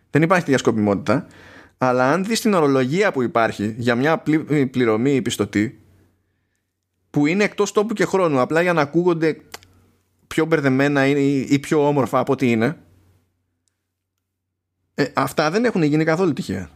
Δεν 0.09 0.21
υπάρχει 0.21 0.43
τέτοια 0.43 0.57
σκοπιμότητα. 0.57 1.27
Αλλά 1.77 2.11
αν 2.11 2.25
δεις 2.25 2.41
την 2.41 2.53
ορολογία 2.53 3.11
που 3.11 3.21
υπάρχει 3.21 3.75
για 3.77 3.95
μια 3.95 4.23
πληρωμή 4.71 5.21
πιστωτή, 5.21 5.79
που 7.09 7.25
είναι 7.25 7.43
εκτός 7.43 7.71
τόπου 7.71 7.93
και 7.93 8.05
χρόνου, 8.05 8.39
απλά 8.39 8.61
για 8.61 8.73
να 8.73 8.81
ακούγονται 8.81 9.37
πιο 10.27 10.45
μπερδεμένα 10.45 11.07
ή 11.07 11.59
πιο 11.59 11.87
όμορφα 11.87 12.19
από 12.19 12.31
ό,τι 12.31 12.51
είναι, 12.51 12.77
ε, 14.93 15.05
αυτά 15.13 15.51
δεν 15.51 15.65
έχουν 15.65 15.83
γίνει 15.83 16.03
καθόλου 16.03 16.33
τυχαία. 16.33 16.69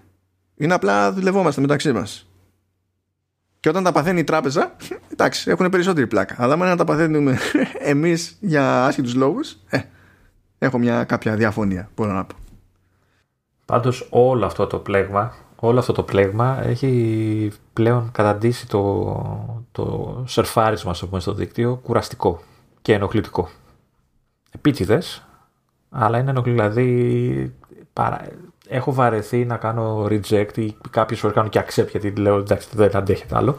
Είναι 0.56 0.74
απλά 0.74 1.14
δουλευόμαστε 1.14 1.62
μεταξύ 1.62 1.92
μας. 1.92 2.29
Και 3.60 3.70
όταν 3.70 3.84
τα 3.84 3.92
παθαίνει 3.92 4.20
η 4.20 4.24
τράπεζα, 4.24 4.76
εντάξει, 5.14 5.52
έχουν 5.52 5.70
περισσότερη 5.70 6.08
πλάκα. 6.08 6.36
Αλλά 6.38 6.72
αν 6.72 6.78
τα 6.78 6.84
παθαίνουμε 6.84 7.38
εμείς 7.94 8.38
για 8.40 8.86
άσχητους 8.86 9.16
λόγους, 9.16 9.58
ε, 9.70 9.80
έχω 10.58 10.78
μια 10.78 11.04
κάποια 11.04 11.36
διαφωνία, 11.36 11.90
μπορώ 11.96 12.12
να 12.12 12.26
πω. 12.26 12.36
Πάντως 13.66 14.08
όλο 14.10 14.46
αυτό 14.46 14.68
το 14.68 14.78
πλέγμα, 14.78 15.34
όλο 15.56 15.80
αυτό 15.80 15.94
το 15.94 16.04
πλέγμα 16.04 16.64
έχει 16.64 17.52
πλέον 17.74 18.12
καταντήσει 18.12 18.68
το, 18.68 19.64
το 19.72 20.24
σερφάρισμα 20.28 20.94
στο 20.94 21.34
δίκτυο 21.34 21.76
κουραστικό 21.76 22.42
και 22.82 22.94
ενοχλητικό. 22.94 23.50
Επίτηδες, 24.52 25.28
αλλά 25.90 26.20
είναι 26.20 26.30
ενοχλητικό. 26.30 26.70
Δηλαδή, 26.70 27.54
παρά, 27.94 28.28
έχω 28.70 28.94
βαρεθεί 28.94 29.46
να 29.46 29.58
κάνω 29.58 30.06
reject 30.06 30.58
ή 30.58 30.76
κάποιες 30.90 31.20
φορές 31.20 31.36
κάνω 31.36 31.50
και 31.50 31.64
accept 31.66 31.90
γιατί 31.92 32.14
λέω 32.16 32.38
εντάξει 32.38 32.68
δεν 32.74 32.96
αντέχεται 32.96 33.36
άλλο. 33.36 33.58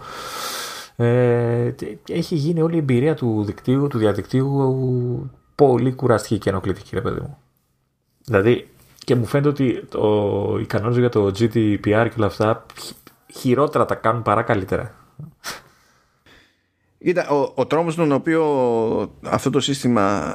Ε, 0.96 1.74
έχει 2.08 2.34
γίνει 2.34 2.62
όλη 2.62 2.74
η 2.74 2.78
εμπειρία 2.78 3.14
του 3.14 3.44
δικτύου, 3.44 3.86
του 3.86 3.98
διαδικτύου 3.98 5.30
πολύ 5.54 5.92
κουραστική 5.92 6.38
και 6.38 6.48
ενοχλητική, 6.48 6.94
ρε 6.94 7.00
παιδί 7.00 7.20
μου. 7.20 7.38
Δηλαδή, 8.24 8.68
και 9.04 9.14
μου 9.14 9.26
φαίνεται 9.26 9.48
ότι 9.48 9.84
το, 9.88 10.58
οι 10.60 10.66
κανόνες 10.66 10.96
για 10.96 11.08
το 11.08 11.26
GDPR 11.26 11.80
και 11.82 12.14
όλα 12.16 12.26
αυτά 12.26 12.66
χειρότερα 13.34 13.84
τα 13.84 13.94
κάνουν 13.94 14.22
παρά 14.22 14.42
καλύτερα. 14.42 14.94
Κοίτα, 16.98 17.28
ο, 17.28 17.52
ο 17.54 17.66
τρόμος 17.66 17.94
τον 17.94 18.12
οποίο 18.12 18.44
αυτό 19.22 19.50
το 19.50 19.60
σύστημα 19.60 20.34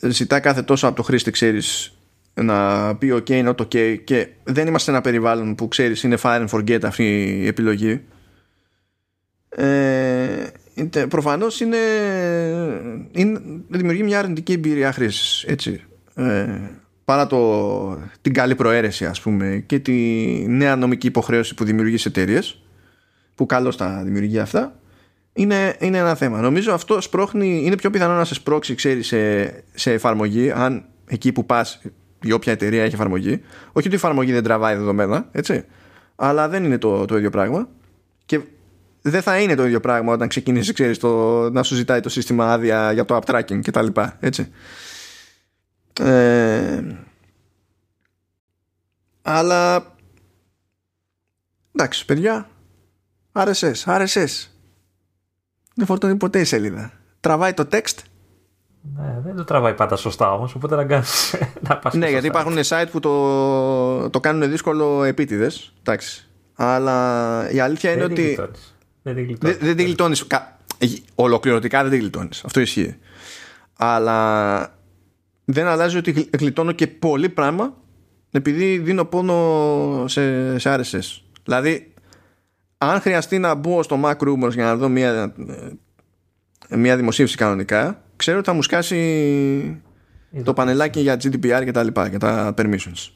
ζητά 0.00 0.40
κάθε 0.40 0.62
τόσο 0.62 0.86
από 0.86 0.96
το 0.96 1.02
χρήστη, 1.02 1.30
ξέρεις, 1.30 1.92
να 2.34 2.96
πει 2.96 3.12
ok, 3.12 3.48
not 3.48 3.54
ok 3.54 3.98
και 4.04 4.28
δεν 4.44 4.66
είμαστε 4.66 4.84
σε 4.84 4.90
ένα 4.90 5.00
περιβάλλον 5.00 5.54
που 5.54 5.68
ξέρεις 5.68 6.02
είναι 6.02 6.16
fire 6.22 6.46
and 6.46 6.48
forget 6.48 6.84
αυτή 6.84 7.04
η 7.42 7.46
επιλογή. 7.46 8.00
Ε, 9.48 10.52
προφανώς 11.08 11.60
είναι, 11.60 11.76
είναι 13.12 13.40
δημιουργεί 13.68 14.02
μια 14.02 14.18
αρνητική 14.18 14.52
εμπειρία 14.52 14.92
χρήσης 14.92 15.44
έτσι. 15.46 15.80
Ε, 16.14 16.46
παρά 17.04 17.26
το, 17.26 17.98
την 18.22 18.32
καλή 18.32 18.54
προαίρεση 18.54 19.06
ας 19.06 19.20
πούμε 19.20 19.62
και 19.66 19.78
τη 19.78 19.92
νέα 20.48 20.76
νομική 20.76 21.06
υποχρέωση 21.06 21.54
που 21.54 21.64
δημιουργεί 21.64 21.96
σε 21.96 22.08
εταιρείες, 22.08 22.62
που 23.34 23.46
καλώς 23.46 23.76
τα 23.76 24.02
δημιουργεί 24.04 24.38
αυτά 24.38 24.78
είναι, 25.32 25.76
είναι 25.80 25.98
ένα 25.98 26.14
θέμα. 26.14 26.40
Νομίζω 26.40 26.72
αυτό 26.72 27.00
σπρώχνει 27.00 27.62
είναι 27.64 27.76
πιο 27.76 27.90
πιθανό 27.90 28.14
να 28.14 28.24
σε 28.24 28.34
σπρώξει 28.34 28.74
ξέρεις 28.74 29.06
σε, 29.06 29.44
σε 29.74 29.92
εφαρμογή 29.92 30.50
αν 30.50 30.84
εκεί 31.06 31.32
που 31.32 31.46
πας 31.46 31.80
η 32.24 32.32
όποια 32.32 32.52
εταιρεία 32.52 32.82
έχει 32.82 32.94
εφαρμογή. 32.94 33.30
Όχι 33.66 33.86
ότι 33.86 33.90
η 33.90 33.94
εφαρμογή 33.94 34.32
δεν 34.32 34.42
τραβάει 34.42 34.74
δεδομένα, 34.74 35.28
έτσι. 35.32 35.64
Αλλά 36.16 36.48
δεν 36.48 36.64
είναι 36.64 36.78
το, 36.78 37.04
το 37.04 37.16
ίδιο 37.16 37.30
πράγμα. 37.30 37.68
Και 38.26 38.40
δεν 39.02 39.22
θα 39.22 39.40
είναι 39.40 39.54
το 39.54 39.64
ίδιο 39.64 39.80
πράγμα 39.80 40.12
όταν 40.12 40.28
ξεκινήσει, 40.28 40.72
ξέρεις, 40.72 40.98
να 41.52 41.62
σου 41.62 41.74
ζητάει 41.74 42.00
το 42.00 42.08
σύστημα 42.08 42.52
άδεια 42.52 42.92
για 42.92 43.04
το 43.04 43.20
app 43.22 43.34
tracking 43.34 43.60
κτλ. 43.62 43.86
Έτσι. 44.20 44.52
Ε, 46.00 46.82
αλλά 49.22 49.92
εντάξει, 51.72 52.04
παιδιά, 52.04 52.48
RSS, 53.32 53.74
RSS. 53.84 54.48
Δεν 55.74 55.86
φορτώνει 55.86 56.16
ποτέ 56.16 56.40
η 56.40 56.44
σελίδα. 56.44 56.92
Τραβάει 57.20 57.52
το 57.54 57.68
text 57.70 57.98
ναι, 58.92 59.20
δεν 59.24 59.36
το 59.36 59.44
τραβάει 59.44 59.74
πάντα 59.74 59.96
σωστά 59.96 60.32
όμως, 60.32 60.54
οπότε 60.54 60.74
να 60.76 60.84
κάνει. 60.84 61.04
να 61.68 61.76
πας 61.76 61.94
ναι, 61.94 62.08
γιατί 62.08 62.26
υπάρχουν 62.26 62.56
site 62.68 62.86
που 62.90 63.00
το, 63.00 64.10
το 64.10 64.20
κάνουν 64.20 64.50
δύσκολο 64.50 65.04
επίτηδες. 65.04 65.72
Εντάξει. 65.80 66.28
Αλλά 66.54 67.50
η 67.50 67.60
αλήθεια 67.60 67.92
είναι 67.92 68.04
ότι. 68.04 68.38
Δεν 69.02 69.76
τη 69.76 69.82
γλιτώνεις. 69.82 70.26
Ολοκληρωτικά 71.14 71.82
δεν 71.82 71.90
τη 71.90 71.96
γλιτώνεις. 71.96 72.44
Αυτό 72.44 72.60
ισχύει. 72.60 72.96
Αλλά 73.76 74.60
δεν 75.44 75.66
αλλάζει 75.66 75.96
ότι 75.96 76.28
γλιτώνω 76.38 76.72
και 76.72 76.86
πολύ 76.86 77.28
πράγμα 77.28 77.74
επειδή 78.30 78.78
δίνω 78.78 79.04
πόνο 79.04 80.04
σε, 80.08 80.58
σε 80.58 80.74
RSS. 80.74 81.22
Δηλαδή, 81.44 81.92
αν 82.78 83.00
χρειαστεί 83.00 83.38
να 83.38 83.54
μπω 83.54 83.82
στο 83.82 84.00
Mac 84.04 84.16
Rumors 84.16 84.52
για 84.52 84.64
να 84.64 84.76
δω 84.76 84.88
μια, 84.88 85.34
μια 86.68 86.96
δημοσίευση 86.96 87.36
κανονικά, 87.36 88.03
ξέρω 88.16 88.38
ότι 88.38 88.46
θα 88.46 88.54
μου 88.54 88.62
σκάσει 88.62 89.82
το 90.44 90.52
πανελάκι 90.52 91.00
για 91.00 91.14
GDPR 91.14 91.62
και 91.64 91.70
τα 91.70 91.82
λοιπά, 91.82 92.08
για 92.08 92.18
τα 92.18 92.54
permissions. 92.56 93.10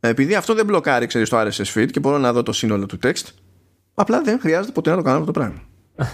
Επειδή 0.00 0.34
αυτό 0.34 0.54
δεν 0.54 0.66
μπλοκάρει, 0.66 1.06
ξέρεις, 1.06 1.28
το 1.28 1.40
RSS 1.40 1.74
feed 1.74 1.90
και 1.90 2.00
μπορώ 2.00 2.18
να 2.18 2.32
δω 2.32 2.42
το 2.42 2.52
σύνολο 2.52 2.86
του 2.86 2.98
text, 3.02 3.24
απλά 3.94 4.22
δεν 4.22 4.40
χρειάζεται 4.40 4.72
ποτέ 4.72 4.90
να 4.90 4.96
το 4.96 5.02
κάνω 5.02 5.18
αυτό 5.18 5.32
το 5.32 5.38
πράγμα. 5.40 5.60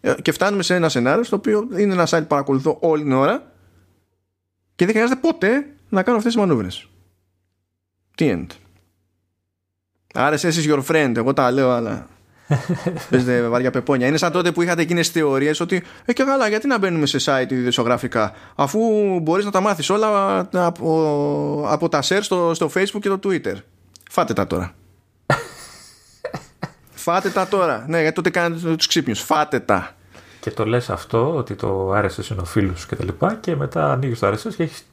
Ε, 0.00 0.14
και 0.22 0.32
φτάνουμε 0.32 0.62
σε 0.62 0.74
ένα 0.74 0.88
σενάριο 0.88 1.24
στο 1.24 1.36
οποίο 1.36 1.68
είναι 1.76 1.92
ένα 1.92 2.06
site 2.10 2.20
που 2.20 2.26
παρακολουθώ 2.26 2.78
όλη 2.80 3.02
την 3.02 3.12
ώρα 3.12 3.52
και 4.74 4.84
δεν 4.84 4.94
χρειάζεται 4.94 5.20
ποτέ 5.20 5.66
να 5.88 6.02
κάνω 6.02 6.16
αυτές 6.16 6.32
τις 6.32 6.42
μανούβρες. 6.42 6.88
Τι 8.16 8.32
end. 8.34 8.46
RSS 10.14 10.52
is 10.52 10.74
your 10.74 10.82
friend, 10.84 11.12
εγώ 11.16 11.32
τα 11.32 11.50
λέω, 11.50 11.70
αλλά 11.70 12.06
Παίζετε 13.10 13.48
βαριά 13.48 13.70
πεπόνια. 13.70 14.06
Είναι 14.06 14.16
σαν 14.16 14.32
τότε 14.32 14.52
που 14.52 14.62
είχατε 14.62 14.82
εκείνες 14.82 15.10
τι 15.10 15.18
θεωρίες 15.18 15.60
ότι 15.60 15.82
Ε, 16.04 16.12
και 16.12 16.24
καλά, 16.24 16.48
γιατί 16.48 16.66
να 16.66 16.78
μπαίνουμε 16.78 17.06
σε 17.06 17.18
site 17.24 17.50
ειδησιογραφικά, 17.52 18.32
αφού 18.54 18.80
μπορείς 19.22 19.44
να 19.44 19.50
τα 19.50 19.60
μάθεις 19.60 19.90
όλα 19.90 20.38
από, 20.52 21.64
από 21.68 21.88
τα 21.88 22.02
share 22.02 22.18
στο, 22.20 22.54
στο 22.54 22.70
Facebook 22.74 23.00
και 23.00 23.08
το 23.08 23.18
Twitter. 23.24 23.54
Φάτε 24.10 24.32
τα 24.32 24.46
τώρα. 24.46 24.72
Φάτε 27.04 27.30
τα 27.30 27.48
τώρα. 27.48 27.84
Ναι, 27.88 28.00
γιατί 28.00 28.14
τότε 28.14 28.30
κάνετε 28.30 28.76
τους 28.76 28.86
ξύπνιους. 28.86 29.20
Φάτε 29.20 29.60
τα. 29.60 29.94
και 30.40 30.50
το 30.50 30.64
λες 30.66 30.90
αυτό, 30.90 31.34
ότι 31.34 31.54
το 31.54 31.98
RSS 31.98 32.30
είναι 32.30 32.40
ο 32.40 32.44
φίλος 32.44 32.86
και 32.86 32.96
τα 32.96 33.04
λοιπά 33.04 33.34
και 33.40 33.56
μετά 33.56 33.92
ανοίγεις 33.92 34.18
το 34.18 34.28
RSS 34.28 34.54
και 34.56 34.62
έχεις 34.62 34.86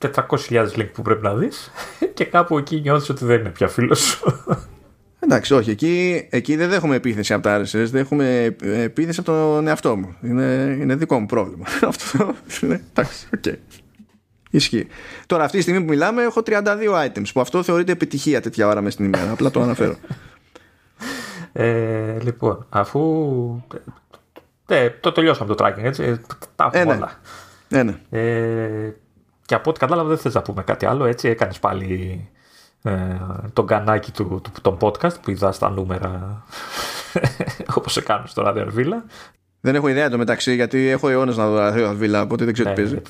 400.000 0.49 0.68
link 0.76 0.90
που 0.94 1.02
πρέπει 1.02 1.23
να 1.23 1.34
δεις 1.34 1.72
και 2.14 2.26
κάπου 2.26 2.57
εκεί 2.57 2.80
νιώθεις 2.82 3.10
ότι 3.10 3.26
δεν 3.26 3.40
είναι 3.40 3.49
πια 3.49 3.68
φίλος 3.68 3.99
σου. 3.99 4.45
Εντάξει, 5.26 5.54
όχι, 5.54 5.70
εκεί, 5.70 6.28
εκεί 6.30 6.56
δεν 6.56 6.70
δέχομαι 6.70 6.96
επίθεση 6.96 7.34
από 7.34 7.44
τα 7.44 7.62
RSS, 7.62 7.86
δέχομαι 7.92 8.56
επίθεση 8.62 9.20
από 9.20 9.32
τον 9.32 9.68
εαυτό 9.68 9.96
μου. 9.96 10.16
Είναι, 10.22 10.78
είναι 10.82 10.96
δικό 10.96 11.20
μου 11.20 11.26
πρόβλημα. 11.26 11.66
Αυτό 11.88 12.36
είναι, 12.62 12.82
εντάξει, 12.94 13.28
OK. 13.36 13.42
Okay. 13.48 13.56
Ισχύει. 14.50 14.88
Τώρα, 15.26 15.44
αυτή 15.44 15.58
τη 15.58 15.64
στιγμή 15.64 15.82
που 15.82 15.90
μιλάμε, 15.90 16.24
έχω 16.24 16.42
32 16.46 16.64
items 17.08 17.28
που 17.34 17.42
αυτό 17.42 17.64
θεωρείται 17.64 17.92
επιτυχία 17.92 18.42
τέτοια 18.42 18.68
ώρα 18.68 18.82
μες 18.82 18.94
στην 18.94 19.06
ημέρα. 19.06 19.32
Απλά 19.32 19.52
το 19.52 19.62
αναφέρω. 19.62 19.96
Ε, 21.58 22.20
λοιπόν, 22.22 22.66
αφού. 22.70 23.02
Ε, 24.68 24.90
το 24.90 25.12
τελειώσαμε 25.12 25.56
το 25.56 25.66
tracking, 25.66 25.84
έτσι. 25.84 26.22
Τα 26.56 26.70
έχουμε 26.74 26.94
ε, 26.94 26.96
όλα. 26.96 27.20
Ναι. 27.68 27.84
ναι. 27.84 28.00
Ε, 28.10 28.94
και 29.46 29.56
από 29.56 29.70
ό,τι 29.70 29.80
κατάλαβα, 29.80 30.10
δεν 30.10 30.18
θες 30.18 30.34
να 30.34 30.42
πούμε 30.42 30.64
κάτι 30.64 30.86
άλλο. 30.86 31.06
Έτσι, 31.06 31.28
έκανες 31.28 31.60
πάλι 31.60 32.30
ε, 32.86 33.18
τον 33.53 33.68
κανάκι 33.68 34.12
του, 34.12 34.41
του, 34.44 34.52
τον 34.62 34.78
podcast 34.82 35.22
που 35.22 35.32
είδα 35.32 35.52
στα 35.52 35.70
νούμερα 35.70 36.44
όπως 37.78 37.94
σε 37.94 38.02
κάνω 38.02 38.26
στο 38.26 38.44
Radio 38.45 38.78
Villa. 38.78 39.03
Δεν 39.62 39.76
έχω 39.76 39.88
ιδέα 39.88 40.10
το 40.10 40.18
μεταξύ 40.18 40.56
γιατί 40.56 40.88
έχω 40.88 41.10
αιώνες 41.10 41.38
να 41.38 41.48
δω 41.49 41.57
Radio 41.57 42.02
Villa, 42.02 42.22
οπότε 42.24 42.45
δεν 42.45 42.53
ξέρω 42.53 42.74
τι 42.74 42.82
ναι, 42.82 42.88
παίζει. 42.88 43.02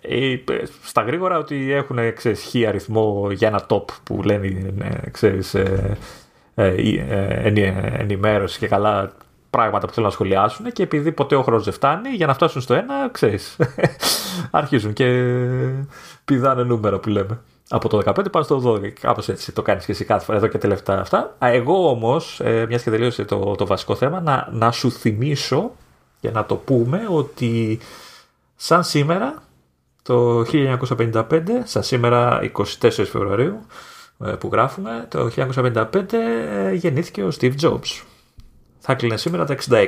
Ε, 0.00 0.36
στα 0.82 1.02
γρήγορα 1.02 1.38
ότι 1.38 1.72
έχουν 1.72 1.98
ξέρεις, 2.14 2.40
χι 2.40 2.66
αριθμό 2.66 3.30
για 3.30 3.48
ένα 3.48 3.66
top 3.68 3.84
που 4.02 4.22
λένε 4.22 4.74
ξέρεις, 5.10 5.54
ε, 5.54 5.96
ε, 6.54 6.74
ε, 6.74 7.98
ενημέρωση 7.98 8.58
και 8.58 8.66
καλά 8.66 9.12
πράγματα 9.50 9.86
που 9.86 9.92
θέλουν 9.92 10.08
να 10.08 10.14
σχολιάσουν 10.14 10.72
και 10.72 10.82
επειδή 10.82 11.12
ποτέ 11.12 11.34
ο 11.34 11.42
χρόνος 11.42 11.64
δεν 11.64 11.72
φτάνει 11.72 12.08
για 12.08 12.26
να 12.26 12.34
φτάσουν 12.34 12.60
στο 12.60 12.74
ένα, 12.74 13.08
ξέρεις, 13.12 13.56
αρχίζουν 14.50 14.92
και 14.92 15.34
πηδάνε 16.24 16.62
νούμερα 16.62 16.98
που 16.98 17.08
λέμε. 17.08 17.40
Από 17.68 17.88
το 17.88 18.02
15 18.04 18.32
πάνω 18.32 18.44
στο 18.44 18.62
12. 18.64 18.88
Κάπως 18.88 19.28
έτσι 19.28 19.52
το 19.52 19.62
κάνεις 19.62 19.84
και 19.84 19.92
εσύ 19.92 20.04
κάθε 20.04 20.24
φορά 20.24 20.38
εδώ 20.38 20.46
και 20.46 20.58
τελευταία 20.58 20.98
αυτά. 20.98 21.36
Εγώ 21.38 21.90
όμως, 21.90 22.40
ε, 22.40 22.64
μιας 22.68 22.82
και 22.82 22.90
τελείωσε 22.90 23.24
το, 23.24 23.54
το 23.54 23.66
βασικό 23.66 23.94
θέμα, 23.94 24.20
να, 24.20 24.48
να 24.52 24.70
σου 24.70 24.90
θυμίσω 24.90 25.70
και 26.20 26.30
να 26.30 26.44
το 26.44 26.56
πούμε 26.56 27.06
ότι 27.10 27.78
σαν 28.56 28.84
σήμερα 28.84 29.42
το 30.02 30.40
1955, 30.40 31.24
σαν 31.64 31.82
σήμερα 31.82 32.50
24 32.56 32.90
Φεβρουαρίου 32.90 33.66
ε, 34.24 34.30
που 34.30 34.48
γράφουμε, 34.52 35.06
το 35.08 35.30
1955 35.36 36.12
ε, 36.12 36.72
γεννήθηκε 36.72 37.22
ο 37.22 37.28
Steve 37.40 37.54
Jobs. 37.60 38.02
Θα 38.78 38.94
κλείνει 38.94 39.18
σήμερα 39.18 39.44
τα 39.44 39.56
66. 39.68 39.86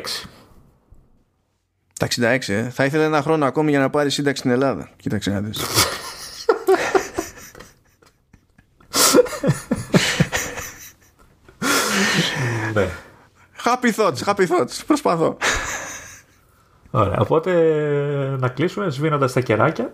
Τα 1.98 2.06
66, 2.06 2.38
ε. 2.46 2.68
Θα 2.70 2.84
ήθελε 2.84 3.04
ένα 3.04 3.22
χρόνο 3.22 3.46
ακόμη 3.46 3.70
για 3.70 3.78
να 3.78 3.90
πάρει 3.90 4.10
σύνταξη 4.10 4.38
στην 4.38 4.50
Ελλάδα. 4.50 4.90
Κοίταξε 4.96 5.30
να 5.30 5.40
δεις. 5.40 5.64
ναι. 12.74 12.88
Happy 13.64 13.92
thoughts, 13.96 14.24
happy 14.24 14.46
thoughts. 14.46 14.82
Προσπαθώ. 14.86 15.36
Ωραία, 16.90 17.18
οπότε 17.18 17.52
να 18.40 18.48
κλείσουμε 18.48 18.90
σβήνοντας 18.90 19.32
τα 19.32 19.40
κεράκια. 19.40 19.92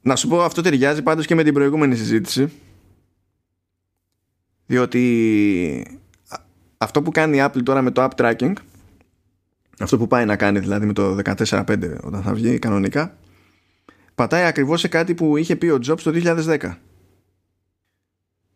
να 0.00 0.16
σου 0.16 0.28
πω 0.28 0.42
αυτό 0.42 0.62
ταιριάζει 0.62 1.02
πάντως 1.02 1.26
και 1.26 1.34
με 1.34 1.42
την 1.42 1.54
προηγούμενη 1.54 1.96
συζήτηση 1.96 2.52
διότι 4.66 6.00
αυτό 6.78 7.02
που 7.02 7.10
κάνει 7.10 7.36
η 7.36 7.40
Apple 7.44 7.62
τώρα 7.62 7.82
με 7.82 7.90
το 7.90 8.08
app 8.08 8.20
tracking 8.20 8.52
αυτό 9.78 9.98
που 9.98 10.06
πάει 10.06 10.24
να 10.24 10.36
κάνει 10.36 10.58
δηλαδή 10.58 10.86
με 10.86 10.92
το 10.92 11.18
14.5 11.24 11.96
όταν 12.02 12.22
θα 12.22 12.34
βγει 12.34 12.58
κανονικά 12.58 13.16
πατάει 14.14 14.44
ακριβώς 14.44 14.80
σε 14.80 14.88
κάτι 14.88 15.14
που 15.14 15.36
είχε 15.36 15.56
πει 15.56 15.66
ο 15.66 15.78
Jobs 15.86 16.00
το 16.00 16.12
2010 16.14 16.74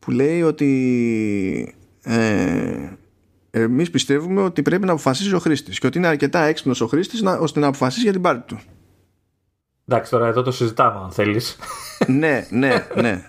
που 0.04 0.10
λέει 0.10 0.42
ότι 0.42 1.74
ε, 2.02 2.88
εμείς 3.50 3.90
πιστεύουμε 3.90 4.40
ότι 4.40 4.62
πρέπει 4.62 4.84
να 4.86 4.92
αποφασίζει 4.92 5.34
ο 5.34 5.38
χρήστης 5.38 5.78
και 5.78 5.86
ότι 5.86 5.98
είναι 5.98 6.06
αρκετά 6.06 6.42
έξυπνος 6.42 6.80
ο 6.80 6.86
χρήστης 6.86 7.22
να, 7.22 7.32
ώστε 7.32 7.60
να 7.60 7.66
αποφασίσει 7.66 8.02
για 8.02 8.12
την 8.12 8.20
πάρτη 8.20 8.42
του. 8.46 8.60
Εντάξει, 9.88 10.10
τώρα 10.10 10.26
εδώ 10.26 10.42
το 10.42 10.50
συζητάμε 10.50 11.00
αν 11.04 11.10
θέλεις. 11.10 11.56
ναι, 12.06 12.46
ναι, 12.50 12.86
ναι. 12.94 13.24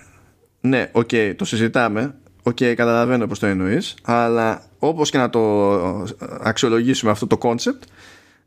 Ναι, 0.61 0.89
OK, 0.91 1.09
okay, 1.11 1.33
το 1.35 1.45
συζητάμε. 1.45 2.15
OK, 2.43 2.57
okay, 2.59 2.73
καταλαβαίνω 2.75 3.27
πώς 3.27 3.39
το 3.39 3.45
εννοείς. 3.45 3.95
Αλλά 4.03 4.61
όπως 4.79 5.09
και 5.09 5.17
να 5.17 5.29
το 5.29 5.69
αξιολογήσουμε 6.39 7.11
αυτό 7.11 7.27
το 7.27 7.37
concept, 7.41 7.87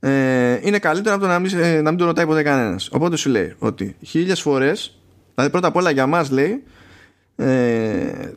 ε, 0.01 0.59
είναι 0.63 0.79
καλύτερο 0.79 1.15
από 1.15 1.25
το 1.25 1.31
να 1.31 1.39
μην, 1.39 1.59
ε, 1.59 1.81
να 1.81 1.91
μην 1.91 1.99
το 1.99 2.05
ρωτάει 2.05 2.27
ποτέ 2.27 2.43
κανένας. 2.43 2.89
Οπότε 2.93 3.17
σου 3.17 3.31
λέει 3.31 3.55
ότι 3.59 3.97
χίλιες 4.05 4.41
φορές, 4.41 5.01
δηλαδή 5.35 5.53
πρώτα 5.53 5.69
απ' 5.69 5.77
όλα 5.77 5.91
για 5.91 6.07
μας 6.07 6.31
λέει, 6.31 6.63
ε, 7.41 8.33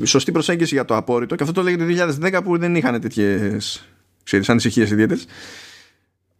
η 0.00 0.04
σωστή 0.04 0.32
προσέγγιση 0.32 0.74
για 0.74 0.84
το 0.84 0.96
απόρρητο 0.96 1.34
και 1.34 1.42
αυτό 1.42 1.54
το 1.54 1.62
λέγεται 1.62 2.06
το 2.06 2.16
2010 2.22 2.40
που 2.44 2.58
δεν 2.58 2.74
είχαν 2.74 3.00
τέτοιες 3.00 3.88
ξέρεις, 4.22 4.48
ανησυχίες 4.48 4.90
ιδιαίτερες. 4.90 5.26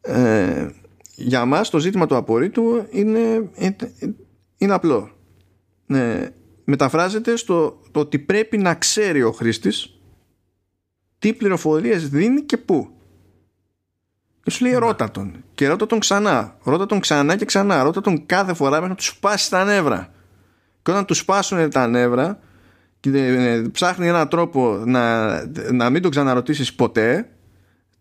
Ε, 0.01 0.69
για 1.15 1.45
μας 1.45 1.71
το 1.71 1.79
ζήτημα 1.79 2.07
του 2.07 2.17
απορρίτου 2.17 2.87
είναι, 2.91 3.51
είναι 4.57 4.73
απλό. 4.73 5.11
Ε, 5.87 6.27
μεταφράζεται 6.65 7.37
στο 7.37 7.81
το 7.91 8.01
ότι 8.01 8.19
πρέπει 8.19 8.59
να 8.59 8.75
ξέρει 8.75 9.23
ο 9.23 9.33
χρήστης 9.33 9.99
τι 11.19 11.33
πληροφορίες 11.33 12.09
δίνει 12.09 12.43
και 12.43 12.57
πού. 12.57 12.89
Και 14.43 14.51
σου 14.51 14.65
λέει 14.65 14.73
ναι. 14.73 14.79
ρώτα 14.79 15.11
τον. 15.11 15.45
Και 15.55 15.69
ρώτα 15.69 15.87
τον 15.87 15.99
ξανά. 15.99 16.59
Ρώτα 16.63 16.87
τον 16.87 17.01
ξανά 17.01 17.37
και 17.37 17.45
ξανά. 17.45 17.83
Ρώτα 17.83 18.01
τον 18.01 18.27
κάθε 18.27 18.55
φορά 18.55 18.71
μέχρι 18.71 18.89
να 18.89 18.95
του 18.95 19.03
σπάσει 19.03 19.51
τα 19.51 19.65
νεύρα 19.65 20.15
και 20.85 20.91
όταν 20.91 21.05
τους 21.05 21.19
σπάσουν 21.19 21.71
τα 21.71 21.87
νεύρα 21.87 22.39
και 23.01 23.11
ε, 23.11 23.63
ψάχνει 23.73 24.09
έναν 24.09 24.29
τρόπο 24.29 24.83
να, 24.85 25.29
να 25.73 25.91
μην 25.91 26.03
τον 26.03 26.11
ξαναρωτήσεις 26.11 26.75
ποτέ 26.75 27.29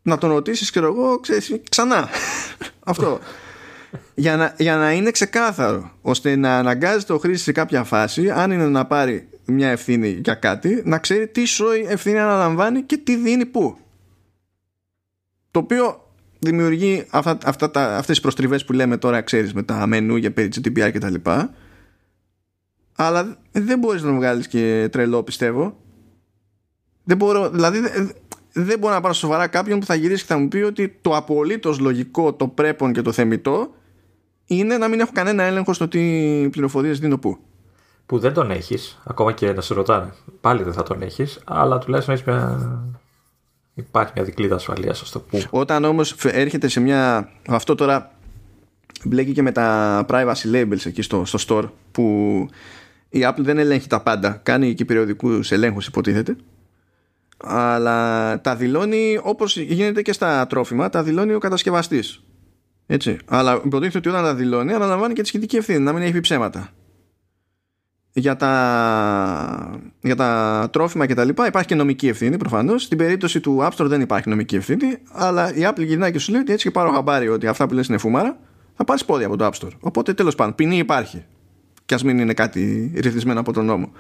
να 0.02 0.18
τον 0.18 0.30
ρωτήσεις 0.30 0.70
ξέρω 0.70 0.86
εγώ 0.86 1.20
ξέρεις, 1.20 1.62
ξανά. 1.70 2.10
Αυτό. 2.92 3.20
Για 4.16 4.36
να, 4.36 4.54
για 4.58 4.76
να 4.76 4.92
είναι 4.92 5.12
ξεκάθαρο 5.12 5.92
ώστε 6.02 6.36
να 6.36 6.58
αναγκάζεται 6.58 7.14
ο 7.14 7.18
χρήστης 7.18 7.44
σε 7.44 7.52
κάποια 7.52 7.84
φάση 7.84 8.30
αν 8.30 8.52
είναι 8.52 8.68
να 8.68 8.86
πάρει 8.86 9.28
μια 9.46 9.70
ευθύνη 9.70 10.10
για 10.10 10.34
κάτι 10.34 10.82
να 10.86 10.98
ξέρει 10.98 11.28
τι 11.28 11.46
σοϊ 11.46 11.86
ευθύνη 11.90 12.20
αναλαμβάνει 12.20 12.82
και 12.82 12.98
τι 12.98 13.16
δίνει 13.16 13.46
πού. 13.46 13.78
Το 15.52 15.60
οποίο 15.60 16.12
δημιουργεί 16.40 17.06
αυτά, 17.10 17.38
αυτά 17.46 17.72
τα, 17.72 17.82
αυτές 17.82 18.06
τις 18.06 18.20
προστριβές 18.20 18.66
που 18.66 18.74
λέμε 18.74 18.98
τώρα 18.98 19.22
ξέρεις 19.22 19.54
με 19.54 19.64
τα 19.64 19.88
μενού 19.88 20.16
για 20.16 20.32
περί 20.32 20.50
GDPR 20.56 20.90
και 20.92 21.00
τα 21.00 21.10
λοιπά 21.10 21.54
αλλά 22.96 23.38
δεν 23.52 23.80
μπορείς 23.80 24.02
να 24.02 24.14
βγάλεις 24.14 24.48
και 24.48 24.90
τρελό 24.92 25.24
πιστεύω 25.24 25.78
δεν 27.04 27.18
μπορώ, 27.18 27.50
δηλαδή 27.50 27.80
δεν 28.54 28.80
μπορώ 28.80 28.94
να 28.94 29.02
πάρω 29.02 29.14
σοβαρά 29.14 29.48
κάποιον 29.48 29.80
που 29.80 29.86
θα 29.86 29.96
γυρίσει 29.96 30.26
και 30.26 30.34
θα 30.34 30.40
μου 30.40 30.48
πει 30.48 30.58
ότι 30.58 30.98
το 31.02 31.16
απολύτως 31.16 31.80
λογικό, 31.80 32.34
το 32.34 32.48
πρέπον 32.48 32.94
και 32.94 33.02
το 33.02 33.12
θεμητό 33.12 33.74
είναι 34.46 34.78
να 34.78 34.88
μην 34.88 35.00
έχω 35.00 35.12
κανένα 35.14 35.44
έλεγχο 35.44 35.74
στο 35.74 35.88
τι 35.88 36.00
πληροφορίες 36.52 37.00
δίνω 37.00 37.18
πού. 37.18 37.38
Που 38.06 38.20
δεν 38.20 38.34
τον 38.34 38.52
έχεις, 38.52 39.02
ακόμα 39.06 39.32
και 39.32 39.52
να 39.52 39.62
σε 39.62 39.74
ρωτάνε. 39.74 40.14
Πάλι 40.42 40.64
δεν 40.64 40.74
θα 40.74 40.84
τον 40.84 41.02
έχεις, 41.02 41.40
αλλά 41.44 41.78
τουλάχιστον 41.78 42.14
έχεις 42.14 42.28
μια... 42.28 42.60
Υπάρχει 43.76 44.12
μια 44.16 44.26
δικλίδα 44.26 44.56
ασφαλείας, 44.56 45.02
στο 45.06 45.20
πού. 45.20 45.44
Όταν 45.50 45.84
όμως 45.84 46.16
έρχεται 46.22 46.68
σε 46.68 46.80
μια. 46.80 47.30
Αυτό 47.48 47.76
τώρα 47.76 48.12
μπλέκει 49.04 49.32
και 49.32 49.42
με 49.42 49.52
τα 49.52 50.06
privacy 50.10 50.54
labels 50.54 50.86
εκεί 50.86 51.02
στο, 51.02 51.26
στο 51.26 51.40
store 51.48 51.70
που 51.92 52.48
η 53.14 53.20
Apple 53.22 53.42
δεν 53.42 53.58
ελέγχει 53.58 53.88
τα 53.88 54.02
πάντα. 54.02 54.40
Κάνει 54.44 54.74
και 54.74 54.86
περιοδικούς 54.86 55.52
ελέγχους, 55.52 55.88
υποτίθεται. 55.88 56.36
Αλλά 57.44 58.42
τα 58.42 58.56
δηλώνει 58.56 59.20
όπως 59.24 59.58
γίνεται 59.58 60.02
και 60.02 60.14
στα 60.14 60.48
τρόφιμα, 60.48 60.90
τα 60.90 61.04
δηλώνει 61.04 61.34
ο 61.34 61.40
κατασκευαστής. 61.40 62.24
Έτσι. 62.86 63.18
Αλλά 63.26 63.62
υποτίθεται 63.66 63.98
ότι 63.98 64.10
όταν 64.10 64.24
τα 64.24 64.36
δηλώνει, 64.36 64.74
αναλαμβάνει 64.74 65.14
και 65.14 65.22
τη 65.22 65.28
σχετική 65.28 65.56
ευθύνη, 65.56 65.80
να 65.80 65.94
μην 65.94 66.02
έχει 66.02 66.12
πει 66.12 66.20
ψέματα. 66.20 66.70
Για 68.14 68.36
τα, 68.36 69.80
για 70.02 70.16
τα 70.16 70.70
τρόφιμα 70.72 71.06
και 71.06 71.14
τα 71.14 71.24
λοιπά 71.24 71.48
υπάρχει 71.48 71.68
και 71.68 71.76
νομική 71.76 72.08
ευθύνη 72.08 72.38
προφανώς. 72.38 72.84
Στην 72.84 72.98
περίπτωση 72.98 73.40
του 73.40 73.58
App 73.62 73.72
Store 73.72 73.86
δεν 73.86 74.02
υπάρχει 74.02 74.30
νομική 74.30 74.56
ευθύνη, 74.56 74.98
αλλά 75.12 75.56
η 75.56 75.62
Apple 75.62 75.86
γυρνάει 75.86 76.12
και 76.12 76.20
σου 76.20 76.32
λέει 76.32 76.42
ότι 76.42 76.52
έτσι 76.52 76.66
και 76.66 76.72
πάρω 76.72 76.92
χαμπάρι 76.92 77.30
ότι 77.30 77.48
αυτά 77.48 77.68
που 77.68 77.74
λες 77.74 77.88
είναι 77.88 77.98
φούμαρα, 77.98 78.40
θα 78.76 78.84
πάρεις 78.84 79.06
πόδια 79.06 79.26
από 79.26 79.38
το 79.38 79.46
App 79.46 79.64
Store. 79.64 79.72
Οπότε 79.80 80.14
τέλος 80.14 80.36
πάντων, 80.36 80.56
ποινή 80.56 80.78
υπάρχει 80.78 81.26
κι 81.94 82.00
ας 82.00 82.06
μην 82.06 82.20
είναι 82.20 82.34
κάτι 82.34 82.92
ρυθμισμένο 82.96 83.40
από 83.40 83.54
τον 83.54 83.66
νόμο. 83.66 83.92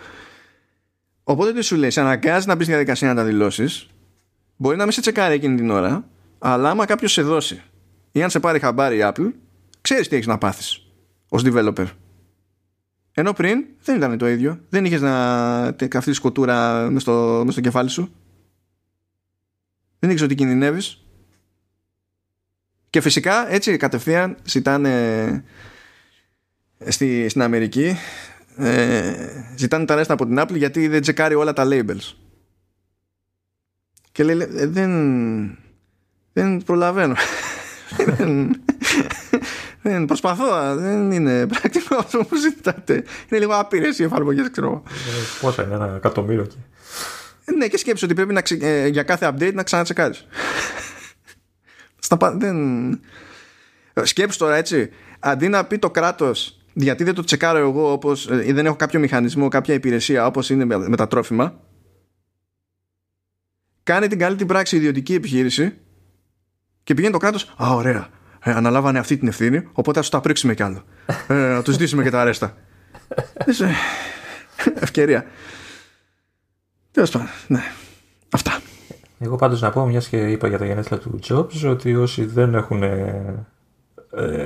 Οπότε 1.23 1.53
τι 1.53 1.61
σου 1.61 1.75
λέει, 1.75 1.89
σε 1.89 2.01
αναγκάζεις 2.01 2.45
να 2.45 2.55
μπεις 2.55 2.63
στη 2.65 2.73
διαδικασία 2.73 3.07
να 3.07 3.15
τα 3.15 3.23
δηλώσεις, 3.23 3.87
μπορεί 4.55 4.77
να 4.77 4.83
μην 4.83 4.91
σε 4.91 5.01
τσεκάρει 5.01 5.33
εκείνη 5.33 5.55
την 5.55 5.69
ώρα, 5.69 6.07
αλλά 6.39 6.69
άμα 6.69 6.85
κάποιος 6.85 7.11
σε 7.11 7.21
δώσει 7.21 7.61
ή 8.11 8.23
αν 8.23 8.29
σε 8.29 8.39
πάρει 8.39 8.59
χαμπάρι 8.59 8.97
η 8.97 9.01
Apple, 9.03 9.31
ξέρεις 9.81 10.07
τι 10.07 10.15
έχεις 10.15 10.27
να 10.27 10.37
πάθεις 10.37 10.85
ως 11.29 11.43
developer. 11.45 11.85
Ενώ 13.13 13.33
πριν 13.33 13.65
δεν 13.83 13.95
ήταν 13.95 14.17
το 14.17 14.27
ίδιο. 14.27 14.59
Δεν 14.69 14.85
είχες 14.85 15.01
να 15.01 15.71
καυτείς 15.71 16.15
σκοτούρα 16.15 16.89
μες 16.89 17.01
στο, 17.01 17.45
στο 17.49 17.61
κεφάλι 17.61 17.89
σου. 17.89 18.13
δεν 19.99 20.09
ήξερε 20.09 20.31
ότι 20.31 20.43
κινδυνεύεις 20.43 21.05
και 22.89 23.01
φυσικά 23.01 23.53
έτσι 23.53 23.77
κατευθείαν 23.77 24.37
ζητάνε 24.43 25.43
στη, 26.87 27.29
στην 27.29 27.41
Αμερική 27.41 27.97
ε, 28.57 29.13
ζητάνε 29.55 29.85
τα 29.85 29.95
ρέστα 29.95 30.13
από 30.13 30.25
την 30.25 30.39
Apple 30.39 30.55
γιατί 30.55 30.87
δεν 30.87 31.01
τσεκάρει 31.01 31.35
όλα 31.35 31.53
τα 31.53 31.67
labels. 31.69 32.13
Και 34.11 34.23
λέει 34.23 34.47
ε, 34.55 34.67
δεν 34.67 35.57
δεν 36.33 36.63
προλαβαίνω 36.63 37.15
δεν, 38.17 38.61
δεν 39.81 40.05
προσπαθώ 40.05 40.75
δεν 40.75 41.11
είναι 41.11 41.47
πρακτικό 41.47 41.95
αυτό 41.95 42.25
που 42.25 42.35
ζητάτε. 42.35 42.93
Είναι 43.29 43.39
λίγο 43.39 43.53
άπειρες 43.53 43.99
οι 43.99 44.03
εφαρμογές 44.03 44.49
ξέρω 44.51 44.83
ε, 44.85 45.41
πόσα 45.41 45.63
είναι 45.63 45.73
ένα 45.73 45.93
εκατομμύριο 45.95 46.43
εκεί. 46.43 46.57
Ναι 47.57 47.67
και 47.67 47.77
σκέψου 47.77 48.05
ότι 48.05 48.13
πρέπει 48.13 48.33
να 48.33 48.41
ξε... 48.41 48.57
ε, 48.61 48.87
για 48.87 49.03
κάθε 49.03 49.33
update 49.33 49.53
να 49.53 49.63
ξανατσεκάρεις. 49.63 50.27
Στα... 51.99 52.35
δεν... 52.37 52.99
σκέψου 54.03 54.37
τώρα 54.37 54.55
έτσι. 54.55 54.89
Αντί 55.19 55.47
να 55.47 55.65
πει 55.65 55.77
το 55.77 55.91
κράτος 55.91 56.62
γιατί 56.73 57.03
δεν 57.03 57.13
το 57.13 57.23
τσεκάρω 57.23 57.57
εγώ 57.57 57.91
όπως, 57.91 58.29
ε, 58.29 58.47
ή 58.47 58.51
δεν 58.51 58.65
έχω 58.65 58.75
κάποιο 58.75 58.99
μηχανισμό, 58.99 59.47
κάποια 59.47 59.73
υπηρεσία 59.73 60.25
όπως 60.25 60.49
είναι 60.49 60.65
με 60.65 60.95
τα 60.95 61.07
τρόφιμα. 61.07 61.59
Κάνει 63.83 64.07
την 64.07 64.19
καλή 64.19 64.35
την 64.35 64.47
πράξη 64.47 64.75
ιδιωτική 64.75 65.13
επιχείρηση 65.13 65.77
και 66.83 66.93
πηγαίνει 66.93 67.13
το 67.13 67.19
κράτος 67.19 67.53
α 67.57 67.73
ωραία 67.73 68.09
ε, 68.43 68.51
αναλάβανε 68.51 68.99
αυτή 68.99 69.17
την 69.17 69.27
ευθύνη 69.27 69.67
οπότε 69.73 69.99
ας 69.99 70.09
τα 70.09 70.21
πρίξουμε 70.21 70.53
κι 70.53 70.63
άλλο. 70.63 70.83
Ε, 71.27 71.33
να 71.33 71.61
τους 71.61 71.77
δείσουμε 71.77 72.03
και 72.03 72.09
τα 72.09 72.21
αρέστα 72.21 72.57
ευκαιρία. 74.79 75.25
Τέλος 76.91 77.09
πάντων 77.09 77.27
ναι. 77.47 77.61
Αυτά. 78.29 78.61
Εγώ 79.19 79.35
πάντως 79.35 79.61
να 79.61 79.69
πω 79.69 79.85
μιας 79.85 80.07
και 80.07 80.17
είπα 80.17 80.47
για 80.47 80.57
τα 80.57 80.65
γενέθλια 80.65 80.99
του 80.99 81.19
Jobs 81.27 81.69
ότι 81.69 81.95
όσοι 81.95 82.25
δεν 82.25 82.53
έχουν 82.53 82.83
ε, 82.83 83.45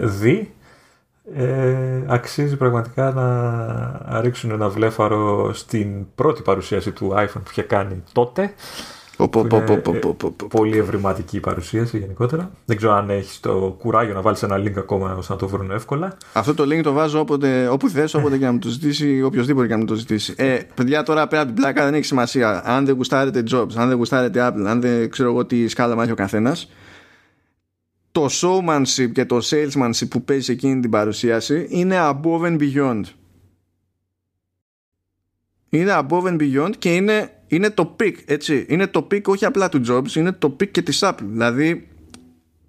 δει 0.02 0.54
ε, 1.36 2.04
αξίζει 2.08 2.56
πραγματικά 2.56 3.12
να 3.12 4.22
ρίξουν 4.22 4.52
ένα 4.52 4.70
βλέφαρο 4.70 5.54
στην 5.54 6.06
πρώτη 6.16 6.42
παρουσίαση 6.42 6.92
του 6.92 7.14
iPhone 7.16 7.42
που 7.44 7.50
είχε 7.50 7.62
κάνει 7.62 8.04
τότε. 8.12 8.54
Πολύ 10.50 10.78
ευρηματική 10.78 11.40
παρουσίαση 11.40 11.98
γενικότερα. 11.98 12.52
Δεν 12.66 12.78
ξέρω 12.78 12.94
αν 12.94 13.10
έχεις 13.10 13.40
το 13.40 13.76
κουράγιο 13.80 14.14
να 14.14 14.22
βάλεις 14.22 14.44
ένα 14.44 14.58
link 14.58 14.78
ακόμα 14.78 15.16
ώστε 15.18 15.34
να 15.34 15.40
το 15.40 15.48
βρουν 15.48 15.72
εύκολα. 15.72 16.18
Αυτό 16.34 16.54
το 16.54 16.64
link 16.64 16.82
το 16.84 16.92
βάζω 16.92 17.20
όποτε, 17.20 17.68
όπου 17.68 17.90
θες, 17.90 18.14
όποτε 18.14 18.38
και 18.38 18.46
να 18.46 18.52
μου 18.52 18.60
το 18.60 18.70
ζητήσει, 18.70 19.22
οποιοδήποτε 19.22 19.68
και 19.68 19.74
να 19.74 19.80
μου 19.80 19.86
το 19.86 19.96
ζητήσει. 19.96 20.34
Ε, 20.38 20.58
παιδιά, 20.74 21.04
τώρα 21.04 21.28
πέρα 21.28 21.42
από 21.42 21.52
την 21.52 21.62
πλάκα 21.62 21.84
δεν 21.84 21.94
έχει 21.94 22.06
σημασία. 22.06 22.62
Αν 22.66 22.86
δεν 22.86 22.96
γουστάρετε 22.96 23.44
Jobs, 23.52 23.76
αν 23.76 23.88
δεν 23.88 23.98
γουστάρετε 23.98 24.48
Apple, 24.48 24.66
αν 24.66 24.82
δεν 24.82 25.10
ξέρω 25.10 25.30
εγώ 25.30 25.46
τι 25.46 25.68
σκάλα 25.68 26.04
έχει 26.04 26.12
ο 26.12 26.16
καθένας 26.16 26.70
το 28.18 28.30
showmanship 28.32 29.12
και 29.12 29.26
το 29.26 29.40
salesmanship 29.44 30.10
που 30.10 30.24
παίζει 30.24 30.52
εκείνη 30.52 30.80
την 30.80 30.90
παρουσίαση 30.90 31.68
είναι 31.70 31.96
above 32.00 32.42
and 32.42 32.60
beyond. 32.60 33.02
Είναι 35.70 36.00
above 36.00 36.24
and 36.24 36.40
beyond 36.42 36.72
και 36.80 36.96
είναι, 36.96 37.42
είναι 37.48 37.70
το 37.70 37.96
peak, 38.00 38.14
έτσι. 38.26 38.66
Είναι 38.70 38.88
το 38.88 39.08
peak 39.12 39.22
όχι 39.26 39.46
απλά 39.46 39.70
του 39.70 39.82
Jobs, 39.88 40.16
είναι 40.16 40.32
το 40.32 40.56
peak 40.60 40.68
και 40.72 40.82
της 40.82 41.00
Apple. 41.04 41.24
Δηλαδή, 41.24 41.88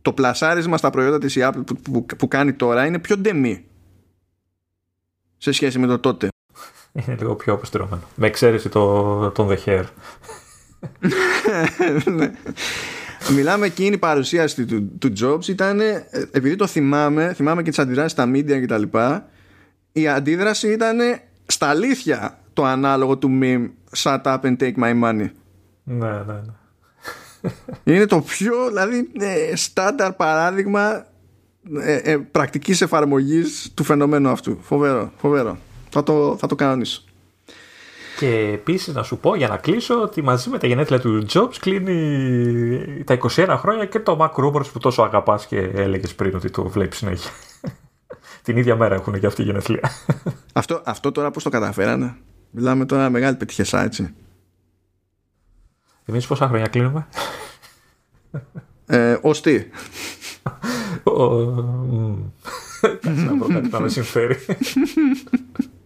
το 0.03 0.13
πλασάρισμα 0.13 0.77
στα 0.77 0.91
προϊόντα 0.91 1.19
της 1.19 1.37
Apple 1.39 1.63
που, 1.67 1.77
που, 1.83 2.07
που 2.17 2.29
κάνει 2.29 2.53
τώρα 2.53 2.87
είναι 2.87 2.99
πιο 2.99 3.17
ντεμή 3.17 3.65
σε 5.37 5.53
σχέση 5.53 5.79
με 5.79 5.87
το 5.87 5.99
τότε. 5.99 6.29
Είναι 6.93 7.17
λίγο 7.19 7.35
πιο 7.35 7.53
αποστηρωμένο. 7.53 8.03
Με 8.15 8.27
εξαίρεση 8.27 8.69
το, 8.69 9.31
τον 9.31 9.49
The 9.51 9.57
Hair. 9.65 9.85
ναι. 13.29 13.37
Μιλάμε 13.37 13.67
εκείνη 13.67 13.95
η 13.95 13.99
παρουσίαση 13.99 14.65
του, 14.65 14.99
του 14.99 15.13
Jobs 15.21 15.49
ήταν, 15.49 15.81
επειδή 16.31 16.57
το 16.57 16.67
θυμάμαι, 16.67 17.33
θυμάμαι 17.35 17.63
και 17.63 17.69
τις 17.69 17.79
αντιδράσεις 17.79 18.13
στα 18.13 18.31
media 18.35 18.63
κτλ. 18.63 18.83
Η 19.93 20.09
αντίδραση 20.09 20.73
ήταν 20.73 20.99
στα 21.47 21.69
αλήθεια 21.69 22.39
το 22.53 22.65
ανάλογο 22.65 23.19
του 23.19 23.39
meme 23.43 23.69
Shut 23.97 24.23
up 24.23 24.41
and 24.41 24.57
take 24.57 24.75
my 24.75 25.03
money. 25.03 25.31
Ναι, 25.83 26.11
ναι, 26.11 26.23
ναι. 26.23 26.53
Είναι 27.85 28.07
το 28.07 28.21
πιο, 28.21 28.67
δηλαδή, 28.69 29.11
ε, 29.19 29.57
στάνταρ 29.57 30.13
παράδειγμα 30.13 31.07
ε, 31.81 31.95
ε, 31.95 32.17
πρακτικής 32.17 32.81
εφαρμογής 32.81 33.71
του 33.75 33.85
φαινομένου 33.85 34.29
αυτού. 34.29 34.59
Φοβερό, 34.61 35.13
φοβερό. 35.17 35.59
Θα 35.91 36.03
το, 36.03 36.37
θα 36.39 36.47
το 36.47 36.55
κανονίσω. 36.55 37.03
Και 38.19 38.51
επίσης 38.53 38.95
να 38.95 39.03
σου 39.03 39.19
πω 39.19 39.35
για 39.35 39.49
να 39.49 39.57
κλείσω 39.57 40.03
ότι 40.03 40.23
μαζί 40.23 40.51
με 40.51 40.59
τα 40.59 40.67
γενέθλια 40.67 41.01
του 41.01 41.27
Jobs 41.33 41.55
κλείνει 41.61 43.05
τα 43.05 43.19
21 43.21 43.55
χρόνια 43.59 43.85
και 43.85 44.01
το 44.01 44.19
Mac 44.21 44.45
Rumors 44.45 44.73
που 44.73 44.79
τόσο 44.79 45.03
αγαπάς 45.03 45.47
και 45.47 45.59
έλεγες 45.59 46.15
πριν 46.15 46.35
ότι 46.35 46.51
το 46.51 46.69
βλέπεις 46.69 46.99
συνέχεια. 46.99 47.31
Την 48.43 48.57
ίδια 48.57 48.77
μέρα 48.77 48.95
έχουν 48.95 49.21
και 49.21 49.27
αυτή 49.27 49.43
η 49.43 49.45
γενέθλια. 49.45 49.91
Αυτό, 50.53 50.83
αυτό 50.85 51.13
τώρα 51.13 51.31
πώς 51.31 51.43
το 51.43 51.51
καταφέρανε; 51.51 52.17
Μιλάμε 52.51 52.87
τώρα 52.87 53.11
μεγάλη 53.11 53.37
πετυχεσά 53.37 53.83
έτσι. 53.83 54.15
Εμείς 56.05 56.27
πόσα 56.27 56.49
χρόνια 56.49 56.67
κλείνουμε; 56.67 57.07
Ε, 58.87 59.19
Ω 59.23 59.31
τι; 59.31 59.65
να 63.03 63.35
βρω 63.37 63.47
κάτι 63.49 63.69
να 63.69 63.81
με 63.81 63.89
συμφέρει. 63.89 64.37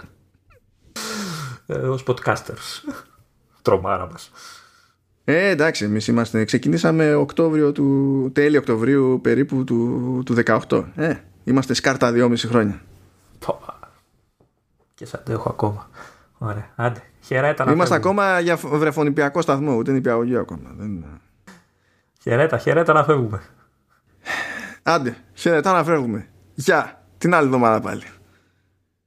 Ε, 1.66 1.74
ως 1.74 2.04
podcasters. 2.06 2.92
Τρομάρα 3.62 4.08
μας. 4.10 4.30
Ε, 5.24 5.48
εντάξει, 5.48 5.84
εμείς 5.84 6.06
είμαστε. 6.06 6.44
Ξεκινήσαμε 6.44 7.14
Οκτώβριο 7.14 7.72
του, 7.72 8.30
τέλη 8.32 8.56
Οκτωβρίου 8.56 9.20
περίπου 9.22 9.64
του, 9.64 10.22
του 10.24 10.34
18. 10.68 10.84
Ε, 10.94 11.14
είμαστε 11.44 11.74
σκάρτα 11.74 12.12
δυόμιση 12.12 12.46
χρόνια. 12.46 12.80
Και 14.94 15.06
σαν 15.06 15.22
το 15.24 15.32
έχω 15.32 15.48
ακόμα. 15.48 15.90
Ωραία. 16.38 16.70
Άντε. 16.76 17.02
Χαιρέτα 17.20 17.64
να 17.64 17.72
Είμαστε 17.72 17.94
ακόμα 17.94 18.40
για 18.40 18.56
βρεφονιπιακό 18.56 19.40
σταθμό, 19.40 19.74
ούτε 19.74 19.92
νηπιαγωγείο 19.92 20.40
ακόμα. 20.40 20.70
Δεν... 20.76 21.04
Χαιρέτα, 22.22 22.58
χαιρέτα 22.58 22.92
να 22.92 23.04
φεύγουμε. 23.04 23.42
Άντε, 24.82 25.16
χαιρέτα 25.34 25.72
να 25.72 25.84
φεύγουμε. 25.84 26.28
Γεια, 26.54 27.02
την 27.18 27.34
άλλη 27.34 27.46
εβδομάδα 27.46 27.80
πάλι. 27.80 28.02